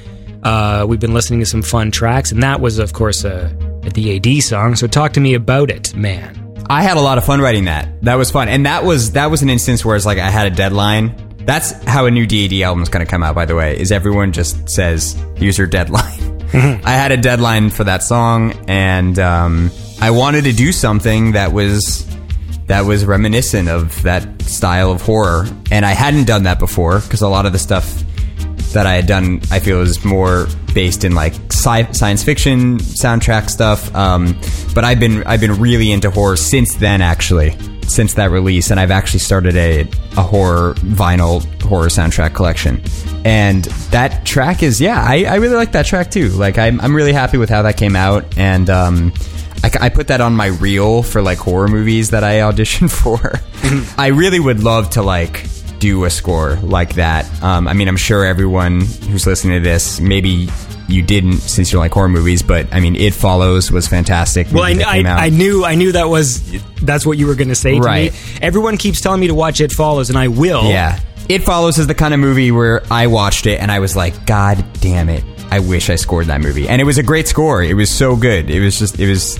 Uh, 0.43 0.85
we've 0.87 0.99
been 0.99 1.15
listening 1.15 1.39
to 1.39 1.47
some 1.47 1.63
fun 1.63 1.89
tracks, 1.89 2.31
and 2.31 2.43
that 2.43 2.61
was, 2.61 2.77
of 2.77 2.93
course, 2.93 3.23
a, 3.23 3.47
a 3.81 3.89
DAD 3.89 4.43
song. 4.43 4.75
So 4.75 4.85
talk 4.85 5.13
to 5.13 5.19
me 5.19 5.33
about 5.33 5.71
it, 5.71 5.95
man. 5.95 6.55
I 6.69 6.83
had 6.83 6.97
a 6.97 7.01
lot 7.01 7.17
of 7.17 7.25
fun 7.25 7.41
writing 7.41 7.65
that. 7.65 8.03
That 8.03 8.13
was 8.13 8.29
fun, 8.29 8.49
and 8.49 8.67
that 8.67 8.83
was 8.83 9.13
that 9.13 9.31
was 9.31 9.41
an 9.41 9.49
instance 9.49 9.83
where 9.83 9.95
it's 9.95 10.05
like 10.05 10.19
I 10.19 10.29
had 10.29 10.45
a 10.45 10.55
deadline. 10.55 11.15
That's 11.39 11.71
how 11.71 12.05
a 12.05 12.11
new 12.11 12.27
DAD 12.27 12.53
album 12.61 12.83
is 12.83 12.89
going 12.89 13.03
to 13.03 13.09
come 13.09 13.23
out. 13.23 13.33
By 13.33 13.45
the 13.45 13.55
way, 13.55 13.79
is 13.79 13.91
everyone 13.91 14.31
just 14.31 14.69
says 14.69 15.13
here's 15.37 15.57
your 15.57 15.65
deadline. 15.65 16.43
I 16.53 16.91
had 16.91 17.11
a 17.11 17.17
deadline 17.17 17.71
for 17.71 17.85
that 17.85 18.03
song, 18.03 18.53
and 18.69 19.17
um, 19.17 19.71
I 19.99 20.11
wanted 20.11 20.43
to 20.43 20.53
do 20.53 20.71
something 20.71 21.31
that 21.31 21.51
was 21.51 22.12
that 22.67 22.81
was 22.81 23.05
reminiscent 23.05 23.69
of 23.69 24.01
that 24.03 24.41
style 24.43 24.91
of 24.91 25.01
horror, 25.01 25.45
and 25.71 25.85
I 25.85 25.91
hadn't 25.91 26.25
done 26.25 26.43
that 26.43 26.59
before 26.59 26.99
because 26.99 27.21
a 27.21 27.27
lot 27.27 27.45
of 27.45 27.51
the 27.51 27.59
stuff 27.59 28.03
that 28.73 28.87
I 28.87 28.95
had 28.95 29.05
done, 29.05 29.41
I 29.51 29.59
feel, 29.59 29.81
is 29.81 30.03
more 30.03 30.47
based 30.73 31.03
in 31.03 31.13
like 31.13 31.33
sci- 31.51 31.91
science 31.91 32.23
fiction 32.23 32.79
soundtrack 32.79 33.49
stuff. 33.49 33.93
Um, 33.95 34.39
but 34.73 34.83
I've 34.83 34.99
been 34.99 35.23
I've 35.25 35.41
been 35.41 35.59
really 35.59 35.91
into 35.91 36.09
horror 36.09 36.35
since 36.35 36.75
then, 36.75 37.01
actually, 37.01 37.55
since 37.87 38.15
that 38.15 38.31
release, 38.31 38.71
and 38.71 38.79
I've 38.79 38.91
actually 38.91 39.19
started 39.19 39.55
a 39.55 39.81
a 40.17 40.21
horror 40.21 40.73
vinyl 40.75 41.43
horror 41.61 41.87
soundtrack 41.87 42.33
collection. 42.33 42.81
And 43.25 43.63
that 43.91 44.25
track 44.25 44.63
is 44.63 44.81
yeah, 44.81 45.01
I, 45.01 45.23
I 45.25 45.35
really 45.35 45.55
like 45.55 45.71
that 45.73 45.85
track 45.85 46.11
too. 46.11 46.29
Like 46.29 46.57
I'm 46.57 46.81
I'm 46.81 46.95
really 46.95 47.13
happy 47.13 47.37
with 47.37 47.49
how 47.49 47.61
that 47.61 47.77
came 47.77 47.95
out, 47.95 48.37
and 48.37 48.69
um, 48.69 49.13
I, 49.63 49.71
I 49.81 49.89
put 49.89 50.07
that 50.07 50.19
on 50.21 50.35
my 50.35 50.47
reel 50.47 51.03
for 51.03 51.21
like 51.21 51.37
horror 51.37 51.67
movies 51.67 52.09
that 52.11 52.23
I 52.23 52.39
auditioned 52.39 52.91
for. 53.03 53.39
I 53.97 54.07
really 54.07 54.39
would 54.39 54.61
love 54.63 54.91
to 54.91 55.01
like 55.01 55.45
do 55.79 56.03
a 56.05 56.09
score 56.09 56.55
like 56.57 56.95
that. 56.95 57.25
Um, 57.43 57.67
I 57.67 57.73
mean, 57.73 57.87
I'm 57.87 57.97
sure 57.97 58.25
everyone 58.25 58.81
who's 58.81 59.25
listening 59.25 59.61
to 59.61 59.67
this, 59.69 59.99
maybe 59.99 60.49
you 60.89 61.01
didn't 61.01 61.35
since 61.39 61.71
you 61.71 61.79
like 61.79 61.91
horror 61.93 62.09
movies, 62.09 62.41
but 62.43 62.73
I 62.73 62.79
mean, 62.81 62.95
It 62.95 63.13
Follows 63.13 63.71
was 63.71 63.87
fantastic. 63.87 64.47
Well, 64.51 64.63
I, 64.63 64.71
I. 64.85 65.25
I 65.25 65.29
knew 65.29 65.63
I 65.63 65.75
knew 65.75 65.93
that 65.93 66.09
was 66.09 66.41
that's 66.81 67.05
what 67.05 67.17
you 67.17 67.27
were 67.27 67.35
going 67.35 67.47
to 67.49 67.55
say 67.55 67.75
to 67.75 67.79
Right. 67.81 68.11
me. 68.11 68.19
Everyone 68.41 68.77
keeps 68.77 68.99
telling 69.01 69.21
me 69.21 69.27
to 69.27 69.33
watch 69.35 69.61
It 69.61 69.71
Follows, 69.71 70.09
and 70.09 70.17
I 70.19 70.27
will. 70.27 70.65
Yeah. 70.69 70.99
It 71.29 71.39
Follows 71.43 71.77
is 71.79 71.87
the 71.87 71.95
kind 71.95 72.13
of 72.13 72.19
movie 72.19 72.51
where 72.51 72.81
I 72.91 73.07
watched 73.07 73.45
it 73.45 73.61
and 73.61 73.71
I 73.71 73.79
was 73.79 73.95
like, 73.95 74.25
God 74.25 74.63
damn 74.81 75.07
it. 75.07 75.23
I 75.51 75.59
wish 75.59 75.89
I 75.89 75.95
scored 75.95 76.27
that 76.27 76.41
movie. 76.41 76.67
And 76.67 76.81
it 76.81 76.85
was 76.85 76.97
a 76.97 77.03
great 77.03 77.27
score. 77.27 77.61
It 77.63 77.75
was 77.75 77.89
so 77.89 78.15
good. 78.15 78.49
It 78.49 78.59
was 78.61 78.79
just, 78.79 78.99
it 78.99 79.07
was. 79.07 79.39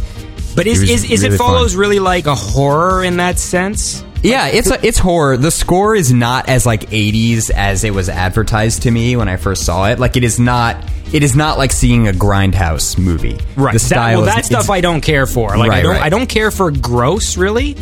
But 0.56 0.68
is 0.68 0.84
It 0.84 0.90
is, 0.90 1.04
is 1.10 1.24
really 1.24 1.36
It 1.36 1.38
Follows 1.40 1.72
fun. 1.74 1.80
really 1.80 2.00
like 2.00 2.28
a 2.28 2.36
horror 2.36 3.04
in 3.04 3.18
that 3.18 3.40
sense? 3.40 4.04
Yeah, 4.22 4.48
it's 4.48 4.70
a, 4.70 4.86
it's 4.86 5.00
horror. 5.00 5.36
The 5.36 5.52
score 5.52 5.96
is 5.96 6.14
not 6.14 6.48
as 6.48 6.66
like 6.66 6.90
80s 6.92 7.50
as 7.50 7.84
it 7.84 7.94
was 7.94 8.08
advertised 8.08 8.84
to 8.84 8.92
me 8.92 9.16
when 9.18 9.28
I 9.28 9.36
first 9.38 9.66
saw 9.66 9.90
it. 9.90 10.00
Like 10.00 10.16
it 10.16 10.24
is 10.24 10.40
not 10.40 10.78
it 11.12 11.22
is 11.24 11.36
not 11.36 11.58
like 11.58 11.72
seeing 11.72 12.08
a 12.08 12.12
grindhouse 12.12 12.98
movie. 12.98 13.38
Right. 13.58 13.74
The 13.74 13.80
That, 13.80 13.86
style 13.86 14.20
well, 14.22 14.30
is- 14.30 14.36
that 14.36 14.46
stuff 14.46 14.70
I 14.70 14.80
don't 14.82 15.02
care 15.02 15.26
for. 15.26 15.58
Like 15.58 15.72
I 15.72 15.82
don't 15.82 15.92
right. 15.92 16.02
I 16.04 16.10
don't 16.10 16.28
care 16.30 16.52
for 16.52 16.72
gross 16.72 17.36
really. 17.36 17.76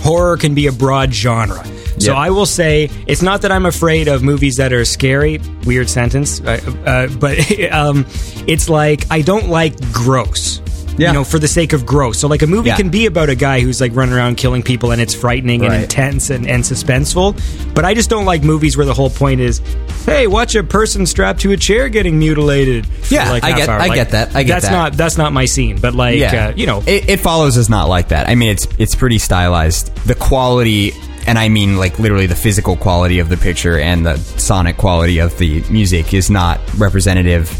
Horror 0.00 0.36
can 0.36 0.54
be 0.54 0.66
a 0.66 0.72
broad 0.72 1.12
genre. 1.12 1.64
So 1.98 2.12
Yeah. 2.12 2.18
I 2.18 2.30
will 2.30 2.46
say 2.46 2.88
it's 3.06 3.22
not 3.22 3.42
that 3.42 3.50
I'm 3.50 3.66
afraid 3.66 4.06
of 4.08 4.22
movies 4.22 4.56
that 4.56 4.72
are 4.72 4.84
scary. 4.84 5.40
Weird 5.64 5.90
sentence, 5.90 6.40
uh, 6.40 6.60
uh, 6.86 7.08
but 7.18 7.38
um, 7.72 8.06
it's 8.46 8.68
like 8.68 9.04
I 9.10 9.20
don't 9.22 9.48
like 9.48 9.74
gross. 9.92 10.60
Yeah. 10.98 11.08
You 11.08 11.14
know, 11.14 11.24
for 11.24 11.38
the 11.38 11.48
sake 11.48 11.72
of 11.72 11.86
growth. 11.86 12.16
So, 12.16 12.26
like, 12.28 12.42
a 12.42 12.46
movie 12.46 12.68
Yeah. 12.68 12.76
can 12.76 12.88
be 12.90 13.06
about 13.06 13.28
a 13.28 13.34
guy 13.36 13.60
who's 13.60 13.80
like 13.80 13.94
running 13.94 14.14
around 14.14 14.36
killing 14.36 14.62
people, 14.62 14.90
and 14.90 15.00
it's 15.00 15.14
frightening 15.14 15.64
and 15.64 15.72
intense 15.72 16.28
and, 16.30 16.46
and 16.46 16.62
suspenseful. 16.64 17.40
But 17.74 17.84
I 17.84 17.94
just 17.94 18.10
don't 18.10 18.24
like 18.24 18.42
movies 18.42 18.76
where 18.76 18.84
the 18.86 18.94
whole 18.94 19.10
point 19.10 19.40
is, 19.40 19.60
hey, 20.04 20.26
watch 20.26 20.54
a 20.56 20.62
person 20.64 21.06
strapped 21.06 21.40
to 21.42 21.52
a 21.52 21.56
chair 21.56 21.88
getting 21.88 22.18
mutilated. 22.18 22.86
for, 22.86 23.14
Yeah, 23.14 23.30
like, 23.30 23.44
I 23.44 23.52
get- 23.52 23.68
hour. 23.68 23.78
I 23.80 23.86
Like, 23.86 23.94
get 23.94 24.10
that. 24.10 24.34
I 24.34 24.42
get 24.42 24.54
that's 24.54 24.64
that. 24.66 24.72
not 24.72 24.92
that's 24.94 25.16
not 25.16 25.32
my 25.32 25.44
scene. 25.44 25.78
But 25.80 25.94
like, 25.94 26.20
uh, 26.22 26.52
you 26.56 26.66
know, 26.66 26.82
it, 26.86 27.08
it 27.08 27.20
follows 27.20 27.56
is 27.56 27.68
not 27.68 27.88
like 27.88 28.08
that. 28.08 28.28
I 28.28 28.34
mean, 28.34 28.50
it's 28.50 28.66
it's 28.78 28.94
pretty 28.94 29.18
stylized. 29.18 29.94
The 30.06 30.14
quality, 30.16 30.92
and 31.26 31.38
I 31.38 31.48
mean 31.48 31.76
like 31.76 31.98
literally 31.98 32.26
the 32.26 32.34
physical 32.34 32.76
quality 32.76 33.18
of 33.20 33.28
the 33.28 33.36
picture 33.36 33.78
and 33.78 34.04
the 34.04 34.16
sonic 34.18 34.76
quality 34.78 35.18
of 35.20 35.36
the 35.38 35.62
music 35.70 36.12
is 36.14 36.28
not 36.30 36.58
representative 36.78 37.50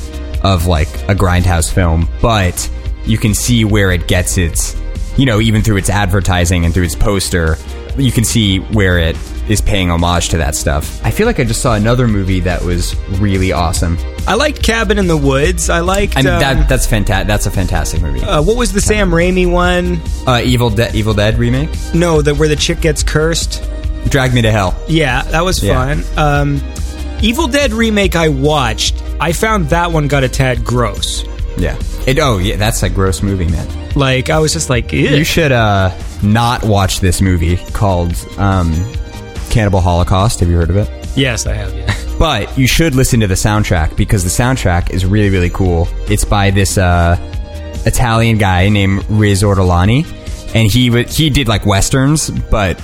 of 0.44 0.66
like 0.66 0.88
a 1.08 1.14
grindhouse 1.14 1.72
film, 1.72 2.08
but 2.22 2.68
you 3.08 3.18
can 3.18 3.34
see 3.34 3.64
where 3.64 3.90
it 3.90 4.06
gets 4.06 4.38
its, 4.38 4.76
you 5.16 5.26
know, 5.26 5.40
even 5.40 5.62
through 5.62 5.78
its 5.78 5.90
advertising 5.90 6.64
and 6.64 6.72
through 6.74 6.84
its 6.84 6.94
poster, 6.94 7.56
you 7.96 8.12
can 8.12 8.24
see 8.24 8.58
where 8.58 8.98
it 8.98 9.16
is 9.48 9.60
paying 9.62 9.90
homage 9.90 10.28
to 10.28 10.36
that 10.36 10.54
stuff. 10.54 11.02
I 11.04 11.10
feel 11.10 11.26
like 11.26 11.40
I 11.40 11.44
just 11.44 11.62
saw 11.62 11.74
another 11.74 12.06
movie 12.06 12.40
that 12.40 12.62
was 12.62 12.94
really 13.18 13.50
awesome. 13.50 13.96
I 14.26 14.34
liked 14.34 14.62
Cabin 14.62 14.98
in 14.98 15.06
the 15.06 15.16
Woods. 15.16 15.70
I 15.70 15.80
liked. 15.80 16.16
I 16.18 16.22
mean, 16.22 16.34
um, 16.34 16.40
that 16.40 16.68
that's 16.68 16.86
fantastic. 16.86 17.26
That's 17.26 17.46
a 17.46 17.50
fantastic 17.50 18.02
movie. 18.02 18.20
uh, 18.20 18.42
what 18.42 18.58
was 18.58 18.72
the 18.74 18.80
Sam 18.82 19.10
Raimi 19.10 19.50
one? 19.50 20.00
Uh, 20.26 20.42
Evil 20.44 20.68
Dead, 20.68 20.94
Evil 20.94 21.14
Dead 21.14 21.38
remake. 21.38 21.70
No, 21.94 22.20
the 22.20 22.34
where 22.34 22.46
the 22.48 22.56
chick 22.56 22.80
gets 22.82 23.02
cursed. 23.02 23.62
Drag 24.10 24.34
Me 24.34 24.42
to 24.42 24.50
Hell. 24.50 24.76
Yeah, 24.86 25.22
that 25.22 25.44
was 25.44 25.62
Yeah. 25.64 25.74
fun. 26.02 26.04
Um, 26.18 26.62
Evil 27.22 27.48
Dead 27.48 27.72
remake 27.72 28.14
I 28.16 28.28
watched. 28.28 29.02
I 29.18 29.32
found 29.32 29.70
that 29.70 29.90
one 29.92 30.08
got 30.08 30.22
a 30.24 30.28
tad 30.28 30.62
gross. 30.62 31.24
Yeah. 31.58 31.76
It, 32.06 32.18
oh, 32.18 32.38
yeah, 32.38 32.56
that's 32.56 32.82
a 32.82 32.88
gross 32.90 33.22
movie, 33.22 33.46
man. 33.48 33.66
Like 33.94 34.30
I 34.30 34.38
was 34.38 34.52
just 34.52 34.70
like, 34.70 34.92
Ew. 34.92 35.00
You 35.08 35.24
should 35.24 35.52
uh, 35.52 35.90
not 36.22 36.62
watch 36.64 37.00
this 37.00 37.20
movie 37.20 37.56
called 37.72 38.14
um, 38.38 38.72
Cannibal 39.50 39.80
Holocaust. 39.80 40.40
Have 40.40 40.48
you 40.48 40.56
heard 40.56 40.70
of 40.70 40.76
it? 40.76 40.88
yes, 41.16 41.46
I 41.46 41.54
have. 41.54 41.74
Yeah. 41.74 41.94
But 42.18 42.58
you 42.58 42.66
should 42.66 42.96
listen 42.96 43.20
to 43.20 43.28
the 43.28 43.34
soundtrack 43.36 43.96
because 43.96 44.24
the 44.24 44.28
soundtrack 44.42 44.90
is 44.90 45.06
really, 45.06 45.30
really 45.30 45.50
cool. 45.50 45.86
It's 46.10 46.24
by 46.24 46.50
this 46.50 46.76
uh, 46.76 47.16
Italian 47.86 48.38
guy 48.38 48.68
named 48.70 49.04
Riz 49.08 49.44
Ortolani, 49.44 50.04
and 50.52 50.68
he 50.68 50.88
w- 50.88 51.06
he 51.06 51.30
did 51.30 51.46
like 51.46 51.64
westerns, 51.64 52.28
but 52.50 52.80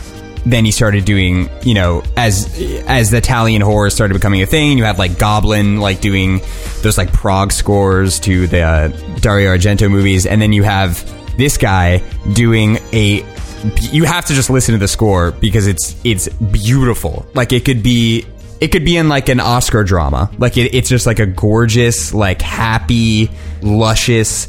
then 0.47 0.65
he 0.65 0.71
started 0.71 1.05
doing, 1.05 1.49
you 1.63 1.75
know, 1.75 2.03
as 2.17 2.47
as 2.87 3.11
the 3.11 3.17
Italian 3.19 3.63
horror 3.63 3.91
started 3.91 4.15
becoming 4.15 4.43
a 4.43 4.47
thing. 4.47 4.79
You 4.79 4.85
have 4.85 4.99
like 4.99 5.19
Goblin, 5.19 5.79
like 5.79 6.01
doing 6.01 6.41
those 6.83 6.99
like 6.99 7.13
prog 7.13 7.53
scores 7.53 8.21
to 8.21 8.47
the 8.47 8.61
uh, 8.61 8.89
Dario 9.21 9.55
Argento 9.57 9.91
movies, 9.91 10.27
and 10.27 10.41
then 10.41 10.53
you 10.53 10.63
have 10.63 11.03
this 11.37 11.57
guy 11.57 12.03
doing 12.35 12.79
a. 12.93 13.25
You 13.81 14.05
have 14.05 14.27
to 14.27 14.35
just 14.35 14.51
listen 14.51 14.75
to 14.75 14.79
the 14.79 14.89
score 14.89 15.33
because 15.33 15.67
it's 15.67 15.97
it's 16.05 16.29
beautiful. 16.29 17.27
Like 17.35 17.53
it 17.53 17.65
could 17.65 17.83
be 17.83 18.27
it 18.61 18.69
could 18.69 18.85
be 18.85 18.97
in 18.97 19.09
like 19.09 19.29
an 19.29 19.41
Oscar 19.41 19.85
drama. 19.85 20.31
Like 20.39 20.57
it, 20.57 20.75
it's 20.75 20.89
just 20.89 21.07
like 21.07 21.19
a 21.19 21.27
gorgeous, 21.27 22.13
like 22.13 22.43
happy, 22.43 23.31
luscious 23.63 24.49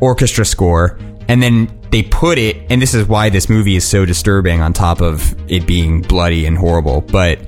orchestra 0.00 0.44
score. 0.44 0.98
And 1.28 1.42
then 1.42 1.68
they 1.90 2.02
put 2.02 2.38
it, 2.38 2.56
and 2.70 2.80
this 2.80 2.94
is 2.94 3.06
why 3.08 3.30
this 3.30 3.48
movie 3.48 3.76
is 3.76 3.86
so 3.86 4.04
disturbing 4.04 4.60
on 4.60 4.72
top 4.72 5.00
of 5.00 5.34
it 5.50 5.66
being 5.66 6.02
bloody 6.02 6.46
and 6.46 6.56
horrible. 6.56 7.00
But 7.00 7.40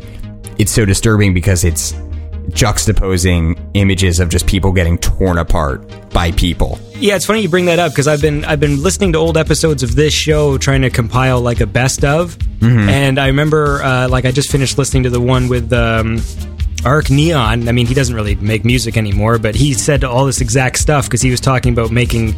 it's 0.58 0.72
so 0.72 0.84
disturbing 0.84 1.32
because 1.34 1.64
it's 1.64 1.92
juxtaposing 2.58 3.58
images 3.74 4.20
of 4.20 4.28
just 4.28 4.46
people 4.46 4.72
getting 4.72 4.98
torn 4.98 5.38
apart 5.38 5.86
by 6.10 6.32
people. 6.32 6.78
Yeah, 6.94 7.14
it's 7.16 7.26
funny 7.26 7.40
you 7.42 7.48
bring 7.48 7.66
that 7.66 7.78
up 7.78 7.92
because 7.92 8.08
I've 8.08 8.20
been 8.22 8.44
I've 8.44 8.58
been 8.60 8.82
listening 8.82 9.12
to 9.12 9.18
old 9.18 9.36
episodes 9.36 9.82
of 9.82 9.94
this 9.94 10.12
show 10.12 10.58
trying 10.58 10.82
to 10.82 10.90
compile 10.90 11.40
like 11.40 11.60
a 11.60 11.66
best 11.66 12.04
of, 12.04 12.36
Mm-hmm. 12.58 12.88
and 12.88 13.18
I 13.20 13.28
remember 13.28 13.80
uh, 13.82 14.08
like 14.08 14.24
I 14.24 14.32
just 14.32 14.50
finished 14.50 14.78
listening 14.78 15.04
to 15.04 15.10
the 15.10 15.20
one 15.20 15.46
with 15.48 15.72
um, 15.72 16.20
Arc 16.84 17.08
Neon. 17.08 17.68
I 17.68 17.72
mean, 17.72 17.86
he 17.86 17.94
doesn't 17.94 18.16
really 18.16 18.34
make 18.34 18.64
music 18.64 18.96
anymore, 18.96 19.38
but 19.38 19.54
he 19.54 19.74
said 19.74 20.02
all 20.02 20.26
this 20.26 20.40
exact 20.40 20.78
stuff 20.80 21.04
because 21.04 21.22
he 21.22 21.30
was 21.30 21.38
talking 21.40 21.72
about 21.72 21.92
making 21.92 22.34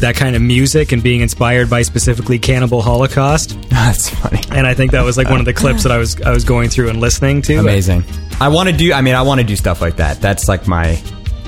that 0.00 0.16
kind 0.16 0.36
of 0.36 0.42
music 0.42 0.92
and 0.92 1.02
being 1.02 1.20
inspired 1.20 1.70
by 1.70 1.82
specifically 1.82 2.38
Cannibal 2.38 2.82
Holocaust. 2.82 3.58
That's 3.70 4.10
funny. 4.10 4.40
And 4.50 4.66
I 4.66 4.74
think 4.74 4.92
that 4.92 5.04
was 5.04 5.16
like 5.16 5.30
one 5.30 5.40
of 5.40 5.46
the 5.46 5.54
clips 5.54 5.82
that 5.84 5.92
I 5.92 5.98
was 5.98 6.20
I 6.22 6.30
was 6.30 6.44
going 6.44 6.68
through 6.68 6.88
and 6.90 7.00
listening 7.00 7.42
to. 7.42 7.56
Amazing. 7.56 8.04
I 8.40 8.48
want 8.48 8.68
to 8.68 8.76
do. 8.76 8.92
I 8.92 9.00
mean, 9.00 9.14
I 9.14 9.22
want 9.22 9.40
to 9.40 9.46
do 9.46 9.56
stuff 9.56 9.80
like 9.80 9.96
that. 9.96 10.20
That's 10.20 10.48
like 10.48 10.66
my. 10.66 11.00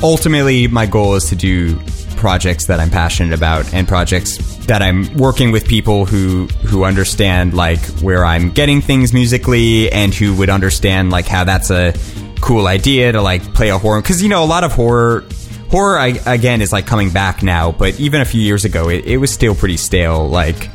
Ultimately, 0.02 0.66
my 0.68 0.86
goal 0.86 1.14
is 1.14 1.28
to 1.30 1.36
do 1.36 1.78
projects 2.16 2.66
that 2.66 2.80
I'm 2.80 2.90
passionate 2.90 3.34
about 3.34 3.72
and 3.74 3.86
projects 3.86 4.38
that 4.66 4.80
I'm 4.80 5.14
working 5.14 5.50
with 5.50 5.68
people 5.68 6.06
who 6.06 6.46
who 6.64 6.84
understand 6.84 7.54
like 7.54 7.80
where 8.00 8.24
I'm 8.24 8.50
getting 8.50 8.80
things 8.80 9.12
musically 9.12 9.92
and 9.92 10.14
who 10.14 10.34
would 10.36 10.48
understand 10.48 11.10
like 11.10 11.26
how 11.26 11.44
that's 11.44 11.70
a 11.70 11.92
cool 12.40 12.66
idea 12.66 13.12
to 13.12 13.20
like 13.20 13.42
play 13.54 13.68
a 13.68 13.78
horror 13.78 14.00
because 14.00 14.22
you 14.22 14.28
know 14.28 14.42
a 14.42 14.46
lot 14.46 14.64
of 14.64 14.72
horror 14.72 15.24
horror 15.70 15.98
I, 15.98 16.08
again 16.26 16.60
is 16.62 16.72
like 16.72 16.86
coming 16.86 17.10
back 17.10 17.42
now 17.42 17.72
but 17.72 17.98
even 18.00 18.20
a 18.20 18.24
few 18.24 18.40
years 18.40 18.64
ago 18.64 18.88
it, 18.88 19.04
it 19.06 19.18
was 19.18 19.32
still 19.32 19.54
pretty 19.54 19.76
stale 19.76 20.28
like 20.28 20.68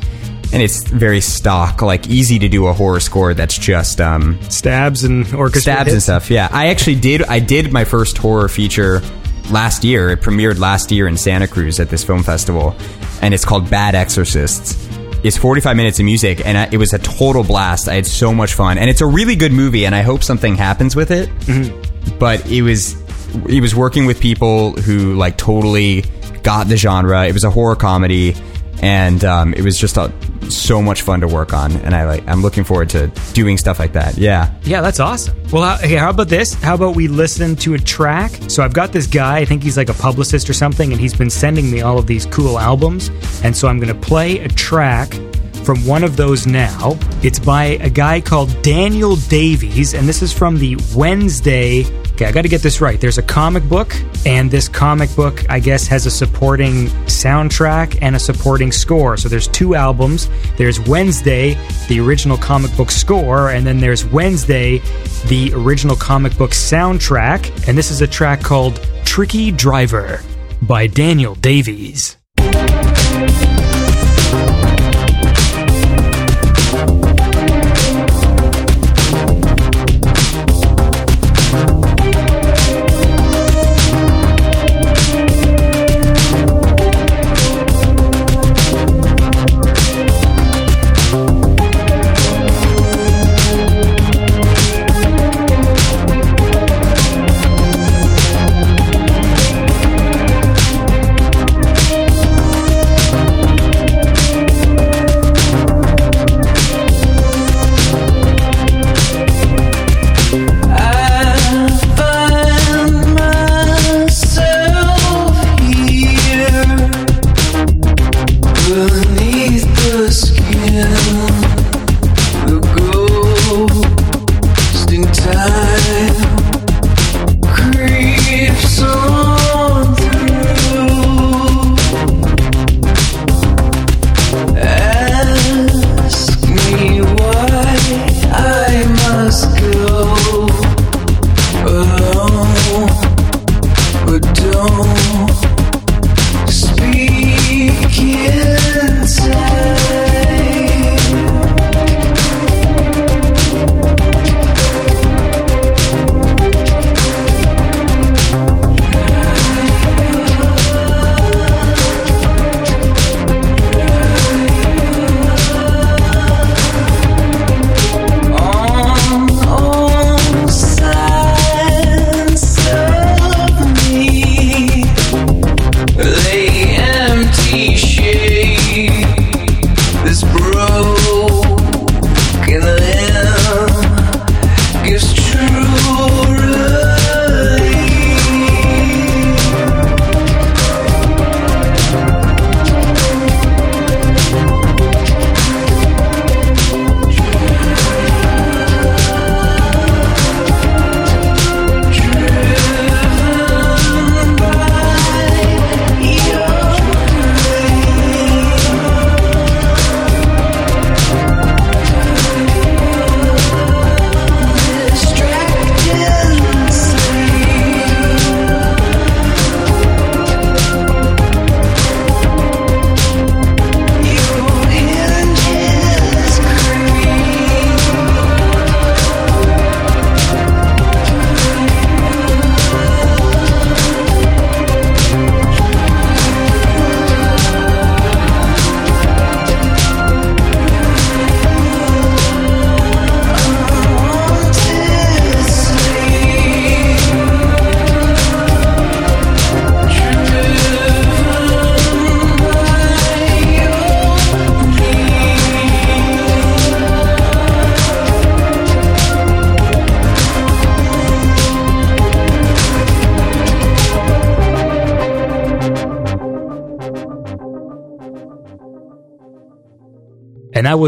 and 0.52 0.62
it's 0.62 0.82
very 0.84 1.20
stock 1.20 1.82
like 1.82 2.08
easy 2.08 2.38
to 2.38 2.48
do 2.48 2.66
a 2.66 2.72
horror 2.72 3.00
score 3.00 3.34
that's 3.34 3.56
just 3.56 4.00
um 4.00 4.40
Stabs 4.50 5.04
and 5.04 5.32
orchestra 5.32 5.72
stabs 5.72 5.92
and 5.92 6.02
stuff. 6.02 6.30
Yeah, 6.30 6.48
I 6.50 6.68
actually 6.68 6.96
did. 6.96 7.22
I 7.22 7.38
did 7.38 7.72
my 7.72 7.84
first 7.84 8.18
horror 8.18 8.48
feature 8.48 9.00
last 9.50 9.84
year. 9.84 10.10
It 10.10 10.20
premiered 10.20 10.58
last 10.58 10.90
year 10.90 11.06
in 11.06 11.16
Santa 11.16 11.46
Cruz 11.46 11.78
at 11.80 11.88
this 11.88 12.02
film 12.04 12.22
festival, 12.22 12.74
and 13.22 13.32
it's 13.32 13.44
called 13.44 13.70
Bad 13.70 13.94
Exorcists. 13.94 14.88
It's 15.22 15.36
45 15.36 15.76
minutes 15.76 15.98
of 15.98 16.06
music, 16.06 16.44
and 16.46 16.56
I, 16.56 16.68
it 16.72 16.78
was 16.78 16.94
a 16.94 16.98
total 16.98 17.44
blast. 17.44 17.88
I 17.88 17.94
had 17.94 18.06
so 18.06 18.32
much 18.32 18.54
fun, 18.54 18.78
and 18.78 18.88
it's 18.88 19.02
a 19.02 19.06
really 19.06 19.36
good 19.36 19.52
movie, 19.52 19.84
and 19.84 19.94
I 19.94 20.02
hope 20.02 20.24
something 20.24 20.56
happens 20.56 20.96
with 20.96 21.10
it. 21.10 21.28
But 22.18 22.44
it 22.50 22.62
was 22.62 22.99
he 23.48 23.60
was 23.60 23.74
working 23.74 24.06
with 24.06 24.20
people 24.20 24.72
who 24.72 25.14
like 25.14 25.36
totally 25.36 26.04
got 26.42 26.68
the 26.68 26.76
genre. 26.76 27.26
It 27.26 27.32
was 27.32 27.44
a 27.44 27.50
horror 27.50 27.76
comedy, 27.76 28.34
and 28.82 29.24
um, 29.24 29.54
it 29.54 29.62
was 29.62 29.78
just 29.78 29.96
a, 29.96 30.12
so 30.50 30.80
much 30.82 31.02
fun 31.02 31.20
to 31.20 31.28
work 31.28 31.52
on. 31.52 31.72
And 31.72 31.94
I 31.94 32.06
like 32.06 32.26
I'm 32.26 32.42
looking 32.42 32.64
forward 32.64 32.90
to 32.90 33.08
doing 33.32 33.58
stuff 33.58 33.78
like 33.78 33.92
that. 33.92 34.16
Yeah. 34.16 34.52
Yeah, 34.64 34.80
that's 34.80 35.00
awesome. 35.00 35.36
Well, 35.52 35.62
how, 35.62 35.76
hey, 35.76 35.96
how 35.96 36.10
about 36.10 36.28
this? 36.28 36.54
How 36.54 36.74
about 36.74 36.96
we 36.96 37.08
listen 37.08 37.56
to 37.56 37.74
a 37.74 37.78
track? 37.78 38.32
So 38.48 38.62
I've 38.62 38.74
got 38.74 38.92
this 38.92 39.06
guy, 39.06 39.38
I 39.38 39.44
think 39.44 39.62
he's 39.62 39.76
like 39.76 39.88
a 39.88 39.94
publicist 39.94 40.48
or 40.48 40.54
something, 40.54 40.92
and 40.92 41.00
he's 41.00 41.14
been 41.14 41.30
sending 41.30 41.70
me 41.70 41.80
all 41.82 41.98
of 41.98 42.06
these 42.06 42.26
cool 42.26 42.58
albums. 42.58 43.10
And 43.44 43.56
so 43.56 43.68
I'm 43.68 43.78
going 43.78 43.94
to 43.94 44.06
play 44.08 44.38
a 44.38 44.48
track 44.48 45.12
from 45.64 45.84
one 45.86 46.04
of 46.04 46.16
those 46.16 46.46
now. 46.46 46.98
It's 47.22 47.38
by 47.38 47.64
a 47.80 47.90
guy 47.90 48.20
called 48.20 48.62
Daniel 48.62 49.16
Davies, 49.16 49.94
and 49.94 50.08
this 50.08 50.22
is 50.22 50.32
from 50.32 50.58
the 50.58 50.76
Wednesday. 50.94 51.84
Okay, 52.12 52.26
I 52.26 52.32
got 52.32 52.42
to 52.42 52.48
get 52.48 52.60
this 52.60 52.82
right. 52.82 53.00
There's 53.00 53.16
a 53.16 53.22
comic 53.22 53.66
book, 53.68 53.96
and 54.26 54.50
this 54.50 54.68
comic 54.68 55.14
book, 55.16 55.44
I 55.48 55.58
guess, 55.58 55.86
has 55.86 56.04
a 56.04 56.10
supporting 56.10 56.88
soundtrack 57.06 57.98
and 58.02 58.14
a 58.14 58.18
supporting 58.18 58.72
score. 58.72 59.16
So 59.16 59.28
there's 59.28 59.48
two 59.48 59.74
albums. 59.74 60.28
There's 60.58 60.78
Wednesday, 60.80 61.56
the 61.88 61.98
original 61.98 62.36
comic 62.36 62.76
book 62.76 62.90
score, 62.90 63.50
and 63.50 63.66
then 63.66 63.78
there's 63.80 64.04
Wednesday, 64.04 64.82
the 65.28 65.50
original 65.54 65.96
comic 65.96 66.36
book 66.36 66.50
soundtrack. 66.50 67.66
And 67.66 67.78
this 67.78 67.90
is 67.90 68.02
a 68.02 68.06
track 68.06 68.42
called 68.42 68.86
Tricky 69.06 69.50
Driver 69.50 70.20
by 70.60 70.86
Daniel 70.86 71.34
Davies. 71.36 72.19
And 91.12 91.49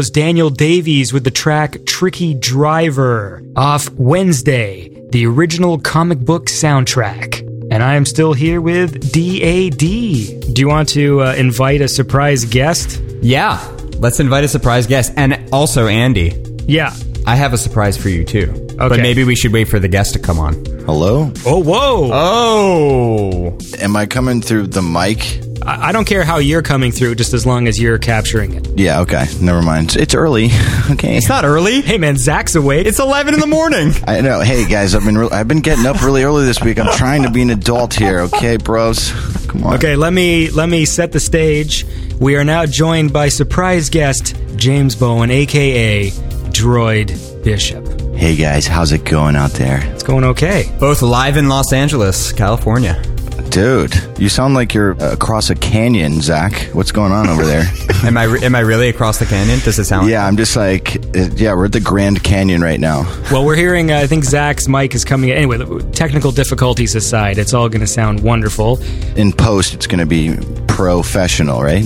was 0.03 0.09
Daniel 0.09 0.49
Davies 0.49 1.13
with 1.13 1.23
the 1.23 1.31
track 1.31 1.77
Tricky 1.85 2.33
Driver 2.33 3.41
off 3.55 3.89
Wednesday, 3.91 4.89
the 5.11 5.25
original 5.25 5.79
comic 5.79 6.19
book 6.19 6.47
soundtrack. 6.47 7.39
And 7.71 7.81
I 7.81 7.95
am 7.95 8.05
still 8.05 8.33
here 8.33 8.59
with 8.59 9.13
DAD. 9.13 9.77
Do 9.77 10.53
you 10.61 10.67
want 10.67 10.89
to 10.89 11.21
uh, 11.21 11.35
invite 11.35 11.79
a 11.79 11.87
surprise 11.87 12.43
guest? 12.43 13.01
Yeah. 13.21 13.65
Let's 13.99 14.19
invite 14.19 14.43
a 14.43 14.49
surprise 14.49 14.87
guest. 14.87 15.13
And 15.15 15.39
also, 15.53 15.87
Andy, 15.87 16.33
Yeah. 16.67 16.93
I 17.25 17.37
have 17.37 17.53
a 17.53 17.57
surprise 17.57 17.95
for 17.95 18.09
you 18.09 18.25
too. 18.25 18.47
But 18.77 18.91
Okay. 18.91 19.01
maybe 19.01 19.23
we 19.23 19.37
should 19.37 19.53
wait 19.53 19.69
for 19.69 19.79
the 19.79 19.87
guest 19.87 20.11
to 20.15 20.19
come 20.19 20.37
on. 20.37 20.53
Hello? 20.85 21.31
Oh, 21.45 21.63
whoa. 21.63 22.09
Oh. 22.11 23.57
Am 23.79 23.95
I 23.95 24.05
coming 24.05 24.41
through 24.41 24.67
the 24.67 24.81
mic? 24.81 25.39
I, 25.65 25.87
I 25.87 25.91
don't 25.93 26.03
care 26.03 26.25
how 26.25 26.39
you're 26.39 26.61
coming 26.61 26.91
through, 26.91 27.15
just 27.15 27.33
as 27.33 27.45
long 27.45 27.69
as 27.69 27.79
you're 27.81 27.97
capturing 27.99 28.53
it. 28.55 28.62
Yeah, 28.75 29.01
okay. 29.01 29.25
Never 29.39 29.61
mind. 29.61 29.95
It's 29.95 30.15
early. 30.15 30.49
Okay. 30.91 31.15
It's 31.15 31.29
not 31.29 31.45
early. 31.45 31.79
Hey, 31.81 31.97
man, 31.97 32.17
Zach's 32.17 32.55
awake. 32.55 32.85
It's 32.85 32.99
11 32.99 33.33
in 33.33 33.39
the 33.39 33.47
morning. 33.47 33.93
I 34.07 34.19
know. 34.19 34.41
Hey 34.41 34.67
guys, 34.67 34.93
I've 34.93 35.05
been 35.05 35.17
re- 35.17 35.29
I've 35.31 35.47
been 35.47 35.61
getting 35.61 35.85
up 35.85 36.01
really 36.03 36.23
early 36.23 36.43
this 36.45 36.61
week. 36.61 36.77
I'm 36.77 36.93
trying 36.97 37.23
to 37.23 37.29
be 37.31 37.41
an 37.41 37.49
adult 37.51 37.93
here, 37.93 38.19
okay, 38.21 38.57
bros? 38.57 39.11
Come 39.47 39.63
on. 39.63 39.75
Okay, 39.75 39.95
let 39.95 40.11
me 40.11 40.49
let 40.49 40.67
me 40.67 40.83
set 40.83 41.13
the 41.13 41.21
stage. 41.21 41.85
We 42.19 42.35
are 42.35 42.43
now 42.43 42.65
joined 42.65 43.13
by 43.13 43.29
surprise 43.29 43.89
guest 43.89 44.35
James 44.57 44.93
Bowen, 44.95 45.31
aka 45.31 46.09
Droid 46.51 47.43
Bishop. 47.45 47.87
Hey 48.15 48.35
guys, 48.35 48.67
how's 48.67 48.91
it 48.91 49.05
going 49.05 49.37
out 49.37 49.51
there? 49.51 49.79
It's 49.93 50.03
going 50.03 50.25
okay. 50.25 50.69
Both 50.81 51.01
live 51.01 51.37
in 51.37 51.47
Los 51.47 51.71
Angeles, 51.71 52.33
California. 52.33 53.01
Dude, 53.49 53.95
you 54.19 54.29
sound 54.29 54.53
like 54.53 54.73
you're 54.73 54.91
across 54.99 55.49
a 55.49 55.55
canyon, 55.55 56.21
Zach. 56.21 56.53
What's 56.73 56.91
going 56.91 57.11
on 57.11 57.29
over 57.29 57.45
there? 57.45 57.65
Am 58.03 58.17
I 58.17 58.25
am 58.25 58.53
I 58.53 58.59
really 58.59 58.89
across 58.89 59.17
the 59.19 59.25
canyon? 59.25 59.59
Does 59.59 59.79
it 59.79 59.85
sound? 59.85 60.09
yeah, 60.09 60.25
I'm 60.27 60.35
just 60.35 60.55
like, 60.57 60.97
uh, 61.15 61.29
yeah, 61.35 61.53
we're 61.55 61.65
at 61.65 61.71
the 61.71 61.79
Grand 61.79 62.21
Canyon 62.23 62.61
right 62.61 62.79
now. 62.79 63.03
Well, 63.31 63.45
we're 63.45 63.55
hearing. 63.55 63.91
Uh, 63.91 63.99
I 63.99 64.07
think 64.07 64.25
Zach's 64.25 64.67
mic 64.67 64.93
is 64.93 65.05
coming. 65.05 65.31
Anyway, 65.31 65.57
technical 65.93 66.31
difficulties 66.31 66.95
aside, 66.95 67.37
it's 67.37 67.53
all 67.53 67.69
going 67.69 67.79
to 67.81 67.87
sound 67.87 68.21
wonderful. 68.21 68.81
In 69.15 69.31
post, 69.31 69.73
it's 69.73 69.87
going 69.87 69.99
to 69.99 70.05
be 70.05 70.35
professional, 70.67 71.61
right? 71.63 71.85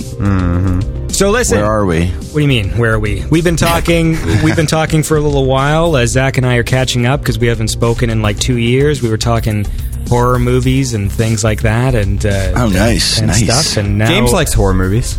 So 1.12 1.30
listen. 1.30 1.58
Where 1.58 1.66
are 1.66 1.86
we? 1.86 2.06
What 2.08 2.34
do 2.34 2.40
you 2.40 2.48
mean? 2.48 2.70
Where 2.78 2.94
are 2.94 2.98
we? 2.98 3.24
We've 3.26 3.44
been 3.44 3.56
talking. 3.56 4.12
we've 4.44 4.56
been 4.56 4.66
talking 4.66 5.02
for 5.04 5.16
a 5.16 5.20
little 5.20 5.46
while. 5.46 5.96
As 5.96 6.10
Zach 6.10 6.36
and 6.36 6.44
I 6.46 6.56
are 6.56 6.62
catching 6.64 7.06
up 7.06 7.20
because 7.20 7.38
we 7.38 7.46
haven't 7.46 7.68
spoken 7.68 8.10
in 8.10 8.22
like 8.22 8.38
two 8.40 8.56
years. 8.58 9.02
We 9.02 9.08
were 9.08 9.18
talking 9.18 9.66
horror 10.08 10.38
movies 10.38 10.94
and 10.94 11.12
things 11.12 11.44
like 11.44 11.62
that, 11.62 11.94
and 11.94 12.24
uh, 12.26 12.52
Oh, 12.56 12.68
nice, 12.68 13.18
and 13.18 13.28
nice. 13.28 13.44
stuff. 13.44 13.76
And 13.84 13.98
now 13.98 14.08
James 14.08 14.32
likes 14.32 14.52
horror 14.52 14.74
movies. 14.74 15.18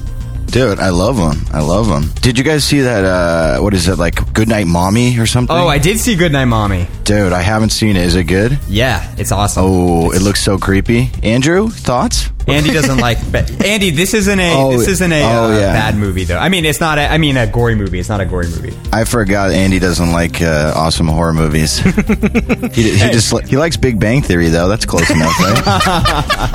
Dude, 0.52 0.80
I 0.80 0.90
love 0.90 1.16
them. 1.18 1.46
I 1.54 1.62
love 1.62 1.88
them. 1.88 2.12
Did 2.22 2.38
you 2.40 2.44
guys 2.44 2.64
see 2.64 2.82
that? 2.82 3.06
Uh, 3.06 3.60
what 3.62 3.74
is 3.76 3.88
it 3.88 3.98
like? 4.00 4.34
Goodnight 4.34 4.66
Mommy 4.66 5.20
or 5.20 5.28
something? 5.28 5.56
Oh, 5.56 5.68
I 5.68 5.78
did 5.78 6.00
see 6.00 6.16
Goodnight 6.16 6.48
Mommy. 6.48 6.88
Dude, 7.04 7.34
I 7.34 7.42
haven't 7.42 7.70
seen 7.70 7.96
it. 7.96 8.04
Is 8.06 8.16
it 8.16 8.24
good? 8.24 8.58
Yeah, 8.68 9.14
it's 9.18 9.32
awesome. 9.32 9.64
Oh, 9.66 10.12
it 10.12 10.22
looks 10.24 10.42
so 10.44 10.58
creepy. 10.58 11.12
Andrew, 11.22 11.70
thoughts? 11.70 12.30
Andy 12.48 12.72
doesn't 12.72 12.98
like. 13.08 13.20
Ba- 13.32 13.46
Andy, 13.64 13.92
this 13.92 14.16
isn't 14.16 14.40
a 14.40 14.54
Oh, 14.56 14.72
this 14.76 14.88
isn't 14.88 15.12
a 15.12 15.22
oh, 15.22 15.52
uh, 15.54 15.60
yeah. 15.60 15.72
bad 15.74 15.96
movie 15.96 16.24
though. 16.24 16.40
I 16.40 16.50
mean, 16.50 16.66
it's 16.66 16.80
not. 16.80 16.98
A, 16.98 17.04
I 17.12 17.20
mean, 17.20 17.38
a 17.38 17.46
gory 17.46 17.76
movie. 17.76 18.00
It's 18.00 18.10
not 18.10 18.20
a 18.20 18.26
gory 18.26 18.48
movie. 18.48 18.76
I 18.92 19.04
forgot 19.04 19.52
Andy 19.52 19.78
doesn't 19.78 20.12
like 20.12 20.42
uh, 20.42 20.74
awesome 20.76 21.08
horror 21.08 21.34
movies. 21.34 21.78
he 22.74 22.92
he 22.92 22.98
just 23.12 23.32
li- 23.32 23.46
he 23.48 23.56
likes 23.56 23.78
Big 23.78 24.00
Bang 24.00 24.24
Theory 24.24 24.50
though. 24.50 24.68
That's 24.68 24.86
close 24.88 25.08
enough, 25.12 25.40
right? 25.40 26.52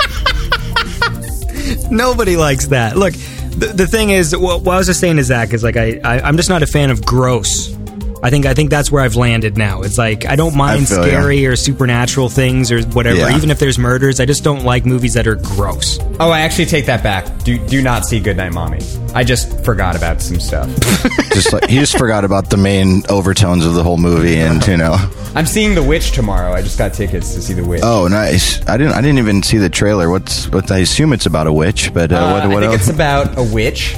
Nobody 1.91 2.35
likes 2.35 2.67
that. 2.67 2.97
Look, 2.97 3.13
the, 3.57 3.67
the 3.67 3.87
thing 3.87 4.09
is, 4.09 4.35
what, 4.35 4.61
what 4.61 4.75
I 4.75 4.77
was 4.77 4.87
just 4.87 4.99
saying 4.99 5.17
to 5.17 5.23
Zach 5.23 5.53
is 5.53 5.63
like 5.63 5.77
I, 5.77 5.99
I 6.03 6.21
I'm 6.21 6.37
just 6.37 6.49
not 6.49 6.63
a 6.63 6.67
fan 6.67 6.91
of 6.91 7.05
gross. 7.05 7.75
I 8.23 8.29
think 8.29 8.45
I 8.45 8.53
think 8.53 8.69
that's 8.69 8.91
where 8.91 9.03
I've 9.03 9.15
landed 9.15 9.57
now. 9.57 9.81
It's 9.83 9.97
like 9.97 10.25
I 10.25 10.35
don't 10.35 10.55
mind 10.55 10.87
feel 10.87 10.99
ya. 10.99 11.03
scary 11.03 11.45
or 11.45 11.55
supernatural 11.55 12.29
things 12.29 12.71
or 12.71 12.81
whatever. 12.83 13.17
Yeah. 13.19 13.35
Even 13.37 13.51
if 13.51 13.59
there's 13.59 13.77
murders, 13.77 14.19
I 14.19 14.25
just 14.25 14.43
don't 14.43 14.63
like 14.63 14.85
movies 14.85 15.13
that 15.13 15.27
are 15.27 15.35
gross. 15.35 15.99
Oh, 16.19 16.31
I 16.31 16.41
actually 16.41 16.65
take 16.65 16.85
that 16.87 17.03
back. 17.03 17.43
Do 17.43 17.57
do 17.67 17.81
not 17.81 18.05
see 18.05 18.19
Goodnight 18.19 18.53
Mommy. 18.53 18.79
I 19.13 19.23
just 19.23 19.63
forgot 19.63 19.95
about 19.95 20.21
some 20.21 20.39
stuff. 20.39 20.67
just 21.33 21.53
like 21.53 21.69
he 21.69 21.77
just 21.79 21.97
forgot 21.97 22.25
about 22.25 22.49
the 22.49 22.57
main 22.57 23.03
overtones 23.09 23.65
of 23.65 23.73
the 23.75 23.83
whole 23.83 23.97
movie, 23.97 24.37
and 24.37 24.65
you 24.65 24.77
know. 24.77 24.95
I'm 25.35 25.45
seeing 25.45 25.75
The 25.75 25.83
Witch 25.83 26.13
tomorrow. 26.13 26.53
I 26.53 26.61
just 26.61 26.77
got 26.77 26.93
tickets 26.93 27.33
to 27.35 27.41
see 27.41 27.53
The 27.53 27.63
Witch. 27.65 27.81
Oh, 27.83 28.07
nice. 28.07 28.65
I 28.67 28.77
didn't 28.77 28.93
I 28.93 29.01
didn't 29.01 29.19
even 29.19 29.43
see 29.43 29.57
the 29.57 29.69
trailer. 29.69 30.09
What's 30.09 30.49
what? 30.49 30.71
I 30.71 30.77
assume 30.79 31.11
it's 31.13 31.25
about 31.25 31.45
a 31.47 31.53
witch, 31.53 31.93
but 31.93 32.11
uh, 32.11 32.15
Uh, 32.15 32.31
what? 32.31 32.43
I 32.43 32.47
think 32.49 32.63
else? 32.63 32.75
it's 32.75 32.89
about 32.89 33.37
a 33.37 33.43
witch. 33.43 33.95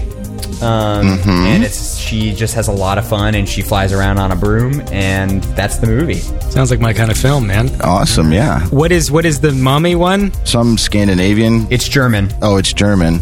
Um, 0.61 1.17
Mm-hmm. 1.17 1.29
and 1.29 1.63
it's 1.63 1.97
she 1.97 2.33
just 2.33 2.53
has 2.55 2.67
a 2.67 2.71
lot 2.71 2.97
of 2.97 3.07
fun 3.07 3.35
and 3.35 3.47
she 3.47 3.61
flies 3.61 3.93
around 3.93 4.17
on 4.17 4.31
a 4.31 4.35
broom 4.35 4.81
and 4.91 5.43
that's 5.55 5.77
the 5.77 5.87
movie. 5.87 6.15
Sounds 6.51 6.71
like 6.71 6.79
my 6.79 6.93
kind 6.93 7.11
of 7.11 7.17
film, 7.17 7.45
man. 7.47 7.69
awesome. 7.81 8.31
Yeah, 8.31 8.65
What 8.67 8.91
is 8.91 9.11
what 9.11 9.25
is 9.25 9.39
the 9.39 9.51
mommy 9.51 9.95
one? 9.95 10.31
some 10.45 10.77
Scandinavian. 10.77 11.67
It's 11.69 11.87
German 11.87 12.31
Oh, 12.41 12.57
it's 12.57 12.73
German. 12.73 13.19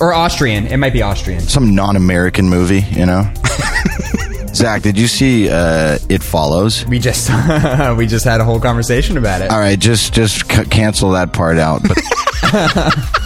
or 0.00 0.12
Austrian. 0.12 0.66
It 0.66 0.76
might 0.76 0.92
be 0.92 1.02
Austrian. 1.02 1.40
Some 1.40 1.74
non-American 1.74 2.48
movie. 2.48 2.80
You 2.90 3.06
know. 3.06 3.32
Zach, 4.54 4.80
did 4.82 4.96
you 4.96 5.06
see 5.06 5.50
uh, 5.50 5.98
It 6.08 6.22
Follows? 6.22 6.86
We 6.86 6.98
just 6.98 7.28
we 7.98 8.06
just 8.06 8.24
had 8.24 8.40
a 8.40 8.44
whole 8.44 8.58
conversation 8.60 9.18
about 9.18 9.42
it. 9.42 9.50
All 9.50 9.58
right, 9.58 9.78
just 9.78 10.14
just 10.14 10.50
c- 10.50 10.64
cancel 10.64 11.10
that 11.12 11.32
part 11.34 11.58
out. 11.58 11.82
But 11.82 11.98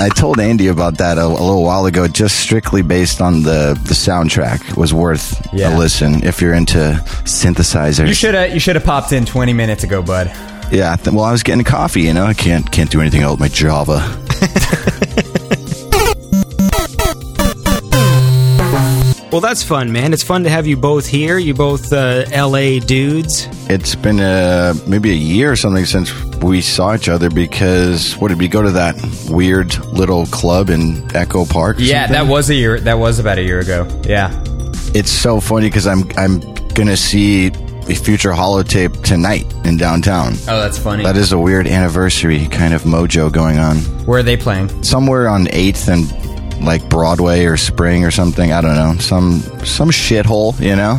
I 0.00 0.08
told 0.08 0.40
Andy 0.40 0.68
about 0.68 0.98
that 0.98 1.18
a, 1.18 1.24
a 1.24 1.28
little 1.28 1.62
while 1.62 1.86
ago. 1.86 2.08
Just 2.08 2.40
strictly 2.40 2.82
based 2.82 3.20
on 3.20 3.42
the 3.42 3.78
the 3.84 3.94
soundtrack 3.94 4.76
was 4.76 4.92
worth 4.94 5.46
Yeah. 5.52 5.76
a 5.76 5.78
listen 5.78 6.22
if 6.24 6.40
you're 6.40 6.54
into 6.54 7.00
synthesizers. 7.24 8.08
You 8.08 8.14
should 8.14 8.34
have 8.34 8.52
you 8.54 8.60
should 8.60 8.76
have 8.76 8.84
popped 8.84 9.12
in 9.12 9.24
20 9.26 9.52
minutes 9.52 9.84
ago, 9.84 10.02
bud. 10.02 10.28
Yeah. 10.72 10.96
Th- 10.96 11.14
well, 11.14 11.24
I 11.24 11.32
was 11.32 11.42
getting 11.42 11.64
coffee. 11.64 12.02
You 12.02 12.14
know, 12.14 12.24
I 12.24 12.34
can't 12.34 12.70
can't 12.70 12.90
do 12.90 13.00
anything 13.00 13.22
else 13.22 13.32
with 13.32 13.40
my 13.40 13.48
Java. 13.48 13.98
Well, 19.32 19.40
that's 19.40 19.62
fun, 19.62 19.92
man. 19.92 20.12
It's 20.12 20.24
fun 20.24 20.42
to 20.42 20.50
have 20.50 20.66
you 20.66 20.76
both 20.76 21.06
here. 21.06 21.38
You 21.38 21.54
both 21.54 21.92
uh, 21.92 22.24
L.A. 22.32 22.80
dudes. 22.80 23.46
It's 23.70 23.94
been 23.94 24.18
uh, 24.18 24.74
maybe 24.88 25.12
a 25.12 25.14
year 25.14 25.52
or 25.52 25.56
something 25.56 25.84
since 25.84 26.12
we 26.42 26.60
saw 26.60 26.96
each 26.96 27.08
other 27.08 27.30
because 27.30 28.16
what 28.16 28.28
did 28.28 28.40
we 28.40 28.48
go 28.48 28.60
to 28.60 28.72
that 28.72 28.96
weird 29.30 29.78
little 29.86 30.26
club 30.26 30.68
in 30.68 31.08
Echo 31.14 31.44
Park? 31.44 31.76
or 31.78 31.80
Yeah, 31.80 32.06
something? 32.08 32.26
that 32.26 32.30
was 32.32 32.50
a 32.50 32.54
year. 32.56 32.80
That 32.80 32.98
was 32.98 33.20
about 33.20 33.38
a 33.38 33.42
year 33.42 33.60
ago. 33.60 33.86
Yeah. 34.04 34.32
it's 34.94 35.12
so 35.12 35.38
funny 35.38 35.68
because 35.68 35.86
I'm 35.86 36.10
I'm 36.16 36.40
gonna 36.74 36.96
see 36.96 37.46
a 37.88 37.94
future 37.94 38.30
holotape 38.32 39.04
tonight 39.04 39.44
in 39.64 39.76
downtown. 39.76 40.32
Oh, 40.48 40.58
that's 40.60 40.78
funny. 40.78 41.04
That 41.04 41.16
is 41.16 41.30
a 41.32 41.38
weird 41.38 41.68
anniversary 41.68 42.48
kind 42.48 42.74
of 42.74 42.82
mojo 42.82 43.30
going 43.32 43.58
on. 43.60 43.76
Where 44.06 44.18
are 44.18 44.22
they 44.24 44.36
playing? 44.36 44.82
Somewhere 44.82 45.28
on 45.28 45.46
Eighth 45.52 45.86
and 45.88 46.08
like 46.62 46.88
Broadway 46.88 47.44
or 47.44 47.56
Spring 47.56 48.04
or 48.04 48.10
something. 48.10 48.52
I 48.52 48.60
don't 48.60 48.74
know. 48.74 48.94
Some 49.00 49.40
some 49.64 49.90
shithole, 49.90 50.58
you 50.60 50.76
know? 50.76 50.98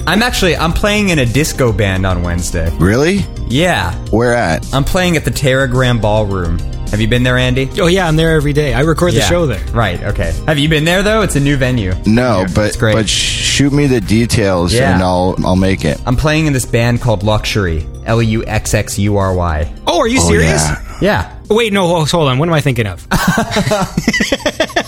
I'm 0.06 0.22
actually 0.22 0.56
I'm 0.56 0.72
playing 0.72 1.08
in 1.08 1.18
a 1.18 1.26
disco 1.26 1.72
band 1.72 2.06
on 2.06 2.22
Wednesday. 2.22 2.70
Really? 2.78 3.24
Yeah, 3.48 3.94
Where 4.10 4.34
at? 4.34 4.72
I'm 4.74 4.84
playing 4.84 5.16
at 5.16 5.24
the 5.24 5.30
Teragram 5.30 6.00
Ballroom. 6.00 6.58
Have 6.90 7.00
you 7.00 7.08
been 7.08 7.24
there, 7.24 7.36
Andy? 7.36 7.68
Oh 7.80 7.88
yeah, 7.88 8.06
I'm 8.06 8.14
there 8.14 8.36
every 8.36 8.52
day. 8.52 8.72
I 8.72 8.80
record 8.80 9.12
the 9.12 9.18
Yeah. 9.18 9.28
show 9.28 9.46
there. 9.46 9.64
Right. 9.72 10.00
Okay. 10.02 10.32
Have 10.46 10.58
you 10.58 10.68
been 10.68 10.84
there 10.84 11.02
though? 11.02 11.22
It's 11.22 11.34
a 11.34 11.40
new 11.40 11.56
venue. 11.56 11.92
No, 12.06 12.38
Here. 12.38 12.48
but 12.54 12.66
it's 12.66 12.76
great. 12.76 12.94
but 12.94 13.08
shoot 13.08 13.72
me 13.72 13.86
the 13.86 14.00
details 14.00 14.72
Yeah. 14.72 14.94
and 14.94 15.02
I'll 15.02 15.34
I'll 15.44 15.56
make 15.56 15.84
it. 15.84 16.00
I'm 16.06 16.16
playing 16.16 16.46
in 16.46 16.52
this 16.52 16.64
band 16.64 17.00
called 17.00 17.22
Luxxury. 17.22 17.84
L 18.06 18.22
U 18.22 18.44
X 18.46 18.74
X 18.74 18.98
U 19.00 19.16
R 19.16 19.34
Y. 19.34 19.72
Oh, 19.88 19.98
are 19.98 20.06
you 20.06 20.20
Oh, 20.20 20.28
serious? 20.28 20.62
yeah. 20.62 20.80
Yeah. 21.00 21.36
Wait, 21.48 21.72
no, 21.72 22.04
hold 22.04 22.28
on. 22.28 22.38
What 22.38 22.48
am 22.48 22.54
I 22.54 22.60
thinking 22.60 22.86
of? 22.86 23.06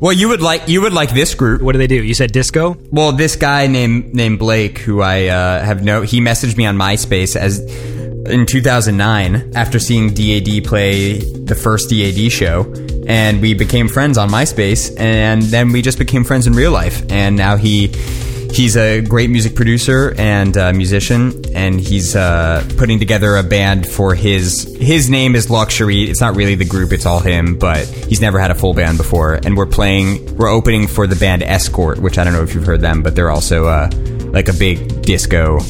Well, 0.00 0.12
you 0.12 0.28
would 0.28 0.42
like 0.42 0.68
you 0.68 0.82
would 0.82 0.92
like 0.92 1.10
this 1.10 1.34
group. 1.34 1.62
what 1.62 1.72
do 1.72 1.78
they 1.78 1.86
do? 1.86 2.02
You 2.02 2.14
said 2.14 2.32
disco? 2.32 2.76
Well, 2.90 3.12
this 3.12 3.36
guy 3.36 3.66
named 3.66 4.14
named 4.14 4.38
Blake, 4.38 4.78
who 4.78 5.00
I 5.00 5.26
uh, 5.28 5.64
have 5.64 5.82
no, 5.82 6.02
he 6.02 6.20
messaged 6.20 6.56
me 6.56 6.66
on 6.66 6.76
MySpace 6.76 7.34
as 7.34 7.60
in 8.26 8.44
2009 8.44 9.52
after 9.54 9.78
seeing 9.78 10.12
DAD 10.12 10.64
play 10.64 11.18
the 11.18 11.54
first 11.54 11.88
DAD 11.88 12.30
show, 12.30 12.72
and 13.06 13.40
we 13.40 13.54
became 13.54 13.88
friends 13.88 14.18
on 14.18 14.28
MySpace, 14.28 14.94
and 15.00 15.42
then 15.42 15.72
we 15.72 15.80
just 15.80 15.98
became 15.98 16.24
friends 16.24 16.46
in 16.46 16.52
real 16.52 16.72
life, 16.72 17.02
and 17.10 17.36
now 17.36 17.56
he. 17.56 17.88
He's 18.52 18.76
a 18.76 19.02
great 19.02 19.30
music 19.30 19.54
producer 19.54 20.14
and 20.16 20.56
uh, 20.56 20.72
musician, 20.72 21.44
and 21.54 21.80
he's 21.80 22.16
uh, 22.16 22.66
putting 22.76 22.98
together 22.98 23.36
a 23.36 23.42
band 23.42 23.86
for 23.86 24.14
his. 24.14 24.76
His 24.80 25.10
name 25.10 25.34
is 25.34 25.48
Luxxury. 25.48 26.08
It's 26.08 26.20
not 26.20 26.36
really 26.36 26.54
the 26.54 26.64
group; 26.64 26.92
it's 26.92 27.06
all 27.06 27.20
him. 27.20 27.58
But 27.58 27.86
he's 27.86 28.20
never 28.20 28.38
had 28.38 28.50
a 28.50 28.54
full 28.54 28.74
band 28.74 28.98
before, 28.98 29.34
and 29.34 29.56
we're 29.56 29.66
playing. 29.66 30.36
We're 30.36 30.48
opening 30.48 30.86
for 30.86 31.06
the 31.06 31.16
band 31.16 31.42
Escort, 31.42 31.98
which 31.98 32.18
I 32.18 32.24
don't 32.24 32.32
know 32.32 32.42
if 32.42 32.54
you've 32.54 32.66
heard 32.66 32.80
them, 32.80 33.02
but 33.02 33.14
they're 33.14 33.30
also 33.30 33.66
uh, 33.66 33.90
like 34.32 34.48
a 34.48 34.54
big 34.54 35.02
disco 35.02 35.60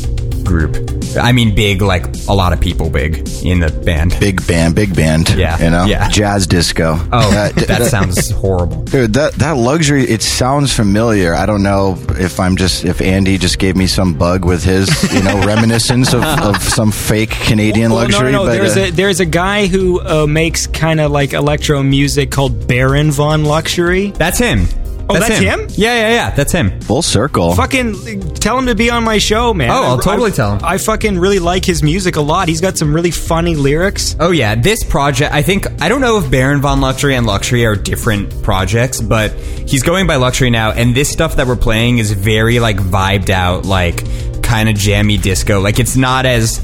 group. 0.46 0.76
I 1.20 1.32
mean, 1.32 1.54
big 1.54 1.82
like 1.82 2.04
a 2.28 2.32
lot 2.34 2.52
of 2.52 2.60
people 2.60 2.90
big 2.90 3.26
in 3.44 3.60
the 3.60 3.70
band. 3.84 4.16
Big 4.20 4.46
band, 4.46 4.74
big 4.74 4.94
band. 4.94 5.30
Yeah, 5.30 5.62
You 5.62 5.70
know? 5.70 5.84
yeah. 5.86 6.08
Jazz 6.08 6.46
disco. 6.46 6.98
Oh, 7.12 7.36
Uh, 7.36 7.50
d- 7.52 7.64
that 7.66 7.84
sounds 7.90 8.30
horrible. 8.42 8.82
Dude, 8.84 9.14
that 9.14 9.32
that 9.34 9.56
Luxxury 9.56 10.08
it 10.08 10.22
sounds 10.22 10.72
familiar. 10.72 11.34
I 11.34 11.46
don't 11.46 11.62
know 11.62 11.98
if 12.18 12.38
I'm 12.40 12.56
just 12.56 12.84
if 12.84 13.00
Andy 13.00 13.38
just 13.38 13.58
gave 13.58 13.76
me 13.76 13.86
some 13.86 14.14
bug 14.14 14.44
with 14.44 14.62
his, 14.64 14.88
you 15.12 15.22
know, 15.22 15.38
reminiscence 15.46 16.12
of, 16.14 16.22
of 16.22 16.62
some 16.62 16.90
fake 16.92 17.30
Canadian 17.30 17.90
Well, 17.92 18.02
luxury. 18.02 18.32
no, 18.32 18.44
no, 18.44 18.44
no. 18.44 18.50
but 18.50 18.56
There's 18.58 18.76
uh, 18.76 18.80
a 18.80 18.90
there's 18.90 19.20
a 19.20 19.26
guy 19.26 19.66
who 19.66 20.00
uh, 20.00 20.26
makes 20.26 20.66
kind 20.66 21.00
of 21.00 21.10
like 21.10 21.32
electro 21.32 21.82
music 21.82 22.30
called 22.30 22.66
Baron 22.68 23.10
von 23.10 23.44
Luxxury. 23.44 24.14
That's 24.14 24.38
him. 24.38 24.66
Oh, 25.08 25.14
that's 25.18 25.38
him? 25.38 25.60
Yeah, 25.70 25.94
yeah, 25.94 26.08
yeah. 26.10 26.30
That's 26.30 26.52
him. 26.52 26.80
Full 26.80 27.02
circle. 27.02 27.54
Fucking 27.54 28.34
tell 28.34 28.58
him 28.58 28.66
to 28.66 28.74
be 28.74 28.90
on 28.90 29.04
my 29.04 29.18
show, 29.18 29.54
man. 29.54 29.70
Oh, 29.70 29.82
I'll 29.84 29.98
I- 30.00 30.02
totally 30.02 30.32
I- 30.32 30.34
tell 30.34 30.52
him. 30.56 30.60
I 30.64 30.78
fucking 30.78 31.18
really 31.18 31.38
like 31.38 31.64
his 31.64 31.82
music 31.82 32.16
a 32.16 32.20
lot. 32.20 32.48
He's 32.48 32.60
got 32.60 32.76
some 32.76 32.92
really 32.94 33.10
funny 33.12 33.54
lyrics. 33.54 34.16
Oh 34.18 34.30
yeah, 34.32 34.54
this 34.56 34.82
project. 34.84 35.32
I 35.32 35.42
think 35.42 35.66
I 35.80 35.88
don't 35.88 36.00
know 36.00 36.18
if 36.18 36.30
Baron 36.30 36.60
von 36.60 36.80
Luxxury 36.80 37.16
and 37.16 37.26
Luxxury 37.26 37.64
are 37.66 37.76
different 37.76 38.42
projects, 38.42 39.00
but 39.00 39.32
he's 39.32 39.82
going 39.82 40.06
by 40.06 40.16
Luxxury 40.16 40.50
now, 40.50 40.72
and 40.72 40.94
this 40.94 41.08
stuff 41.08 41.36
that 41.36 41.46
we're 41.46 41.56
playing 41.56 41.98
is 41.98 42.10
very 42.12 42.58
like 42.58 42.76
vibed 42.78 43.30
out, 43.30 43.64
like 43.64 44.02
kind 44.42 44.68
of 44.68 44.74
jammy 44.76 45.18
disco. 45.18 45.60
Like 45.60 45.78
it's 45.78 45.96
not 45.96 46.26
as 46.26 46.60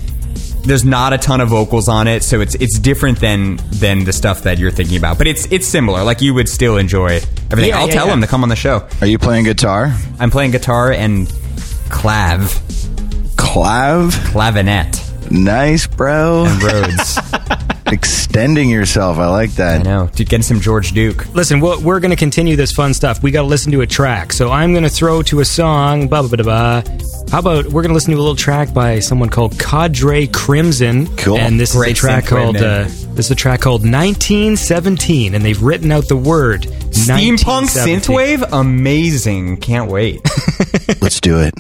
there's 0.65 0.85
not 0.85 1.13
a 1.13 1.19
ton 1.19 1.41
of 1.41 1.49
vocals 1.49 1.89
on 1.89 2.07
it, 2.07 2.23
so 2.23 2.41
it's 2.41 2.55
it's 2.57 2.79
different 2.79 3.21
than 3.21 3.57
than 3.71 4.05
the 4.05 4.13
stuff 4.13 4.43
that 4.43 4.59
you're 4.59 4.71
thinking 4.71 4.97
about. 4.97 5.19
But 5.19 5.27
it's 5.27 5.47
it's 5.51 5.67
similar. 5.67 6.03
Like 6.05 6.21
you 6.23 6.35
would 6.35 6.49
still 6.49 6.77
enjoy 6.77 7.21
everything. 7.51 7.71
Yeah, 7.71 7.79
I'll 7.81 7.89
yeah, 7.89 7.95
tell 7.95 8.07
yeah. 8.07 8.15
him 8.15 8.21
to 8.21 8.27
come 8.27 8.43
on 8.43 8.49
the 8.49 8.57
show. 8.57 8.87
Are 9.01 9.07
you 9.07 9.19
playing 9.19 9.45
guitar? 9.45 9.95
I'm 10.19 10.31
playing 10.31 10.53
guitar 10.53 10.93
and 10.93 11.27
clav, 11.89 12.59
Clav? 13.37 14.11
clavinet, 14.33 15.31
Nice, 15.31 15.87
bro. 15.87 16.45
and 16.47 16.63
Rhodes. 16.63 17.19
Extending 17.93 18.71
yourself. 18.71 19.19
I 19.19 19.29
like 19.29 19.51
that. 19.53 19.75
I 19.75 19.79
that. 19.79 19.85
know. 19.85 20.07
Dude, 20.15 20.29
getting 20.29 20.43
some 20.43 20.61
George 20.61 20.93
Duke. 20.93 21.33
Listen, 21.35 21.61
we're, 21.61 21.79
we're 21.81 22.01
going 22.01 22.11
to 22.11 22.17
continue 22.17 22.57
this 22.57 22.73
fun 22.73 22.95
stuff. 22.95 23.23
We 23.23 23.31
got 23.31 23.43
to 23.43 23.49
listen 23.49 23.71
to 23.73 23.83
a 23.83 23.87
track. 23.87 24.33
So 24.33 24.51
I'm 24.51 24.73
going 24.73 24.85
to 24.85 24.91
throw 24.91 25.23
to 25.23 25.41
a 25.41 25.45
song. 25.45 26.09
Blah, 26.09 26.23
blah, 26.23 26.37
blah, 26.37 26.83
blah. 26.83 26.83
How 27.31 27.39
about 27.39 27.67
we're 27.67 27.83
going 27.83 27.89
to 27.89 27.95
listen 27.95 28.13
to 28.13 28.17
a 28.17 28.21
little 28.21 28.37
track 28.37 28.75
by 28.75 28.99
someone 28.99 29.29
called 29.29 29.59
Cadre 29.59 30.27
Crimson. 30.29 31.15
Cool. 31.17 31.39
And 31.39 31.59
this 31.59 31.73
Great 31.73 31.93
is 31.93 31.99
a 31.99 32.01
track 32.01 32.27
called 32.27 32.57
uh, 32.57 32.85
this 32.85 33.27
is 33.27 33.31
a 33.31 33.35
track 33.35 33.61
called 33.61 33.83
1917, 33.83 35.35
and 35.35 35.45
they've 35.45 35.63
written 35.63 35.93
out 35.93 36.09
the 36.09 36.17
word 36.17 36.63
Steampunk 36.63 37.69
1917. 37.73 38.01
synthwave, 38.01 38.49
amazing. 38.53 39.59
Can't 39.59 39.91
wait. 39.91 40.21
Let's 41.01 41.21
do 41.21 41.41
it. 41.41 41.55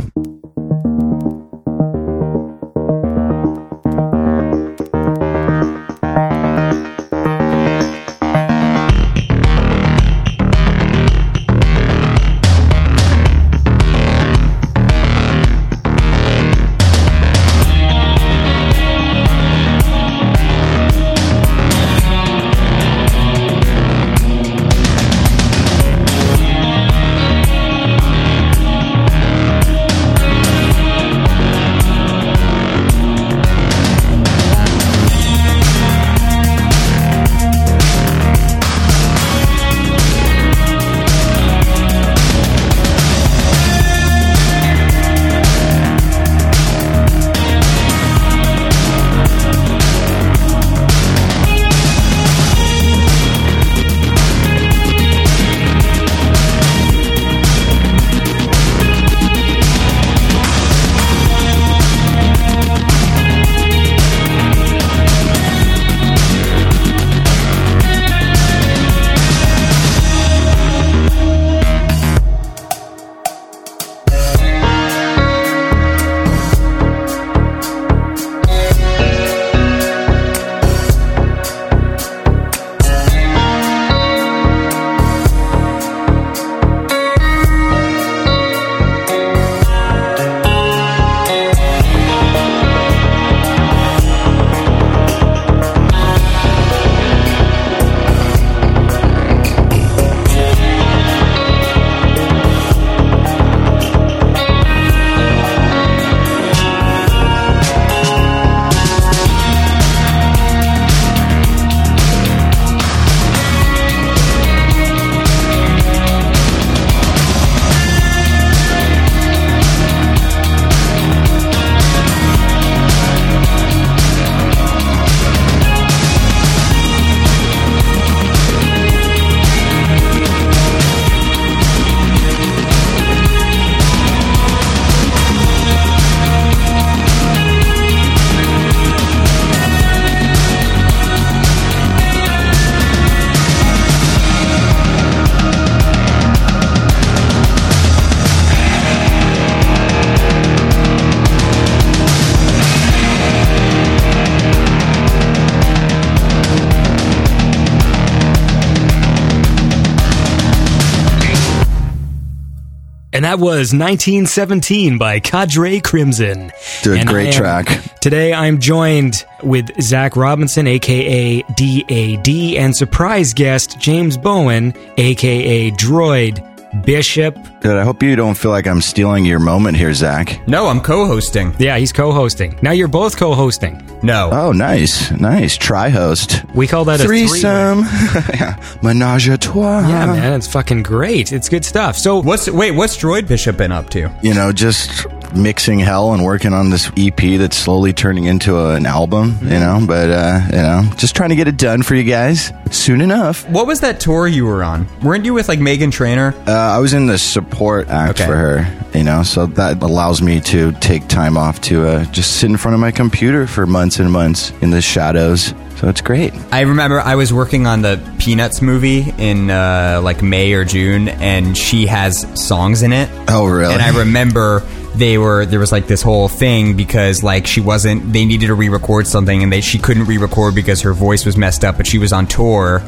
Was 163.43 163.75
1917 163.75 164.99
by 164.99 165.19
Cadre 165.19 165.81
Crimson. 165.81 166.53
A 166.87 166.91
And 166.93 167.09
great 167.09 167.27
am- 167.29 167.33
track. 167.33 167.81
Today 168.01 168.33
I'm 168.33 168.61
joined 168.61 169.25
with 169.43 169.69
Zach 169.83 170.17
Robinson, 170.17 170.69
aka 170.69 171.43
DAD, 171.57 172.29
and 172.57 172.77
surprise 172.77 173.35
guest 173.35 173.81
James 173.81 174.17
Bowen, 174.17 174.75
aka 174.97 175.73
Droid 175.73 176.41
Bishop. 176.85 177.37
Dude, 177.61 177.77
I 177.77 177.85
hope 177.85 178.03
you 178.03 178.17
don't 178.17 178.37
feel 178.37 178.51
like 178.51 178.67
I'm 178.67 178.81
stealing 178.81 179.25
your 179.25 179.39
moment 179.39 179.77
here, 179.77 179.93
Zach. 179.93 180.41
No, 180.49 180.67
I'm 180.69 180.81
co-hosting. 180.81 181.55
Yeah, 181.59 181.77
he's 181.79 181.93
co-hosting. 181.93 182.59
Now 182.63 182.73
you're 182.73 182.89
both 182.89 183.17
co-hosting. 183.17 183.81
No. 184.03 184.31
Oh, 184.33 184.53
nice. 184.53 185.11
Nice. 185.13 185.57
Tri 185.57 185.91
host. 185.91 186.45
We 186.55 186.67
call 186.67 186.85
that 186.87 187.01
a. 187.01 187.05
Threesome. 187.05 187.81
yeah. 188.35 188.57
Menage 188.83 189.29
a 189.29 189.39
trois. 189.39 189.87
Yeah, 189.87 190.07
man, 190.07 190.33
it's 190.33 190.49
fucking 190.49 190.83
great. 190.83 191.33
It's 191.33 191.49
good 191.49 191.65
stuff. 191.65 191.97
So 191.97 192.21
What's 192.21 192.51
wait? 192.51 192.73
What's 192.73 192.97
Droid 192.97 193.29
Bishop 193.29 193.57
been 193.57 193.71
up 193.71 193.91
to? 193.91 194.11
You 194.23 194.35
know, 194.35 194.51
just 194.51 195.07
mixing 195.37 195.79
hell 195.79 196.13
and 196.13 196.25
working 196.25 196.53
on 196.53 196.71
this 196.71 196.91
EP 196.97 197.39
that's 197.39 197.57
slowly 197.57 197.93
turning 197.93 198.25
into 198.25 198.57
a, 198.59 198.75
an 198.75 198.87
album, 198.87 199.39
you 199.43 199.49
know, 199.51 199.83
but, 199.87 200.11
uh, 200.11 200.41
you 200.51 200.57
know, 200.57 200.83
just 200.97 201.15
trying 201.17 201.31
to 201.31 201.37
get 201.37 201.49
it 201.49 201.57
done 201.57 201.83
for 201.83 201.95
you 201.95 202.05
guys 202.05 202.53
soon 202.71 203.01
enough. 203.01 203.49
What 203.49 203.67
was 203.67 203.81
that 203.81 204.01
tour 204.01 204.27
you 204.27 204.45
were 204.47 204.63
on? 204.63 204.87
Weren't 205.03 205.25
you 205.25 205.35
with 205.35 205.49
like 205.49 205.59
Meghan 205.59 205.93
Trainor? 205.93 206.35
Uh, 206.47 206.53
I 206.53 206.79
was 206.79 206.93
in 206.93 207.07
the 207.07 207.19
support 207.19 207.89
act 207.89 208.21
Okay. 208.21 208.27
for 208.27 208.37
her, 208.37 208.79
you 208.99 209.05
know, 209.05 209.23
so 209.23 209.47
that 209.47 209.83
allows 209.83 210.23
me 210.23 210.41
to 210.43 210.73
take 210.81 211.09
time 211.09 211.37
off 211.37 211.61
to 211.63 211.87
uh, 211.87 212.05
just 212.07 212.37
sit 212.39 212.51
in 212.51 212.57
front 212.57 212.75
of 212.75 212.81
my 212.81 212.91
computer 212.91 213.47
for 213.47 213.67
months 213.67 213.99
and 213.99 214.11
months 214.11 214.51
in 214.63 214.71
the 214.71 214.81
shadows. 214.83 215.55
So 215.83 215.89
it's 215.89 216.01
great. 216.01 216.33
I 216.53 216.61
remember 216.61 217.01
I 217.01 217.17
was 217.17 217.33
working 217.33 217.67
on 217.67 217.83
the 217.83 218.01
Peanuts 218.21 218.63
movie 218.63 219.13
in 219.19 219.51
uh, 219.51 220.01
like 220.01 220.23
May 220.23 220.53
or 220.53 220.65
June, 220.65 221.09
and 221.09 221.59
she 221.59 221.87
has 221.87 222.25
songs 222.41 222.85
in 222.85 222.93
it. 222.93 223.11
Oh, 223.27 223.49
really? 223.49 223.75
And 223.75 223.83
I 223.83 223.89
remember 223.99 224.61
they 224.95 225.19
were 225.19 225.45
there 225.45 225.59
was 225.59 225.73
like 225.73 225.89
this 225.89 226.01
whole 226.01 226.29
thing 226.29 226.77
because 226.77 227.25
like 227.25 227.49
she 227.49 227.61
wasn't 227.61 228.13
they 228.13 228.25
needed 228.25 228.47
to 228.47 228.55
re-record 228.55 229.09
something 229.09 229.43
and 229.43 229.53
they 229.53 229.61
she 229.61 229.77
couldn't 229.77 230.05
re-record 230.05 230.55
because 230.55 230.83
her 230.83 230.93
voice 230.93 231.27
was 231.27 231.37
messed 231.37 231.65
up, 231.65 231.79
but 231.79 231.85
she 231.89 231.99
was 231.99 232.13
on 232.13 232.29
tour. 232.29 232.81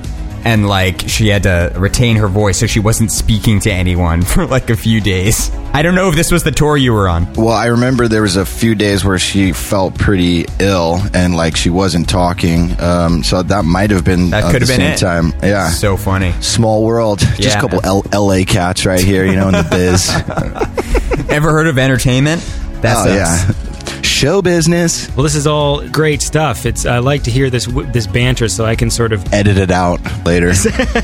And 0.45 0.69
like 0.69 1.01
she 1.09 1.29
had 1.29 1.43
to 1.45 1.73
retain 1.77 2.17
her 2.17 2.29
voice, 2.29 2.59
so 2.59 2.67
she 2.67 2.81
wasn't 2.81 3.11
speaking 3.13 3.61
to 3.61 3.71
anyone 3.73 4.23
for 4.33 4.47
like 4.47 4.71
a 4.71 4.77
few 4.77 5.01
days. 5.01 5.51
I 5.73 5.83
don't 5.83 5.97
know 5.97 6.09
if 6.09 6.15
this 6.15 6.31
was 6.31 6.45
the 6.45 6.53
tour 6.53 6.77
you 6.77 6.93
were 6.93 7.09
on. 7.09 7.33
Well, 7.35 7.49
I 7.49 7.67
remember 7.67 8.07
there 8.07 8.23
was 8.23 8.37
a 8.37 8.47
few 8.47 8.77
days 8.77 9.05
where 9.05 9.19
she 9.19 9.53
felt 9.53 9.97
pretty 9.99 10.47
ill 10.61 11.01
and 11.13 11.35
like 11.35 11.57
she 11.57 11.69
wasn't 11.69 12.09
talking. 12.09 12.81
Um, 12.81 13.25
so 13.25 13.43
that 13.43 13.65
might 13.65 13.91
have 13.91 14.05
been 14.05 14.31
That 14.31 14.45
at 14.45 14.53
could 14.53 14.63
have 14.63 14.69
been 14.69 14.77
same 14.79 14.93
it. 14.93 14.99
time. 14.99 15.33
Yeah. 15.43 15.69
So 15.71 15.97
funny. 15.97 16.31
Small 16.41 16.85
world. 16.85 17.19
Just 17.37 17.41
Yeah. 17.43 17.59
a 17.59 17.61
couple 17.61 17.81
L- 17.83 18.05
LA 18.15 18.45
cats 18.45 18.87
right 18.87 19.01
here, 19.03 19.25
you 19.27 19.35
know, 19.35 19.49
in 19.49 19.55
the 19.55 19.67
biz. 19.69 20.09
Ever 21.29 21.51
heard 21.51 21.67
of 21.67 21.77
entertainment? 21.79 22.41
That's 22.81 23.09
oh, 23.09 23.15
yeah. 23.15 23.51
Show 24.03 24.43
business. 24.43 25.09
Well, 25.17 25.23
this 25.25 25.35
is 25.35 25.47
all 25.47 25.87
great 25.89 26.23
stuff. 26.23 26.67
It's 26.67 26.87
I 26.87 26.99
like 26.99 27.25
to 27.25 27.31
hear 27.31 27.51
this 27.51 27.67
this 27.67 28.07
banter, 28.07 28.49
so 28.49 28.65
I 28.65 28.77
can 28.77 28.91
sort 28.91 29.13
of. 29.13 29.33
Edit 29.33 29.59
it 29.59 29.71
out 29.71 30.01
later. 30.25 30.51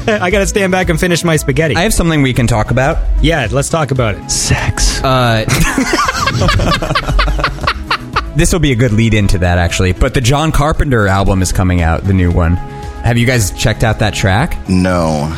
I 0.06 0.30
got 0.30 0.38
to 0.40 0.46
stand 0.46 0.72
back 0.72 0.88
and 0.88 0.98
finish 0.98 1.24
my 1.24 1.36
spaghetti. 1.36 1.76
I 1.76 1.82
have 1.82 1.94
something 1.94 2.22
we 2.22 2.32
can 2.32 2.46
talk 2.46 2.70
about. 2.70 2.98
yeah, 3.22 3.48
let's 3.50 3.68
talk 3.68 3.90
about 3.90 4.14
it. 4.14 4.30
Sex. 4.30 5.02
Uh, 5.02 5.44
this 8.36 8.52
will 8.52 8.60
be 8.60 8.72
a 8.72 8.76
good 8.76 8.92
lead 8.92 9.14
into 9.14 9.38
that, 9.38 9.58
actually. 9.58 9.92
But 9.92 10.14
the 10.14 10.20
John 10.20 10.52
Carpenter 10.52 11.06
album 11.08 11.42
is 11.42 11.52
coming 11.52 11.82
out, 11.82 12.04
the 12.04 12.14
new 12.14 12.30
one. 12.30 12.56
Have 12.56 13.18
you 13.18 13.26
guys 13.26 13.50
checked 13.52 13.84
out 13.84 13.98
that 14.00 14.14
track? 14.14 14.56
no, 14.68 15.28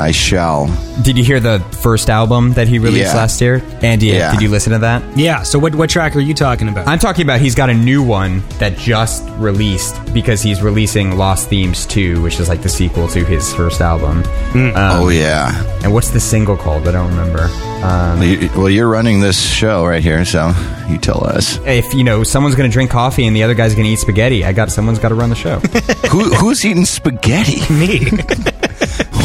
I 0.00 0.12
shall. 0.12 0.66
Did 1.02 1.16
you 1.18 1.24
hear 1.24 1.40
the 1.40 1.60
first 1.82 2.08
album 2.10 2.52
that 2.54 2.66
he 2.68 2.78
released 2.78 3.12
Yeah. 3.12 3.16
last 3.16 3.40
year? 3.40 3.62
Andy, 3.82 4.06
Yeah. 4.06 4.32
did 4.32 4.40
you 4.42 4.48
listen 4.48 4.72
to 4.72 4.78
that? 4.80 5.02
Yeah. 5.16 5.42
So 5.42 5.58
what 5.58 5.74
what 5.74 5.90
track 5.90 6.16
are 6.16 6.20
you 6.20 6.34
talking 6.34 6.68
about? 6.68 6.88
I'm 6.88 6.98
talking 6.98 7.22
about 7.22 7.40
he's 7.40 7.54
got 7.54 7.68
a 7.70 7.74
new 7.74 8.02
one 8.02 8.42
that 8.58 8.76
just 8.78 9.22
released 9.36 9.94
because 10.14 10.42
he's 10.42 10.62
releasing 10.62 11.16
Lost 11.18 11.48
Themes 11.48 11.86
2, 11.86 12.20
which 12.22 12.40
is 12.40 12.48
like 12.48 12.62
the 12.62 12.68
sequel 12.68 13.08
to 13.08 13.24
his 13.24 13.52
first 13.54 13.80
album. 13.80 14.22
Um, 14.54 14.72
oh, 14.76 15.08
yeah. 15.10 15.52
And 15.84 15.92
what's 15.92 16.10
the 16.10 16.20
single 16.20 16.56
called? 16.56 16.88
I 16.88 16.92
don't 16.92 17.08
remember. 17.10 17.44
Um, 17.82 18.18
Well, 18.20 18.24
you- 18.24 18.50
Well, 18.56 18.70
you're 18.70 18.88
running 18.88 19.20
this 19.20 19.38
show 19.40 19.86
right 19.86 20.02
here, 20.02 20.24
so 20.24 20.54
you 20.88 20.98
tell 20.98 21.24
us. 21.26 21.58
if 21.66 21.94
you 21.94 22.04
know 22.04 22.22
someone's 22.24 22.54
going 22.56 22.68
to 22.70 22.72
drink 22.72 22.90
coffee 22.90 23.26
and 23.26 23.34
the 23.36 23.42
other 23.42 23.54
guy's 23.54 23.74
going 23.74 23.86
to 23.86 23.92
eat 23.92 23.98
spaghetti, 23.98 24.44
I 24.44 24.52
got 24.52 24.70
someone's 24.70 24.98
got 24.98 25.08
to 25.10 25.14
run 25.14 25.30
the 25.30 25.36
show. 25.36 25.58
Who, 26.10 26.24
who's 26.34 26.64
eating 26.64 26.84
spaghetti? 26.84 27.60
Me, 27.74 27.98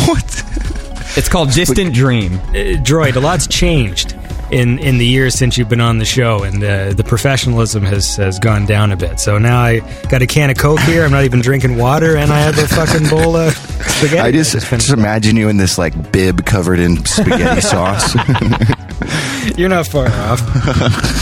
what? 0.08 0.44
It's 1.18 1.30
called 1.30 1.52
Distant 1.52 1.94
Dream. 1.94 2.34
Uh, 2.50 2.78
Droid. 2.84 3.16
A 3.16 3.20
lot's 3.20 3.48
changed 3.48 4.16
in 4.52 4.78
in 4.80 4.98
the 5.00 5.06
years 5.06 5.34
since 5.36 5.58
you've 5.58 5.70
been 5.70 5.82
on 5.82 5.98
the 5.98 6.06
show, 6.06 6.44
and 6.44 6.64
uh, 6.64 6.94
the 6.94 7.04
professionalism 7.04 7.84
has 7.84 8.16
has 8.18 8.40
gone 8.40 8.66
down 8.66 8.92
a 8.92 8.98
bit. 8.98 9.20
So 9.20 9.38
now 9.38 9.60
I 9.62 9.80
got 10.10 10.22
a 10.22 10.28
can 10.28 10.50
of 10.50 10.58
Coke 10.58 10.80
here. 10.82 11.04
I'm 11.04 11.12
not 11.12 11.24
even 11.24 11.42
drinking 11.42 11.78
water, 11.78 12.16
and 12.18 12.32
I 12.32 12.40
have 12.40 12.58
a 12.58 12.68
fucking 12.68 13.10
bowl 13.10 13.36
of 13.36 13.54
spaghetti. 13.54 14.20
I 14.20 14.32
just, 14.32 14.52
finished. 14.52 14.88
just 14.88 14.98
imagine 14.98 15.36
you 15.36 15.50
in 15.50 15.58
this 15.58 15.78
like 15.78 16.12
bib 16.12 16.46
covered 16.46 16.80
in 16.80 17.04
spaghetti 17.06 17.62
sauce. 17.74 18.16
You're 19.58 19.70
not 19.70 19.88
far 19.88 20.08
off. 20.08 20.42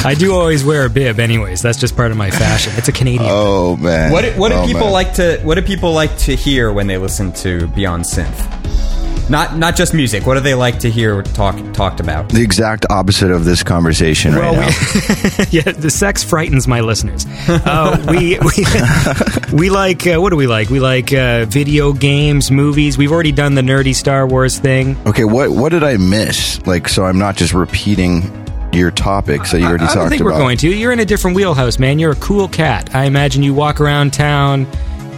I 0.05 0.15
do 0.17 0.33
always 0.33 0.63
wear 0.63 0.85
a 0.85 0.89
bib, 0.89 1.19
anyways. 1.19 1.61
That's 1.61 1.77
just 1.77 1.95
part 1.95 2.09
of 2.11 2.17
my 2.17 2.31
fashion. 2.31 2.73
It's 2.77 2.87
a 2.87 2.91
Canadian. 2.91 3.29
oh 3.31 3.75
man. 3.77 4.11
What 4.11 4.21
do- 4.23 4.31
what 4.39 4.49
do 4.49 4.55
Oh, 4.55 4.65
people 4.65 4.81
man. 4.85 4.91
like 4.91 5.13
to 5.15 5.39
what 5.43 5.55
do 5.55 5.61
people 5.61 5.93
like 5.93 6.17
to 6.19 6.35
hear 6.35 6.71
when 6.73 6.87
they 6.87 6.97
listen 6.97 7.31
to 7.33 7.67
Beyond 7.67 8.05
Synth? 8.05 8.49
Not 9.29 9.57
not 9.57 9.75
just 9.75 9.93
music. 9.93 10.25
What 10.25 10.33
do 10.35 10.41
they 10.41 10.53
like 10.53 10.79
to 10.79 10.91
hear 10.91 11.23
talk 11.23 11.55
talked 11.73 11.99
about? 11.99 12.29
The 12.29 12.41
exact 12.43 12.85
opposite 12.89 13.31
of 13.31 13.45
this 13.45 13.63
conversation 13.63 14.33
right 14.33 14.51
Well, 14.51 14.53
now. 14.55 14.67
we, 14.67 15.45
yeah, 15.51 15.71
the 15.71 15.89
sex 15.89 16.23
frightens 16.23 16.67
my 16.67 16.81
listeners. 16.81 17.25
Uh, 17.47 18.03
we 18.09 18.37
we, 18.39 18.65
we 19.57 19.69
like 19.69 20.05
uh, 20.05 20.17
what 20.19 20.31
do 20.31 20.35
we 20.35 20.47
like? 20.47 20.69
We 20.69 20.79
like 20.79 21.13
uh, 21.13 21.45
video 21.45 21.93
games, 21.93 22.51
movies. 22.51 22.97
We've 22.97 23.11
already 23.11 23.31
done 23.31 23.55
the 23.55 23.61
nerdy 23.61 23.95
Star 23.95 24.27
Wars 24.27 24.59
thing. 24.59 24.97
Okay, 25.05 25.23
what 25.23 25.49
what 25.51 25.69
did 25.71 25.83
I 25.83 25.97
miss? 25.97 26.65
Like, 26.67 26.87
so 26.89 27.05
I'm 27.05 27.17
not 27.17 27.35
just 27.37 27.53
repeating 27.53 28.23
your 28.73 28.91
topics 28.91 29.51
that 29.51 29.59
you 29.59 29.67
already 29.67 29.83
I 29.83 29.87
talked 29.87 29.97
don't 29.99 30.09
think 30.09 30.21
about. 30.21 30.33
we're 30.33 30.39
going 30.39 30.57
to. 30.57 30.69
You're 30.69 30.91
in 30.91 30.99
a 30.99 31.05
different 31.05 31.35
wheelhouse, 31.35 31.79
man. 31.79 31.99
You're 31.99 32.13
a 32.13 32.15
cool 32.17 32.47
cat. 32.47 32.93
I 32.95 33.05
imagine 33.05 33.41
you 33.43 33.53
walk 33.53 33.79
around 33.79 34.13
town. 34.13 34.67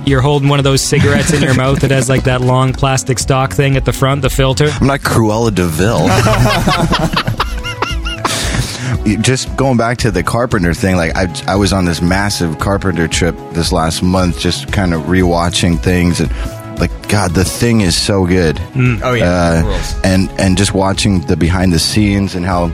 You're 0.05 0.21
holding 0.21 0.49
one 0.49 0.59
of 0.59 0.63
those 0.63 0.81
cigarettes 0.83 1.33
in 1.33 1.41
your 1.41 1.55
mouth 1.55 1.79
that 1.81 1.89
has 1.89 2.09
like 2.09 2.25
that 2.25 2.41
long 2.41 2.73
plastic 2.73 3.17
stock 3.17 3.53
thing 3.53 3.75
at 3.75 3.85
the 3.85 3.93
front, 3.93 4.21
the 4.21 4.29
filter. 4.29 4.67
I'm 4.69 4.85
not 4.85 4.99
Cruella 4.99 5.53
de 5.53 5.65
Vil. 5.65 6.07
just 9.21 9.55
going 9.57 9.77
back 9.77 9.97
to 9.99 10.11
the 10.11 10.21
Carpenter 10.21 10.75
thing, 10.75 10.95
like 10.95 11.15
I, 11.15 11.33
I 11.47 11.55
was 11.55 11.73
on 11.73 11.85
this 11.85 12.01
massive 12.01 12.59
Carpenter 12.59 13.07
trip 13.07 13.35
this 13.51 13.71
last 13.71 14.03
month, 14.03 14.39
just 14.39 14.71
kind 14.71 14.93
of 14.93 15.03
rewatching 15.03 15.79
things 15.79 16.19
and. 16.21 16.31
Like 16.77 17.07
God, 17.07 17.31
the 17.31 17.45
thing 17.45 17.79
is 17.79 17.95
so 17.95 18.25
good. 18.25 18.59
Oh 19.01 19.13
yeah, 19.13 19.63
uh, 19.65 20.01
and 20.03 20.29
and 20.31 20.57
just 20.57 20.73
watching 20.73 21.21
the 21.21 21.37
behind 21.37 21.71
the 21.71 21.79
scenes 21.79 22.35
and 22.35 22.45
how 22.45 22.67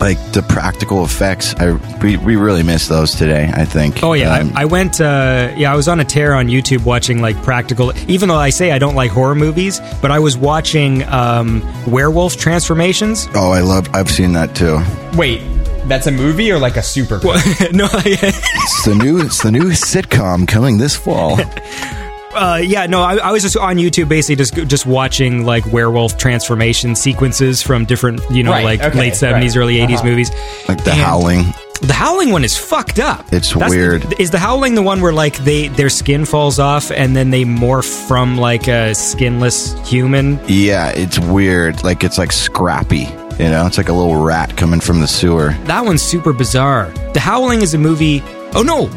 like 0.00 0.18
the 0.32 0.42
practical 0.42 1.04
effects. 1.04 1.54
I 1.56 1.72
we, 2.02 2.16
we 2.16 2.36
really 2.36 2.62
missed 2.62 2.88
those 2.88 3.12
today. 3.14 3.50
I 3.52 3.64
think. 3.64 4.02
Oh 4.02 4.14
yeah, 4.14 4.38
Um, 4.38 4.52
I, 4.56 4.62
I 4.62 4.64
went. 4.64 5.00
Uh, 5.00 5.52
yeah, 5.56 5.72
I 5.72 5.76
was 5.76 5.88
on 5.88 6.00
a 6.00 6.04
tear 6.04 6.34
on 6.34 6.46
YouTube 6.48 6.84
watching 6.84 7.20
like 7.20 7.40
practical. 7.42 7.92
Even 8.10 8.28
though 8.28 8.36
I 8.36 8.50
say 8.50 8.72
I 8.72 8.78
don't 8.78 8.94
like 8.94 9.10
horror 9.10 9.34
movies, 9.34 9.80
but 10.00 10.10
I 10.10 10.18
was 10.18 10.36
watching 10.36 11.02
um, 11.04 11.62
werewolf 11.86 12.36
transformations. 12.36 13.28
oh, 13.34 13.50
I 13.52 13.60
love. 13.60 13.88
I've 13.94 14.10
seen 14.10 14.32
that 14.32 14.54
too. 14.54 14.80
Wait, 15.18 15.40
that's 15.86 16.06
a 16.06 16.10
movie 16.12 16.50
or 16.50 16.58
like 16.58 16.76
a 16.76 16.82
super? 16.82 17.16
no, 17.72 17.88
It's 17.92 18.84
the 18.84 18.94
new. 18.94 19.20
It's 19.20 19.42
the 19.42 19.50
new 19.52 19.70
sitcom 19.70 20.48
coming 20.48 20.78
this 20.78 20.96
fall. 20.96 21.38
uh, 22.34 22.60
yeah, 22.62 22.86
no, 22.86 23.02
I, 23.02 23.16
I 23.16 23.32
was 23.32 23.42
just 23.42 23.56
on 23.56 23.76
YouTube, 23.76 24.08
basically 24.08 24.36
just 24.36 24.54
just 24.68 24.86
watching 24.86 25.44
like 25.44 25.64
werewolf 25.72 26.16
transformation 26.18 26.94
sequences 26.96 27.62
from 27.62 27.84
different, 27.84 28.20
you 28.30 28.42
know, 28.42 28.50
Right, 28.52 28.64
like 28.64 28.80
okay, 28.82 28.98
late 28.98 29.14
seventies, 29.16 29.56
right. 29.56 29.62
early 29.62 29.76
80s 29.78 29.94
Uh-huh. 29.96 30.04
movies. 30.04 30.30
Like 30.68 30.84
the 30.84 30.92
And 30.92 31.00
Howling. 31.00 31.44
The 31.82 31.94
Howling 31.94 32.30
one 32.30 32.44
is 32.44 32.58
fucked 32.58 32.98
up. 32.98 33.24
It's 33.32 33.56
weird. 33.56 34.20
Is 34.20 34.30
the 34.30 34.38
Howling 34.38 34.74
the 34.74 34.82
one 34.82 35.00
where 35.00 35.14
like 35.14 35.36
they 35.38 35.68
their 35.68 35.88
skin 35.88 36.26
falls 36.26 36.58
off 36.58 36.90
and 36.90 37.16
then 37.16 37.30
they 37.30 37.44
morph 37.44 38.06
from 38.06 38.36
like 38.36 38.68
a 38.68 38.94
skinless 38.94 39.72
human? 39.88 40.38
Yeah, 40.46 40.90
it's 40.90 41.18
weird. 41.18 41.82
Like 41.82 42.04
it's 42.04 42.18
like 42.18 42.32
scrappy. 42.32 43.08
You 43.42 43.48
know, 43.48 43.66
it's 43.66 43.78
like 43.78 43.88
a 43.88 43.94
little 43.94 44.16
rat 44.16 44.56
coming 44.58 44.80
from 44.80 45.00
the 45.00 45.06
sewer. 45.08 45.52
That 45.64 45.86
one's 45.86 46.02
super 46.02 46.34
bizarre. 46.34 46.90
The 47.14 47.20
Howling 47.20 47.62
is 47.62 47.72
a 47.72 47.78
movie. 47.78 48.22
Oh 48.52 48.62
no! 48.62 48.90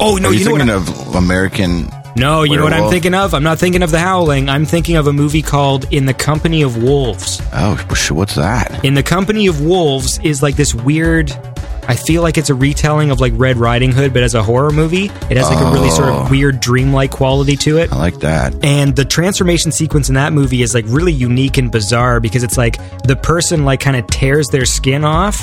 Oh 0.00 0.16
no! 0.16 0.30
Are 0.30 0.32
you, 0.32 0.38
you 0.38 0.44
know 0.46 0.52
what? 0.52 0.60
thinking 0.62 0.70
I'm- 0.70 1.10
of 1.10 1.14
American? 1.16 1.90
No, 2.16 2.42
you 2.42 2.56
know 2.56 2.64
what 2.64 2.72
I'm 2.72 2.90
thinking 2.90 3.14
of. 3.14 3.34
I'm 3.34 3.42
not 3.42 3.58
thinking 3.58 3.82
of 3.82 3.90
The 3.90 3.98
Howling. 3.98 4.48
I'm 4.48 4.64
thinking 4.66 4.96
of 4.96 5.06
a 5.06 5.12
movie 5.12 5.42
called 5.42 5.86
In 5.92 6.06
the 6.06 6.14
Company 6.14 6.62
of 6.62 6.82
Wolves. 6.82 7.40
Oh, 7.52 7.76
what's 8.10 8.34
that? 8.34 8.84
In 8.84 8.94
the 8.94 9.02
Company 9.02 9.46
of 9.46 9.60
Wolves 9.62 10.18
is 10.22 10.42
like 10.42 10.56
this 10.56 10.74
weird. 10.74 11.30
I 11.88 11.96
feel 11.96 12.22
like 12.22 12.38
it's 12.38 12.48
a 12.48 12.54
retelling 12.54 13.10
of 13.10 13.20
like 13.20 13.32
Red 13.36 13.56
Riding 13.56 13.90
Hood, 13.90 14.12
but 14.12 14.22
as 14.22 14.34
a 14.34 14.42
horror 14.42 14.70
movie. 14.70 15.06
It 15.06 15.36
has 15.36 15.48
like 15.50 15.60
a 15.60 15.70
really 15.72 15.90
sort 15.90 16.08
Oh. 16.10 16.20
of 16.20 16.30
weird 16.30 16.60
dreamlike 16.60 17.10
quality 17.10 17.56
to 17.56 17.78
it. 17.78 17.92
I 17.92 17.96
like 17.96 18.20
that. 18.20 18.54
And 18.64 18.94
the 18.94 19.04
transformation 19.04 19.72
sequence 19.72 20.08
in 20.08 20.14
that 20.14 20.32
movie 20.32 20.62
is 20.62 20.74
like 20.74 20.84
really 20.88 21.12
unique 21.12 21.58
and 21.58 21.72
bizarre 21.72 22.20
because 22.20 22.44
it's 22.44 22.56
like 22.56 22.78
the 23.02 23.16
person 23.16 23.64
like 23.64 23.80
kind 23.80 23.96
of 23.96 24.06
tears 24.06 24.48
their 24.48 24.64
skin 24.64 25.04
off 25.04 25.40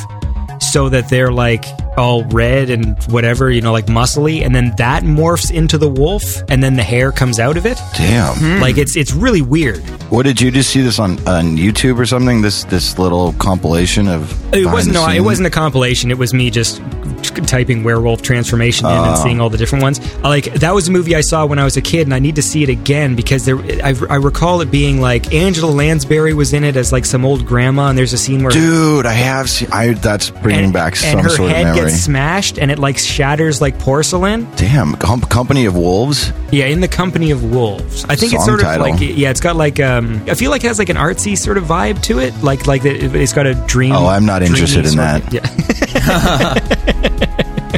so 0.72 0.90
that 0.90 1.10
they're 1.10 1.32
like 1.32 1.66
all 1.98 2.24
red 2.26 2.70
and 2.70 3.02
whatever, 3.12 3.52
you 3.52 3.62
know, 3.62 3.72
like 3.72 3.88
muscly, 3.88 4.44
and 4.46 4.56
then 4.56 4.74
that 4.78 5.04
morphs 5.04 5.52
into 5.52 5.78
the 5.78 5.90
wolf, 5.90 6.42
and 6.50 6.64
then 6.64 6.76
the 6.76 6.84
hair 6.84 7.12
comes 7.12 7.40
out 7.40 7.58
of 7.58 7.66
it. 7.66 7.78
Damn. 7.96 8.36
Hmm. 8.36 8.62
Like 8.62 8.78
it's 8.78 8.96
it's 8.96 9.14
really 9.14 9.42
weird. 9.42 9.82
What 10.10 10.24
did 10.24 10.40
you 10.40 10.52
just 10.52 10.70
see 10.70 10.82
this 10.82 11.00
on 11.00 11.20
on 11.28 11.58
YouTube 11.58 12.00
or 12.00 12.06
something? 12.06 12.42
This 12.42 12.64
this 12.66 12.98
little 12.98 13.34
compilation 13.34 14.08
of. 14.08 14.32
It 14.54 14.66
wasn't 14.66 14.94
no, 14.96 15.08
it 15.10 15.22
wasn't 15.22 15.48
a 15.48 15.52
compilation. 15.52 16.12
It 16.12 16.18
was 16.18 16.34
me 16.34 16.50
just 16.50 16.82
typing 17.24 17.84
werewolf 17.84 18.22
transformation 18.22 18.86
in 18.86 18.92
and 18.92 19.18
seeing 19.18 19.40
all 19.40 19.50
the 19.50 19.58
different 19.58 19.84
ones. 19.84 20.00
Like 20.24 20.46
that 20.56 20.74
was 20.74 20.88
a 20.88 20.92
movie 20.92 21.16
I 21.16 21.22
saw 21.22 21.46
when 21.46 21.60
I 21.60 21.64
was 21.64 21.78
a 21.78 21.82
kid, 21.82 22.08
and 22.08 22.14
I 22.14 22.20
need 22.20 22.36
to 22.36 22.42
see 22.42 22.64
it 22.64 22.70
again 22.70 23.16
because 23.16 23.46
there. 23.46 23.58
I, 23.84 23.96
I 24.10 24.16
recall 24.16 24.62
it 24.62 24.72
being 24.72 25.02
like 25.02 25.34
Angela 25.34 25.72
Lansbury 25.72 26.34
was 26.34 26.54
in 26.54 26.64
it 26.64 26.76
as 26.76 26.92
like 26.92 27.06
some 27.06 27.26
old 27.26 27.46
grandma, 27.46 27.90
and 27.90 27.98
there's 27.98 28.14
a 28.14 28.18
scene 28.18 28.44
where 28.44 28.52
Dude, 28.52 29.06
I 29.06 29.14
have 29.14 29.50
seen. 29.50 29.70
I 29.72 29.94
that's 29.94 30.30
bringing 30.30 30.66
and, 30.66 30.74
back 30.74 30.96
some 30.96 31.22
sort 31.24 31.34
of 31.34 31.40
memory. 31.40 31.54
And 31.54 31.68
her 31.68 31.74
head 31.76 31.90
gets 31.90 32.02
smashed 32.02 32.58
and 32.58 32.72
it 32.72 32.80
like 32.80 32.98
shatters 32.98 33.62
like 33.62 33.80
porcelain. 33.80 34.48
Damn, 34.56 34.96
Com- 34.96 35.22
Company 35.22 35.66
of 35.66 35.76
Wolves. 35.76 36.32
Yeah, 36.52 36.66
in 36.66 36.80
the 36.80 36.88
company 36.88 37.32
of 37.32 37.52
wolves. 37.52 38.06
I 38.06 38.16
think 38.16 38.34
it's 38.34 38.46
Song 38.46 38.60
sort 38.60 38.76
of 38.76 38.82
like 38.82 39.00
yeah, 39.00 39.30
it's 39.30 39.42
got 39.42 39.56
like 39.56 39.80
um. 39.80 40.22
I 40.28 40.36
feel 40.36 40.52
like 40.52 40.64
it 40.64 40.68
has 40.68 40.80
like 40.80 40.90
an 40.90 40.98
artsy 40.98 41.38
sort 41.38 41.58
of 41.58 41.66
vibe 41.66 42.02
to 42.04 42.20
it. 42.20 42.36
Like 42.44 42.66
like 42.68 42.86
it, 42.86 43.16
it's 43.16 43.34
got 43.34 43.46
a 43.46 43.54
dream. 43.54 43.94
Oh, 43.94 44.08
I'm 44.08 44.26
not 44.26 44.42
interested 44.42 44.86
in 44.86 44.98
of- 45.00 45.30
that. 45.30 45.34
Yeah. 45.34 47.00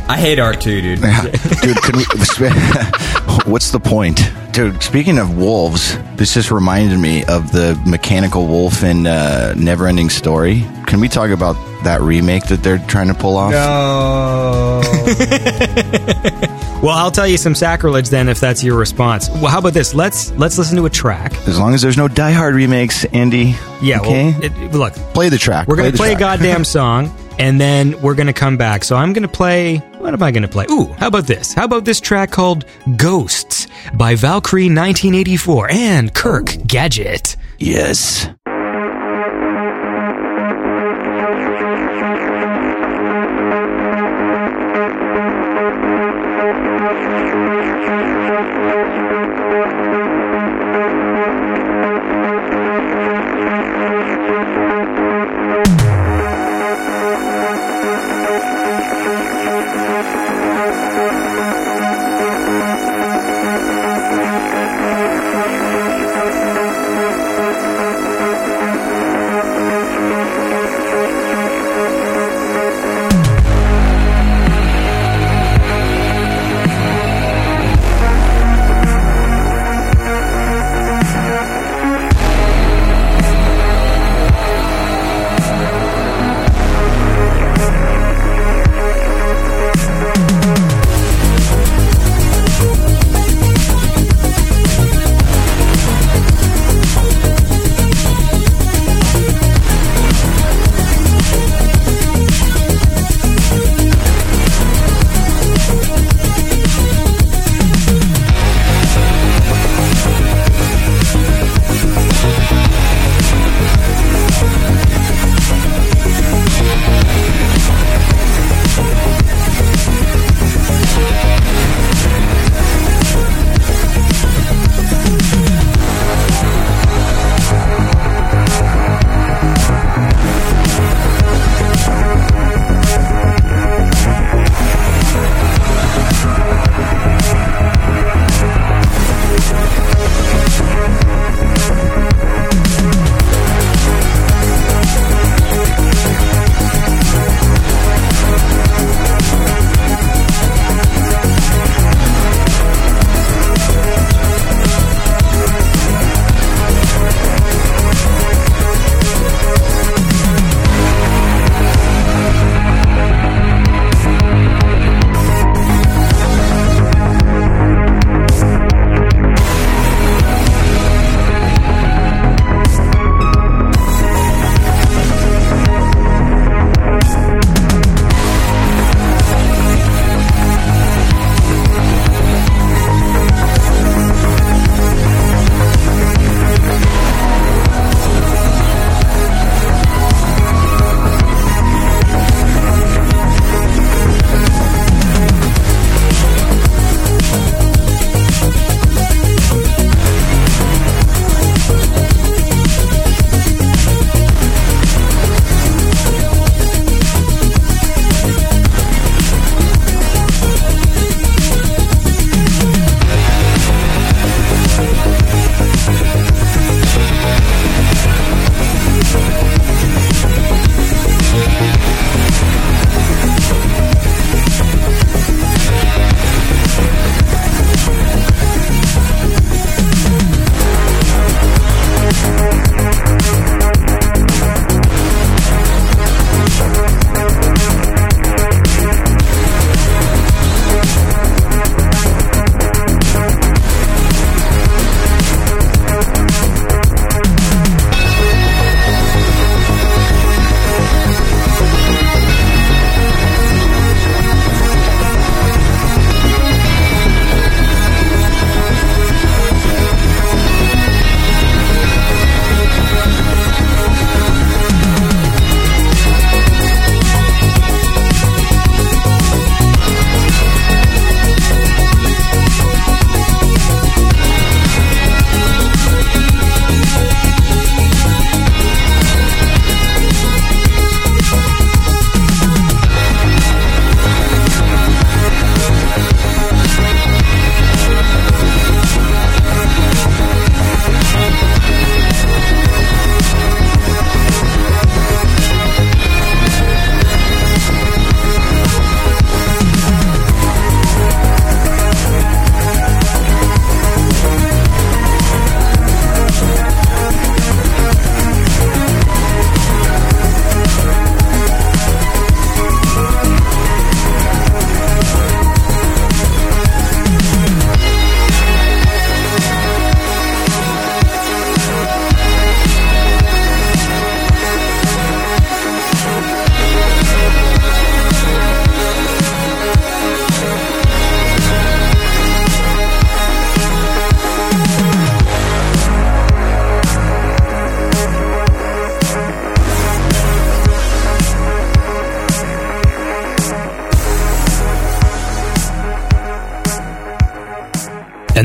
I 0.07 0.17
hate 0.17 0.39
art 0.39 0.61
too, 0.61 0.81
dude. 0.81 0.99
Dude, 1.01 1.81
can 1.81 1.97
we, 1.97 2.03
what's 3.45 3.71
the 3.71 3.79
point? 3.79 4.31
Dude, 4.51 4.81
speaking 4.83 5.17
of 5.17 5.37
wolves, 5.37 5.97
this 6.15 6.33
just 6.33 6.51
reminded 6.51 6.99
me 6.99 7.23
of 7.25 7.51
the 7.51 7.81
mechanical 7.85 8.47
wolf 8.47 8.83
in 8.83 9.07
uh, 9.07 9.53
Neverending 9.57 10.11
Story. 10.11 10.65
Can 10.87 10.99
we 10.99 11.07
talk 11.07 11.29
about 11.29 11.55
that 11.83 12.01
remake 12.01 12.45
that 12.47 12.61
they're 12.63 12.79
trying 12.79 13.07
to 13.07 13.13
pull 13.13 13.37
off? 13.37 13.51
No. 13.51 14.81
Well, 16.81 16.97
I'll 16.97 17.11
tell 17.11 17.27
you 17.27 17.37
some 17.37 17.53
sacrilege 17.53 18.09
then 18.09 18.27
if 18.27 18.39
that's 18.39 18.63
your 18.63 18.75
response. 18.75 19.29
Well, 19.29 19.49
how 19.49 19.59
about 19.59 19.73
this? 19.73 19.93
Let's 19.93 20.31
let's 20.31 20.57
listen 20.57 20.77
to 20.77 20.87
a 20.87 20.89
track. 20.89 21.31
As 21.47 21.59
long 21.59 21.75
as 21.75 21.83
there's 21.83 21.95
no 21.95 22.07
Die 22.07 22.31
Hard 22.31 22.55
remakes, 22.55 23.05
Andy. 23.05 23.55
Yeah. 23.83 23.99
Okay. 23.99 24.31
Well, 24.31 24.43
it, 24.43 24.71
look, 24.73 24.93
play 25.13 25.29
the 25.29 25.37
track. 25.37 25.67
we're 25.67 25.75
gonna 25.75 25.91
the 25.91 25.97
play 25.97 26.13
a 26.13 26.17
goddamn 26.17 26.65
song, 26.65 27.15
and 27.41 27.59
then 27.59 27.99
we're 28.01 28.15
gonna 28.15 28.33
come 28.33 28.55
back. 28.57 28.83
So 28.83 28.95
I'm 28.95 29.13
gonna 29.13 29.27
play. 29.27 29.77
What 29.99 30.13
am 30.13 30.23
I 30.23 30.31
gonna 30.31 30.47
play? 30.47 30.65
Ooh, 30.69 30.85
how 30.99 31.07
about 31.07 31.25
this? 31.27 31.53
How 31.53 31.65
about 31.65 31.85
this 31.85 31.99
track 31.99 32.31
called 32.31 32.65
"Ghosts" 32.95 33.67
by 33.95 34.15
Valkyrie 34.15 34.69
1984 34.69 35.71
and 35.71 36.13
Kirk 36.13 36.55
Gadget. 36.67 37.35
yes. 37.57 38.27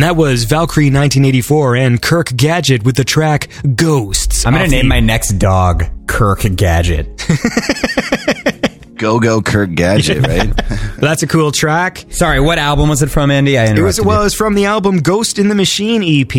That 0.06 0.14
was 0.14 0.44
Valkyrie 0.44 0.84
1984 0.86 1.74
and 1.76 2.00
Kirk 2.00 2.28
Gadget 2.36 2.84
with 2.84 2.94
the 2.94 3.02
track 3.02 3.48
Ghosts. 3.74 4.46
I'm 4.46 4.52
gonna 4.52 4.68
name 4.68 4.84
the- 4.84 4.88
my 4.88 5.00
next 5.00 5.32
dog 5.32 5.84
Kirk 6.06 6.42
Gadget. 6.54 7.26
Go 8.96 9.20
go 9.20 9.42
Kirk 9.42 9.74
Gadget, 9.74 10.26
right? 10.26 10.56
That's 10.98 11.22
a 11.22 11.26
cool 11.26 11.52
track. 11.52 12.06
Sorry, 12.08 12.40
what 12.40 12.58
album 12.58 12.88
was 12.88 13.02
it 13.02 13.08
from, 13.08 13.30
Andy? 13.30 13.58
I 13.58 13.64
It 13.64 13.82
was 13.82 14.00
well, 14.00 14.22
it 14.22 14.24
was 14.24 14.34
from 14.34 14.54
the 14.54 14.64
album 14.64 15.00
Ghost 15.00 15.38
in 15.38 15.48
the 15.48 15.54
Machine 15.54 16.02
EP. 16.02 16.32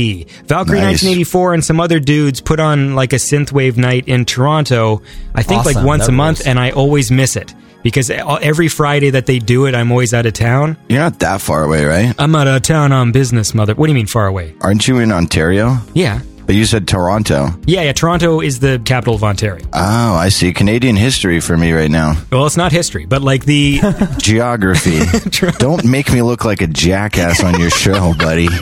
Valkyrie 0.48 0.80
Nice. 0.80 1.04
1984 1.04 1.54
and 1.54 1.64
some 1.64 1.80
other 1.80 2.00
dudes 2.00 2.42
put 2.42 2.60
on 2.60 2.96
like 2.96 3.14
a 3.14 3.18
synthwave 3.18 3.78
night 3.78 4.08
in 4.08 4.26
Toronto. 4.26 5.04
I 5.36 5.44
think 5.44 5.66
like 5.66 5.76
once 5.86 6.06
that 6.08 6.14
a 6.14 6.16
month, 6.16 6.40
rules. 6.40 6.48
and 6.48 6.58
I 6.60 6.72
always 6.72 7.12
miss 7.12 7.36
it 7.36 7.54
because 7.88 8.10
every 8.10 8.68
Friday 8.68 9.12
that 9.12 9.26
they 9.28 9.40
do 9.40 9.66
it, 9.66 9.74
I'm 9.74 9.92
always 9.92 10.14
out 10.14 10.26
of 10.26 10.34
town. 10.34 10.76
You're 10.90 11.00
not 11.00 11.20
that 11.20 11.40
far 11.40 11.64
away, 11.64 11.86
right? 11.86 12.14
I'm 12.20 12.36
out 12.36 12.46
of 12.48 12.62
town 12.64 12.92
on 12.92 13.14
business, 13.14 13.54
mother. 13.54 13.76
What 13.76 13.86
do 13.88 13.92
you 13.92 13.96
mean 13.96 14.08
far 14.08 14.28
away? 14.28 14.56
Aren't 14.60 14.88
you 14.90 15.00
in 15.00 15.12
Ontario? 15.14 15.78
Yeah, 15.94 16.20
But 16.46 16.56
you 16.56 16.66
said 16.66 16.86
Toronto. 16.88 17.50
yeah, 17.66 17.84
yeah. 17.84 17.94
Toronto 17.94 18.42
is 18.42 18.60
the 18.60 18.82
capital 18.84 19.16
of 19.16 19.24
Ontario. 19.24 19.66
Oh, 19.74 20.16
I 20.16 20.28
see. 20.30 20.52
Canadian 20.54 20.98
history 20.98 21.40
for 21.40 21.56
me 21.58 21.72
right 21.72 21.90
now. 21.92 22.16
Well, 22.30 22.46
it's 22.46 22.58
not 22.58 22.72
history, 22.74 23.06
but 23.06 23.22
like 23.22 23.46
the 23.46 23.80
Geography. 24.18 25.00
Don't 25.60 25.86
make 25.86 26.12
me 26.12 26.22
look 26.22 26.44
like 26.44 26.62
a 26.62 26.68
jackass 26.68 27.42
on 27.44 27.58
your 27.60 27.70
show, 27.70 28.14
buddy. 28.20 28.50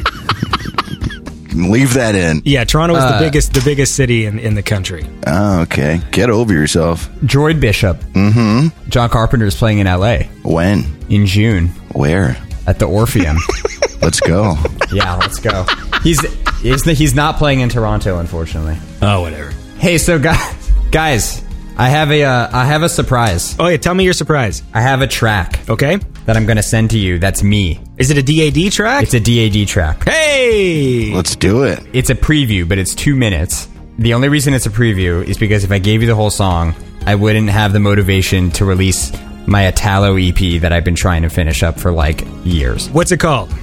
Leave 1.56 1.94
that 1.94 2.16
in. 2.16 2.42
yeah, 2.46 2.64
Toronto 2.66 2.96
is 2.96 3.04
Uh, 3.04 3.18
the 3.20 3.26
biggest 3.26 3.54
the 3.54 3.62
biggest 3.62 3.96
city 3.96 4.26
in 4.26 4.40
in 4.40 4.56
the 4.56 4.64
country. 4.64 5.06
Oh, 5.26 5.62
okay. 5.62 6.02
Get 6.12 6.30
over 6.30 6.52
yourself. 6.54 7.10
Droid 7.24 7.60
Bishop. 7.60 7.98
Mm-hmm. 8.14 8.90
John 8.90 9.10
Carpenter 9.10 9.46
is 9.46 9.56
playing 9.56 9.80
in 9.80 9.88
L.A. 9.88 10.30
When? 10.44 10.84
in 11.10 11.26
June 11.28 11.68
Where? 11.94 12.36
at 12.68 12.80
the 12.80 12.86
Orpheum. 12.86 13.38
Let's 14.02 14.20
go. 14.20 14.56
yeah, 14.94 15.16
let's 15.16 15.40
go. 15.40 15.66
He's 16.04 16.20
he's 16.62 16.84
he's 16.84 17.16
not 17.16 17.38
playing 17.38 17.62
in 17.62 17.70
Toronto, 17.70 18.20
unfortunately. 18.20 18.78
Oh, 19.02 19.22
whatever. 19.22 19.52
Hey, 19.80 19.98
so 19.98 20.20
guys, 20.20 20.72
guys, 20.92 21.42
I 21.78 21.90
have 21.90 22.10
a 22.12 22.24
uh, 22.24 22.50
I 22.54 22.66
have 22.66 22.84
a 22.84 22.90
surprise. 22.90 23.56
Oh 23.60 23.68
yeah, 23.68 23.78
tell 23.78 23.94
me 23.94 24.04
your 24.06 24.14
surprise. 24.14 24.64
I 24.74 24.82
have 24.82 25.02
a 25.02 25.08
track 25.08 25.60
Okay, 25.70 25.98
that 26.26 26.38
I'm 26.38 26.46
gonna 26.46 26.64
send 26.64 26.92
to 26.92 26.98
you. 26.98 27.20
That's 27.20 27.44
me. 27.44 27.80
is 27.98 28.12
it 28.12 28.18
a 28.18 28.24
DAD 28.24 28.72
track? 28.72 29.04
It's 29.04 29.14
a 29.14 29.20
DAD 29.20 29.68
track. 29.68 30.04
hey, 30.06 31.12
Let's 31.14 31.36
do 31.36 31.64
it. 31.64 31.86
It's 31.94 32.10
a 32.10 32.16
preview, 32.16 32.68
but 32.68 32.78
it's 32.78 32.96
two 32.96 33.16
minutes. 33.16 33.68
The 34.00 34.14
only 34.14 34.30
reason 34.30 34.54
it's 34.54 34.66
a 34.66 34.70
preview 34.70 35.24
is 35.24 35.38
because 35.38 35.64
if 35.64 35.72
I 35.72 35.80
gave 35.80 36.02
you 36.02 36.08
the 36.08 36.16
whole 36.16 36.30
song, 36.30 36.76
I 37.06 37.16
wouldn't 37.16 37.50
have 37.50 37.72
the 37.74 37.80
motivation 37.80 38.52
to 38.52 38.66
release 38.66 39.12
my 39.48 39.68
Italo 39.68 40.16
EP 40.18 40.62
that 40.62 40.74
I've 40.74 40.84
been 40.84 40.96
trying 40.96 41.22
to 41.22 41.30
finish 41.30 41.62
up 41.62 41.80
for 41.80 41.92
like 41.92 42.26
years. 42.44 42.90
what's 42.90 43.12
it 43.12 43.20
called? 43.20 43.54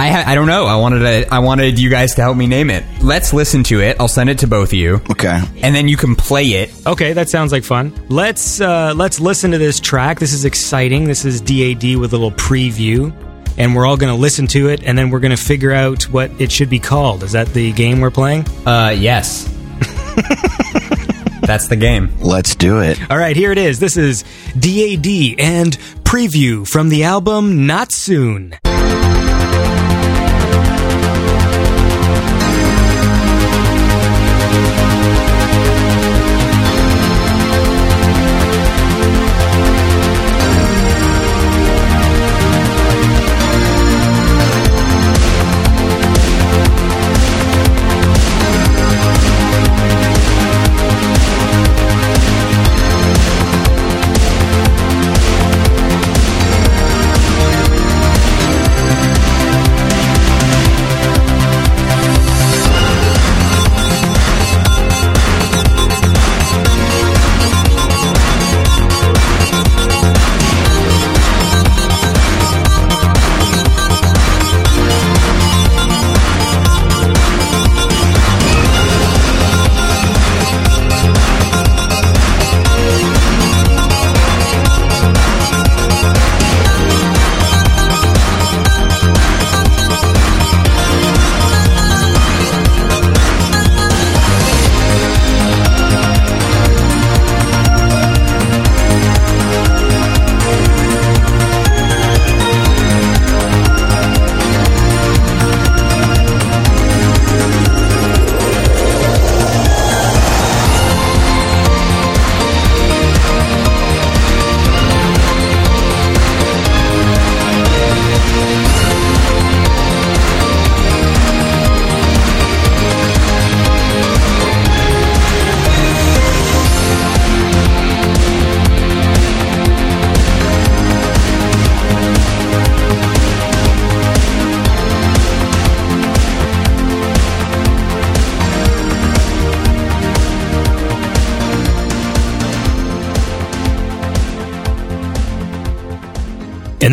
I 0.00 0.08
ha- 0.08 0.24
I 0.26 0.34
don't 0.34 0.46
know. 0.46 0.64
I 0.66 0.76
wanted 0.76 1.00
to, 1.00 1.34
I 1.34 1.40
wanted 1.40 1.78
you 1.78 1.90
guys 1.90 2.14
to 2.14 2.22
help 2.22 2.36
me 2.36 2.46
name 2.46 2.70
it. 2.70 2.84
Let's 3.02 3.32
listen 3.34 3.62
to 3.64 3.80
it. 3.82 3.98
I'll 4.00 4.08
send 4.08 4.30
it 4.30 4.38
to 4.38 4.46
both 4.46 4.68
of 4.70 4.74
you, 4.74 5.00
Okay. 5.10 5.40
and 5.62 5.74
then 5.74 5.88
you 5.88 5.96
can 5.98 6.16
play 6.16 6.44
it. 6.46 6.70
Okay, 6.86 7.12
that 7.12 7.28
sounds 7.28 7.52
like 7.52 7.64
fun. 7.64 7.92
Let's 8.08 8.60
uh, 8.60 8.94
let's 8.96 9.20
listen 9.20 9.50
to 9.50 9.58
this 9.58 9.78
track. 9.78 10.18
This 10.18 10.32
is 10.32 10.44
exciting. 10.46 11.04
This 11.04 11.24
is 11.24 11.40
DAD 11.42 11.96
with 11.96 12.12
a 12.12 12.16
little 12.16 12.30
preview, 12.32 13.12
and 13.58 13.74
we're 13.74 13.84
all 13.86 13.98
going 13.98 14.12
to 14.12 14.18
listen 14.18 14.46
to 14.48 14.68
it, 14.70 14.82
and 14.84 14.96
then 14.96 15.10
we're 15.10 15.20
going 15.20 15.36
to 15.36 15.42
figure 15.42 15.72
out 15.72 16.04
what 16.04 16.30
it 16.40 16.50
should 16.50 16.70
be 16.70 16.78
called. 16.78 17.22
Is 17.22 17.32
that 17.32 17.48
the 17.48 17.70
game 17.72 18.00
we're 18.00 18.10
playing? 18.10 18.46
Uh, 18.66 18.94
yes. 18.96 19.44
That's 21.42 21.68
the 21.68 21.76
game. 21.76 22.10
Let's 22.20 22.54
do 22.54 22.80
it. 22.80 22.98
All 23.10 23.18
right, 23.18 23.34
here 23.36 23.50
it 23.52 23.58
is. 23.58 23.80
This 23.80 23.96
is 23.96 24.22
DAD 24.58 25.38
and 25.40 25.76
preview 26.04 26.66
from 26.66 26.88
the 26.90 27.04
album 27.04 27.66
Not 27.66 27.92
Soon. 27.92 28.54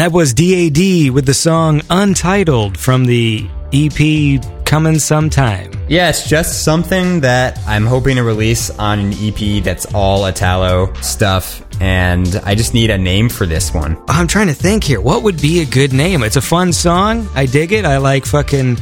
That 0.08 0.14
was 0.14 0.34
DAD 0.34 1.10
with 1.14 1.26
the 1.26 1.34
song 1.34 1.82
Untitled 1.90 2.78
from 2.78 3.04
the 3.04 3.46
EP 3.74 4.42
Coming 4.64 5.00
Sometime. 5.00 5.70
Yeah, 5.90 6.14
just 6.14 6.64
something 6.64 7.20
that 7.20 7.60
I'm 7.68 7.86
hoping 7.86 8.16
to 8.16 8.24
release 8.24 8.70
on 8.70 9.00
an 9.00 9.14
EP 9.20 9.62
that's 9.62 9.86
all 9.94 10.26
Italo 10.26 10.94
stuff, 11.02 11.62
and 11.82 12.40
I 12.46 12.56
just 12.56 12.74
need 12.74 12.90
a 12.90 12.98
name 12.98 13.28
for 13.28 13.46
this 13.46 13.74
one. 13.74 14.02
I'm 14.08 14.28
trying 14.28 14.48
to 14.48 14.54
think 14.54 14.86
here. 14.86 15.02
What 15.02 15.24
would 15.24 15.42
be 15.42 15.60
a 15.60 15.66
good 15.66 15.92
name? 15.92 16.24
It's 16.24 16.38
a 16.38 16.42
fun 16.42 16.72
song. 16.72 17.28
I 17.36 17.46
dig 17.46 17.74
it. 17.74 17.84
I 17.84 17.98
like 17.98 18.26
fucking 18.26 18.78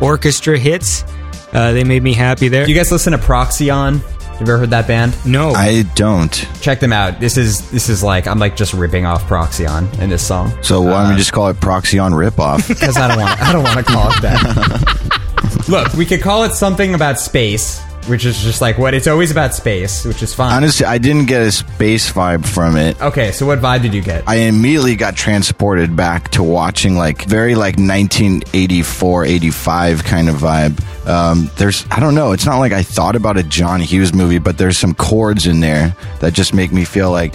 orchestra 0.00 0.58
hits. 0.58 1.04
Uh, 1.52 1.72
they 1.72 1.84
made 1.84 2.02
me 2.02 2.14
happy 2.14 2.48
there. 2.48 2.64
Do 2.64 2.72
you 2.72 2.78
guys 2.78 2.90
listen 2.90 3.12
to 3.12 3.18
Proxyon? 3.18 4.00
Have 4.40 4.48
you 4.48 4.54
ever 4.54 4.60
heard 4.60 4.70
that 4.70 4.86
band? 4.86 5.14
no. 5.26 5.50
I 5.50 5.82
don't. 5.94 6.32
Check 6.62 6.80
them 6.80 6.94
out. 6.94 7.20
This 7.20 7.36
is 7.36 7.70
this 7.70 7.90
is 7.90 8.02
like 8.02 8.26
I'm 8.26 8.38
like 8.38 8.56
just 8.56 8.72
ripping 8.72 9.04
off 9.04 9.28
Proxyon 9.28 10.00
in 10.00 10.08
this 10.08 10.26
song 10.26 10.50
So 10.62 10.80
why 10.80 11.02
don't 11.02 11.08
we 11.08 11.14
uh, 11.16 11.18
just 11.18 11.34
call 11.34 11.48
it 11.48 11.58
Proxyon 11.58 12.12
Ripoff? 12.12 12.66
because 12.68 12.96
I 12.96 13.08
don't 13.08 13.18
want 13.18 13.42
I 13.42 13.52
don't 13.52 13.62
want 13.62 13.76
to 13.76 13.84
call 13.84 14.10
it 14.10 14.22
that. 14.22 15.68
Look, 15.68 15.92
we 15.92 16.06
could 16.06 16.22
call 16.22 16.44
it 16.44 16.52
something 16.54 16.94
about 16.94 17.20
space, 17.20 17.82
which 18.06 18.24
is 18.24 18.40
just 18.42 18.60
like 18.60 18.78
what 18.78 18.94
it's 18.94 19.06
always 19.06 19.30
about 19.30 19.54
space, 19.54 20.04
which 20.04 20.22
is 20.22 20.34
fine. 20.34 20.52
Honestly, 20.52 20.86
I 20.86 20.98
didn't 20.98 21.26
get 21.26 21.42
a 21.42 21.52
space 21.52 22.10
vibe 22.10 22.46
from 22.46 22.76
it. 22.76 23.00
okay, 23.00 23.32
so 23.32 23.46
what 23.46 23.60
vibe 23.60 23.82
did 23.82 23.94
you 23.94 24.02
get? 24.02 24.24
I 24.26 24.36
immediately 24.36 24.96
got 24.96 25.16
transported 25.16 25.94
back 25.94 26.30
to 26.30 26.42
watching 26.42 26.96
like 26.96 27.24
very 27.24 27.54
like 27.54 27.76
1984, 27.76 29.24
85 29.24 30.04
kind 30.04 30.28
of 30.28 30.36
vibe. 30.36 31.06
Um, 31.06 31.50
there's, 31.56 31.86
I 31.90 32.00
don't 32.00 32.14
know, 32.14 32.32
it's 32.32 32.46
not 32.46 32.58
like 32.58 32.72
I 32.72 32.82
thought 32.82 33.16
about 33.16 33.36
a 33.36 33.42
John 33.42 33.80
Hughes 33.80 34.12
movie, 34.12 34.38
but 34.38 34.58
there's 34.58 34.78
some 34.78 34.94
chords 34.94 35.46
in 35.46 35.60
there 35.60 35.96
that 36.20 36.32
just 36.34 36.54
make 36.54 36.72
me 36.72 36.84
feel 36.84 37.10
like, 37.10 37.34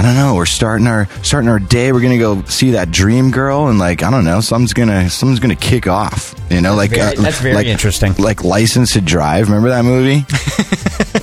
I 0.00 0.02
don't 0.02 0.14
know. 0.14 0.34
We're 0.34 0.46
starting 0.46 0.86
our 0.86 1.06
starting 1.22 1.50
our 1.50 1.58
day. 1.58 1.92
We're 1.92 2.00
gonna 2.00 2.16
go 2.16 2.42
see 2.44 2.70
that 2.70 2.90
dream 2.90 3.30
girl, 3.30 3.66
and 3.68 3.78
like 3.78 4.02
I 4.02 4.10
don't 4.10 4.24
know, 4.24 4.40
something's 4.40 4.72
gonna 4.72 5.10
something's 5.10 5.40
gonna 5.40 5.54
kick 5.54 5.86
off. 5.86 6.34
You 6.48 6.62
know, 6.62 6.74
like 6.74 6.92
very- 6.92 7.18
uh, 7.18 7.20
that's 7.20 7.38
very 7.38 7.54
like, 7.54 7.66
interesting. 7.66 8.14
Like 8.14 8.42
License 8.42 8.94
to 8.94 9.02
Drive. 9.02 9.48
Remember 9.50 9.68
that 9.68 9.84
movie 9.84 10.24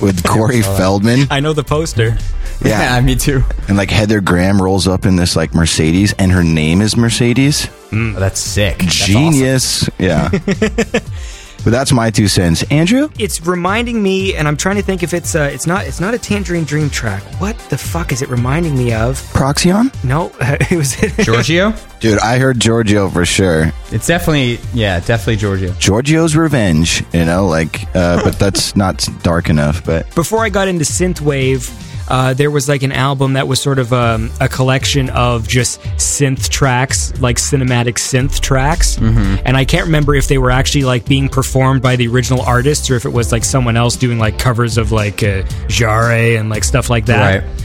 with 0.00 0.22
Corey 0.24 0.62
Feldman? 0.62 1.26
I 1.28 1.40
know 1.40 1.54
the 1.54 1.64
poster. 1.64 2.16
Yeah, 2.64 3.00
me 3.00 3.14
too. 3.14 3.44
And 3.68 3.76
like 3.76 3.88
Heather 3.88 4.20
Graham 4.20 4.60
rolls 4.60 4.88
up 4.88 5.06
in 5.06 5.14
this 5.14 5.36
like 5.36 5.54
Mercedes, 5.54 6.12
and 6.18 6.32
her 6.32 6.42
name 6.42 6.80
is 6.80 6.96
Mercedes. 6.96 7.68
Oh, 7.92 8.14
that's 8.14 8.40
sick. 8.40 8.78
That's 8.78 9.06
Genius. 9.06 9.88
Yeah. 9.96 10.28
but 11.64 11.70
that's 11.70 11.92
my 11.92 12.10
two 12.10 12.28
cents. 12.28 12.62
Andrew? 12.70 13.10
It's 13.18 13.46
reminding 13.46 14.02
me, 14.02 14.34
and 14.34 14.46
I'm 14.48 14.56
trying 14.56 14.76
to 14.76 14.82
think 14.82 15.02
if 15.02 15.12
it's 15.14 15.34
uh, 15.34 15.50
it's 15.52 15.66
not 15.66 15.86
it's 15.86 16.00
not 16.00 16.14
a 16.14 16.18
Tangerine 16.18 16.64
Dream 16.64 16.90
track. 16.90 17.22
What 17.40 17.58
the 17.70 17.78
fuck 17.78 18.12
is 18.12 18.22
it 18.22 18.28
reminding 18.28 18.76
me 18.76 18.92
of? 18.94 19.20
Proxyon? 19.32 19.92
No, 20.04 20.32
it 20.40 20.76
was 20.76 20.96
awesome. 20.96 21.24
Giorgio? 21.24 21.74
Dude, 22.00 22.18
I 22.20 22.38
heard 22.38 22.60
Giorgio 22.60 23.08
for 23.10 23.24
sure. 23.24 23.72
It's 23.90 24.06
definitely, 24.06 24.60
yeah, 24.72 25.00
definitely 25.00 25.36
Giorgio. 25.36 25.72
Giorgio's 25.72 26.36
Revenge, 26.36 27.02
you 27.12 27.24
know, 27.24 27.46
like, 27.46 27.84
uh, 27.96 28.22
but 28.22 28.38
that's 28.38 28.76
not 28.76 29.06
dark 29.22 29.48
enough. 29.48 29.84
But 29.84 30.14
before 30.14 30.44
I 30.44 30.48
got 30.48 30.68
into 30.68 30.84
synthwave, 30.84 31.68
uh, 32.08 32.34
there 32.34 32.50
was 32.50 32.68
like 32.68 32.82
an 32.82 32.92
album 32.92 33.34
that 33.34 33.46
was 33.46 33.60
sort 33.60 33.78
of 33.78 33.92
um, 33.92 34.30
a 34.40 34.48
collection 34.48 35.10
of 35.10 35.46
just 35.46 35.80
synth 35.96 36.48
tracks, 36.48 37.18
like 37.20 37.36
cinematic 37.36 37.94
synth 37.94 38.40
tracks. 38.40 38.96
Mm-hmm. 38.96 39.42
And 39.44 39.56
I 39.56 39.64
can't 39.64 39.86
remember 39.86 40.14
if 40.14 40.28
they 40.28 40.38
were 40.38 40.50
actually 40.50 40.84
like 40.84 41.06
being 41.06 41.28
performed 41.28 41.82
by 41.82 41.96
the 41.96 42.08
original 42.08 42.40
artists 42.40 42.90
or 42.90 42.96
if 42.96 43.04
it 43.04 43.10
was 43.10 43.30
like 43.30 43.44
someone 43.44 43.76
else 43.76 43.96
doing 43.96 44.18
like 44.18 44.38
covers 44.38 44.78
of 44.78 44.90
like 44.90 45.22
uh, 45.22 45.42
Jarre 45.68 46.38
and 46.38 46.48
like 46.48 46.64
stuff 46.64 46.90
like 46.90 47.06
that. 47.06 47.44
Right. 47.44 47.64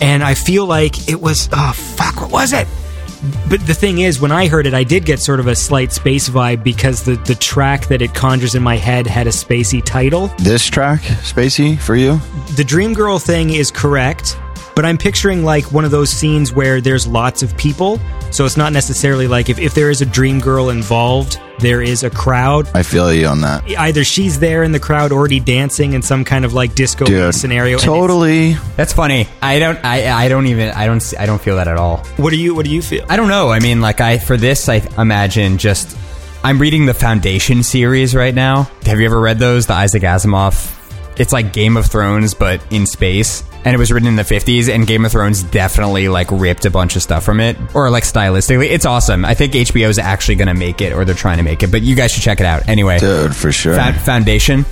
And 0.00 0.22
I 0.22 0.34
feel 0.34 0.66
like 0.66 1.08
it 1.08 1.20
was 1.20 1.48
oh 1.52 1.72
fuck, 1.72 2.20
what 2.20 2.32
was 2.32 2.52
it? 2.52 2.66
But 3.48 3.66
the 3.66 3.74
thing 3.74 3.98
is, 3.98 4.20
when 4.20 4.32
I 4.32 4.48
heard 4.48 4.66
it, 4.66 4.74
I 4.74 4.84
did 4.84 5.04
get 5.04 5.20
sort 5.20 5.40
of 5.40 5.46
a 5.46 5.54
slight 5.54 5.92
space 5.92 6.28
vibe 6.28 6.64
because 6.64 7.04
the, 7.04 7.16
the 7.16 7.34
track 7.34 7.86
that 7.86 8.02
it 8.02 8.14
conjures 8.14 8.54
in 8.54 8.62
my 8.62 8.76
head 8.76 9.06
had 9.06 9.26
a 9.26 9.30
spacey 9.30 9.84
title. 9.84 10.28
this 10.38 10.66
track, 10.66 11.00
Spacey, 11.00 11.78
for 11.78 11.94
you? 11.94 12.18
The 12.56 12.64
Dream 12.64 12.94
Girl 12.94 13.18
thing 13.18 13.50
is 13.50 13.70
correct, 13.70 14.36
but 14.74 14.84
I'm 14.84 14.96
picturing 14.98 15.44
like 15.44 15.70
one 15.72 15.84
of 15.84 15.90
those 15.90 16.10
scenes 16.10 16.52
where 16.52 16.80
there's 16.80 17.06
lots 17.06 17.42
of 17.42 17.56
people. 17.56 18.00
So 18.30 18.44
it's 18.46 18.56
not 18.56 18.72
necessarily 18.72 19.26
like 19.28 19.48
if, 19.50 19.58
if 19.58 19.74
there 19.74 19.90
is 19.90 20.00
a 20.00 20.06
Dream 20.06 20.40
Girl 20.40 20.70
involved, 20.70 21.38
there 21.58 21.82
is 21.82 22.02
a 22.02 22.10
crowd. 22.10 22.68
I 22.74 22.82
feel 22.82 23.12
you 23.12 23.26
on 23.26 23.42
that. 23.42 23.68
Either 23.78 24.04
she's 24.04 24.38
there 24.38 24.62
in 24.62 24.72
the 24.72 24.80
crowd 24.80 25.12
already 25.12 25.38
dancing 25.38 25.92
in 25.92 26.00
some 26.02 26.24
kind 26.24 26.44
of 26.44 26.54
like 26.54 26.74
disco 26.74 27.04
Dude, 27.04 27.34
scenario. 27.34 27.78
totally. 27.78 28.54
That's 28.76 28.92
funny. 28.92 29.28
I 29.42 29.58
don't, 29.58 29.78
I, 29.84 30.10
I 30.24 30.28
don't 30.28 30.46
even, 30.46 30.70
I 30.70 30.86
don't, 30.86 31.00
see- 31.00 31.16
I 31.18 31.26
don't 31.26 31.40
feel 31.40 31.56
that 31.56 31.68
at 31.68 31.76
all. 31.76 31.98
What 32.16 32.30
do 32.30 32.36
you 32.36 32.54
What 32.54 32.64
do 32.64 32.70
you 32.72 32.82
feel? 32.82 33.04
I 33.08 33.16
don't 33.16 33.28
know. 33.28 33.50
I 33.50 33.60
mean, 33.60 33.80
like 33.80 34.00
I 34.00 34.18
for 34.18 34.36
this, 34.36 34.68
I 34.68 34.76
imagine 34.98 35.58
just 35.58 35.96
I'm 36.42 36.58
reading 36.58 36.86
the 36.86 36.94
Foundation 36.94 37.62
series 37.62 38.14
right 38.16 38.34
now. 38.34 38.64
Have 38.86 38.98
you 38.98 39.06
ever 39.06 39.20
read 39.20 39.38
those? 39.38 39.66
The 39.66 39.74
Isaac 39.74 40.02
Asimov. 40.02 40.81
It's 41.18 41.32
like 41.32 41.52
Game 41.52 41.76
of 41.76 41.86
Thrones, 41.86 42.34
but 42.34 42.60
in 42.72 42.86
space. 42.86 43.44
And 43.64 43.74
it 43.74 43.78
was 43.78 43.92
written 43.92 44.08
in 44.08 44.16
the 44.16 44.22
50s, 44.22 44.68
and 44.68 44.86
Game 44.86 45.04
of 45.04 45.12
Thrones 45.12 45.44
definitely 45.44 46.08
like 46.08 46.28
ripped 46.32 46.64
a 46.64 46.70
bunch 46.70 46.96
of 46.96 47.02
stuff 47.02 47.22
from 47.22 47.38
it, 47.38 47.56
or 47.74 47.90
like 47.90 48.02
stylistically. 48.02 48.68
It's 48.68 48.86
awesome. 48.86 49.24
I 49.24 49.34
think 49.34 49.52
HBO 49.52 49.88
is 49.88 49.98
actually 49.98 50.34
going 50.34 50.48
to 50.48 50.54
make 50.54 50.80
it, 50.80 50.92
or 50.92 51.04
they're 51.04 51.14
trying 51.14 51.36
to 51.38 51.44
make 51.44 51.62
it. 51.62 51.70
But 51.70 51.82
you 51.82 51.94
guys 51.94 52.10
should 52.12 52.22
check 52.24 52.40
it 52.40 52.46
out 52.46 52.68
anyway. 52.68 52.98
Dude, 52.98 53.36
for 53.36 53.52
sure. 53.52 53.74
Fa- 53.76 53.92
Foundation. 53.92 54.64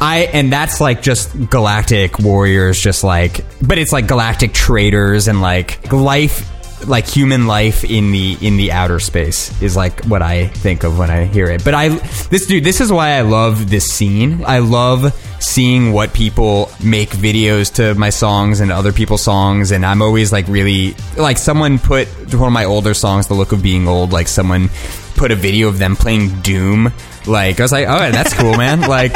I 0.00 0.30
and 0.32 0.52
that's 0.52 0.80
like 0.80 1.02
just 1.02 1.50
galactic 1.50 2.18
warriors, 2.20 2.80
just 2.80 3.02
like, 3.04 3.44
but 3.60 3.78
it's 3.78 3.92
like 3.92 4.06
galactic 4.06 4.52
traders 4.54 5.26
and 5.28 5.40
like 5.42 5.92
life, 5.92 6.48
like 6.86 7.06
human 7.06 7.46
life 7.46 7.84
in 7.84 8.12
the 8.12 8.36
in 8.40 8.56
the 8.56 8.72
outer 8.72 9.00
space 9.00 9.60
is 9.62 9.76
like 9.76 10.04
what 10.04 10.22
I 10.22 10.48
think 10.48 10.84
of 10.84 10.98
when 10.98 11.10
I 11.10 11.24
hear 11.24 11.46
it. 11.46 11.64
But 11.64 11.74
I, 11.74 11.88
this 12.28 12.46
dude, 12.46 12.64
this 12.64 12.80
is 12.80 12.92
why 12.92 13.10
I 13.10 13.22
love 13.22 13.70
this 13.70 13.86
scene. 13.86 14.44
I 14.44 14.58
love 14.58 15.14
seeing 15.40 15.92
what 15.92 16.12
people 16.12 16.70
make 16.82 17.10
videos 17.10 17.74
to 17.74 17.94
my 17.94 18.10
songs 18.10 18.60
and 18.60 18.70
other 18.72 18.92
people's 18.92 19.22
songs, 19.22 19.70
and 19.70 19.84
I'm 19.84 20.02
always 20.02 20.32
like 20.32 20.46
really 20.48 20.94
like 21.16 21.38
someone 21.38 21.78
put 21.78 22.08
one 22.34 22.48
of 22.48 22.52
my 22.52 22.64
older 22.64 22.94
songs, 22.94 23.26
"The 23.26 23.34
Look 23.34 23.52
of 23.52 23.62
Being 23.62 23.88
Old," 23.88 24.12
like 24.12 24.28
someone 24.28 24.68
put 25.16 25.32
a 25.32 25.36
video 25.36 25.68
of 25.68 25.78
them 25.78 25.96
playing 25.96 26.40
Doom. 26.42 26.92
Like 27.26 27.60
I 27.60 27.62
was 27.64 27.72
like, 27.72 27.86
oh, 27.88 28.10
that's 28.10 28.32
cool, 28.32 28.56
man. 28.56 28.80
Like 28.82 29.12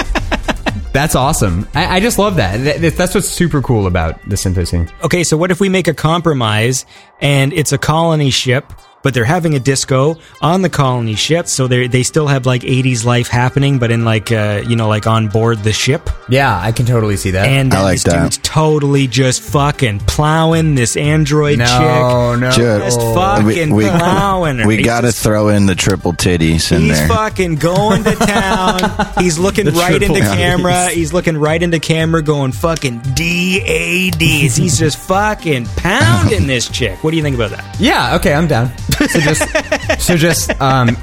that's 0.92 1.14
awesome. 1.14 1.66
I, 1.74 1.96
I 1.96 2.00
just 2.00 2.18
love 2.18 2.36
that. 2.36 2.56
That- 2.80 2.96
That's 2.96 3.14
what's 3.14 3.28
super 3.28 3.60
cool 3.62 3.86
about 3.86 4.20
the 4.28 4.36
Syntho 4.36 4.66
scene. 4.66 4.88
Okay, 5.04 5.24
so 5.24 5.36
what 5.36 5.50
if 5.50 5.60
we 5.60 5.68
make 5.68 5.88
a 5.88 5.94
compromise 5.94 6.84
and 7.20 7.52
it's 7.52 7.72
a 7.72 7.78
colony 7.78 8.30
ship, 8.30 8.72
but 9.02 9.14
they're 9.14 9.24
having 9.24 9.54
a 9.54 9.60
disco 9.60 10.18
on 10.40 10.62
the 10.62 10.70
colony 10.70 11.14
ship, 11.14 11.46
so 11.48 11.66
they 11.66 11.86
they 11.86 12.02
still 12.02 12.26
have 12.26 12.46
like 12.46 12.62
80s 12.62 13.04
life 13.04 13.28
happening, 13.28 13.78
but 13.78 13.90
in 13.90 14.04
like 14.04 14.30
uh, 14.32 14.62
you 14.66 14.76
know 14.76 14.88
like 14.88 15.06
on 15.06 15.28
board 15.28 15.58
the 15.60 15.72
ship, 15.72 16.08
Yeah, 16.28 16.58
I 16.58 16.72
can 16.72 16.86
totally 16.86 17.16
see 17.16 17.32
that. 17.32 17.46
and 17.48 17.72
I 17.72 17.76
then 17.76 17.84
like 17.84 17.94
this 17.96 18.04
that. 18.04 18.22
dude's 18.22 18.38
totally 18.38 19.06
just 19.06 19.42
fucking 19.42 20.00
plowing 20.00 20.74
this 20.74 20.96
android 20.96 21.58
no, 21.58 21.64
chick, 21.66 22.40
no, 22.40 22.50
Dude, 22.52 22.82
just 22.82 22.98
we, 23.00 23.14
fucking 23.14 23.74
we, 23.74 23.84
plowing 23.88 24.58
her. 24.58 24.66
we 24.66 24.82
gotta 24.82 25.12
throw 25.12 25.48
in 25.48 25.66
the 25.66 25.74
triple 25.74 26.12
titties 26.12 26.70
in 26.70 26.82
He's 26.82 26.98
there. 26.98 27.08
fucking 27.08 27.56
going 27.56 28.04
to 28.04 28.14
town. 28.14 28.80
He's 29.18 29.38
looking 29.38 29.64
The 29.66 29.72
right 29.72 29.94
into 30.02 30.06
triple 30.20 30.34
camera. 30.36 30.88
He's 30.90 31.12
looking 31.12 31.36
right 31.36 31.62
into 31.62 31.78
camera, 31.80 32.22
going 32.22 32.52
fucking 32.52 33.00
D 33.14 33.60
A 33.62 34.10
D's. 34.10 34.56
He's 34.56 34.78
just 34.78 34.98
fucking 34.98 35.66
pounding 35.76 36.46
this 36.46 36.68
chick. 36.68 37.02
What 37.02 37.10
do 37.10 37.16
you 37.16 37.22
think 37.22 37.34
about 37.36 37.50
that? 37.50 37.80
Yeah, 37.80 38.16
okay, 38.16 38.34
I'm 38.34 38.46
down. 38.46 38.70
So 38.98 39.20
just, 39.20 40.00
so 40.02 40.16
just, 40.16 40.60
um, 40.60 40.96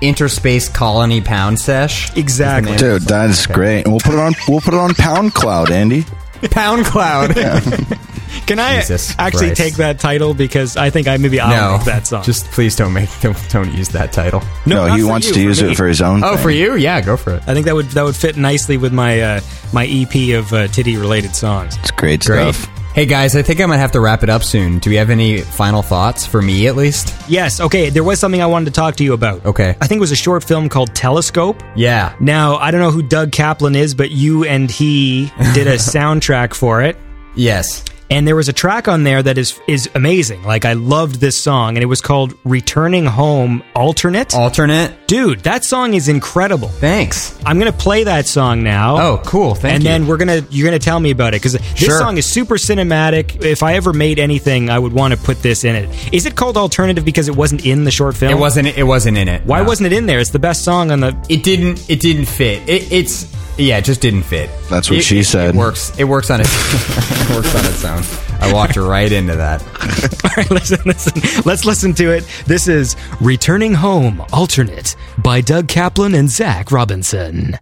interspace 0.00 0.68
colony 0.68 1.20
pound 1.20 1.58
sesh. 1.58 2.14
Exactly. 2.16 2.76
Dude, 2.76 3.02
that 3.02 3.30
is 3.30 3.46
great. 3.46 3.84
And 3.84 3.92
we'll 3.92 4.00
put 4.00 4.14
it 4.14 4.20
on 4.20 4.34
we'll 4.48 4.60
put 4.60 4.74
it 4.74 4.80
on 4.80 4.94
Pound 4.94 5.34
Cloud, 5.34 5.70
Andy. 5.70 6.04
Pound 6.50 6.84
cloud. 6.84 7.34
Can 8.46 8.58
I 8.58 8.80
Jesus 8.80 9.14
actually 9.18 9.46
Christ. 9.46 9.60
take 9.60 9.74
that 9.76 9.98
title 10.00 10.34
because 10.34 10.76
I 10.76 10.90
think 10.90 11.08
I 11.08 11.16
maybe 11.16 11.40
I'll 11.40 11.48
no, 11.72 11.76
make 11.78 11.86
that 11.86 12.06
song. 12.06 12.22
Just 12.24 12.46
please 12.50 12.76
don't 12.76 12.92
make 12.92 13.08
don't, 13.20 13.38
don't 13.48 13.72
use 13.72 13.88
that 13.90 14.12
title. 14.12 14.42
No, 14.66 14.86
not 14.88 14.98
he 14.98 15.04
wants 15.04 15.28
you, 15.28 15.34
to 15.34 15.40
use 15.40 15.62
me. 15.62 15.70
it 15.70 15.76
for 15.76 15.86
his 15.86 16.02
own 16.02 16.22
Oh, 16.22 16.34
thing. 16.34 16.42
for 16.42 16.50
you? 16.50 16.74
Yeah, 16.76 17.00
go 17.00 17.16
for 17.16 17.34
it. 17.34 17.42
I 17.46 17.54
think 17.54 17.64
that 17.66 17.74
would 17.74 17.86
that 17.92 18.02
would 18.04 18.16
fit 18.16 18.36
nicely 18.36 18.76
with 18.76 18.92
my 18.92 19.20
uh, 19.22 19.40
my 19.72 19.86
EP 19.86 20.36
of 20.38 20.52
uh, 20.52 20.66
titty 20.68 20.96
related 20.98 21.34
songs. 21.34 21.76
It's 21.78 21.90
great, 21.92 22.22
Great. 22.24 22.54
stuff. 22.54 22.83
Hey 22.94 23.06
guys, 23.06 23.34
I 23.34 23.42
think 23.42 23.60
I 23.60 23.66
might 23.66 23.78
have 23.78 23.90
to 23.92 24.00
wrap 24.00 24.22
it 24.22 24.30
up 24.30 24.44
soon. 24.44 24.78
Do 24.78 24.88
we 24.88 24.94
have 24.94 25.10
any 25.10 25.40
final 25.40 25.82
thoughts 25.82 26.24
for 26.26 26.40
me 26.40 26.68
at 26.68 26.76
least? 26.76 27.12
Yes. 27.28 27.60
Okay. 27.60 27.90
There 27.90 28.04
was 28.04 28.20
something 28.20 28.40
I 28.40 28.46
wanted 28.46 28.66
to 28.66 28.70
talk 28.70 28.94
to 28.96 29.04
you 29.04 29.14
about. 29.14 29.44
Okay. 29.44 29.76
I 29.80 29.88
think 29.88 29.98
it 29.98 30.00
was 30.00 30.12
a 30.12 30.16
short 30.16 30.44
film 30.44 30.68
called 30.68 30.94
Telescope. 30.94 31.60
Yeah. 31.74 32.14
Now 32.20 32.54
I 32.54 32.70
don't 32.70 32.80
know 32.80 32.92
who 32.92 33.02
Doug 33.02 33.32
Kaplan 33.32 33.74
is, 33.74 33.96
but 33.96 34.12
you 34.12 34.44
and 34.44 34.70
he 34.70 35.32
did 35.54 35.66
a 35.66 35.74
soundtrack 35.74 36.54
for 36.54 36.82
it. 36.82 36.96
Yes. 37.34 37.84
And 38.10 38.28
there 38.28 38.36
was 38.36 38.48
a 38.48 38.52
track 38.52 38.86
on 38.86 39.02
there 39.02 39.22
that 39.22 39.38
is 39.38 39.58
is 39.66 39.88
amazing. 39.94 40.42
Like 40.44 40.64
I 40.64 40.74
loved 40.74 41.16
this 41.20 41.40
song, 41.40 41.76
and 41.76 41.82
it 41.82 41.86
was 41.86 42.00
called 42.00 42.34
"Returning 42.44 43.06
Home 43.06 43.62
Alternate." 43.74 44.34
Alternate. 44.34 44.92
Dude, 45.06 45.40
that 45.40 45.64
song 45.64 45.94
is 45.94 46.08
incredible. 46.08 46.68
Thanks. 46.68 47.38
I'm 47.46 47.58
gonna 47.58 47.72
play 47.72 48.04
that 48.04 48.26
song 48.26 48.62
now. 48.62 48.96
Oh, 48.98 49.22
cool. 49.24 49.54
Thank 49.54 49.74
and 49.74 49.82
you. 49.82 49.88
then 49.88 50.06
we're 50.06 50.18
gonna 50.18 50.42
you're 50.50 50.66
gonna 50.66 50.78
tell 50.78 51.00
me 51.00 51.10
about 51.10 51.34
it 51.34 51.40
because 51.42 51.54
this 51.54 51.62
Sure. 51.76 51.98
song 51.98 52.18
is 52.18 52.26
super 52.26 52.56
cinematic. 52.56 53.42
If 53.44 53.62
I 53.62 53.74
ever 53.74 53.92
made 53.92 54.18
anything, 54.18 54.68
I 54.70 54.78
would 54.78 54.92
want 54.92 55.14
to 55.14 55.18
put 55.20 55.42
this 55.42 55.64
in 55.64 55.74
it. 55.74 55.88
Is 56.12 56.26
it 56.26 56.36
called 56.36 56.56
alternative 56.56 57.04
because 57.04 57.28
it 57.28 57.36
wasn't 57.36 57.64
in 57.64 57.84
the 57.84 57.90
short 57.90 58.16
film? 58.16 58.32
it 58.32 58.38
wasn't 58.38 58.68
it 58.68 58.84
wasn't 58.84 59.16
in 59.16 59.28
it. 59.28 59.42
Why 59.46 59.60
no. 59.60 59.64
wasn't 59.64 59.86
it 59.92 59.96
in 59.96 60.06
there? 60.06 60.20
It's 60.20 60.30
the 60.30 60.38
best 60.38 60.62
song 60.64 60.90
on 60.90 61.00
the. 61.00 61.16
it 61.28 61.42
didn't 61.42 61.88
it 61.88 62.00
didn't 62.00 62.26
fit. 62.26 62.68
It, 62.68 62.92
it's 62.92 63.26
yeah, 63.56 63.78
it 63.78 63.84
just 63.84 64.00
didn't 64.00 64.22
fit. 64.22 64.50
That's 64.68 64.90
what 64.90 64.98
It- 64.98 65.02
she 65.04 65.20
it- 65.20 65.24
said. 65.26 65.54
It 65.54 65.58
works. 65.58 65.92
It 65.98 66.04
works 66.04 66.30
on 66.30 66.40
its 66.40 66.50
it 67.30 67.34
works 67.36 67.54
on 67.54 67.64
its 67.66 67.84
own. 67.84 68.02
I 68.40 68.52
walked 68.52 68.76
right 68.76 69.10
into 69.10 69.36
that. 69.36 69.62
All 70.24 70.30
right, 70.36 70.50
listen, 70.50 70.78
listen. 70.84 71.42
Let's 71.44 71.64
listen 71.64 71.94
to 71.94 72.10
it. 72.12 72.24
This 72.46 72.68
is 72.68 72.96
"Returning 73.20 73.72
Home 73.74 74.22
Alternate" 74.32 74.96
by 75.18 75.40
Doug 75.40 75.68
Kaplan 75.68 76.14
and 76.14 76.28
Zach 76.28 76.70
Robinson. 76.72 77.56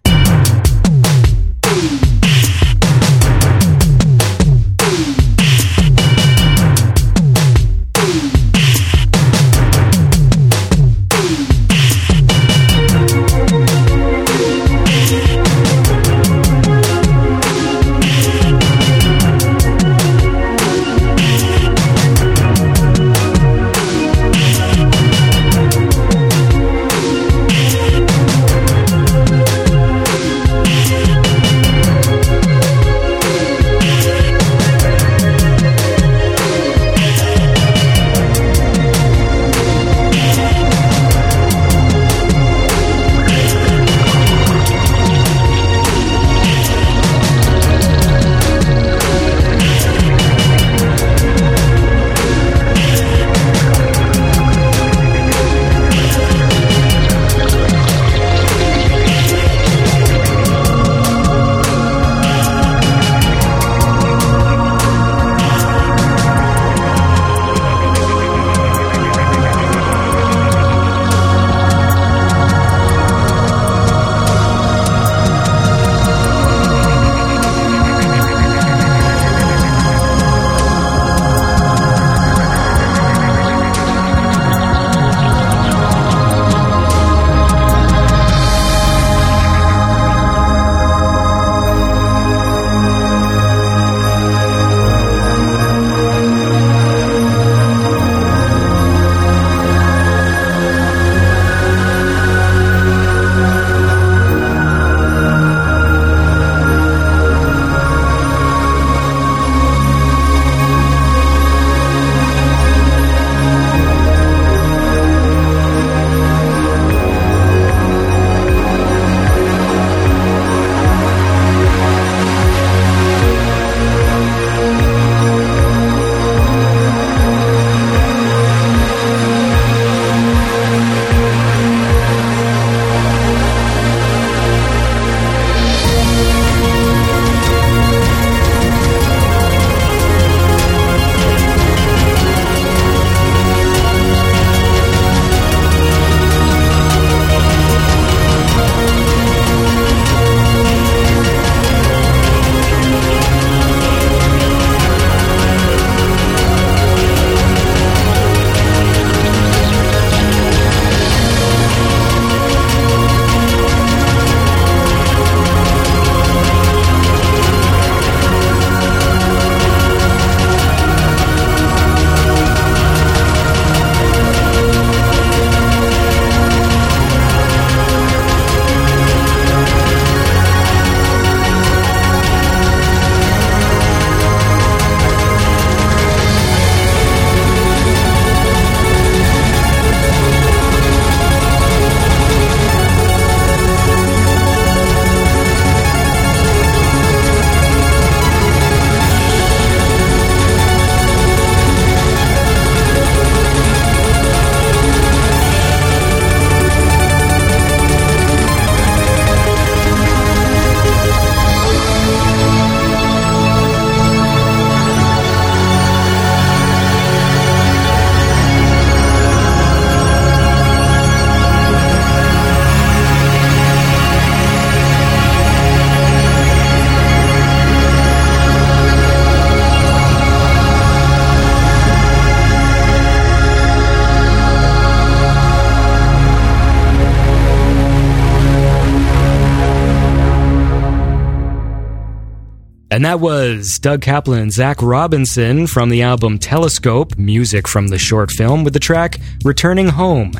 That 243.13 243.19
was 243.19 243.77
Doug 243.77 244.01
Kaplan 244.01 244.39
and 244.41 244.51
Zach 244.51 244.81
Robinson 244.81 245.67
from 245.67 245.89
the 245.89 246.01
album 246.01 246.39
Telescope, 246.39 247.15
music 247.15 247.67
from 247.67 247.89
the 247.89 247.99
short 247.99 248.31
film, 248.31 248.63
with 248.63 248.73
the 248.73 248.79
track 248.79 249.19
Returning 249.45 249.87
Home. 249.87 250.31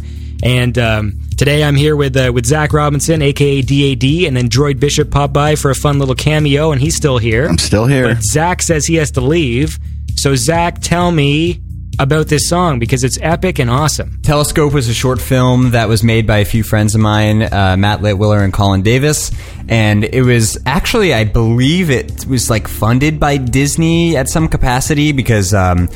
And 0.41 0.75
um, 0.79 1.19
today 1.37 1.63
I'm 1.63 1.75
here 1.75 1.95
with 1.95 2.17
uh, 2.17 2.31
with 2.33 2.47
Zach 2.47 2.73
Robinson, 2.73 3.21
aka 3.21 3.61
DAD, 3.61 4.25
and 4.25 4.35
then 4.35 4.49
Droid 4.49 4.79
Bishop 4.79 5.11
popped 5.11 5.33
by 5.33 5.55
for 5.55 5.69
a 5.69 5.75
fun 5.75 5.99
little 5.99 6.15
cameo, 6.15 6.71
and 6.71 6.81
he's 6.81 6.95
still 6.95 7.19
here. 7.19 7.45
I'm 7.45 7.59
still 7.59 7.85
here. 7.85 8.07
But 8.07 8.23
Zach 8.23 8.63
says 8.63 8.87
he 8.87 8.95
has 8.95 9.11
to 9.11 9.21
leave. 9.21 9.77
So, 10.15 10.33
Zach, 10.33 10.79
tell 10.81 11.11
me 11.11 11.61
about 11.99 12.28
this 12.28 12.48
song 12.48 12.80
because 12.80 13.03
it's 13.03 13.20
epic 13.22 13.60
and 13.60 13.70
awesome. 13.70 14.20
Telescope 14.24 14.74
was 14.74 14.90
a 14.90 14.94
short 14.94 15.22
film 15.22 15.72
that 15.72 15.88
was 15.88 16.03
made 16.03 16.26
by 16.28 16.40
a 16.40 16.45
few 16.45 16.64
friends 16.64 16.95
of 16.95 17.02
mine, 17.02 17.44
uh, 17.44 17.76
Matt 17.78 17.99
Litwiller 17.99 18.44
and 18.44 18.52
Colin 18.52 18.82
Davis. 18.82 19.32
And 19.68 20.03
it 20.03 20.24
was 20.24 20.57
actually, 20.65 21.14
I 21.14 21.24
believe 21.24 21.90
it 21.90 22.26
was 22.26 22.49
like 22.49 22.68
funded 22.68 23.20
by 23.20 23.38
Disney 23.38 24.18
at 24.18 24.30
some 24.30 24.48
capacity 24.48 25.11
because 25.11 25.53
um, 25.53 25.90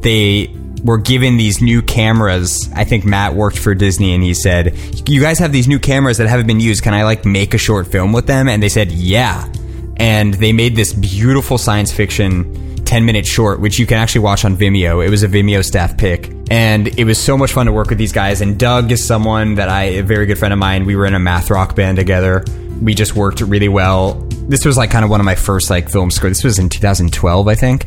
they 0.00 0.54
were 0.84 0.98
given 0.98 1.36
these 1.36 1.62
new 1.62 1.82
cameras. 1.82 2.70
I 2.74 2.84
think 2.84 3.04
Matt 3.04 3.34
worked 3.34 3.58
for 3.58 3.74
Disney 3.74 4.14
and 4.14 4.22
he 4.22 4.34
said, 4.34 4.76
You 5.08 5.20
guys 5.20 5.38
have 5.38 5.52
these 5.52 5.66
new 5.66 5.78
cameras 5.78 6.18
that 6.18 6.28
haven't 6.28 6.46
been 6.46 6.60
used. 6.60 6.82
Can 6.82 6.94
I 6.94 7.04
like 7.04 7.24
make 7.24 7.54
a 7.54 7.58
short 7.58 7.86
film 7.86 8.12
with 8.12 8.26
them? 8.26 8.48
And 8.48 8.62
they 8.62 8.68
said, 8.68 8.92
Yeah. 8.92 9.50
And 9.96 10.34
they 10.34 10.52
made 10.52 10.76
this 10.76 10.92
beautiful 10.92 11.56
science 11.56 11.92
fiction 11.92 12.73
10 12.84 13.04
minute 13.04 13.26
short, 13.26 13.60
which 13.60 13.78
you 13.78 13.86
can 13.86 13.98
actually 13.98 14.20
watch 14.20 14.44
on 14.44 14.56
Vimeo. 14.56 15.04
It 15.04 15.10
was 15.10 15.22
a 15.22 15.28
Vimeo 15.28 15.64
staff 15.64 15.96
pick. 15.96 16.30
And 16.50 16.88
it 16.98 17.04
was 17.04 17.18
so 17.18 17.36
much 17.36 17.52
fun 17.52 17.66
to 17.66 17.72
work 17.72 17.88
with 17.88 17.98
these 17.98 18.12
guys. 18.12 18.40
And 18.40 18.58
Doug 18.58 18.92
is 18.92 19.04
someone 19.04 19.56
that 19.56 19.68
I, 19.68 19.84
a 19.84 20.02
very 20.02 20.26
good 20.26 20.38
friend 20.38 20.52
of 20.52 20.58
mine, 20.58 20.84
we 20.84 20.96
were 20.96 21.06
in 21.06 21.14
a 21.14 21.18
math 21.18 21.50
rock 21.50 21.74
band 21.74 21.96
together. 21.96 22.44
We 22.80 22.94
just 22.94 23.16
worked 23.16 23.40
really 23.40 23.68
well. 23.68 24.14
This 24.48 24.64
was 24.64 24.76
like 24.76 24.90
kind 24.90 25.04
of 25.04 25.10
one 25.10 25.20
of 25.20 25.24
my 25.24 25.34
first 25.36 25.70
like 25.70 25.88
film 25.88 26.10
scores. 26.10 26.38
This 26.38 26.44
was 26.44 26.58
in 26.58 26.68
2012, 26.68 27.48
I 27.48 27.54
think. 27.54 27.86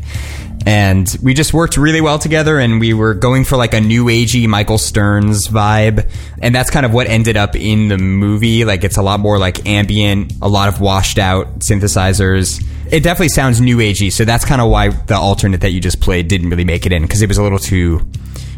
And 0.66 1.16
we 1.22 1.34
just 1.34 1.54
worked 1.54 1.76
really 1.76 2.00
well 2.00 2.18
together 2.18 2.58
and 2.58 2.80
we 2.80 2.92
were 2.92 3.14
going 3.14 3.44
for 3.44 3.56
like 3.56 3.74
a 3.74 3.80
new 3.80 4.06
agey 4.06 4.46
Michael 4.48 4.76
Stearns 4.76 5.46
vibe. 5.46 6.10
And 6.42 6.54
that's 6.54 6.70
kind 6.70 6.84
of 6.84 6.92
what 6.92 7.06
ended 7.06 7.36
up 7.36 7.54
in 7.54 7.88
the 7.88 7.96
movie. 7.96 8.64
Like 8.64 8.84
it's 8.84 8.96
a 8.96 9.02
lot 9.02 9.20
more 9.20 9.38
like 9.38 9.66
ambient, 9.66 10.32
a 10.42 10.48
lot 10.48 10.68
of 10.68 10.80
washed 10.80 11.18
out 11.18 11.60
synthesizers 11.60 12.62
it 12.90 13.02
definitely 13.02 13.28
sounds 13.28 13.60
new 13.60 13.78
agey, 13.78 14.12
so 14.12 14.24
that's 14.24 14.44
kind 14.44 14.60
of 14.60 14.70
why 14.70 14.88
the 14.88 15.16
alternate 15.16 15.60
that 15.60 15.70
you 15.70 15.80
just 15.80 16.00
played 16.00 16.28
didn't 16.28 16.50
really 16.50 16.64
make 16.64 16.86
it 16.86 16.92
in 16.92 17.02
because 17.02 17.22
it 17.22 17.28
was 17.28 17.38
a 17.38 17.42
little 17.42 17.58
too 17.58 18.08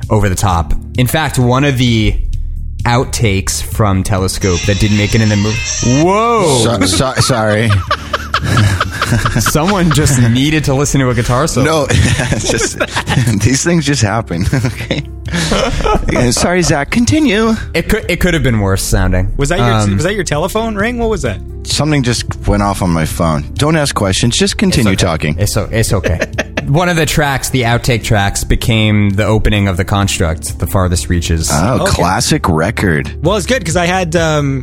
over 0.09 0.28
the 0.28 0.35
top. 0.35 0.73
In 0.98 1.07
fact, 1.07 1.39
one 1.39 1.65
of 1.65 1.78
the 1.78 2.27
outtakes 2.85 3.62
from 3.62 4.02
Telescope 4.02 4.61
that 4.62 4.81
didn't 4.81 4.97
make 4.97 5.15
it 5.15 5.20
in 5.20 5.28
the 5.28 5.36
movie. 5.36 6.05
Whoa! 6.05 6.62
So, 6.65 6.86
so, 6.86 7.15
sorry. 7.20 7.69
Someone 9.40 9.90
just 9.90 10.20
needed 10.30 10.64
to 10.64 10.74
listen 10.74 11.00
to 11.00 11.10
a 11.10 11.14
guitar 11.14 11.46
solo. 11.46 11.66
No, 11.66 11.86
it's 11.90 12.50
just 12.50 12.78
these 13.42 13.62
things 13.64 13.84
just 13.84 14.02
happen. 14.02 14.44
okay. 14.64 15.02
Sorry, 16.30 16.62
Zach. 16.62 16.90
Continue. 16.90 17.52
It 17.74 17.88
could 17.88 18.10
it 18.10 18.20
could 18.20 18.34
have 18.34 18.42
been 18.42 18.60
worse 18.60 18.82
sounding. 18.82 19.34
Was 19.36 19.48
that 19.50 19.58
your 19.58 19.72
Um, 19.72 19.94
was 19.96 20.04
that 20.04 20.14
your 20.14 20.24
telephone 20.24 20.74
ring? 20.76 20.98
What 20.98 21.10
was 21.10 21.22
that? 21.22 21.40
Something 21.64 22.02
just 22.02 22.46
went 22.48 22.62
off 22.62 22.82
on 22.82 22.90
my 22.90 23.04
phone. 23.06 23.52
Don't 23.54 23.76
ask 23.76 23.94
questions. 23.94 24.36
Just 24.36 24.58
continue 24.58 24.96
talking. 24.96 25.36
It's 25.38 25.56
o- 25.56 25.68
it's 25.70 25.92
okay. 25.92 26.20
One 26.66 26.88
of 26.88 26.96
the 26.96 27.06
tracks, 27.06 27.50
the 27.50 27.62
outtake 27.62 28.02
tracks, 28.04 28.44
became 28.44 29.10
the 29.10 29.24
opening 29.24 29.66
of 29.68 29.76
the 29.76 29.84
construct, 29.84 30.58
the 30.58 30.66
farthest 30.66 31.08
reaches. 31.08 31.48
Oh, 31.52 31.82
Okay. 31.82 31.92
classic 31.92 32.48
record. 32.48 33.22
Well, 33.24 33.36
it's 33.36 33.46
good 33.46 33.60
because 33.60 33.76
I 33.76 33.86
had. 33.86 34.14
Um, 34.16 34.62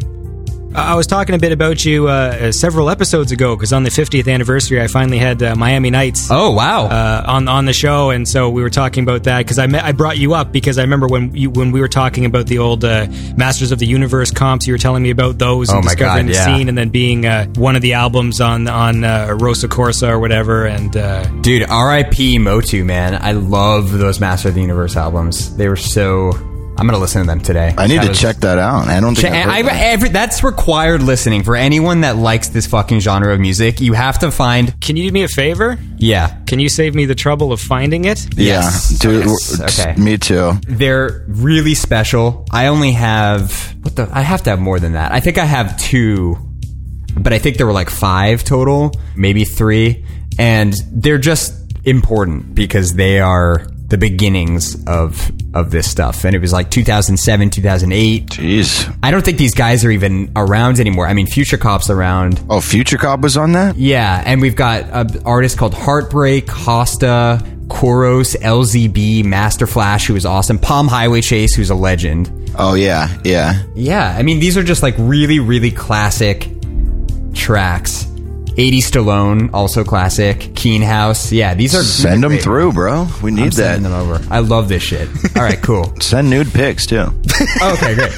I 0.77 0.93
was 0.95 1.07
talking 1.07 1.33
a 1.33 1.39
bit 1.39 1.51
about 1.51 1.83
you 1.83 2.07
uh, 2.07 2.51
several 2.51 2.89
episodes 2.91 3.31
ago 3.31 3.55
because 3.55 3.73
on 3.73 3.83
the 3.83 3.89
50th 3.89 4.31
anniversary, 4.31 4.79
I 4.79 4.87
finally 4.87 5.17
had 5.17 5.41
uh, 5.41 5.55
Miami 5.55 5.89
Nights 5.89 6.27
oh 6.29 6.51
wow! 6.51 6.85
uh, 6.85 7.23
on 7.25 7.47
on 7.47 7.65
the 7.65 7.73
show, 7.73 8.11
and 8.11 8.27
so 8.27 8.49
we 8.49 8.61
were 8.61 8.69
talking 8.69 9.03
about 9.03 9.23
that 9.23 9.39
because 9.39 9.57
I 9.57 9.65
met, 9.65 9.83
I 9.83 9.91
brought 9.91 10.19
you 10.19 10.35
up 10.35 10.51
because 10.51 10.77
I 10.77 10.83
remember 10.83 11.07
when 11.07 11.33
you, 11.35 11.49
when 11.49 11.71
we 11.71 11.79
were 11.81 11.87
talking 11.87 12.25
about 12.25 12.45
the 12.45 12.59
old 12.59 12.85
uh, 12.85 13.07
Masters 13.35 13.71
of 13.71 13.79
the 13.79 13.87
Universe 13.87 14.29
comps, 14.29 14.67
you 14.67 14.73
were 14.73 14.77
telling 14.77 15.01
me 15.01 15.09
about 15.09 15.39
those 15.39 15.69
and 15.69 15.79
Oh 15.79 15.81
my 15.81 15.93
discovering 15.93 16.27
God, 16.27 16.33
the 16.33 16.37
yeah. 16.37 16.45
scene, 16.57 16.69
and 16.69 16.77
then 16.77 16.89
being 16.89 17.25
uh, 17.25 17.47
one 17.55 17.75
of 17.75 17.81
the 17.81 17.93
albums 17.93 18.39
on 18.39 18.67
on 18.67 19.03
uh, 19.03 19.35
Rosso 19.39 19.67
Corsa 19.67 20.09
or 20.09 20.19
whatever, 20.19 20.67
and 20.67 20.95
uh, 20.95 21.25
Dude, 21.41 21.63
R.I.P. 21.67 22.37
Motu, 22.37 22.83
man. 22.85 23.15
I 23.15 23.31
love 23.31 23.91
those 23.91 24.19
Master 24.19 24.49
of 24.49 24.53
the 24.55 24.61
Universe 24.61 24.95
albums. 24.95 25.55
They 25.57 25.69
were 25.69 25.75
so. 25.75 26.33
I'm 26.77 26.85
gonna 26.85 26.99
listen 26.99 27.21
to 27.21 27.27
them 27.27 27.39
today. 27.41 27.73
I 27.77 27.87
need 27.87 27.97
That 27.97 28.03
to 28.03 28.09
was- 28.09 28.19
check 28.19 28.37
that 28.37 28.59
out. 28.59 28.87
I 28.87 28.99
don't 28.99 29.15
think 29.15 29.33
Che- 29.33 29.41
I've 29.41 29.45
heard 29.65 29.73
I, 29.73 29.75
that. 29.77 29.81
every, 29.93 30.09
that's 30.09 30.43
required 30.43 31.01
listening 31.01 31.43
for 31.43 31.55
anyone 31.55 32.01
that 32.01 32.17
likes 32.17 32.49
this 32.49 32.67
fucking 32.67 32.99
genre 32.99 33.33
of 33.33 33.39
music. 33.39 33.81
You 33.81 33.93
have 33.93 34.19
to 34.19 34.31
find, 34.31 34.79
can 34.79 34.95
you 34.95 35.07
do 35.09 35.11
me 35.13 35.23
a 35.23 35.27
favor? 35.27 35.77
yeah, 35.97 36.35
Can 36.45 36.59
you 36.59 36.69
save 36.69 36.93
me 36.95 37.05
the 37.05 37.15
trouble 37.15 37.51
of 37.51 37.59
finding 37.59 38.05
it? 38.05 38.25
Yeah, 38.37 38.61
Yes. 38.61 38.89
dude. 38.99 39.25
Yes. 39.25 39.79
Okay. 39.79 39.99
Me 39.99 40.17
too. 40.17 40.53
they're 40.67 41.25
really 41.27 41.73
special. 41.73 42.45
I 42.51 42.67
only 42.67 42.91
have 42.93 43.75
what 43.81 43.95
the? 43.95 44.07
I 44.11 44.21
have 44.21 44.43
to 44.43 44.49
have 44.51 44.59
more 44.59 44.79
than 44.79 44.93
that. 44.93 45.11
I 45.11 45.19
think 45.19 45.37
I 45.37 45.45
have 45.45 45.77
two, 45.79 46.37
but 47.19 47.33
I 47.33 47.39
think 47.39 47.57
there 47.57 47.65
were 47.65 47.73
like 47.73 47.89
five 47.89 48.43
total, 48.43 48.91
maybe 49.15 49.43
three, 49.45 50.05
and 50.37 50.73
they're 50.91 51.17
just 51.17 51.53
important 51.85 52.53
because 52.53 52.93
they 52.93 53.19
are 53.19 53.65
the 53.88 53.97
beginnings 53.97 54.84
of 54.85 55.31
of 55.53 55.72
this 55.72 55.89
stuff. 55.89 56.23
And 56.23 56.35
it 56.35 56.39
was 56.39 56.53
like 56.53 56.69
2007, 56.69 57.49
2008. 57.49 58.26
Jeez. 58.27 58.97
I 59.01 59.11
don't 59.11 59.23
think 59.23 59.38
these 59.38 59.55
guys 59.55 59.84
are 59.85 59.91
even 59.91 60.31
around 60.35 60.80
anymore. 60.80 61.07
I 61.07 61.14
mean, 61.14 61.27
Future 61.27 61.57
Cop's 61.57 61.89
around. 61.89 62.41
Oh, 62.49 62.61
Future 62.61 62.97
Cop 62.97 63.22
was 63.22 63.38
on 63.38 63.53
that. 63.53 63.77
Yeah, 63.77 64.22
and 64.26 64.41
we've 64.41 64.55
got 64.55 64.84
an 64.91 65.23
artist 65.26 65.57
called 65.57 65.73
Heartbreak, 65.73 66.47
Hosta, 66.47 67.39
Koros, 67.68 68.35
LZB, 68.35 69.23
Master 69.26 69.68
Flash, 69.68 70.07
who 70.07 70.15
is 70.15 70.26
awesome, 70.26 70.57
Palm 70.59 70.88
Highway 70.88 71.22
Chase, 71.22 71.55
who's 71.55 71.69
a 71.69 71.76
legend. 71.76 72.51
Oh 72.57 72.73
yeah, 72.73 73.18
yeah. 73.23 73.64
Yeah, 73.76 74.15
I 74.18 74.23
mean, 74.23 74.39
these 74.39 74.57
are 74.57 74.64
just 74.64 74.84
like 74.84 74.95
really, 74.97 75.39
really 75.39 75.72
classic 75.72 76.49
tracks. 77.34 78.06
80 78.59 78.79
Stallone, 78.79 79.53
also 79.53 79.84
classic. 79.84 80.55
Keen 80.55 80.81
House. 80.81 81.31
Yeah, 81.31 81.53
these 81.53 81.75
are. 81.75 81.84
Send 81.84 82.23
them 82.23 82.38
through, 82.38 82.73
bro. 82.73 83.07
We 83.21 83.29
need 83.31 83.41
I'm 83.41 83.49
that. 83.49 83.53
sending 83.53 83.84
them 83.84 83.93
over. 83.93 84.19
I 84.31 84.39
love 84.39 84.67
this 84.67 84.81
shit. 84.81 85.07
All 85.38 85.43
right, 85.43 85.61
cool. 85.61 85.93
Send 86.01 86.29
nude 86.29 86.51
pics 86.51 86.85
too. 86.88 86.97
okay, 87.61 87.93
great. 87.95 88.11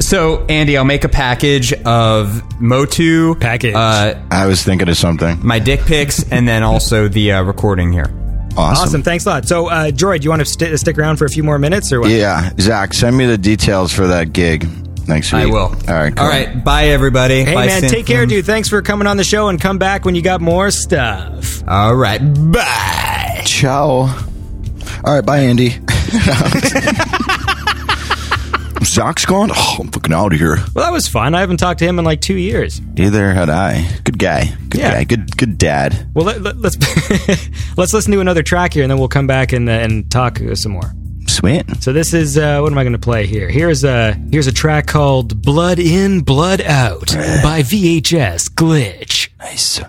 So, 0.00 0.44
Andy, 0.46 0.76
I'll 0.76 0.84
make 0.84 1.04
a 1.04 1.08
package 1.08 1.72
of 1.84 2.60
Motu. 2.60 3.34
Package. 3.36 3.74
Uh, 3.74 4.14
I 4.30 4.46
was 4.46 4.62
thinking 4.62 4.88
of 4.88 4.96
something. 4.96 5.44
my 5.44 5.58
dick 5.58 5.80
pics, 5.80 6.22
and 6.30 6.46
then 6.46 6.62
also 6.62 7.08
the 7.08 7.32
uh, 7.32 7.42
recording 7.42 7.92
here. 7.92 8.12
Awesome. 8.58 8.84
Awesome, 8.84 9.02
thanks 9.02 9.26
a 9.26 9.30
lot. 9.30 9.48
So, 9.48 9.66
uh, 9.68 9.90
Droid, 9.90 10.20
do 10.20 10.24
you 10.24 10.30
want 10.30 10.40
to 10.40 10.46
st- 10.46 10.78
stick 10.78 10.96
around 10.98 11.16
for 11.16 11.24
a 11.24 11.28
few 11.28 11.42
more 11.42 11.58
minutes 11.58 11.92
or 11.92 12.00
what? 12.00 12.10
Yeah, 12.10 12.50
Zach, 12.60 12.94
send 12.94 13.16
me 13.16 13.26
the 13.26 13.36
details 13.36 13.92
for 13.92 14.06
that 14.06 14.32
gig 14.32 14.68
next 15.08 15.32
week. 15.32 15.42
I 15.42 15.46
will. 15.46 15.58
All 15.66 15.74
right. 15.94 16.14
Cool. 16.14 16.24
All 16.24 16.30
right. 16.30 16.64
Bye, 16.64 16.88
everybody. 16.88 17.44
Hey 17.44 17.54
Bye, 17.54 17.66
man, 17.66 17.82
Synth. 17.82 17.90
take 17.90 18.06
care, 18.06 18.26
dude. 18.26 18.44
Thanks 18.46 18.68
for 18.68 18.82
coming 18.82 19.06
on 19.06 19.16
the 19.16 19.24
show, 19.24 19.48
and 19.48 19.60
come 19.60 19.78
back 19.78 20.04
when 20.04 20.14
you 20.14 20.22
got 20.22 20.40
more 20.40 20.70
stuff. 20.70 21.62
All 21.68 21.94
right. 21.94 22.18
Bye. 22.18 23.42
Ciao. 23.44 24.08
All 25.04 25.14
right. 25.14 25.24
Bye, 25.24 25.38
Andy. 25.40 25.70
Zach's 28.84 29.26
gone. 29.26 29.50
Oh, 29.52 29.76
I'm 29.80 29.88
fucking 29.90 30.12
out 30.12 30.32
of 30.32 30.38
here. 30.38 30.56
Well, 30.74 30.84
that 30.84 30.92
was 30.92 31.08
fun. 31.08 31.34
I 31.34 31.40
haven't 31.40 31.56
talked 31.56 31.80
to 31.80 31.84
him 31.86 31.98
in 31.98 32.04
like 32.04 32.20
two 32.20 32.36
years. 32.36 32.80
Either 32.96 33.32
had 33.32 33.50
I. 33.50 33.86
Good 34.04 34.18
guy. 34.18 34.54
Good 34.68 34.80
Yeah. 34.80 34.92
guy. 34.92 35.04
Good. 35.04 35.36
Good 35.36 35.58
dad. 35.58 36.08
Well, 36.14 36.24
let, 36.24 36.40
let, 36.40 36.56
let's 36.56 36.76
let's 37.76 37.92
listen 37.92 38.12
to 38.12 38.20
another 38.20 38.42
track 38.42 38.72
here, 38.74 38.84
and 38.84 38.90
then 38.90 38.98
we'll 38.98 39.08
come 39.08 39.26
back 39.26 39.52
and 39.52 39.68
uh, 39.68 39.72
and 39.72 40.08
talk 40.10 40.40
uh, 40.40 40.54
some 40.54 40.72
more. 40.72 40.94
Sweet. 41.46 41.80
So 41.80 41.92
this 41.92 42.12
is 42.12 42.36
uh, 42.36 42.58
what 42.58 42.72
am 42.72 42.78
I 42.78 42.82
going 42.82 42.94
to 42.94 42.98
play 42.98 43.24
here? 43.24 43.48
Here's 43.48 43.84
a 43.84 44.14
here's 44.32 44.48
a 44.48 44.52
track 44.52 44.88
called 44.88 45.42
"Blood 45.42 45.78
In, 45.78 46.22
Blood 46.22 46.60
Out" 46.60 47.06
by 47.44 47.62
VHS 47.62 48.50
Glitch. 48.50 49.28
Nice. 49.38 49.80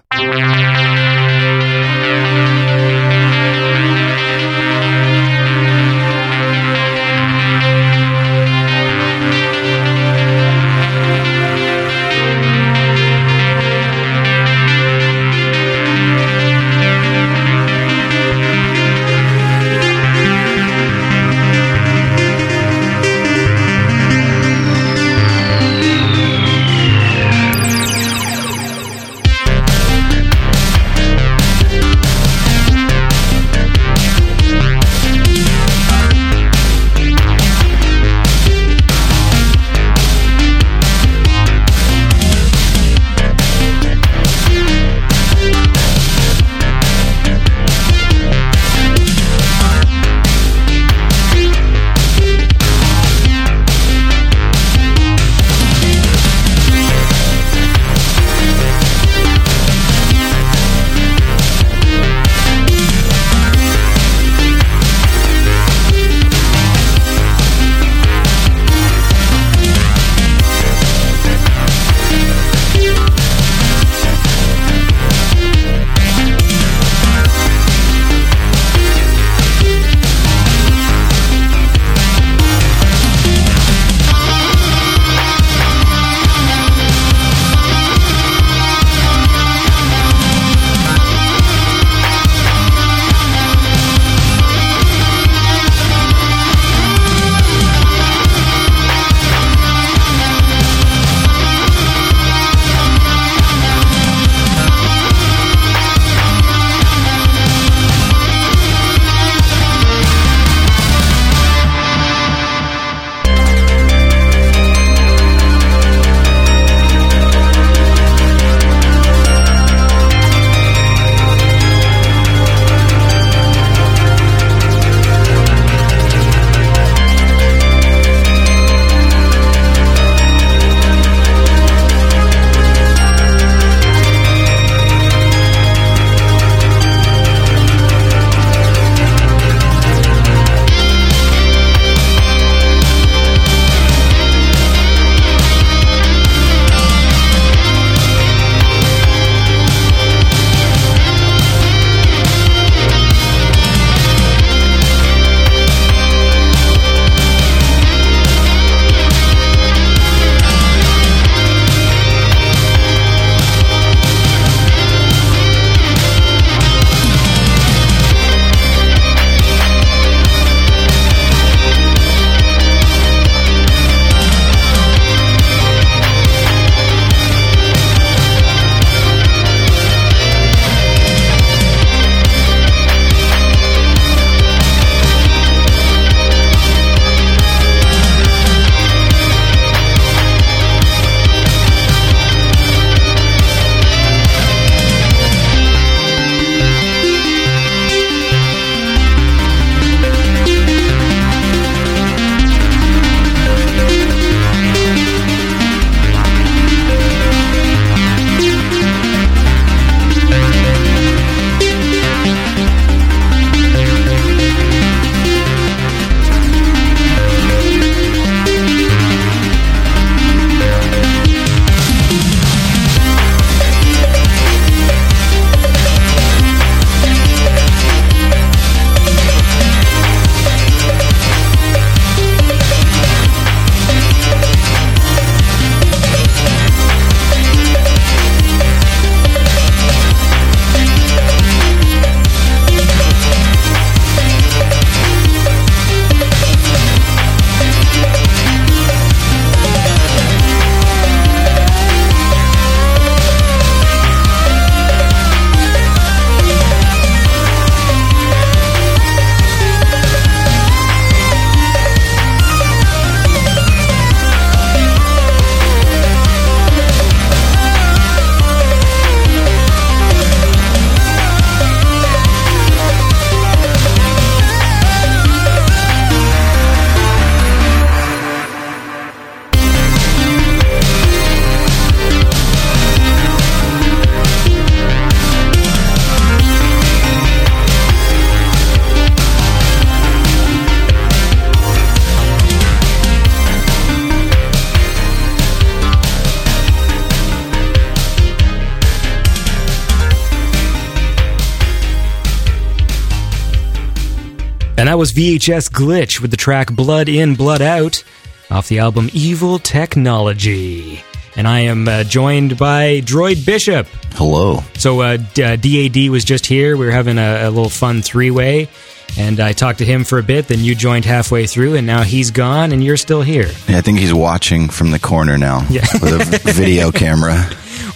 VHS 305.17 305.71
Glitch 305.71 306.21
with 306.21 306.29
the 306.29 306.37
track 306.37 306.71
Blood 306.71 307.09
In, 307.09 307.33
Blood 307.33 307.59
Out 307.63 308.03
off 308.51 308.67
the 308.67 308.77
album 308.77 309.09
Evil 309.13 309.57
Technology. 309.57 311.01
And 311.35 311.47
I 311.47 311.61
am 311.61 311.87
uh, 311.87 312.03
joined 312.03 312.55
by 312.59 313.01
Droid 313.01 313.43
Bishop. 313.43 313.87
Hello. 314.13 314.59
So 314.75 315.01
uh, 315.01 315.17
D- 315.33 315.41
uh, 315.43 315.55
DAD 315.55 316.11
was 316.11 316.23
just 316.23 316.45
here. 316.45 316.77
We 316.77 316.85
were 316.85 316.91
having 316.91 317.17
a, 317.17 317.47
a 317.47 317.49
little 317.49 317.67
fun 317.71 318.03
three 318.03 318.29
way. 318.29 318.69
And 319.17 319.39
I 319.39 319.53
talked 319.53 319.79
to 319.79 319.85
him 319.85 320.03
for 320.03 320.19
a 320.19 320.23
bit, 320.23 320.49
then 320.49 320.59
you 320.59 320.75
joined 320.75 321.05
halfway 321.05 321.47
through, 321.47 321.77
and 321.77 321.87
now 321.87 322.03
he's 322.03 322.29
gone 322.29 322.71
and 322.71 322.83
you're 322.83 322.95
still 322.97 323.23
here. 323.23 323.47
Yeah, 323.67 323.79
I 323.79 323.81
think 323.81 323.97
he's 323.97 324.13
watching 324.13 324.69
from 324.69 324.91
the 324.91 324.99
corner 324.99 325.35
now 325.39 325.65
Yeah. 325.71 325.81
with 325.99 326.45
a 326.47 326.51
video 326.53 326.91
camera. 327.03 327.43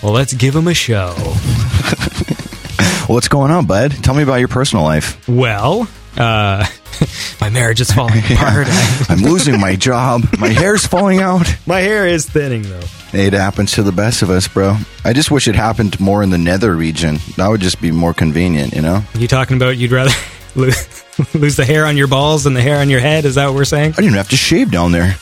Well, 0.01 0.13
let's 0.13 0.33
give 0.33 0.55
him 0.55 0.67
a 0.67 0.73
show. 0.73 1.11
What's 3.05 3.27
going 3.27 3.51
on, 3.51 3.67
bud? 3.67 3.91
Tell 4.03 4.15
me 4.15 4.23
about 4.23 4.37
your 4.39 4.47
personal 4.47 4.83
life. 4.85 5.27
Well, 5.29 5.87
uh, 6.17 6.65
my 7.41 7.49
marriage 7.49 7.81
is 7.81 7.91
falling 7.91 8.19
apart. 8.31 8.67
I'm 9.09 9.19
losing 9.19 9.59
my 9.59 9.75
job. 9.75 10.23
My 10.39 10.49
hair's 10.49 10.85
falling 10.85 11.19
out. 11.19 11.53
my 11.65 11.79
hair 11.79 12.07
is 12.07 12.29
thinning, 12.29 12.63
though. 12.63 12.81
It 13.13 13.33
happens 13.33 13.73
to 13.73 13.83
the 13.83 13.91
best 13.91 14.21
of 14.21 14.29
us, 14.29 14.47
bro. 14.47 14.77
I 15.03 15.13
just 15.13 15.31
wish 15.31 15.47
it 15.47 15.55
happened 15.55 15.99
more 15.99 16.23
in 16.23 16.29
the 16.29 16.37
nether 16.37 16.73
region. 16.75 17.17
That 17.37 17.47
would 17.47 17.61
just 17.61 17.81
be 17.81 17.91
more 17.91 18.13
convenient, 18.13 18.73
you 18.73 18.81
know? 18.81 19.03
You 19.15 19.27
talking 19.27 19.57
about 19.57 19.77
you'd 19.77 19.91
rather 19.91 20.11
lose, 20.55 21.03
lose 21.33 21.55
the 21.57 21.65
hair 21.65 21.85
on 21.85 21.97
your 21.97 22.07
balls 22.07 22.45
than 22.45 22.53
the 22.53 22.61
hair 22.61 22.79
on 22.79 22.89
your 22.89 22.99
head? 23.01 23.25
Is 23.25 23.35
that 23.35 23.47
what 23.47 23.55
we're 23.55 23.65
saying? 23.65 23.91
I 23.93 23.95
didn't 23.95 24.05
even 24.05 24.17
have 24.17 24.29
to 24.29 24.37
shave 24.37 24.71
down 24.71 24.91
there. 24.91 25.15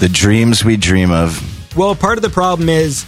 the 0.00 0.08
dreams 0.12 0.64
we 0.64 0.76
dream 0.76 1.10
of. 1.10 1.76
Well, 1.76 1.94
part 1.96 2.18
of 2.18 2.22
the 2.22 2.30
problem 2.30 2.68
is 2.68 3.04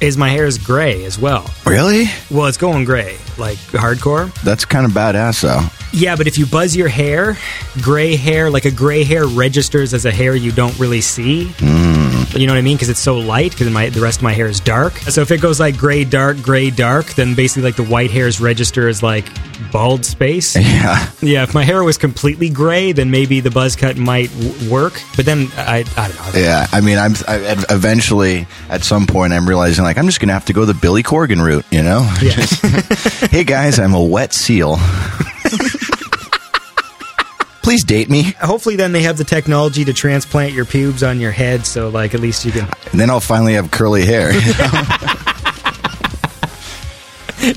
is 0.00 0.16
my 0.18 0.28
hair 0.28 0.44
is 0.44 0.58
gray 0.58 1.04
as 1.04 1.18
well. 1.18 1.48
Really? 1.64 2.04
Well, 2.30 2.46
it's 2.46 2.58
going 2.58 2.84
gray, 2.84 3.16
like 3.38 3.56
hardcore. 3.72 4.32
That's 4.42 4.64
kind 4.66 4.84
of 4.84 4.92
badass, 4.92 5.40
though. 5.42 5.66
Yeah, 5.96 6.14
but 6.14 6.26
if 6.26 6.36
you 6.36 6.44
buzz 6.44 6.76
your 6.76 6.88
hair, 6.88 7.38
gray 7.80 8.16
hair, 8.16 8.50
like 8.50 8.66
a 8.66 8.70
gray 8.70 9.02
hair 9.02 9.24
registers 9.26 9.94
as 9.94 10.04
a 10.04 10.10
hair 10.10 10.36
you 10.36 10.52
don't 10.52 10.78
really 10.78 11.00
see. 11.00 11.46
Hmm. 11.58 12.38
You 12.38 12.46
know 12.46 12.52
what 12.52 12.58
I 12.58 12.62
mean? 12.62 12.76
Because 12.76 12.90
it's 12.90 13.00
so 13.00 13.16
light. 13.18 13.52
Because 13.52 13.70
my 13.70 13.88
the 13.88 14.00
rest 14.00 14.18
of 14.18 14.22
my 14.22 14.32
hair 14.32 14.46
is 14.46 14.60
dark. 14.60 14.92
So 14.98 15.22
if 15.22 15.30
it 15.30 15.40
goes 15.40 15.58
like 15.58 15.78
gray, 15.78 16.04
dark, 16.04 16.42
gray, 16.42 16.68
dark, 16.70 17.06
then 17.14 17.34
basically 17.34 17.62
like 17.62 17.76
the 17.76 17.84
white 17.84 18.10
hairs 18.10 18.40
register 18.42 18.88
as 18.88 19.02
like 19.02 19.24
bald 19.72 20.04
space. 20.04 20.54
Yeah. 20.76 21.10
yeah, 21.22 21.42
if 21.44 21.54
my 21.54 21.64
hair 21.64 21.82
was 21.82 21.96
completely 21.96 22.50
gray, 22.50 22.92
then 22.92 23.10
maybe 23.10 23.40
the 23.40 23.50
buzz 23.50 23.76
cut 23.76 23.96
might 23.96 24.30
w- 24.38 24.70
work. 24.70 25.00
But 25.16 25.24
then 25.24 25.48
I, 25.56 25.84
I 25.96 26.08
don't 26.08 26.34
know. 26.34 26.40
Yeah, 26.40 26.66
I 26.70 26.80
mean, 26.82 26.98
I'm 26.98 27.14
I, 27.26 27.64
eventually 27.70 28.46
at 28.68 28.84
some 28.84 29.06
point 29.06 29.32
I'm 29.32 29.48
realizing 29.48 29.84
like 29.84 29.96
I'm 29.96 30.06
just 30.06 30.20
gonna 30.20 30.34
have 30.34 30.44
to 30.46 30.52
go 30.52 30.66
the 30.66 30.74
Billy 30.74 31.02
Corgan 31.02 31.42
route, 31.42 31.64
you 31.70 31.82
know? 31.82 32.00
Yeah. 32.20 32.32
hey 33.30 33.44
guys, 33.44 33.78
I'm 33.78 33.94
a 33.94 34.02
wet 34.04 34.34
seal. 34.34 34.76
Please 37.66 37.82
date 37.82 38.08
me, 38.08 38.22
Hopefully, 38.40 38.76
then 38.76 38.92
they 38.92 39.02
have 39.02 39.16
the 39.18 39.24
technology 39.24 39.84
to 39.84 39.92
transplant 39.92 40.52
your 40.52 40.64
pubes 40.64 41.02
on 41.02 41.18
your 41.18 41.32
head, 41.32 41.66
so 41.66 41.88
like 41.88 42.14
at 42.14 42.20
least 42.20 42.44
you 42.44 42.52
can. 42.52 42.68
and 42.92 43.00
then 43.00 43.10
I'll 43.10 43.18
finally 43.18 43.54
have 43.54 43.72
curly 43.72 44.04
hair. 44.06 44.30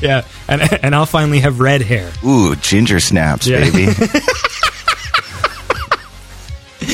Yeah, 0.01 0.23
and 0.47 0.61
and 0.83 0.93
I'll 0.93 1.05
finally 1.07 1.39
have 1.39 1.59
red 1.61 1.81
hair. 1.81 2.11
Ooh, 2.23 2.55
ginger 2.57 2.99
snaps, 2.99 3.47
Yeah. 3.47 3.59
baby. 3.61 3.85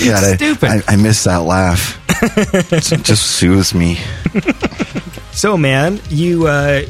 God, 0.06 0.24
I- 0.24 0.36
Stupid. 0.36 0.70
I, 0.70 0.82
I 0.88 0.96
miss 0.96 1.24
that 1.26 1.38
laugh. 1.44 2.00
it 2.72 3.04
just 3.04 3.24
soothes 3.38 3.74
me. 3.74 3.98
So, 5.32 5.58
man, 5.58 6.00
you. 6.10 6.48
uh 6.48 6.84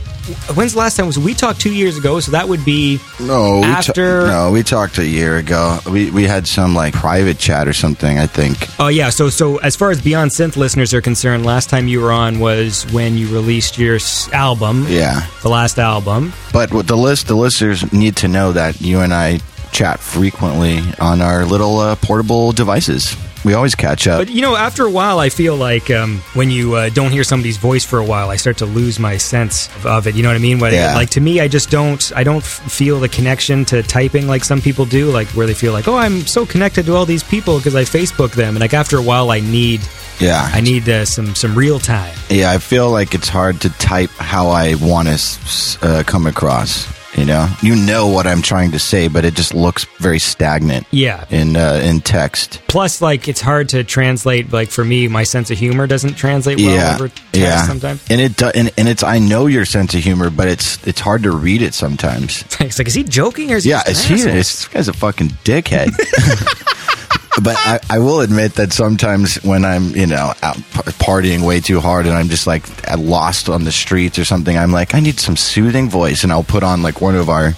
When's 0.55 0.73
the 0.73 0.79
last 0.79 0.95
time 0.97 1.05
was 1.07 1.19
we 1.19 1.33
talked 1.33 1.59
two 1.61 1.73
years 1.73 1.97
ago? 1.97 2.19
So 2.19 2.31
that 2.31 2.47
would 2.47 2.65
be 2.65 2.99
No, 3.19 3.57
we 3.57 3.61
ta- 3.61 3.67
After- 3.77 4.27
no, 4.27 4.51
we 4.51 4.63
talked 4.63 4.97
a 4.97 5.05
year 5.05 5.37
ago. 5.37 5.79
We 5.89 6.09
we 6.11 6.23
had 6.23 6.47
some 6.47 6.73
like 6.75 6.93
private 6.93 7.37
chat 7.37 7.67
or 7.67 7.73
something. 7.73 8.17
I 8.17 8.25
think. 8.27 8.67
Oh 8.79 8.87
yeah, 8.87 9.09
so 9.09 9.29
so 9.29 9.57
as 9.57 9.75
far 9.75 9.91
as 9.91 10.01
Beyond 10.01 10.31
Synth 10.31 10.57
listeners 10.57 10.93
are 10.93 11.01
concerned, 11.01 11.45
last 11.45 11.69
time 11.69 11.87
you 11.87 12.01
were 12.01 12.11
on 12.11 12.39
was 12.39 12.85
when 12.91 13.17
you 13.17 13.27
released 13.33 13.77
your 13.77 13.95
s- 13.95 14.29
album, 14.33 14.85
Yeah, 14.89 15.25
the 15.43 15.49
last 15.49 15.77
album. 15.79 16.33
but 16.51 16.73
what 16.73 16.87
the 16.87 16.97
list 16.97 17.27
the 17.27 17.35
listeners 17.35 17.91
need 17.93 18.15
to 18.17 18.27
know 18.27 18.51
that 18.53 18.81
you 18.81 18.99
and 19.01 19.13
I 19.13 19.39
chat 19.71 19.99
frequently 19.99 20.81
on 20.99 21.21
our 21.21 21.45
little 21.45 21.79
uh, 21.79 21.95
portable 21.97 22.51
devices. 22.51 23.15
We 23.45 23.53
always 23.53 23.75
catch 23.75 24.07
up. 24.07 24.19
But 24.21 24.29
you 24.29 24.41
know, 24.41 24.55
after 24.55 24.85
a 24.85 24.89
while, 24.89 25.19
I 25.19 25.29
feel 25.29 25.55
like 25.55 25.91
um, 25.91 26.17
when 26.33 26.49
you 26.49 26.73
uh, 26.73 26.89
don't 26.89 27.11
hear 27.11 27.23
somebody's 27.23 27.57
voice 27.57 27.85
for 27.85 27.99
a 27.99 28.03
while, 28.03 28.31
I 28.31 28.37
start 28.37 28.57
to 28.57 28.65
lose 28.65 28.99
my 28.99 29.17
sense 29.17 29.67
of, 29.75 29.85
of 29.85 30.07
it. 30.07 30.15
You 30.15 30.23
know 30.23 30.29
what 30.29 30.35
I 30.35 30.39
mean? 30.39 30.59
Yeah. 30.59 30.95
Like 30.95 31.11
to 31.11 31.21
me, 31.21 31.39
I 31.39 31.47
just 31.47 31.69
don't. 31.69 32.11
I 32.15 32.23
don't 32.23 32.43
feel 32.43 32.99
the 32.99 33.07
connection 33.07 33.63
to 33.65 33.83
typing 33.83 34.27
like 34.27 34.43
some 34.43 34.61
people 34.61 34.85
do. 34.85 35.11
Like 35.11 35.27
where 35.29 35.45
they 35.45 35.53
feel 35.53 35.73
like, 35.73 35.87
oh, 35.87 35.95
I'm 35.95 36.21
so 36.21 36.43
connected 36.43 36.87
to 36.87 36.95
all 36.95 37.05
these 37.05 37.23
people 37.23 37.57
because 37.57 37.75
I 37.75 37.83
Facebook 37.83 38.31
them, 38.31 38.55
and 38.55 38.59
like 38.61 38.73
after 38.73 38.97
a 38.97 39.03
while, 39.03 39.29
I 39.29 39.41
need. 39.41 39.81
yeah, 40.19 40.49
I 40.51 40.59
need 40.61 40.89
uh, 40.89 41.05
some 41.05 41.35
some 41.35 41.53
real 41.55 41.77
time. 41.79 42.15
Yeah, 42.31 42.51
I 42.51 42.57
feel 42.57 42.89
like 42.89 43.13
it's 43.13 43.29
hard 43.29 43.61
to 43.61 43.69
type 43.77 44.09
how 44.17 44.47
I 44.49 44.73
want 44.75 45.07
to 45.07 45.77
uh, 45.83 46.03
come 46.03 46.25
across. 46.25 46.87
You 47.17 47.25
know, 47.25 47.47
you 47.61 47.75
know 47.75 48.07
what 48.07 48.27
I'm 48.27 48.41
trying 48.41 48.71
to 48.71 48.79
say, 48.79 49.07
but 49.07 49.23
it 49.23 49.35
just 49.35 49.53
looks 49.53 49.85
very 49.99 50.19
stagnant. 50.19 50.85
Yeah. 50.91 51.25
In 51.29 51.55
uh, 51.55 51.79
in 51.83 52.01
text. 52.01 52.61
Plus, 52.67 53.01
like 53.01 53.27
it's 53.27 53.41
hard 53.41 53.69
to 53.69 53.83
translate. 53.83 54.51
Like 54.51 54.69
for 54.69 54.83
me, 54.83 55.07
my 55.07 55.23
sense 55.23 55.49
of 55.49 55.57
humor 55.57 55.87
doesn't 55.87 56.15
translate 56.15 56.57
well 56.57 56.75
yeah, 56.75 56.95
over 56.95 57.07
text 57.07 57.33
yeah. 57.33 57.65
sometimes. 57.65 58.05
And 58.09 58.19
it 58.19 58.35
do, 58.35 58.47
and, 58.53 58.71
and 58.77 58.87
it's 58.89 59.03
I 59.03 59.19
know 59.19 59.47
your 59.47 59.65
sense 59.65 59.93
of 59.93 60.03
humor, 60.03 60.29
but 60.29 60.47
it's 60.49 60.85
it's 60.85 60.99
hard 60.99 61.23
to 61.23 61.31
read 61.31 61.61
it 61.61 61.73
sometimes. 61.73 62.43
It's 62.65 62.79
like, 62.79 62.87
is 62.87 62.95
he 62.95 63.03
joking 63.03 63.51
or 63.51 63.57
is 63.57 63.63
he 63.63 63.69
Yeah, 63.69 63.83
just 63.85 63.89
is 63.89 64.05
he? 64.05 64.15
Is, 64.15 64.23
this 64.23 64.67
guy's 64.67 64.87
a 64.87 64.93
fucking 64.93 65.29
dickhead. 65.43 65.91
but 67.43 67.55
I, 67.57 67.79
I 67.89 67.99
will 67.99 68.21
admit 68.21 68.55
that 68.55 68.71
sometimes 68.73 69.35
when 69.43 69.65
I'm, 69.65 69.95
you 69.95 70.07
know, 70.07 70.33
out 70.41 70.55
partying 70.99 71.45
way 71.45 71.59
too 71.59 71.79
hard 71.79 72.05
and 72.05 72.15
I'm 72.15 72.29
just 72.29 72.47
like 72.47 72.63
lost 72.97 73.49
on 73.49 73.63
the 73.63 73.71
streets 73.71 74.17
or 74.19 74.25
something, 74.25 74.57
I'm 74.57 74.71
like, 74.71 74.95
I 74.95 74.99
need 74.99 75.19
some 75.19 75.35
soothing 75.37 75.89
voice, 75.89 76.23
and 76.23 76.31
I'll 76.31 76.43
put 76.43 76.63
on 76.63 76.81
like 76.81 77.01
one 77.01 77.15
of 77.15 77.29
our 77.29 77.53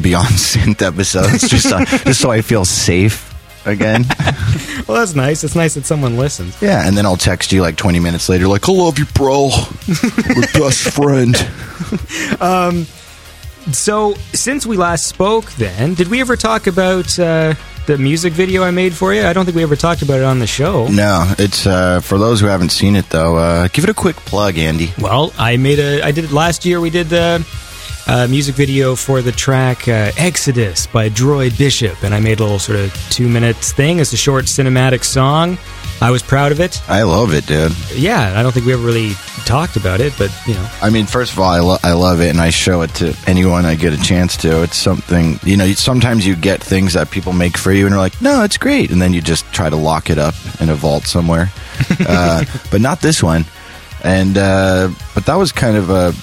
Beyond 0.00 0.28
Synth 0.34 0.82
episodes 0.86 1.48
just 1.48 1.68
so, 1.68 1.84
just 2.04 2.20
so 2.20 2.30
I 2.30 2.42
feel 2.42 2.64
safe 2.64 3.26
again. 3.66 4.04
Well, 4.88 4.98
that's 4.98 5.14
nice. 5.14 5.44
It's 5.44 5.54
nice 5.54 5.74
that 5.74 5.84
someone 5.86 6.16
listens. 6.16 6.60
yeah, 6.60 6.84
and 6.88 6.96
then 6.96 7.06
I'll 7.06 7.16
text 7.16 7.52
you 7.52 7.60
like 7.62 7.76
20 7.76 8.00
minutes 8.00 8.28
later, 8.28 8.48
like, 8.48 8.68
I 8.68 8.72
love 8.72 8.98
you, 8.98 9.04
bro. 9.14 9.50
We're 10.34 10.42
best 10.52 10.90
friend. 10.90 11.36
Um, 12.40 12.86
So, 13.72 14.14
since 14.32 14.66
we 14.66 14.76
last 14.76 15.06
spoke, 15.06 15.52
then, 15.52 15.94
did 15.94 16.08
we 16.08 16.20
ever 16.20 16.34
talk 16.34 16.66
about 16.66 17.16
uh, 17.20 17.54
the 17.86 17.98
music 17.98 18.32
video 18.32 18.62
I 18.62 18.70
made 18.70 18.94
for 18.94 19.12
you? 19.14 19.22
I 19.24 19.32
don't 19.32 19.44
think 19.44 19.56
we 19.56 19.62
ever 19.62 19.76
talked 19.76 20.02
about 20.02 20.18
it 20.18 20.24
on 20.24 20.38
the 20.38 20.46
show. 20.46 20.86
No, 20.88 21.32
it's 21.38 21.66
uh, 21.66 22.00
for 22.00 22.18
those 22.18 22.40
who 22.40 22.46
haven't 22.46 22.70
seen 22.70 22.96
it 22.96 23.08
though. 23.10 23.36
Uh, 23.36 23.68
give 23.68 23.84
it 23.84 23.90
a 23.90 23.94
quick 23.94 24.16
plug, 24.16 24.58
Andy. 24.58 24.92
Well, 25.00 25.32
I 25.38 25.56
made 25.56 25.78
a. 25.78 26.02
I 26.02 26.12
did 26.12 26.24
it 26.24 26.32
last 26.32 26.64
year. 26.64 26.80
We 26.80 26.90
did 26.90 27.08
the 27.08 27.46
uh, 28.06 28.26
music 28.28 28.54
video 28.54 28.94
for 28.96 29.22
the 29.22 29.32
track 29.32 29.88
uh, 29.88 30.12
"Exodus" 30.16 30.86
by 30.86 31.08
Droid 31.08 31.56
Bishop, 31.58 32.02
and 32.02 32.14
I 32.14 32.20
made 32.20 32.40
a 32.40 32.42
little 32.42 32.58
sort 32.58 32.78
of 32.78 32.92
two 33.10 33.28
minutes 33.28 33.72
thing. 33.72 33.98
It's 33.98 34.12
a 34.12 34.16
short 34.16 34.46
cinematic 34.46 35.04
song. 35.04 35.58
I 36.02 36.10
was 36.10 36.22
proud 36.22 36.50
of 36.50 36.60
it. 36.60 36.80
I 36.88 37.02
love 37.02 37.34
it, 37.34 37.46
dude. 37.46 37.72
Yeah, 37.94 38.38
I 38.38 38.42
don't 38.42 38.52
think 38.52 38.64
we 38.64 38.72
ever 38.72 38.82
really 38.84 39.12
talked 39.44 39.76
about 39.76 40.00
it, 40.00 40.14
but 40.16 40.30
you 40.46 40.54
know, 40.54 40.70
I 40.80 40.88
mean, 40.88 41.06
first 41.06 41.32
of 41.32 41.38
all, 41.38 41.50
I, 41.50 41.60
lo- 41.60 41.76
I 41.82 41.92
love 41.92 42.20
it, 42.22 42.30
and 42.30 42.40
I 42.40 42.48
show 42.50 42.80
it 42.82 42.94
to 42.96 43.14
anyone 43.26 43.66
I 43.66 43.74
get 43.74 43.92
a 43.92 44.02
chance 44.02 44.36
to. 44.38 44.62
It's 44.62 44.78
something, 44.78 45.38
you 45.42 45.56
know, 45.58 45.70
sometimes 45.72 46.26
you 46.26 46.36
get 46.36 46.62
things 46.62 46.94
that 46.94 47.10
people 47.10 47.32
make 47.34 47.58
for 47.58 47.70
you, 47.70 47.84
and 47.84 47.92
you're 47.92 48.00
like, 48.00 48.20
no, 48.22 48.44
it's 48.44 48.56
great. 48.56 48.90
And 48.90 49.00
then 49.02 49.12
you 49.12 49.20
just 49.20 49.44
try 49.52 49.68
to 49.68 49.76
lock 49.76 50.08
it 50.08 50.18
up 50.18 50.34
in 50.60 50.70
a 50.70 50.74
vault 50.74 51.04
somewhere. 51.04 51.52
uh, 52.08 52.44
but 52.70 52.80
not 52.80 53.00
this 53.00 53.22
one. 53.22 53.44
And, 54.02 54.38
uh, 54.38 54.90
but 55.14 55.26
that 55.26 55.34
was 55.34 55.52
kind 55.52 55.76
of 55.76 55.90
a, 55.90 56.14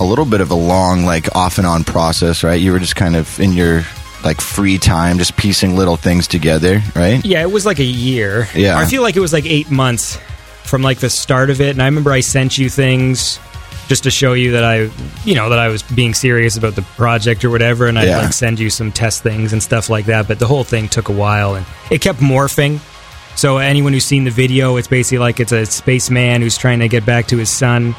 a 0.00 0.04
little 0.04 0.24
bit 0.26 0.40
of 0.40 0.52
a 0.52 0.54
long, 0.54 1.04
like, 1.04 1.34
off 1.34 1.58
and 1.58 1.66
on 1.66 1.82
process, 1.82 2.44
right? 2.44 2.60
You 2.60 2.70
were 2.72 2.78
just 2.78 2.94
kind 2.94 3.16
of 3.16 3.40
in 3.40 3.52
your, 3.52 3.82
like, 4.24 4.40
free 4.40 4.78
time, 4.78 5.18
just 5.18 5.36
piecing 5.36 5.76
little 5.76 5.96
things 5.96 6.26
together, 6.26 6.80
right? 6.96 7.24
Yeah, 7.24 7.42
it 7.42 7.50
was 7.50 7.64
like 7.66 7.78
a 7.78 7.84
year. 7.84 8.48
Yeah. 8.54 8.78
I 8.78 8.86
feel 8.86 9.02
like 9.02 9.16
it 9.16 9.20
was 9.20 9.32
like 9.32 9.46
eight 9.46 9.70
months 9.70 10.18
from 10.64 10.82
like 10.82 10.98
the 10.98 11.08
start 11.10 11.50
of 11.50 11.60
it. 11.60 11.70
And 11.70 11.82
I 11.82 11.86
remember 11.86 12.12
I 12.12 12.20
sent 12.20 12.58
you 12.58 12.68
things 12.68 13.38
just 13.86 14.02
to 14.02 14.10
show 14.10 14.34
you 14.34 14.52
that 14.52 14.64
I, 14.64 14.90
you 15.24 15.34
know, 15.34 15.48
that 15.48 15.58
I 15.58 15.68
was 15.68 15.82
being 15.82 16.12
serious 16.12 16.56
about 16.58 16.74
the 16.74 16.82
project 16.82 17.42
or 17.44 17.48
whatever. 17.50 17.86
And 17.86 17.98
I'd 17.98 18.08
Yeah. 18.08 18.18
like 18.22 18.32
send 18.34 18.58
you 18.58 18.68
some 18.68 18.92
test 18.92 19.22
things 19.22 19.52
and 19.54 19.62
stuff 19.62 19.88
like 19.88 20.06
that. 20.06 20.28
But 20.28 20.38
the 20.38 20.46
whole 20.46 20.64
thing 20.64 20.88
took 20.88 21.08
a 21.08 21.12
while 21.12 21.54
and 21.54 21.64
it 21.90 22.00
kept 22.02 22.18
morphing. 22.20 22.80
So 23.34 23.58
anyone 23.58 23.92
who's 23.92 24.04
seen 24.04 24.24
the 24.24 24.30
video, 24.30 24.76
it's 24.76 24.88
basically 24.88 25.18
like 25.18 25.38
it's 25.40 25.52
a 25.52 25.64
spaceman 25.64 26.42
who's 26.42 26.58
trying 26.58 26.80
to 26.80 26.88
get 26.88 27.06
back 27.06 27.28
to 27.28 27.38
his 27.38 27.48
son. 27.50 27.94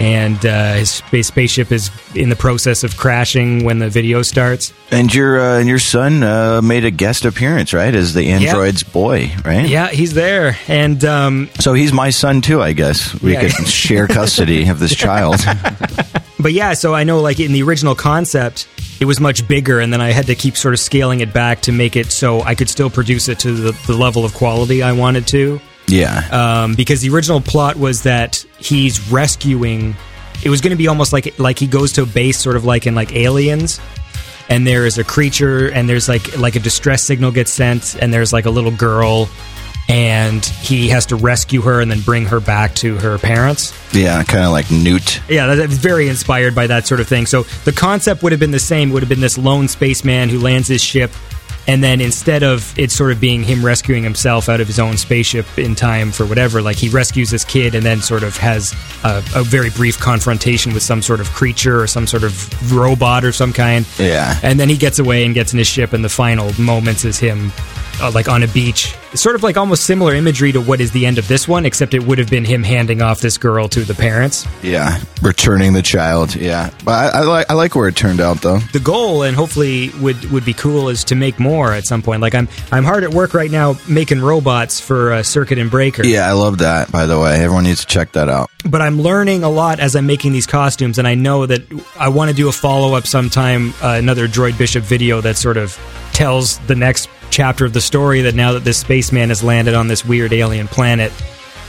And 0.00 0.44
uh, 0.46 0.74
his 0.74 0.90
space 0.90 1.26
spaceship 1.28 1.70
is 1.70 1.90
in 2.14 2.30
the 2.30 2.36
process 2.36 2.84
of 2.84 2.96
crashing 2.96 3.64
when 3.64 3.80
the 3.80 3.90
video 3.90 4.22
starts. 4.22 4.72
And 4.90 5.12
your 5.14 5.38
uh, 5.38 5.58
and 5.58 5.68
your 5.68 5.78
son 5.78 6.22
uh, 6.22 6.62
made 6.62 6.84
a 6.86 6.90
guest 6.90 7.24
appearance, 7.26 7.74
right? 7.74 7.94
As 7.94 8.14
the 8.14 8.30
android's 8.30 8.82
boy, 8.82 9.30
right? 9.44 9.68
Yeah, 9.68 9.88
he's 9.88 10.14
there. 10.14 10.56
And 10.68 11.04
um, 11.04 11.50
So 11.60 11.74
he's 11.74 11.92
my 11.92 12.08
son 12.10 12.40
too, 12.40 12.62
I 12.62 12.72
guess. 12.72 13.14
We 13.20 13.34
Yeah. 13.34 13.48
could 13.50 13.68
share 13.68 14.06
custody 14.06 14.68
of 14.68 14.78
this 14.78 14.94
child. 15.06 15.36
But 16.40 16.54
yeah, 16.54 16.72
so 16.72 16.94
I 16.94 17.04
know 17.04 17.20
like 17.20 17.38
in 17.38 17.52
the 17.52 17.62
original 17.64 17.94
concept, 17.94 18.66
it 18.98 19.04
was 19.04 19.20
much 19.20 19.46
bigger, 19.46 19.78
and 19.78 19.92
then 19.92 20.00
I 20.00 20.10
had 20.12 20.26
to 20.28 20.34
keep 20.34 20.56
sort 20.56 20.72
of 20.72 20.80
scaling 20.80 21.20
it 21.20 21.34
back 21.34 21.60
to 21.62 21.72
make 21.72 21.96
it 21.96 22.10
so 22.10 22.40
I 22.40 22.54
could 22.54 22.70
still 22.70 22.88
produce 22.88 23.28
it 23.28 23.40
to 23.40 23.52
the, 23.52 23.72
the 23.86 23.92
level 23.92 24.24
of 24.24 24.32
quality 24.32 24.82
I 24.82 24.92
wanted 24.92 25.26
to. 25.28 25.60
Yeah. 25.86 26.16
Um, 26.62 26.76
because 26.76 27.02
the 27.02 27.10
original 27.10 27.42
plot 27.42 27.76
was 27.76 28.04
that 28.04 28.42
he's 28.60 29.10
rescuing. 29.10 29.96
It 30.44 30.48
was 30.48 30.60
going 30.60 30.70
to 30.70 30.76
be 30.76 30.88
almost 30.88 31.12
like 31.12 31.38
like 31.38 31.58
he 31.58 31.66
goes 31.66 31.92
to 31.94 32.02
a 32.02 32.06
base, 32.06 32.38
sort 32.38 32.56
of 32.56 32.64
like 32.64 32.86
in 32.86 32.94
like 32.94 33.14
Aliens, 33.14 33.80
and 34.48 34.66
there 34.66 34.86
is 34.86 34.98
a 34.98 35.04
creature, 35.04 35.68
and 35.70 35.88
there's 35.88 36.08
like 36.08 36.38
like 36.38 36.56
a 36.56 36.60
distress 36.60 37.02
signal 37.04 37.30
gets 37.30 37.52
sent, 37.52 37.96
and 38.00 38.12
there's 38.12 38.32
like 38.32 38.46
a 38.46 38.50
little 38.50 38.70
girl, 38.70 39.28
and 39.88 40.44
he 40.44 40.88
has 40.88 41.06
to 41.06 41.16
rescue 41.16 41.60
her 41.62 41.80
and 41.80 41.90
then 41.90 42.00
bring 42.00 42.24
her 42.26 42.40
back 42.40 42.74
to 42.76 42.96
her 42.98 43.18
parents. 43.18 43.74
yeah, 43.94 44.22
kind 44.22 44.44
of 44.44 44.50
like 44.52 44.70
Newt. 44.70 45.20
Yeah, 45.28 45.54
that's 45.54 45.74
very 45.74 46.08
inspired 46.08 46.54
by 46.54 46.66
that 46.68 46.86
sort 46.86 47.00
of 47.00 47.08
thing. 47.08 47.26
So 47.26 47.42
the 47.64 47.72
concept 47.72 48.22
would 48.22 48.32
have 48.32 48.40
been 48.40 48.50
the 48.52 48.58
same. 48.58 48.90
It 48.90 48.92
Would 48.94 49.02
have 49.02 49.08
been 49.10 49.20
this 49.20 49.36
lone 49.36 49.68
spaceman 49.68 50.28
who 50.28 50.38
lands 50.38 50.68
his 50.68 50.82
ship, 50.82 51.10
and 51.66 51.84
then 51.84 52.00
instead 52.00 52.42
of 52.42 52.76
it 52.78 52.90
sort 52.90 53.12
of 53.12 53.20
being 53.20 53.42
him 53.42 53.64
rescuing 53.64 54.02
himself 54.02 54.48
out 54.48 54.60
of 54.60 54.66
his 54.66 54.78
own 54.78 54.96
spaceship 54.96 55.46
in 55.58 55.74
time 55.74 56.10
for 56.10 56.26
whatever, 56.26 56.62
like 56.62 56.76
he 56.76 56.88
rescues 56.88 57.30
this 57.30 57.44
kid 57.44 57.74
and 57.74 57.84
then 57.84 58.00
sort 58.00 58.22
of 58.22 58.36
has 58.36 58.72
a, 59.04 59.18
a 59.34 59.44
very 59.44 59.70
brief 59.70 59.98
confrontation 59.98 60.72
with 60.74 60.82
some 60.82 61.02
sort 61.02 61.20
of 61.20 61.28
creature 61.30 61.80
or 61.80 61.86
some 61.86 62.06
sort 62.06 62.24
of 62.24 62.72
robot 62.72 63.24
or 63.24 63.32
some 63.32 63.52
kind. 63.52 63.86
Yeah. 63.98 64.38
And 64.42 64.58
then 64.58 64.68
he 64.68 64.76
gets 64.76 64.98
away 64.98 65.24
and 65.24 65.34
gets 65.34 65.52
in 65.52 65.58
his 65.58 65.68
ship, 65.68 65.92
and 65.92 66.04
the 66.04 66.08
final 66.08 66.52
moments 66.60 67.04
is 67.04 67.18
him. 67.18 67.52
Uh, 68.00 68.10
like 68.14 68.28
on 68.28 68.42
a 68.42 68.48
beach, 68.48 68.94
It's 69.12 69.20
sort 69.22 69.34
of 69.36 69.42
like 69.42 69.56
almost 69.56 69.84
similar 69.84 70.14
imagery 70.14 70.52
to 70.52 70.60
what 70.60 70.80
is 70.80 70.90
the 70.92 71.04
end 71.06 71.18
of 71.18 71.28
this 71.28 71.46
one, 71.48 71.66
except 71.66 71.94
it 71.94 72.02
would 72.02 72.18
have 72.18 72.30
been 72.30 72.44
him 72.44 72.62
handing 72.62 73.02
off 73.02 73.20
this 73.20 73.36
girl 73.38 73.68
to 73.68 73.80
the 73.84 73.94
parents. 73.94 74.46
Yeah. 74.62 74.98
Returning 75.22 75.72
the 75.72 75.82
child. 75.82 76.34
Yeah. 76.34 76.70
But 76.84 77.14
I, 77.14 77.18
I 77.18 77.22
like 77.24 77.50
I 77.50 77.54
like 77.54 77.74
where 77.74 77.88
it 77.88 77.96
turned 77.96 78.20
out 78.20 78.40
though. 78.40 78.58
the 78.72 78.80
goal 78.80 79.22
and 79.22 79.36
hopefully 79.36 79.90
would 80.00 80.30
would 80.30 80.44
be 80.44 80.54
cool 80.54 80.88
is 80.88 81.04
to 81.04 81.14
make 81.14 81.38
more 81.38 81.72
at 81.72 81.84
some 81.86 82.00
point 82.02 82.20
like 82.22 82.34
i'm 82.34 82.48
i'm 82.72 82.84
hard 82.84 83.04
at 83.04 83.12
work 83.12 83.34
right 83.34 83.50
now 83.50 83.76
making 83.88 84.20
robots 84.20 84.80
for 84.80 85.12
uh, 85.12 85.22
circuit 85.22 85.58
and 85.58 85.70
breaker 85.70 86.04
Yeah, 86.06 86.28
I 86.28 86.32
love 86.32 86.58
that. 86.58 86.90
By 86.92 87.06
the 87.06 87.18
way, 87.18 87.34
everyone 87.42 87.64
needs 87.64 87.80
to 87.80 87.86
check 87.86 88.12
that 88.12 88.28
out. 88.28 88.50
but 88.64 88.80
i'm 88.82 89.00
learning 89.00 89.42
a 89.44 89.48
lot 89.50 89.80
as 89.80 89.94
i'm 89.96 90.06
making 90.06 90.32
these 90.32 90.46
costumes 90.46 90.98
and 90.98 91.06
i 91.08 91.14
know 91.14 91.46
that 91.46 91.62
i 91.98 92.08
want 92.08 92.30
to 92.30 92.36
do 92.36 92.48
a 92.48 92.52
follow-up 92.52 93.06
sometime 93.06 93.72
uh, 93.82 93.96
another 93.98 94.26
droid 94.28 94.56
bishop 94.58 94.84
video 94.84 95.20
that 95.20 95.36
sort 95.36 95.56
of 95.56 95.76
tells 96.12 96.58
the 96.66 96.74
next 96.74 97.08
chapter 97.30 97.64
of 97.64 97.72
the 97.72 97.80
story 97.80 98.22
that 98.22 98.34
now 98.34 98.52
that 98.52 98.64
this 98.64 98.78
spaceman 98.78 99.28
has 99.28 99.42
landed 99.42 99.74
on 99.74 99.88
this 99.88 100.04
weird 100.04 100.32
alien 100.32 100.68
planet 100.68 101.12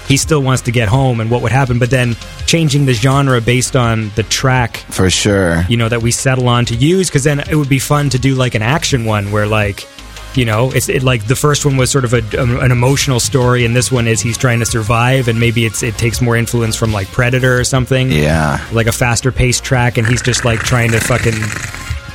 he 0.07 0.17
still 0.17 0.41
wants 0.41 0.63
to 0.63 0.71
get 0.71 0.89
home 0.89 1.19
and 1.21 1.29
what 1.31 1.41
would 1.41 1.51
happen 1.51 1.79
but 1.79 1.89
then 1.89 2.15
changing 2.45 2.85
the 2.85 2.93
genre 2.93 3.39
based 3.39 3.75
on 3.75 4.09
the 4.15 4.23
track 4.23 4.77
For 4.89 5.09
sure. 5.09 5.63
you 5.69 5.77
know 5.77 5.88
that 5.89 6.01
we 6.01 6.11
settle 6.11 6.49
on 6.49 6.65
to 6.65 6.75
use 6.75 7.09
because 7.09 7.23
then 7.23 7.39
it 7.39 7.55
would 7.55 7.69
be 7.69 7.79
fun 7.79 8.09
to 8.09 8.19
do 8.19 8.35
like 8.35 8.55
an 8.55 8.61
action 8.61 9.05
one 9.05 9.31
where 9.31 9.47
like 9.47 9.88
you 10.35 10.43
know 10.45 10.71
it's 10.71 10.89
it, 10.89 11.03
like 11.03 11.27
the 11.27 11.35
first 11.35 11.65
one 11.65 11.77
was 11.77 11.91
sort 11.91 12.03
of 12.05 12.13
a, 12.13 12.41
um, 12.41 12.57
an 12.59 12.71
emotional 12.71 13.19
story 13.19 13.63
and 13.63 13.75
this 13.75 13.91
one 13.91 14.07
is 14.07 14.21
he's 14.21 14.38
trying 14.38 14.59
to 14.59 14.65
survive 14.65 15.27
and 15.27 15.39
maybe 15.39 15.65
it's 15.65 15.83
it 15.83 15.95
takes 15.97 16.19
more 16.21 16.35
influence 16.35 16.75
from 16.75 16.91
like 16.91 17.07
predator 17.09 17.57
or 17.59 17.63
something 17.63 18.11
Yeah. 18.11 18.65
like 18.73 18.88
a 18.88 18.91
faster 18.93 19.31
paced 19.31 19.63
track 19.63 19.97
and 19.97 20.07
he's 20.07 20.21
just 20.21 20.43
like 20.45 20.59
trying 20.59 20.91
to 20.91 20.99
fucking 20.99 21.35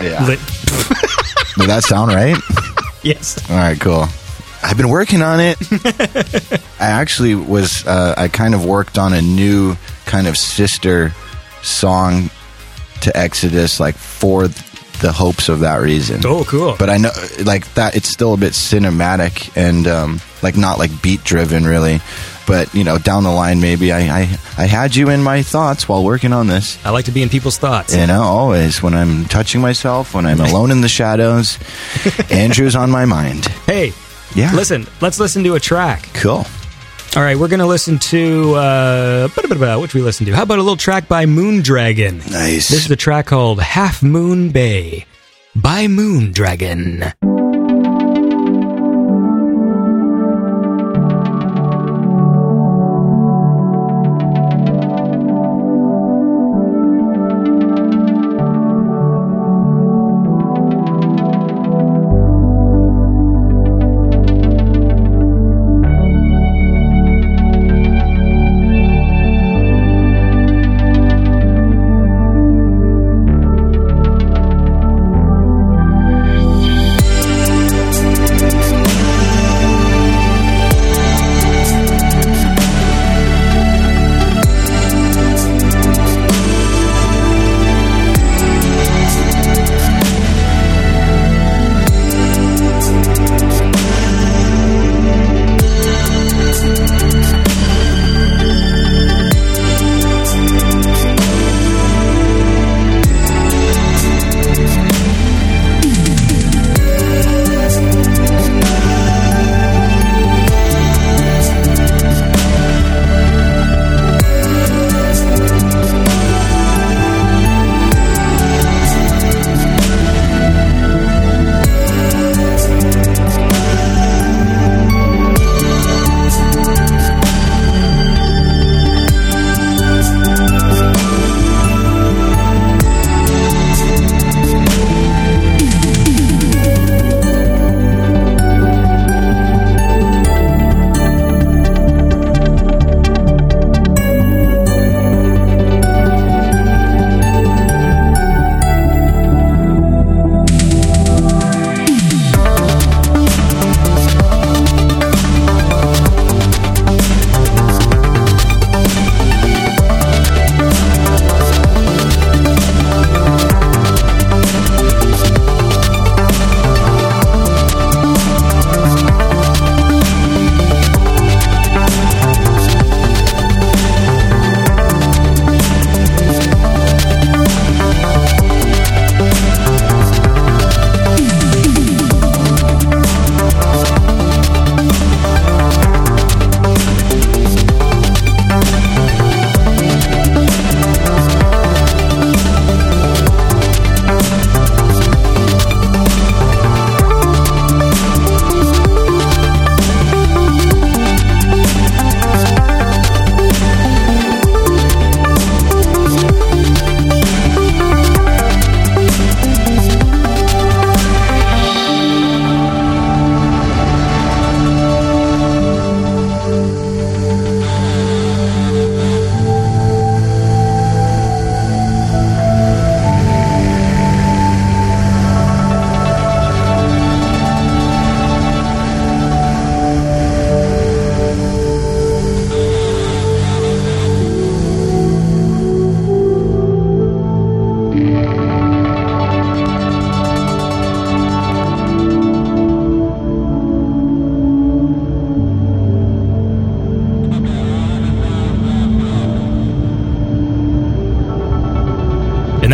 Yeah. 0.03 0.27
lit- 0.27 0.41
Did 1.57 1.69
that 1.71 1.83
sound 1.85 2.13
right? 2.13 2.37
yes 3.03 3.39
All 3.51 3.57
right, 3.57 3.79
cool. 3.81 4.07
I've 4.63 4.77
been 4.77 4.89
working 4.89 5.23
on 5.23 5.39
it. 5.39 5.57
I 6.81 6.87
actually 6.87 7.35
was. 7.35 7.87
Uh, 7.87 8.15
I 8.17 8.27
kind 8.29 8.55
of 8.55 8.65
worked 8.65 8.99
on 8.99 9.13
a 9.13 9.23
new 9.23 9.77
kind 10.07 10.27
of 10.27 10.37
sister 10.37 11.13
song 11.63 12.31
to 13.03 13.17
Exodus, 13.17 13.79
like 13.79 13.95
for 13.95 14.49
the 14.49 15.13
hopes 15.13 15.49
of 15.49 15.61
that 15.61 15.77
reason. 15.77 16.23
oh 16.25 16.43
cool 16.45 16.75
But 16.79 16.89
I 16.91 16.97
know, 16.97 17.11
like 17.45 17.73
that, 17.75 17.95
it's 17.97 18.09
still 18.09 18.33
a 18.35 18.37
bit 18.39 18.55
cinematic 18.55 19.53
and 19.57 19.87
um, 19.87 20.21
like 20.43 20.57
not 20.57 20.79
like 20.79 21.03
beat 21.03 21.23
driven, 21.23 21.65
really. 21.65 22.01
But 22.47 22.73
you 22.75 22.85
know, 22.85 22.97
down 22.99 23.25
the 23.25 23.31
line, 23.33 23.61
maybe 23.61 23.91
I, 23.93 24.21
I 24.21 24.39
I 24.57 24.67
had 24.67 24.95
you 24.95 25.11
in 25.11 25.23
my 25.23 25.43
thoughts 25.43 25.89
while 25.89 26.05
working 26.05 26.33
on 26.33 26.47
this. 26.47 26.79
i 26.85 26.91
like 26.91 27.05
to 27.07 27.13
be 27.13 27.23
in 27.23 27.29
people's 27.29 27.59
thoughts 27.59 27.95
You 27.95 28.07
know, 28.07 28.23
always 28.23 28.83
when 28.83 28.95
I'm 28.95 29.25
touching 29.27 29.61
myself, 29.61 30.15
when 30.15 30.27
I'm 30.27 30.41
alone 30.41 30.71
in 30.71 30.81
the 30.81 30.89
shadows, 30.89 31.59
Andrew's 32.31 32.77
on 32.77 32.91
my 32.91 33.05
mind. 33.05 33.47
hey 33.67 33.93
Yeah. 34.35 34.53
listen 34.55 34.87
let's 35.01 35.19
listen 35.19 35.43
to 35.45 35.55
a 35.55 35.61
track 35.61 36.09
Cool. 36.15 36.45
all 37.17 37.23
right 37.23 37.37
we're 37.39 37.49
gonna 37.49 37.67
listen 37.67 37.99
to 38.15 38.55
uh 38.55 39.29
which 39.81 39.95
we 39.95 40.03
listen 40.03 40.27
to 40.27 40.33
how 40.33 40.43
about 40.43 40.59
a 40.59 40.63
little 40.63 40.77
track 40.77 41.09
by 41.09 41.25
moondragon 41.27 42.19
Nice. 42.31 42.69
This 42.69 42.85
is 42.85 42.91
a 42.91 42.97
track 42.97 43.27
called 43.27 43.61
Half 43.61 44.03
Moon 44.03 44.51
Bay 44.51 45.07
by 45.55 45.87
Moondragon. 45.87 47.13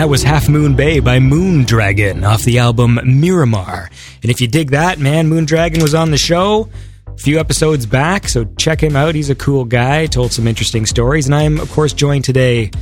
That 0.03 0.09
was 0.09 0.25
Half 0.25 0.49
Moon 0.49 0.75
Bay 0.75 0.99
by 0.99 1.21
Moondragon 1.21 2.27
off 2.29 2.43
the 2.43 2.59
album 2.59 2.99
Miramar. 3.05 3.89
And 4.23 4.33
if 4.33 4.41
you 4.41 4.49
dig 4.49 4.73
that, 4.73 4.99
man, 4.99 5.31
Moondragon 5.31 5.81
was 5.81 5.95
on 5.95 6.11
the 6.11 6.19
show 6.19 6.69
a 7.07 7.17
few 7.19 7.39
episodes 7.39 7.87
back, 7.87 8.27
so 8.29 8.45
check 8.59 8.83
him 8.83 8.97
out. 8.97 9.15
He's 9.15 9.31
a 9.31 9.37
cool 9.37 9.65
guy, 9.65 10.07
told 10.07 10.33
some 10.33 10.49
interesting 10.49 10.87
stories. 10.87 11.27
And 11.27 11.37
I'm, 11.37 11.61
of 11.61 11.71
course, 11.71 11.93
joined 11.93 12.25
today 12.25 12.73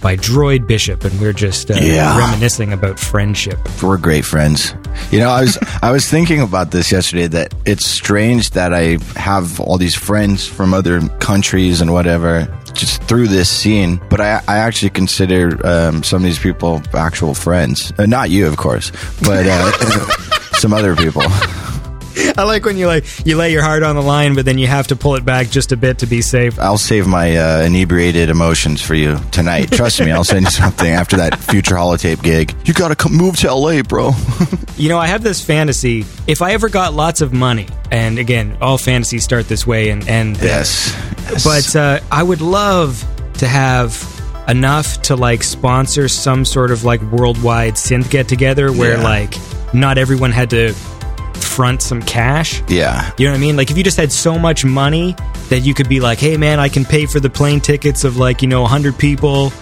by 0.00 0.16
Droid 0.16 0.66
Bishop, 0.66 1.04
and 1.04 1.20
we're 1.20 1.34
just 1.34 1.70
uh, 1.70 1.74
Yeah. 1.74 2.16
reminiscing 2.18 2.72
about 2.72 2.98
friendship. 2.98 3.58
We're 3.82 3.98
great 3.98 4.24
friends. 4.24 4.74
You 5.10 5.18
know, 5.18 5.28
I 5.28 5.42
was 5.42 5.58
I 5.82 5.92
was 5.92 6.08
thinking 6.08 6.40
about 6.40 6.70
this 6.70 6.90
yesterday. 6.90 7.26
That 7.26 7.52
it's 7.66 7.84
strange 7.84 8.52
that 8.52 8.72
I 8.72 8.96
have 9.16 9.60
all 9.60 9.76
these 9.76 9.94
friends 9.94 10.46
from 10.46 10.72
other 10.72 11.06
countries 11.18 11.82
and 11.82 11.92
whatever 11.92 12.48
just 12.80 13.02
through 13.04 13.28
this 13.28 13.48
scene. 13.48 14.00
But 14.08 14.20
I 14.20 14.42
I 14.48 14.58
actually 14.58 14.90
consider 14.90 15.64
um, 15.66 16.02
some 16.02 16.18
of 16.18 16.24
these 16.24 16.38
people 16.38 16.82
actual 16.94 17.34
friends. 17.34 17.92
Uh, 17.98 18.06
not 18.06 18.30
you, 18.30 18.46
of 18.46 18.56
course, 18.56 18.90
but 19.22 19.46
uh, 19.46 19.70
some 20.54 20.72
other 20.72 20.96
people. 20.96 21.22
I 22.40 22.44
like 22.44 22.64
when 22.64 22.76
you 22.78 22.86
like 22.86 23.04
you 23.26 23.36
lay 23.36 23.52
your 23.52 23.62
heart 23.62 23.82
on 23.82 23.94
the 23.96 24.02
line, 24.02 24.34
but 24.34 24.44
then 24.46 24.56
you 24.58 24.66
have 24.66 24.86
to 24.88 24.96
pull 24.96 25.14
it 25.16 25.24
back 25.24 25.48
just 25.50 25.72
a 25.72 25.76
bit 25.76 25.98
to 25.98 26.06
be 26.06 26.22
safe. 26.22 26.58
I'll 26.58 26.78
save 26.78 27.06
my 27.06 27.36
uh, 27.36 27.62
inebriated 27.62 28.30
emotions 28.30 28.80
for 28.80 28.94
you 28.94 29.18
tonight. 29.30 29.70
Trust 29.70 30.00
me, 30.00 30.10
I'll 30.10 30.24
send 30.24 30.46
you 30.46 30.50
something 30.50 30.90
after 30.90 31.16
that 31.18 31.38
future 31.38 31.74
holotape 31.74 32.22
gig. 32.22 32.54
You 32.64 32.72
gotta 32.74 32.96
come 32.96 33.14
move 33.16 33.36
to 33.38 33.52
LA, 33.54 33.82
bro. 33.82 34.12
You 34.76 34.88
know, 34.88 34.96
I 34.98 35.08
have 35.08 35.22
this 35.22 35.44
fantasy. 35.44 36.06
If 36.26 36.40
I 36.40 36.52
ever 36.52 36.70
got 36.70 36.94
lots 36.94 37.20
of 37.20 37.34
money, 37.34 37.66
and 37.90 38.18
again, 38.18 38.56
all 38.62 38.78
fantasies 38.78 39.24
start 39.24 39.46
this 39.46 39.66
way 39.66 39.90
and 39.90 40.08
end 40.08 40.36
there. 40.36 40.48
yes. 40.48 40.94
yes. 41.30 41.44
But 41.44 41.76
uh, 41.78 42.00
I 42.10 42.22
would 42.22 42.40
love 42.40 43.04
to 43.34 43.46
have 43.46 43.92
enough 44.48 45.02
to 45.02 45.16
like 45.16 45.42
sponsor 45.42 46.08
some 46.08 46.46
sort 46.46 46.70
of 46.70 46.82
like 46.82 47.02
worldwide 47.12 47.74
synth 47.74 48.08
get 48.10 48.26
together 48.26 48.72
where 48.72 48.96
Yeah. 48.96 49.04
like 49.04 49.34
not 49.74 49.98
everyone 49.98 50.32
had 50.32 50.48
to 50.50 50.72
front 51.42 51.82
some 51.82 52.00
cash. 52.02 52.62
yeah. 52.68 53.10
You 53.18 53.26
know 53.26 53.32
what 53.32 53.38
I 53.38 53.40
mean? 53.40 53.56
Like 53.56 53.70
if 53.70 53.76
you 53.78 53.84
just 53.84 53.96
had 53.96 54.10
so 54.12 54.38
much 54.38 54.64
money 54.64 55.14
that 55.48 55.60
you 55.60 55.74
could 55.74 55.88
be 55.88 56.00
like, 56.00 56.18
"Hey 56.18 56.36
man, 56.36 56.60
I 56.60 56.68
can 56.68 56.84
pay 56.84 57.06
for 57.06 57.20
the 57.20 57.30
plane 57.30 57.60
tickets 57.60 58.04
of 58.04 58.16
like, 58.16 58.42
you 58.42 58.48
know, 58.48 58.62
100 58.62 58.96
people." 58.98 59.52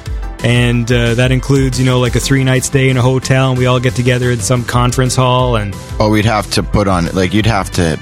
And 0.44 0.90
uh, 0.92 1.14
that 1.14 1.32
includes, 1.32 1.80
you 1.80 1.84
know, 1.86 1.98
like 1.98 2.14
a 2.14 2.20
three 2.20 2.44
night 2.44 2.62
stay 2.62 2.90
in 2.90 2.96
a 2.96 3.02
hotel, 3.02 3.50
and 3.50 3.58
we 3.58 3.66
all 3.66 3.80
get 3.80 3.94
together 3.96 4.30
in 4.30 4.38
some 4.38 4.64
conference 4.64 5.16
hall. 5.16 5.56
And 5.56 5.74
Oh, 5.98 6.10
we'd 6.10 6.24
have 6.26 6.48
to 6.52 6.62
put 6.62 6.86
on 6.86 7.06
like 7.14 7.34
you'd 7.34 7.46
have 7.46 7.70
to 7.72 7.98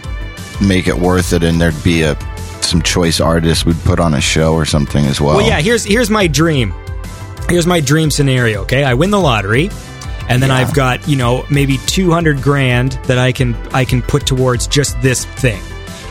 make 0.63 0.87
it 0.87 0.95
worth 0.97 1.33
it, 1.33 1.43
and 1.43 1.59
there'd 1.61 1.83
be 1.83 2.03
a 2.03 2.15
some 2.61 2.83
choice 2.83 3.21
artists 3.21 3.65
would 3.65 3.79
put 3.85 4.01
on 4.01 4.13
a 4.13 4.21
show 4.21 4.53
or 4.53 4.65
something 4.67 5.05
as 5.07 5.19
well. 5.21 5.37
Well, 5.37 5.47
yeah. 5.47 5.61
Here's 5.61 5.83
here's 5.85 6.11
my 6.11 6.27
dream. 6.27 6.75
Here's 7.49 7.67
my 7.67 7.81
dream 7.81 8.11
scenario. 8.11 8.63
Okay, 8.63 8.85
I 8.85 8.93
win 8.93 9.11
the 9.11 9.21
lottery, 9.21 9.71
and 10.29 10.43
then 10.43 10.51
Yeah. 10.51 10.57
I've 10.57 10.75
got 10.75 11.07
you 11.09 11.17
know 11.17 11.45
maybe 11.51 11.79
two 11.87 12.11
hundred 12.11 12.43
grand 12.43 12.93
that 13.05 13.19
I 13.19 13.33
can 13.33 13.55
I 13.73 13.85
can 13.85 14.03
put 14.03 14.27
towards 14.27 14.67
just 14.67 15.01
this 15.03 15.25
thing, 15.25 15.63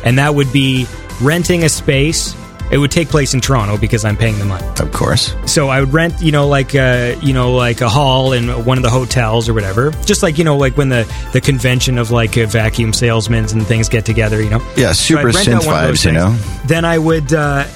and 0.04 0.18
that 0.18 0.34
would 0.36 0.52
be 0.54 0.88
renting 1.22 1.64
a 1.64 1.70
space. 1.70 2.36
It 2.72 2.80
would 2.80 2.90
take 2.90 3.10
place 3.10 3.36
in 3.36 3.42
Toronto 3.42 3.78
because 3.78 4.04
I'm 4.04 4.18
paying 4.18 4.40
the 4.40 4.46
money. 4.46 4.66
of 4.80 4.92
course. 4.92 5.36
So 5.46 5.70
I 5.70 5.82
would 5.82 5.94
rent, 5.94 6.20
you 6.20 6.32
know, 6.32 6.48
like 6.48 6.74
uh, 6.74 7.16
you 7.22 7.32
know, 7.32 7.54
like 7.54 7.82
a 7.82 7.88
hall 7.88 8.34
in 8.34 8.50
one 8.66 8.80
of 8.80 8.84
the 8.84 8.90
hotels 8.90 9.48
or 9.48 9.54
whatever. 9.54 9.92
Just 10.04 10.24
like 10.24 10.40
you 10.40 10.44
know, 10.44 10.58
like 10.58 10.76
when 10.76 10.90
the 10.90 11.06
the 11.32 11.42
convention 11.42 12.00
of 12.00 12.10
like 12.10 12.36
uh, 12.40 12.48
vacuum 12.48 12.92
salesmen 12.92 13.46
and 13.52 13.68
things 13.68 13.88
get 13.88 14.04
together, 14.04 14.42
you 14.42 14.50
know. 14.50 14.68
Yeah, 14.76 14.94
super 14.94 15.28
out 15.30 15.36
synth 15.36 15.68
one 15.68 15.76
of 15.84 15.88
those 15.90 16.02
vibes, 16.02 16.06
you 16.06 16.12
know. 16.14 16.32
Then 16.66 16.86
I 16.86 16.98
would, 16.98 17.32
uh, 17.34 17.68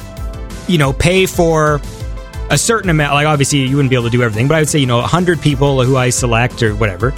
you 0.67 0.79
know, 0.79 0.91
pay 0.91 1.27
for 1.27 1.79
a 2.49 2.57
certain 2.57 2.89
amount. 2.89 3.13
Like 3.13 3.27
obviously, 3.27 3.59
you 3.59 3.75
wouldn't 3.75 3.89
be 3.89 3.95
able 3.95 4.05
to 4.05 4.11
do 4.11 4.23
everything, 4.23 4.47
but 4.47 4.55
I 4.55 4.59
would 4.59 4.69
say, 4.69 4.79
you 4.79 4.85
know, 4.85 5.01
hundred 5.01 5.41
people 5.41 5.83
who 5.83 5.97
I 5.97 6.09
select 6.09 6.63
or 6.63 6.75
whatever. 6.75 7.13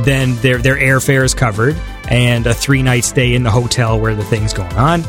Then 0.00 0.36
their 0.36 0.58
their 0.58 0.76
airfare 0.76 1.24
is 1.24 1.34
covered 1.34 1.76
and 2.08 2.46
a 2.46 2.54
three 2.54 2.82
night 2.82 3.04
stay 3.04 3.34
in 3.34 3.42
the 3.42 3.50
hotel 3.50 3.98
where 3.98 4.14
the 4.14 4.24
thing's 4.24 4.52
going 4.52 4.74
on. 4.74 5.04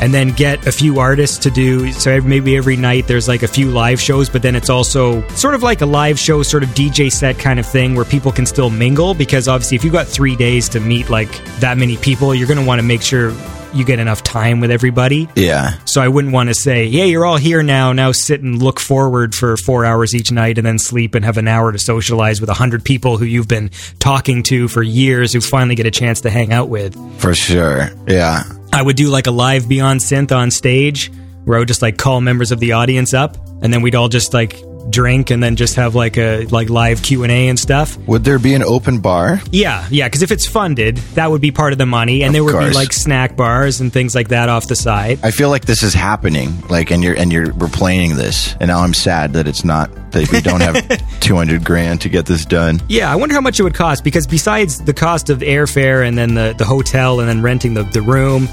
And 0.00 0.14
then 0.14 0.28
get 0.28 0.64
a 0.64 0.70
few 0.70 1.00
artists 1.00 1.38
to 1.38 1.50
do 1.50 1.90
so. 1.90 2.20
Maybe 2.20 2.56
every 2.56 2.76
night 2.76 3.08
there's 3.08 3.26
like 3.26 3.42
a 3.42 3.48
few 3.48 3.72
live 3.72 4.00
shows, 4.00 4.28
but 4.28 4.42
then 4.42 4.54
it's 4.54 4.70
also 4.70 5.26
sort 5.30 5.56
of 5.56 5.64
like 5.64 5.80
a 5.80 5.86
live 5.86 6.16
show, 6.20 6.44
sort 6.44 6.62
of 6.62 6.68
DJ 6.68 7.10
set 7.10 7.36
kind 7.36 7.58
of 7.58 7.66
thing 7.66 7.96
where 7.96 8.04
people 8.04 8.30
can 8.30 8.46
still 8.46 8.70
mingle. 8.70 9.12
Because 9.12 9.48
obviously, 9.48 9.74
if 9.74 9.82
you've 9.82 9.92
got 9.92 10.06
three 10.06 10.36
days 10.36 10.68
to 10.68 10.78
meet 10.78 11.10
like 11.10 11.44
that 11.58 11.78
many 11.78 11.96
people, 11.96 12.32
you're 12.32 12.46
going 12.46 12.60
to 12.60 12.64
want 12.64 12.80
to 12.80 12.86
make 12.86 13.02
sure 13.02 13.32
you 13.74 13.84
get 13.84 13.98
enough 13.98 14.22
time 14.22 14.60
with 14.60 14.70
everybody. 14.70 15.28
Yeah. 15.34 15.78
So 15.84 16.00
I 16.00 16.08
wouldn't 16.08 16.32
want 16.32 16.48
to 16.48 16.54
say, 16.54 16.86
"Yeah, 16.86 17.04
you're 17.04 17.24
all 17.24 17.36
here 17.36 17.62
now. 17.62 17.92
Now 17.92 18.12
sit 18.12 18.42
and 18.42 18.62
look 18.62 18.80
forward 18.80 19.34
for 19.34 19.56
four 19.56 19.84
hours 19.84 20.14
each 20.14 20.32
night, 20.32 20.58
and 20.58 20.66
then 20.66 20.78
sleep 20.78 21.14
and 21.14 21.24
have 21.24 21.36
an 21.36 21.48
hour 21.48 21.72
to 21.72 21.78
socialize 21.78 22.40
with 22.40 22.50
a 22.50 22.54
hundred 22.54 22.84
people 22.84 23.18
who 23.18 23.24
you've 23.24 23.48
been 23.48 23.70
talking 23.98 24.42
to 24.44 24.68
for 24.68 24.82
years, 24.82 25.32
who 25.32 25.40
finally 25.40 25.74
get 25.74 25.86
a 25.86 25.90
chance 25.90 26.20
to 26.22 26.30
hang 26.30 26.52
out 26.52 26.68
with." 26.68 26.96
For 27.20 27.34
sure. 27.34 27.90
Yeah. 28.06 28.44
I 28.72 28.82
would 28.82 28.96
do 28.96 29.08
like 29.08 29.26
a 29.26 29.30
live 29.30 29.68
Beyond 29.68 30.00
Synth 30.00 30.30
on 30.36 30.50
stage, 30.50 31.10
where 31.44 31.56
I 31.56 31.60
would 31.60 31.68
just 31.68 31.82
like 31.82 31.98
call 31.98 32.20
members 32.20 32.52
of 32.52 32.60
the 32.60 32.72
audience 32.72 33.14
up, 33.14 33.36
and 33.62 33.72
then 33.72 33.82
we'd 33.82 33.94
all 33.94 34.08
just 34.08 34.34
like 34.34 34.56
drink 34.90 35.30
and 35.30 35.42
then 35.42 35.56
just 35.56 35.76
have 35.76 35.94
like 35.94 36.16
a 36.16 36.46
like 36.46 36.70
live 36.70 37.02
Q 37.02 37.22
and 37.22 37.32
A 37.32 37.48
and 37.48 37.58
stuff. 37.58 37.96
Would 38.06 38.24
there 38.24 38.38
be 38.38 38.54
an 38.54 38.62
open 38.62 39.00
bar? 39.00 39.40
Yeah, 39.50 39.86
yeah, 39.90 40.06
because 40.06 40.22
if 40.22 40.30
it's 40.30 40.46
funded, 40.46 40.96
that 41.14 41.30
would 41.30 41.40
be 41.40 41.50
part 41.50 41.72
of 41.72 41.78
the 41.78 41.86
money, 41.86 42.22
and 42.22 42.34
there 42.34 42.44
would 42.44 42.58
be 42.58 42.70
like 42.70 42.92
snack 42.92 43.36
bars 43.36 43.80
and 43.80 43.92
things 43.92 44.14
like 44.14 44.28
that 44.28 44.48
off 44.48 44.68
the 44.68 44.76
side. 44.76 45.20
I 45.22 45.30
feel 45.30 45.50
like 45.50 45.64
this 45.64 45.82
is 45.82 45.94
happening. 45.94 46.60
Like, 46.68 46.90
and 46.90 47.02
you're 47.02 47.16
and 47.16 47.32
you're 47.32 47.52
we're 47.54 47.68
playing 47.68 48.16
this, 48.16 48.54
and 48.60 48.68
now 48.68 48.80
I'm 48.80 48.94
sad 48.94 49.32
that 49.34 49.46
it's 49.46 49.64
not 49.64 49.90
that 50.12 50.30
we 50.32 50.40
don't 50.40 50.60
have 50.60 51.02
200 51.20 51.64
grand 51.64 52.00
to 52.02 52.08
get 52.08 52.26
this 52.26 52.44
done. 52.44 52.80
Yeah, 52.88 53.12
I 53.12 53.16
wonder 53.16 53.34
how 53.34 53.40
much 53.40 53.60
it 53.60 53.62
would 53.62 53.74
cost 53.74 54.04
because 54.04 54.26
besides 54.26 54.82
the 54.82 54.94
cost 54.94 55.30
of 55.30 55.40
airfare 55.40 56.06
and 56.06 56.16
then 56.16 56.34
the, 56.34 56.54
the 56.56 56.64
hotel 56.64 57.20
and 57.20 57.28
then 57.28 57.42
renting 57.42 57.74
the, 57.74 57.82
the 57.82 58.02
room, 58.02 58.48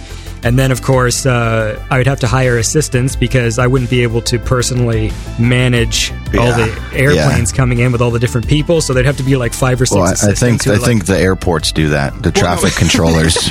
and 0.45 0.57
then 0.57 0.72
of 0.72 0.81
course 0.81 1.26
uh, 1.26 1.84
I 1.89 1.97
would 1.97 2.07
have 2.07 2.19
to 2.22 2.27
hire 2.27 2.57
assistants 2.57 3.15
because 3.17 3.59
I 3.59 3.67
wouldn't 3.67 3.89
be 3.89 4.03
able 4.03 4.22
to 4.22 4.39
personally 4.39 5.11
manage 5.39 6.11
all 6.38 6.53
the 6.53 6.89
airplanes 6.93 7.51
coming 7.51 7.80
in 7.80 7.91
with 7.91 8.01
all 8.01 8.11
the 8.11 8.19
different 8.19 8.47
people. 8.47 8.80
So 8.80 8.93
there'd 8.93 9.05
have 9.05 9.17
to 9.17 9.23
be 9.23 9.35
like 9.35 9.53
five 9.53 9.81
or 9.81 9.85
six 9.85 9.95
Well, 9.95 10.05
I, 10.05 10.31
I 10.31 10.34
think 10.34 10.65
I 10.67 10.72
like- 10.73 10.81
think 10.81 11.05
the 11.05 11.17
airports 11.17 11.72
do 11.73 11.89
that. 11.89 12.22
The 12.23 12.31
traffic 12.31 12.73
controllers. 12.77 13.49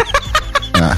Yeah. 0.76 0.96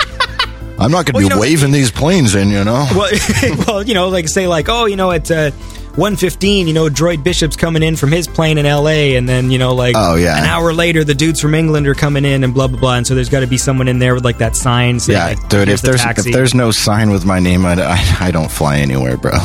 I'm 0.78 0.90
not 0.90 1.06
going 1.06 1.06
to 1.06 1.12
Well, 1.14 1.20
be 1.20 1.24
you 1.24 1.28
know- 1.30 1.40
waving 1.40 1.70
these 1.72 1.90
planes 1.90 2.34
in, 2.34 2.50
you 2.50 2.62
know. 2.62 2.86
well, 2.94 3.10
well, 3.66 3.82
you 3.82 3.94
know, 3.94 4.08
like 4.10 4.28
say 4.28 4.46
like, 4.46 4.68
oh, 4.68 4.84
you 4.84 4.96
know, 4.96 5.10
at 5.10 5.30
uh, 5.30 5.50
115, 5.96 6.66
you 6.68 6.74
know, 6.74 6.88
Droid 6.88 7.24
Bishop's 7.24 7.56
coming 7.56 7.82
in 7.82 7.96
from 7.96 8.12
his 8.12 8.28
plane 8.28 8.58
in 8.58 8.66
LA, 8.66 9.16
and 9.16 9.28
then 9.28 9.50
you 9.50 9.58
know, 9.58 9.74
like, 9.74 9.94
Oh, 9.96 10.14
yeah. 10.16 10.38
an 10.38 10.44
hour 10.44 10.72
later, 10.72 11.04
the 11.04 11.14
dudes 11.14 11.40
from 11.40 11.54
England 11.54 11.86
are 11.86 11.94
coming 11.94 12.24
in, 12.24 12.44
and 12.44 12.52
blah 12.52 12.66
blah 12.68 12.78
blah, 12.78 12.94
and 12.96 13.06
so 13.06 13.14
there's 13.14 13.28
got 13.30 13.40
to 13.40 13.46
be 13.46 13.56
someone 13.58 13.88
in 13.88 13.98
there 13.98 14.14
with 14.14 14.24
like 14.24 14.38
that 14.38 14.54
sign. 14.56 15.00
Saying, 15.00 15.18
Yeah, 15.18 15.24
like, 15.26 15.48
dude. 15.48 15.68
If 15.68 15.80
the 15.82 15.88
there's 15.88 16.02
taxi." 16.02 16.28
if 16.30 16.34
there's 16.34 16.54
no 16.54 16.70
sign 16.70 17.10
with 17.10 17.24
my 17.24 17.40
name, 17.40 17.64
I, 17.64 17.74
I, 17.82 18.16
I 18.20 18.30
don't 18.30 18.50
fly 18.50 18.78
anywhere, 18.78 19.16
bro. 19.16 19.32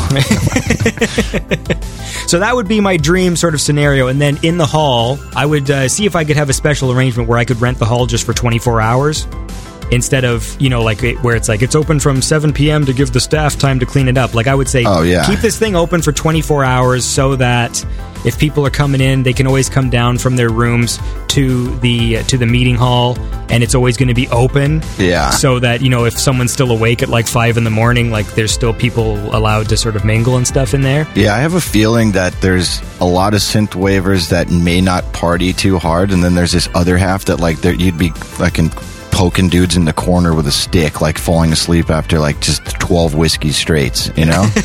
So 2.28 2.40
that 2.40 2.56
would 2.56 2.68
be 2.68 2.80
my 2.80 2.96
dream 2.96 3.36
sort 3.36 3.54
of 3.56 3.60
scenario. 3.62 4.08
And 4.08 4.22
then 4.22 4.40
in 4.42 4.58
the 4.58 4.66
hall, 4.66 5.20
I 5.36 5.46
would 5.46 5.70
uh, 5.70 5.90
see 5.90 6.06
if 6.06 6.16
I 6.16 6.24
could 6.24 6.38
have 6.38 6.50
a 6.50 6.54
special 6.54 6.90
arrangement 6.92 7.28
where 7.28 7.38
I 7.38 7.44
could 7.44 7.60
rent 7.60 7.78
the 7.78 7.84
hall 7.86 8.06
just 8.06 8.26
for 8.26 8.34
24 8.34 8.80
hours 8.80 9.28
instead 9.92 10.24
of, 10.24 10.60
you 10.62 10.70
know, 10.70 10.82
like 10.84 11.04
it, 11.04 11.18
where 11.24 11.36
it's 11.36 11.50
like 11.50 11.62
it's 11.62 11.76
open 11.76 12.00
from 12.00 12.22
7 12.22 12.54
p.m. 12.54 12.86
to 12.86 12.94
give 12.94 13.12
the 13.14 13.20
staff 13.20 13.58
time 13.58 13.80
to 13.80 13.86
clean 13.86 14.08
it 14.08 14.18
up. 14.18 14.34
Like 14.34 14.48
I 14.48 14.56
would 14.56 14.70
say, 14.70 14.84
Oh, 14.86 15.02
yeah. 15.04 15.26
keep 15.26 15.40
this 15.40 15.58
thing 15.58 15.76
open 15.76 16.02
for 16.02 16.12
24 16.12 16.64
hours 16.64 17.06
so 17.06 17.36
that 17.38 17.86
if 18.24 18.38
people 18.38 18.66
are 18.66 18.70
coming 18.72 19.02
in, 19.02 19.24
they 19.24 19.34
can 19.34 19.48
always 19.48 19.68
come 19.68 19.90
down 19.90 20.18
from 20.20 20.36
their 20.36 20.50
rooms 20.50 21.00
to 21.30 21.76
the 21.80 22.22
to 22.26 22.38
the 22.38 22.46
meeting 22.46 22.76
hall 22.76 23.18
and 23.50 23.64
it's 23.64 23.74
always 23.74 23.98
going 23.98 24.10
to 24.10 24.14
be 24.14 24.28
open. 24.30 24.82
Yeah. 25.00 25.32
So 25.32 25.58
that, 25.60 25.82
you 25.82 25.90
know, 25.90 26.06
if 26.06 26.18
someone's 26.20 26.52
still 26.54 26.72
awake 26.72 27.02
at 27.02 27.10
like 27.10 27.26
5 27.28 27.58
in 27.58 27.64
the 27.64 27.70
morning, 27.72 28.12
like 28.12 28.28
there's 28.36 28.52
still 28.52 28.74
people 28.74 29.16
allowed 29.36 29.70
to 29.70 29.78
sort 29.78 29.96
of 29.96 30.06
mingle 30.06 30.38
and 30.38 30.48
stuff 30.48 30.74
in 30.74 30.82
there. 30.82 31.08
Yeah, 31.16 31.34
I 31.34 31.40
have 31.40 31.56
a 31.56 31.62
feeling 31.62 32.12
that 32.12 32.34
there's 32.42 32.80
a 33.02 33.06
lot 33.06 33.34
of 33.34 33.40
synthwavers 33.40 34.30
that 34.30 34.50
may 34.52 34.82
not 34.82 35.12
party 35.14 35.52
too 35.54 35.80
hard, 35.80 36.12
and 36.12 36.24
then 36.24 36.36
there's 36.36 36.52
this 36.52 36.70
other 36.76 36.98
half 36.98 37.26
that 37.26 37.40
like 37.40 37.58
there 37.62 37.74
you'd 37.74 37.98
be 37.98 38.12
like 38.40 38.60
in 38.60 38.70
poking 39.12 39.50
dudes 39.50 39.76
in 39.76 39.86
the 39.86 39.94
corner 39.94 40.34
with 40.34 40.48
a 40.48 40.52
stick, 40.52 41.02
like 41.02 41.18
falling 41.18 41.52
asleep 41.52 41.90
after 41.90 42.20
like 42.20 42.40
just 42.40 42.64
twelve 42.80 43.14
whiskey 43.16 43.52
straights. 43.52 44.10
You 44.18 44.26
know? 44.26 44.48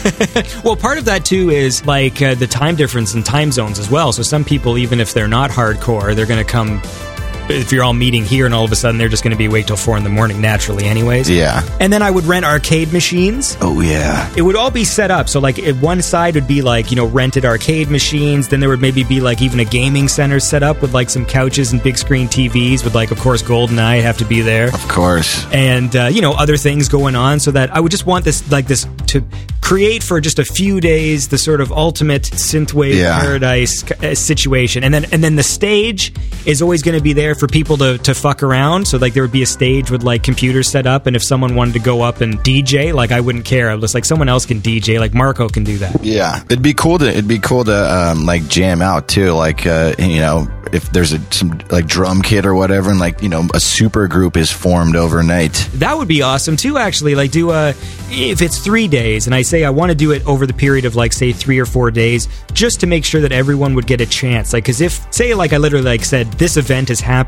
Well, 0.64 0.76
part 0.76 0.98
of 0.98 1.04
that 1.04 1.24
too 1.24 1.50
is 1.50 1.84
like 1.86 2.20
uh, 2.20 2.34
the 2.34 2.46
time 2.46 2.74
difference 2.76 3.14
and 3.14 3.24
time 3.24 3.52
zones 3.52 3.78
as 3.78 3.90
well. 3.90 4.12
So 4.12 4.22
some 4.22 4.44
people, 4.44 4.78
even 4.78 5.00
if 5.00 5.12
they're 5.14 5.28
not 5.28 5.50
hardcore, 5.50 6.14
they're 6.14 6.26
going 6.26 6.44
to 6.44 6.50
come. 6.50 6.80
If 7.48 7.72
you're 7.72 7.84
all 7.84 7.92
meeting 7.94 8.24
here 8.24 8.44
and 8.46 8.54
all 8.54 8.64
of 8.64 8.72
a 8.72 8.76
sudden 8.76 8.98
they're 8.98 9.08
just 9.08 9.22
going 9.22 9.30
to 9.32 9.36
be 9.38 9.46
awake 9.46 9.66
till 9.66 9.76
four 9.76 9.96
in 9.96 10.04
the 10.04 10.10
morning 10.10 10.40
naturally, 10.40 10.84
anyways. 10.84 11.30
yeah. 11.30 11.62
And 11.80 11.92
then 11.92 12.02
I 12.02 12.10
would 12.10 12.24
rent 12.24 12.44
arcade 12.44 12.92
machines. 12.92 13.56
Oh 13.60 13.80
yeah. 13.80 14.32
It 14.36 14.42
would 14.42 14.56
all 14.56 14.70
be 14.70 14.84
set 14.84 15.10
up. 15.10 15.28
So, 15.28 15.38
like, 15.40 15.58
one 15.80 16.02
side 16.02 16.34
would 16.34 16.48
be 16.48 16.60
like, 16.62 16.90
you 16.90 16.96
know, 16.96 17.06
rented 17.06 17.44
arcade 17.44 17.88
machines. 17.90 18.48
Then 18.48 18.60
there 18.60 18.68
would 18.68 18.80
maybe 18.80 19.04
be 19.04 19.20
like 19.20 19.42
even 19.42 19.60
a 19.60 19.64
gaming 19.64 20.08
center 20.08 20.40
set 20.40 20.62
up 20.62 20.82
with 20.82 20.92
like 20.94 21.08
some 21.10 21.24
couches 21.24 21.72
and 21.72 21.82
big 21.82 21.96
screen 21.98 22.26
TVs 22.28 22.82
with 22.84 22.94
like, 22.94 23.10
of 23.10 23.18
course, 23.20 23.42
GoldenEye 23.42 24.02
have 24.02 24.18
to 24.18 24.24
be 24.24 24.40
there 24.40 24.68
Of 24.74 24.88
course. 24.88 25.46
and 25.52 25.94
uh, 25.94 26.06
you 26.06 26.20
know 26.20 26.32
other 26.32 26.56
things 26.56 26.88
going 26.88 27.14
on 27.14 27.38
so 27.38 27.50
that 27.52 27.70
i 27.74 27.78
would 27.80 27.90
just 27.92 28.06
want 28.06 28.24
this 28.24 28.50
like 28.50 28.66
this 28.66 28.86
to 29.06 29.22
create 29.60 30.02
for 30.02 30.20
just 30.20 30.38
a 30.38 30.44
few 30.44 30.80
days 30.80 31.28
the 31.28 31.38
sort 31.38 31.60
of 31.60 31.70
ultimate 31.72 32.22
synthwave 32.22 32.94
Yeah. 32.96 33.20
paradise 33.20 33.88
uh, 33.90 34.14
situation, 34.14 34.82
and 34.84 34.92
then 34.94 35.04
and 35.12 35.22
then 35.22 35.36
the 35.36 35.42
stage 35.42 36.12
is 36.44 36.60
always 36.62 36.82
going 36.82 36.96
to 36.96 37.02
be 37.02 37.12
there 37.12 37.34
for 37.38 37.46
people 37.46 37.76
to 37.78 37.98
to 37.98 38.14
fuck 38.14 38.42
around. 38.42 38.86
So 38.88 38.98
like 38.98 39.14
there 39.14 39.22
would 39.22 39.32
be 39.32 39.42
a 39.42 39.46
stage 39.46 39.90
with 39.90 40.02
like 40.02 40.22
computers 40.22 40.68
set 40.68 40.86
up, 40.86 41.06
and 41.06 41.16
if 41.16 41.22
someone 41.22 41.54
wanted 41.54 41.74
to 41.74 41.80
go 41.80 42.02
up 42.02 42.20
and 42.20 42.38
DJ, 42.40 42.92
like 42.92 43.12
I 43.12 43.20
wouldn't 43.20 43.44
care. 43.44 43.70
I 43.70 43.74
was 43.74 43.94
like 43.94 44.04
someone 44.04 44.28
else 44.28 44.46
can 44.46 44.60
DJ, 44.60 44.98
like 44.98 45.14
Marco 45.14 45.48
can 45.48 45.64
do 45.64 45.78
that. 45.78 46.04
Yeah, 46.04 46.42
it'd 46.44 46.62
be 46.62 46.74
cool 46.74 46.98
to 46.98 47.08
it'd 47.08 47.28
be 47.28 47.38
cool 47.38 47.64
to 47.64 47.94
um, 47.94 48.26
like 48.26 48.46
jam 48.48 48.82
out 48.82 49.08
too. 49.08 49.32
Like 49.32 49.66
uh, 49.66 49.94
you 49.98 50.20
know, 50.20 50.48
if 50.72 50.90
there's 50.90 51.12
a 51.12 51.20
some 51.32 51.60
like 51.70 51.86
drum 51.86 52.22
kit 52.22 52.46
or 52.46 52.54
whatever, 52.54 52.90
and 52.90 52.98
like 52.98 53.22
you 53.22 53.28
know, 53.28 53.46
a 53.54 53.60
super 53.60 54.08
group 54.08 54.36
is 54.36 54.50
formed 54.50 54.96
overnight. 54.96 55.68
That 55.74 55.96
would 55.96 56.08
be 56.08 56.22
awesome 56.22 56.56
too. 56.56 56.78
Actually, 56.78 57.14
like 57.14 57.30
do 57.30 57.50
a 57.50 57.70
if 58.10 58.42
it's 58.42 58.58
three 58.58 58.88
days, 58.88 59.26
and 59.26 59.34
I 59.34 59.42
say 59.42 59.64
I 59.64 59.70
want 59.70 59.90
to 59.90 59.96
do 59.96 60.12
it 60.12 60.26
over 60.26 60.46
the 60.46 60.52
period 60.54 60.84
of 60.84 60.96
like 60.96 61.12
say 61.12 61.32
three 61.32 61.58
or 61.58 61.66
four 61.66 61.90
days, 61.90 62.28
just 62.52 62.80
to 62.80 62.86
make 62.86 63.04
sure 63.04 63.20
that 63.20 63.32
everyone 63.32 63.74
would 63.74 63.86
get 63.86 64.00
a 64.00 64.06
chance. 64.06 64.52
Like, 64.52 64.64
because 64.64 64.80
if 64.80 65.12
say 65.12 65.34
like 65.34 65.52
I 65.52 65.58
literally 65.58 65.84
like 65.84 66.04
said 66.04 66.30
this 66.32 66.56
event 66.56 66.90
is 66.90 67.00
happening, 67.00 67.25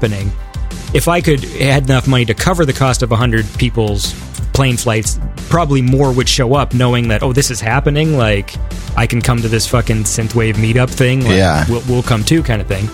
if 0.95 1.09
I 1.09 1.21
could 1.21 1.41
had 1.45 1.85
enough 1.85 2.07
money 2.09 2.25
to 2.27 2.35
cover 2.35 2.65
the 2.65 2.73
cost 2.73 3.03
of 3.03 3.11
hundred 3.11 3.47
people's 3.59 4.13
plane 4.55 4.77
flights, 4.77 5.19
probably 5.49 5.83
more 5.83 6.13
would 6.13 6.29
show 6.29 6.55
up, 6.55 6.75
knowing 6.75 7.09
that 7.09 7.23
oh 7.23 7.33
this 7.33 7.51
is 7.51 7.61
happening. 7.61 8.17
Like 8.17 8.55
I 8.97 9.07
can 9.07 9.21
come 9.21 9.41
to 9.43 9.49
this 9.49 9.67
fucking 9.67 10.05
synthwave 10.05 10.55
meetup 10.55 10.91
thing. 10.91 11.21
Like, 11.25 11.37
Yeah. 11.37 11.65
we'll, 11.69 11.83
we'll 11.89 12.03
come 12.03 12.25
too, 12.25 12.43
kind 12.43 12.61
of 12.61 12.67
thing. 12.67 12.89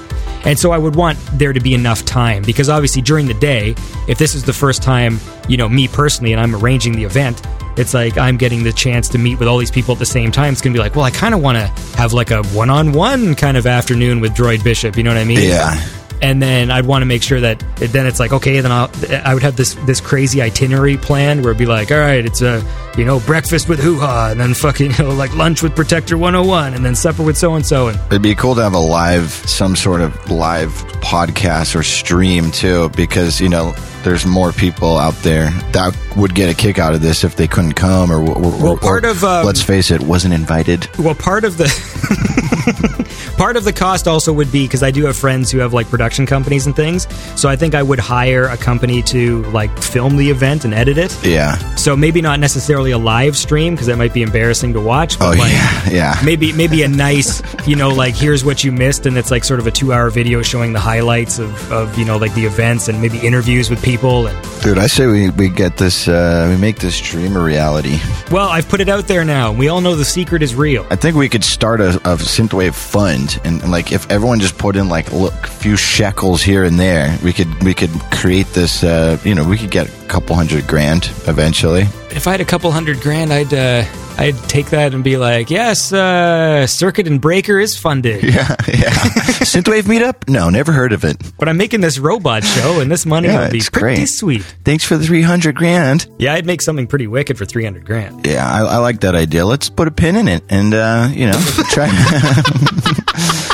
And 0.44 0.58
so 0.58 0.72
I 0.72 0.78
would 0.78 0.94
want 0.94 1.18
there 1.38 1.54
to 1.54 1.60
be 1.60 1.72
enough 1.72 2.04
time 2.04 2.42
because 2.42 2.68
obviously 2.68 3.00
during 3.00 3.26
the 3.26 3.32
day, 3.34 3.74
if 4.08 4.18
this 4.18 4.34
is 4.34 4.44
the 4.44 4.52
first 4.52 4.82
time, 4.82 5.18
you 5.48 5.56
know, 5.56 5.68
me 5.70 5.88
personally 5.88 6.32
and 6.34 6.40
I'm 6.40 6.54
arranging 6.54 6.92
the 6.96 7.04
event, 7.04 7.40
it's 7.78 7.94
like 7.94 8.18
I'm 8.18 8.36
getting 8.36 8.62
the 8.62 8.72
chance 8.72 9.08
to 9.10 9.18
meet 9.18 9.38
with 9.38 9.48
all 9.48 9.56
these 9.56 9.70
people 9.70 9.92
at 9.94 9.98
the 9.98 10.04
same 10.06 10.30
time. 10.30 10.52
It's 10.52 10.60
going 10.60 10.74
to 10.74 10.78
be 10.78 10.82
like, 10.82 10.94
well, 10.96 11.04
I 11.06 11.10
kind 11.10 11.34
of 11.34 11.40
want 11.40 11.56
to 11.56 11.66
have 11.96 12.12
like 12.12 12.30
a 12.30 12.42
one 12.48 12.68
on 12.68 12.92
one 12.92 13.34
kind 13.34 13.56
of 13.56 13.66
afternoon 13.66 14.20
with 14.20 14.34
Droid 14.34 14.62
Bishop. 14.62 14.98
You 14.98 15.02
know 15.02 15.10
what 15.10 15.16
I 15.18 15.24
mean? 15.24 15.40
Yeah. 15.48 15.80
And 16.22 16.42
then 16.42 16.70
I'd 16.70 16.86
want 16.86 17.02
to 17.02 17.06
make 17.06 17.22
sure 17.22 17.40
that 17.40 17.58
then 17.76 18.06
it's 18.06 18.18
like, 18.18 18.32
okay, 18.32 18.60
then 18.60 18.72
I'll, 18.72 18.90
I 19.24 19.34
would 19.34 19.42
have 19.42 19.56
this, 19.56 19.74
this 19.86 20.00
crazy 20.00 20.40
itinerary 20.40 20.96
planned 20.96 21.42
where 21.42 21.50
it'd 21.50 21.58
be 21.58 21.66
like, 21.66 21.90
all 21.90 21.98
right, 21.98 22.24
it's 22.24 22.40
a, 22.40 22.64
you 22.96 23.04
know, 23.04 23.20
breakfast 23.20 23.68
with 23.68 23.80
hoo 23.80 23.98
ha, 23.98 24.28
and 24.30 24.40
then 24.40 24.54
fucking, 24.54 24.90
you 24.98 25.04
know, 25.04 25.10
like 25.10 25.34
lunch 25.34 25.62
with 25.62 25.74
Protector 25.74 26.16
101, 26.16 26.74
and 26.74 26.84
then 26.84 26.94
supper 26.94 27.22
with 27.22 27.36
so 27.36 27.54
and 27.54 27.66
so. 27.66 27.88
And 27.88 27.98
It'd 28.06 28.22
be 28.22 28.34
cool 28.34 28.54
to 28.54 28.62
have 28.62 28.74
a 28.74 28.78
live, 28.78 29.30
some 29.30 29.76
sort 29.76 30.00
of 30.00 30.30
live 30.30 30.70
podcast 31.00 31.74
or 31.76 31.82
stream 31.82 32.50
too, 32.50 32.88
because 32.90 33.40
you 33.40 33.48
know 33.48 33.74
there's 34.04 34.24
more 34.26 34.52
people 34.52 34.96
out 34.98 35.14
there 35.22 35.50
that 35.72 35.96
would 36.16 36.34
get 36.34 36.48
a 36.50 36.54
kick 36.54 36.78
out 36.78 36.94
of 36.94 37.00
this 37.00 37.24
if 37.24 37.34
they 37.36 37.48
couldn't 37.48 37.72
come 37.74 38.10
or, 38.12 38.20
or, 38.20 38.40
Well, 38.40 38.72
or- 38.72 38.76
part 38.78 39.04
of, 39.04 39.24
um, 39.24 39.44
let's 39.44 39.62
face 39.62 39.90
it, 39.90 40.00
wasn't 40.02 40.34
invited. 40.34 40.88
Well, 40.98 41.14
part 41.14 41.44
of 41.44 41.56
the 41.56 41.64
part 43.36 43.56
of 43.56 43.64
the 43.64 43.72
cost 43.72 44.06
also 44.06 44.32
would 44.32 44.50
be 44.52 44.64
because 44.66 44.82
I 44.82 44.90
do 44.90 45.04
have 45.06 45.16
friends 45.16 45.50
who 45.50 45.58
have 45.58 45.72
like 45.72 45.88
production 45.88 46.26
companies 46.26 46.66
and 46.66 46.74
things. 46.76 47.06
So 47.40 47.48
I 47.48 47.56
think 47.56 47.74
I 47.74 47.82
would 47.82 47.98
hire 47.98 48.44
a 48.44 48.56
company 48.56 49.02
to 49.04 49.42
like 49.46 49.76
film 49.82 50.16
the 50.16 50.30
event 50.30 50.64
and 50.64 50.72
edit 50.74 50.98
it. 50.98 51.16
Yeah. 51.24 51.56
So 51.74 51.96
maybe 51.96 52.22
not 52.22 52.40
necessarily 52.40 52.90
a 52.92 52.98
live 52.98 53.36
stream 53.36 53.74
because 53.74 53.86
that 53.88 53.96
might 53.98 54.12
be 54.14 54.22
embarrassing 54.22 54.72
to 54.74 54.80
watch. 54.80 55.16
Oh 55.16 55.30
But 55.30 55.38
like, 55.38 55.52
yeah. 55.52 55.90
Yeah. 55.90 56.20
Maybe 56.24 56.52
maybe 56.52 56.82
a 56.82 56.88
nice, 56.88 57.42
you 57.66 57.76
know, 57.76 57.88
like 57.90 58.14
here's 58.14 58.44
what 58.44 58.62
you 58.64 58.72
missed, 58.72 59.06
and 59.06 59.16
it's 59.18 59.30
like 59.30 59.44
sort 59.44 59.60
of 59.60 59.66
a 59.66 59.70
two 59.70 59.92
hour 59.92 60.10
video 60.10 60.42
showing 60.42 60.72
the 60.72 60.80
highlights 60.80 61.38
of, 61.38 61.72
of 61.72 61.98
you 61.98 62.04
know 62.04 62.16
like 62.16 62.34
the 62.34 62.44
events 62.46 62.88
and 62.88 63.00
maybe 63.00 63.18
interviews 63.18 63.70
with 63.70 63.82
people. 63.82 63.93
And 64.26 64.62
Dude, 64.62 64.78
I 64.78 64.86
say 64.86 65.06
we, 65.06 65.30
we 65.30 65.48
get 65.48 65.76
this, 65.76 66.08
uh, 66.08 66.48
we 66.50 66.56
make 66.60 66.78
this 66.78 67.00
dream 67.00 67.36
a 67.36 67.42
reality. 67.42 67.98
well, 68.30 68.48
I've 68.48 68.68
put 68.68 68.80
it 68.80 68.88
out 68.88 69.06
there 69.06 69.24
now. 69.24 69.52
We 69.52 69.68
all 69.68 69.80
know 69.80 69.94
the 69.94 70.04
secret 70.04 70.42
is 70.42 70.54
real. 70.54 70.86
I 70.90 70.96
think 70.96 71.16
we 71.16 71.28
could 71.28 71.44
start 71.44 71.80
a, 71.80 71.96
a 71.98 72.16
synthwave 72.16 72.74
fund, 72.74 73.40
and, 73.44 73.62
and, 73.62 73.70
like 73.70 73.92
if 73.92 74.10
everyone 74.10 74.40
just 74.40 74.58
put 74.58 74.76
in 74.76 74.88
like 74.88 75.12
a 75.12 75.30
few 75.46 75.76
shekels 75.76 76.42
here 76.42 76.64
and 76.64 76.78
there, 76.78 77.16
we 77.22 77.32
could 77.32 77.62
we 77.62 77.74
could 77.74 77.90
create 78.10 78.46
this. 78.48 78.82
Uh, 78.82 79.18
you 79.24 79.34
know, 79.34 79.44
we 79.44 79.58
could 79.58 79.70
get 79.70 79.88
couple 80.14 80.36
hundred 80.36 80.64
grand 80.68 81.06
eventually. 81.26 81.82
if 82.12 82.28
I 82.28 82.32
had 82.32 82.40
a 82.40 82.44
couple 82.44 82.70
hundred 82.70 83.00
grand, 83.00 83.32
I'd 83.32 83.52
uh, 83.52 83.84
I'd 84.16 84.36
take 84.48 84.66
that 84.70 84.94
and 84.94 85.02
be 85.02 85.16
like, 85.16 85.50
yes, 85.50 85.92
uh, 85.92 86.68
Circuit 86.68 87.08
and 87.08 87.20
Breaker 87.20 87.58
is 87.58 87.76
funded, 87.76 88.22
Yeah, 88.22 88.54
yeah. 88.68 88.94
synthwave 89.42 89.82
meetup? 89.90 90.28
No, 90.28 90.50
never 90.50 90.70
heard 90.70 90.92
of 90.92 91.02
it. 91.04 91.16
but 91.36 91.48
I'm 91.48 91.56
making 91.56 91.80
this 91.80 91.98
robot 91.98 92.44
show, 92.44 92.78
and 92.80 92.88
this 92.92 93.04
money 93.04 93.26
Yeah, 93.26 93.46
will 93.46 93.50
be 93.50 93.58
pretty 93.72 93.96
great. 93.96 94.06
sweet. 94.08 94.42
Thanks 94.64 94.84
for 94.84 94.96
the 94.96 95.04
three 95.04 95.22
hundred 95.22 95.56
grand. 95.56 96.06
Yeah, 96.18 96.34
I'd 96.34 96.46
make 96.46 96.62
something 96.62 96.86
pretty 96.86 97.08
wicked 97.08 97.36
for 97.36 97.44
three 97.44 97.64
hundred 97.64 97.84
grand. 97.84 98.24
Yeah, 98.24 98.48
I, 98.48 98.60
I 98.60 98.76
like 98.76 99.00
that 99.00 99.16
idea. 99.16 99.44
Let's 99.44 99.68
put 99.68 99.88
a 99.88 99.90
pin 99.90 100.14
in 100.14 100.28
it, 100.28 100.44
and 100.48 100.72
uh, 100.74 101.08
you 101.12 101.26
know, 101.26 101.40
try. 101.70 101.90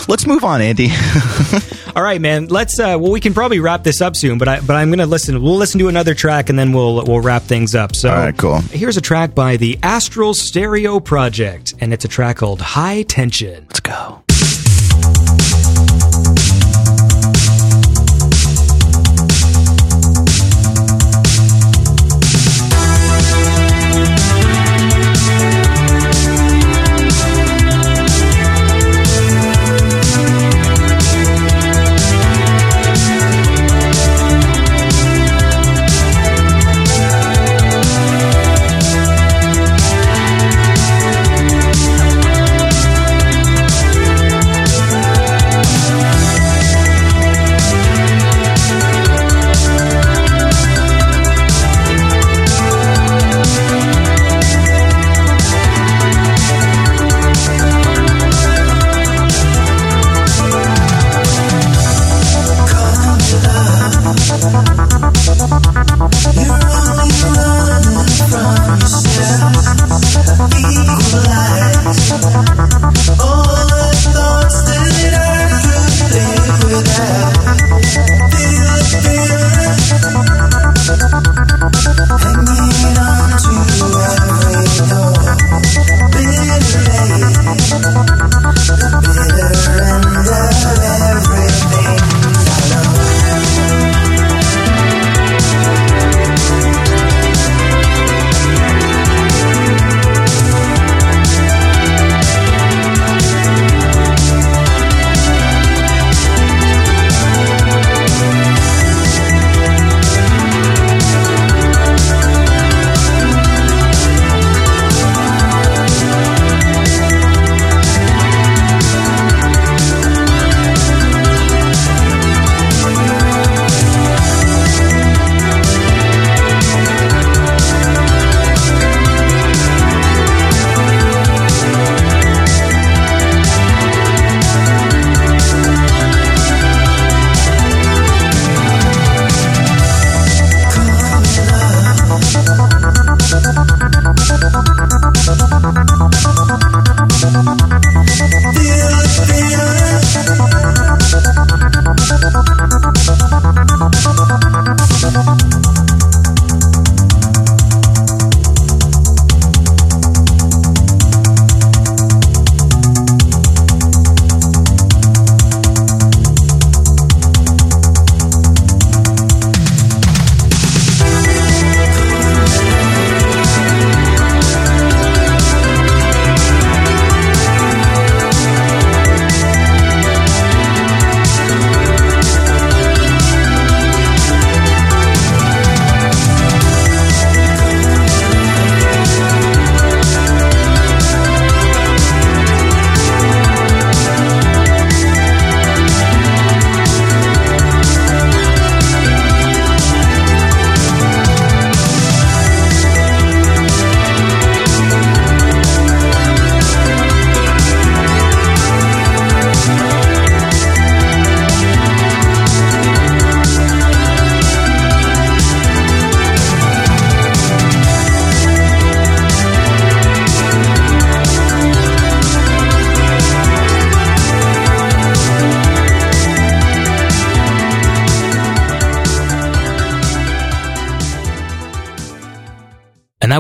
Let's 0.09 0.27
move 0.27 0.45
on, 0.45 0.61
Andy. 0.61 0.91
All 1.97 2.03
right, 2.03 2.21
man. 2.21 2.47
Let's. 2.47 2.79
Uh, 2.79 2.97
well, 3.01 3.13
we 3.13 3.21
can 3.21 3.35
probably 3.35 3.61
wrap 3.61 3.85
this 3.85 4.01
up 4.01 4.17
soon, 4.17 4.39
but 4.39 4.49
I 4.49 4.61
but 4.61 4.75
I'm 4.77 4.91
gonna 4.91 5.07
listen. 5.07 5.43
We'll 5.43 5.57
listen 5.57 5.79
to 5.81 5.89
another 5.89 6.15
track, 6.15 6.49
and 6.49 6.59
then 6.59 6.73
we'll 6.73 7.05
we'll 7.05 7.21
wrap 7.21 7.43
things 7.43 7.75
up. 7.75 7.95
So, 7.95 8.11
All 8.11 8.17
right, 8.17 8.37
cool. 8.37 8.59
Here's 8.59 8.97
a 8.97 9.01
track 9.01 9.35
by 9.35 9.57
the 9.57 9.79
Astral 9.83 10.35
Stereo 10.35 11.01
Project, 11.01 11.75
and 11.81 11.93
it's 11.93 12.05
a 12.05 12.09
track 12.09 12.39
called 12.39 12.61
High 12.61 13.03
Tension. 13.03 13.67
Let's 13.69 13.81
go. 13.81 14.23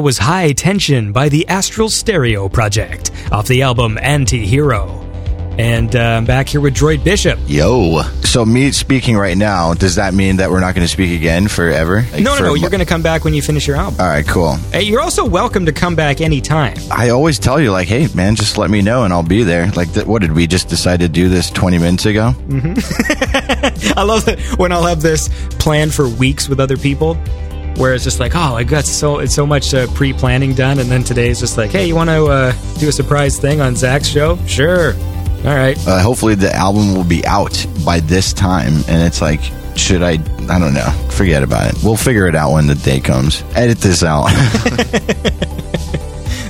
That 0.00 0.04
was 0.04 0.16
High 0.16 0.52
Tension 0.52 1.12
by 1.12 1.28
the 1.28 1.46
Astral 1.48 1.90
Stereo 1.90 2.48
Project 2.48 3.10
off 3.30 3.46
the 3.46 3.60
album 3.60 3.98
Anti 4.00 4.46
Hero. 4.46 4.96
And 5.58 5.94
uh, 5.94 5.98
I'm 6.00 6.24
back 6.24 6.48
here 6.48 6.62
with 6.62 6.74
Droid 6.74 7.04
Bishop. 7.04 7.38
Yo. 7.46 8.00
So 8.24 8.46
me 8.46 8.72
speaking 8.72 9.14
right 9.18 9.36
now, 9.36 9.74
does 9.74 9.96
that 9.96 10.14
mean 10.14 10.36
that 10.36 10.50
we're 10.50 10.60
not 10.60 10.74
going 10.74 10.86
to 10.86 10.90
speak 10.90 11.14
again 11.20 11.48
forever? 11.48 11.96
Like, 12.12 12.22
No, 12.22 12.30
no, 12.30 12.36
for 12.36 12.42
no. 12.44 12.54
You're 12.54 12.70
going 12.70 12.80
to 12.80 12.86
come 12.86 13.02
back 13.02 13.24
when 13.24 13.34
you 13.34 13.42
finish 13.42 13.66
your 13.66 13.76
album. 13.76 14.00
All 14.00 14.06
right, 14.06 14.26
cool. 14.26 14.54
Hey, 14.72 14.84
you're 14.84 15.02
also 15.02 15.26
welcome 15.26 15.66
to 15.66 15.72
come 15.72 15.96
back 15.96 16.22
anytime. 16.22 16.78
I 16.90 17.10
always 17.10 17.38
tell 17.38 17.60
you, 17.60 17.70
like, 17.72 17.88
hey, 17.88 18.08
man, 18.14 18.36
just 18.36 18.56
let 18.56 18.70
me 18.70 18.80
know 18.80 19.04
and 19.04 19.12
I'll 19.12 19.22
be 19.22 19.42
there. 19.42 19.70
Like, 19.72 19.92
th- 19.92 20.06
what 20.06 20.22
did 20.22 20.32
we 20.32 20.46
just 20.46 20.70
decide 20.70 21.00
to 21.00 21.08
do 21.10 21.28
this 21.28 21.50
20 21.50 21.76
minutes 21.76 22.06
ago? 22.06 22.28
I 22.48 24.02
love 24.06 24.24
that 24.24 24.38
when 24.56 24.72
I'll 24.72 24.86
have 24.86 25.02
this 25.02 25.28
planned 25.58 25.92
for 25.92 26.08
weeks 26.08 26.48
with 26.48 26.58
other 26.58 26.78
people, 26.78 27.18
where 27.80 27.94
it's 27.94 28.04
just 28.04 28.20
like, 28.20 28.36
oh, 28.36 28.54
I 28.54 28.62
got 28.62 28.84
so 28.84 29.18
it's 29.18 29.34
so 29.34 29.46
much 29.46 29.74
uh, 29.74 29.86
pre-planning 29.94 30.54
done, 30.54 30.78
and 30.78 30.88
then 30.90 31.02
today 31.02 31.30
is 31.30 31.40
just 31.40 31.56
like, 31.56 31.70
hey, 31.70 31.86
you 31.86 31.96
want 31.96 32.10
to 32.10 32.26
uh, 32.26 32.52
do 32.78 32.88
a 32.88 32.92
surprise 32.92 33.38
thing 33.40 33.60
on 33.60 33.74
Zach's 33.74 34.06
show? 34.08 34.36
Sure. 34.46 34.92
All 34.94 35.56
right. 35.56 35.76
Uh, 35.88 36.00
hopefully, 36.00 36.34
the 36.34 36.54
album 36.54 36.94
will 36.94 37.04
be 37.04 37.24
out 37.26 37.66
by 37.84 38.00
this 38.00 38.32
time. 38.34 38.74
And 38.88 39.02
it's 39.02 39.22
like, 39.22 39.40
should 39.74 40.02
I? 40.02 40.12
I 40.12 40.58
don't 40.58 40.74
know. 40.74 40.90
Forget 41.10 41.42
about 41.42 41.72
it. 41.72 41.82
We'll 41.82 41.96
figure 41.96 42.26
it 42.26 42.34
out 42.34 42.52
when 42.52 42.66
the 42.66 42.74
day 42.74 43.00
comes. 43.00 43.42
Edit 43.54 43.78
this 43.78 44.02
out. 44.04 44.26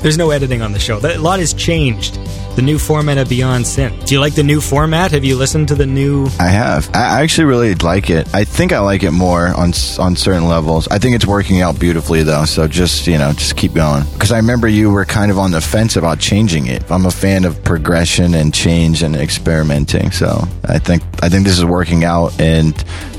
There's 0.02 0.18
no 0.18 0.30
editing 0.30 0.62
on 0.62 0.72
the 0.72 0.80
show. 0.80 0.98
That- 0.98 1.16
A 1.16 1.20
lot 1.20 1.38
has 1.38 1.54
changed. 1.54 2.18
The 2.56 2.62
new 2.62 2.78
format 2.78 3.16
of 3.16 3.28
Beyond 3.28 3.64
Synth. 3.64 4.06
Do 4.06 4.14
you 4.14 4.20
like 4.20 4.34
the 4.34 4.42
new 4.42 4.60
format? 4.60 5.12
Have 5.12 5.24
you 5.24 5.36
listened 5.36 5.68
to 5.68 5.74
the 5.74 5.86
new? 5.86 6.26
I 6.38 6.48
have. 6.48 6.90
I 6.92 7.22
actually 7.22 7.44
really 7.44 7.74
like 7.76 8.10
it. 8.10 8.32
I 8.34 8.44
think 8.44 8.72
I 8.72 8.80
like 8.80 9.02
it 9.02 9.12
more 9.12 9.46
on 9.48 9.72
on 9.98 10.16
certain 10.16 10.46
levels. 10.46 10.86
I 10.88 10.98
think 10.98 11.14
it's 11.14 11.26
working 11.26 11.62
out 11.62 11.78
beautifully 11.78 12.22
though. 12.22 12.44
So 12.44 12.66
just 12.66 13.06
you 13.06 13.16
know, 13.18 13.32
just 13.32 13.56
keep 13.56 13.72
going. 13.72 14.04
Because 14.12 14.32
I 14.32 14.36
remember 14.36 14.68
you 14.68 14.90
were 14.90 15.04
kind 15.04 15.30
of 15.30 15.38
on 15.38 15.52
the 15.52 15.60
fence 15.60 15.96
about 15.96 16.18
changing 16.18 16.66
it. 16.66 16.90
I'm 16.90 17.06
a 17.06 17.10
fan 17.10 17.44
of 17.44 17.62
progression 17.64 18.34
and 18.34 18.52
change 18.52 19.02
and 19.02 19.16
experimenting. 19.16 20.10
So 20.10 20.46
I 20.64 20.78
think 20.78 21.02
I 21.22 21.28
think 21.28 21.46
this 21.46 21.56
is 21.56 21.64
working 21.64 22.04
out. 22.04 22.38
And 22.40 22.74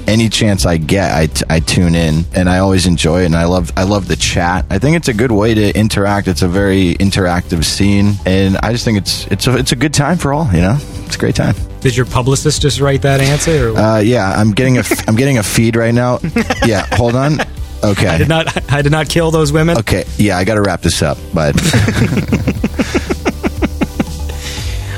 any 0.07 0.29
chance 0.29 0.65
I 0.65 0.77
get, 0.77 1.11
I, 1.11 1.27
t- 1.27 1.45
I 1.49 1.59
tune 1.59 1.95
in, 1.95 2.25
and 2.33 2.49
I 2.49 2.59
always 2.59 2.87
enjoy 2.87 3.21
it. 3.21 3.27
And 3.27 3.35
I 3.35 3.45
love 3.45 3.71
I 3.77 3.83
love 3.83 4.07
the 4.07 4.15
chat. 4.15 4.65
I 4.69 4.79
think 4.79 4.97
it's 4.97 5.07
a 5.07 5.13
good 5.13 5.31
way 5.31 5.53
to 5.53 5.77
interact. 5.77 6.27
It's 6.27 6.41
a 6.41 6.47
very 6.47 6.95
interactive 6.95 7.63
scene, 7.63 8.13
and 8.25 8.57
I 8.57 8.71
just 8.71 8.83
think 8.83 8.97
it's 8.97 9.20
it's 9.27 9.47
a, 9.47 9.57
it's 9.57 9.71
a 9.71 9.75
good 9.75 9.93
time 9.93 10.17
for 10.17 10.33
all. 10.33 10.45
You 10.53 10.61
know, 10.61 10.77
it's 11.05 11.15
a 11.15 11.19
great 11.19 11.35
time. 11.35 11.55
Did 11.81 11.95
your 11.97 12.05
publicist 12.05 12.61
just 12.61 12.79
write 12.79 13.01
that 13.01 13.19
answer? 13.21 13.69
Or 13.69 13.77
Uh, 13.77 13.99
yeah, 13.99 14.31
I'm 14.31 14.51
getting 14.51 14.77
a 14.77 14.83
I'm 15.07 15.15
getting 15.15 15.37
a 15.37 15.43
feed 15.43 15.75
right 15.75 15.93
now. 15.93 16.19
Yeah, 16.65 16.85
hold 16.91 17.15
on. 17.15 17.39
Okay. 17.83 18.07
I 18.07 18.17
did 18.19 18.27
not 18.29 18.71
I 18.71 18.81
did 18.83 18.91
not 18.91 19.09
kill 19.09 19.31
those 19.31 19.51
women. 19.51 19.77
Okay. 19.79 20.05
Yeah, 20.17 20.37
I 20.37 20.43
got 20.43 20.55
to 20.55 20.61
wrap 20.61 20.81
this 20.81 21.01
up, 21.01 21.17
but 21.33 21.55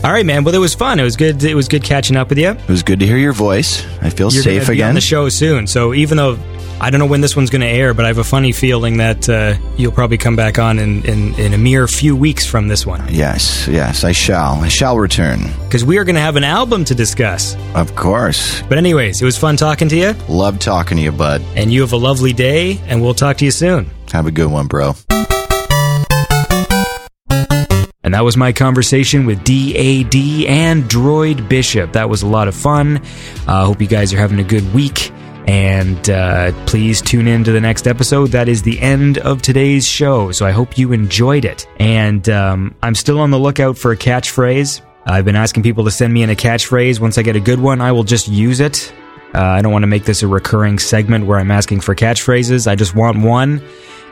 All 0.03 0.11
right, 0.11 0.25
man. 0.25 0.43
Well, 0.43 0.53
it 0.53 0.57
was 0.57 0.75
fun. 0.75 0.99
It 0.99 1.03
was 1.03 1.15
good. 1.15 1.41
It 1.45 1.55
was 1.55 1.69
good 1.69 1.81
catching 1.83 2.17
up 2.17 2.27
with 2.27 2.37
you. 2.37 2.49
it 2.49 2.67
was 2.67 2.83
good 2.83 2.99
to 2.99 3.05
hear 3.07 3.15
your 3.17 3.31
voice. 3.31 3.85
I 4.01 4.09
feel 4.09 4.29
You're 4.33 4.43
safe 4.43 4.63
gonna 4.63 4.71
on 4.71 4.71
again. 4.73 4.95
the 4.95 5.01
show 5.01 5.29
soon. 5.29 5.65
So 5.65 5.93
even 5.93 6.17
though 6.17 6.37
I 6.83 6.89
don't 6.89 6.99
know 6.99 7.05
when 7.05 7.21
this 7.21 7.33
one's 7.33 7.49
going 7.49 7.61
to 7.61 7.67
air, 7.67 7.93
but 7.93 8.03
I 8.03 8.09
have 8.09 8.17
a 8.17 8.25
funny 8.25 8.51
feeling 8.51 8.97
that 8.97 9.29
uh, 9.29 9.55
you'll 9.77 9.93
probably 9.93 10.17
come 10.17 10.35
back 10.35 10.59
on 10.59 10.79
in, 10.79 11.01
in, 11.05 11.33
in 11.39 11.53
a 11.53 11.57
mere 11.57 11.87
few 11.87 12.13
weeks 12.13 12.45
from 12.45 12.67
this 12.67 12.85
one 12.85 13.01
Yes, 13.07 13.69
yes, 13.69 14.03
I 14.03 14.11
shall. 14.11 14.55
I 14.55 14.67
shall 14.67 14.97
return. 14.97 15.39
because 15.63 15.85
we 15.85 15.97
are 15.97 16.03
going 16.03 16.15
to 16.15 16.21
have 16.21 16.35
an 16.35 16.43
album 16.43 16.83
to 16.83 16.93
discuss. 16.93 17.55
Of 17.73 17.95
course. 17.95 18.61
But 18.63 18.79
anyways, 18.79 19.21
it 19.21 19.25
was 19.25 19.37
fun 19.37 19.55
talking 19.55 19.87
to 19.87 19.95
you, 19.95 20.13
Love 20.27 20.59
talking 20.59 20.97
to 20.97 21.03
you, 21.03 21.13
bud. 21.13 21.41
and 21.55 21.71
you 21.71 21.79
have 21.81 21.93
a 21.93 21.97
lovely 21.97 22.33
day, 22.33 22.81
and 22.87 23.01
we'll 23.01 23.13
talk 23.13 23.37
to 23.37 23.45
you 23.45 23.51
soon. 23.51 23.89
Have 24.11 24.27
a 24.27 24.31
good 24.31 24.51
one, 24.51 24.67
bro. 24.67 24.91
And 28.03 28.13
that 28.13 28.25
was 28.25 28.35
my 28.35 28.51
conversation 28.51 29.25
with 29.25 29.37
DAD 29.45 30.15
and 30.49 30.83
Droid 30.83 31.47
Bishop. 31.47 31.93
That 31.93 32.09
was 32.09 32.23
a 32.23 32.27
lot 32.27 32.49
of 32.49 32.55
fun. 32.55 32.97
I 33.47 33.61
uh, 33.61 33.65
hope 33.67 33.79
you 33.79 33.87
guys 33.87 34.13
are 34.13 34.17
having 34.17 34.39
a 34.39 34.43
good 34.43 34.73
week. 34.73 35.13
And 35.47 36.09
uh, 36.09 36.51
please 36.65 37.01
tune 37.01 37.27
in 37.27 37.43
to 37.43 37.51
the 37.51 37.59
next 37.59 37.87
episode. 37.87 38.27
That 38.27 38.47
is 38.47 38.61
the 38.61 38.79
end 38.79 39.17
of 39.17 39.41
today's 39.41 39.87
show. 39.87 40.31
So 40.31 40.45
I 40.45 40.51
hope 40.51 40.77
you 40.77 40.93
enjoyed 40.93 41.45
it. 41.45 41.67
And 41.79 42.27
um, 42.29 42.75
I'm 42.81 42.95
still 42.95 43.19
on 43.19 43.31
the 43.31 43.39
lookout 43.39 43.77
for 43.77 43.91
a 43.91 43.97
catchphrase. 43.97 44.81
I've 45.05 45.25
been 45.25 45.35
asking 45.35 45.63
people 45.63 45.83
to 45.83 45.91
send 45.91 46.13
me 46.13 46.23
in 46.23 46.29
a 46.29 46.35
catchphrase. 46.35 46.99
Once 46.99 47.17
I 47.17 47.23
get 47.23 47.35
a 47.35 47.41
good 47.41 47.59
one, 47.59 47.81
I 47.81 47.91
will 47.91 48.05
just 48.05 48.27
use 48.27 48.61
it. 48.61 48.93
Uh, 49.35 49.41
I 49.41 49.61
don't 49.61 49.73
want 49.73 49.83
to 49.83 49.87
make 49.87 50.05
this 50.05 50.23
a 50.23 50.27
recurring 50.27 50.79
segment 50.79 51.25
where 51.25 51.39
I'm 51.39 51.51
asking 51.51 51.81
for 51.81 51.95
catchphrases. 51.95 52.67
I 52.67 52.75
just 52.75 52.95
want 52.95 53.19
one. 53.19 53.61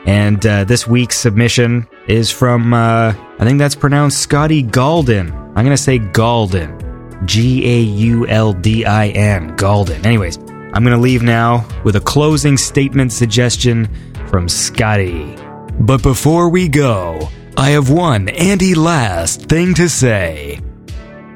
And 0.04 0.44
uh, 0.44 0.64
this 0.64 0.86
week's 0.86 1.16
submission 1.16 1.86
is 2.08 2.30
from, 2.30 2.74
uh, 2.74 3.14
I 3.38 3.44
think 3.44 3.58
that's 3.58 3.76
pronounced 3.76 4.18
Scotty 4.18 4.64
Gauldin. 4.64 5.32
I'm 5.32 5.64
going 5.64 5.68
to 5.68 5.76
say 5.76 5.98
Gauldin. 5.98 6.80
G 7.24 7.64
A 7.64 7.80
U 7.80 8.26
L 8.26 8.52
D 8.52 8.84
I 8.84 9.08
N. 9.08 9.56
Gauldin. 9.56 10.04
Anyways, 10.04 10.38
I'm 10.74 10.82
going 10.84 10.96
to 10.96 11.02
leave 11.02 11.22
now 11.22 11.68
with 11.84 11.96
a 11.96 12.00
closing 12.00 12.56
statement 12.56 13.12
suggestion 13.12 13.88
from 14.28 14.48
Scotty. 14.48 15.36
But 15.78 16.02
before 16.02 16.48
we 16.48 16.68
go, 16.68 17.28
I 17.58 17.70
have 17.70 17.90
one 17.90 18.30
Andy 18.30 18.74
last 18.74 19.42
thing 19.42 19.74
to 19.74 19.90
say. 19.90 20.60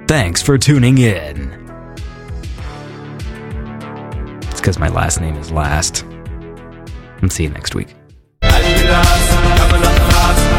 Thanks 0.09 0.41
for 0.41 0.57
tuning 0.57 0.97
in. 0.97 1.53
It's 4.51 4.61
because 4.61 4.79
my 4.79 4.89
last 4.89 5.21
name 5.21 5.37
is 5.37 5.53
last. 5.53 6.03
And 7.21 7.31
see 7.31 7.43
you 7.43 7.51
next 7.51 7.75
week. 7.75 7.89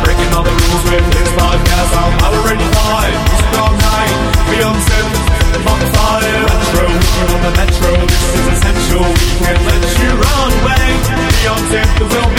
Breaking 0.03 0.33
all 0.33 0.43
the 0.43 0.51
rules 0.51 0.83
with 0.91 1.13
this 1.13 1.29
podcast, 1.29 1.91
I'm 1.97 2.13
already 2.21 2.67
fine. 2.73 3.17
All 3.57 3.73
night, 3.73 5.06
Can't 9.37 9.61
let 9.67 9.83
your 10.01 10.17
own 10.35 10.53
way. 10.65 10.87
Beyond 11.41 11.63
temple 11.71 12.07
will 12.07 12.36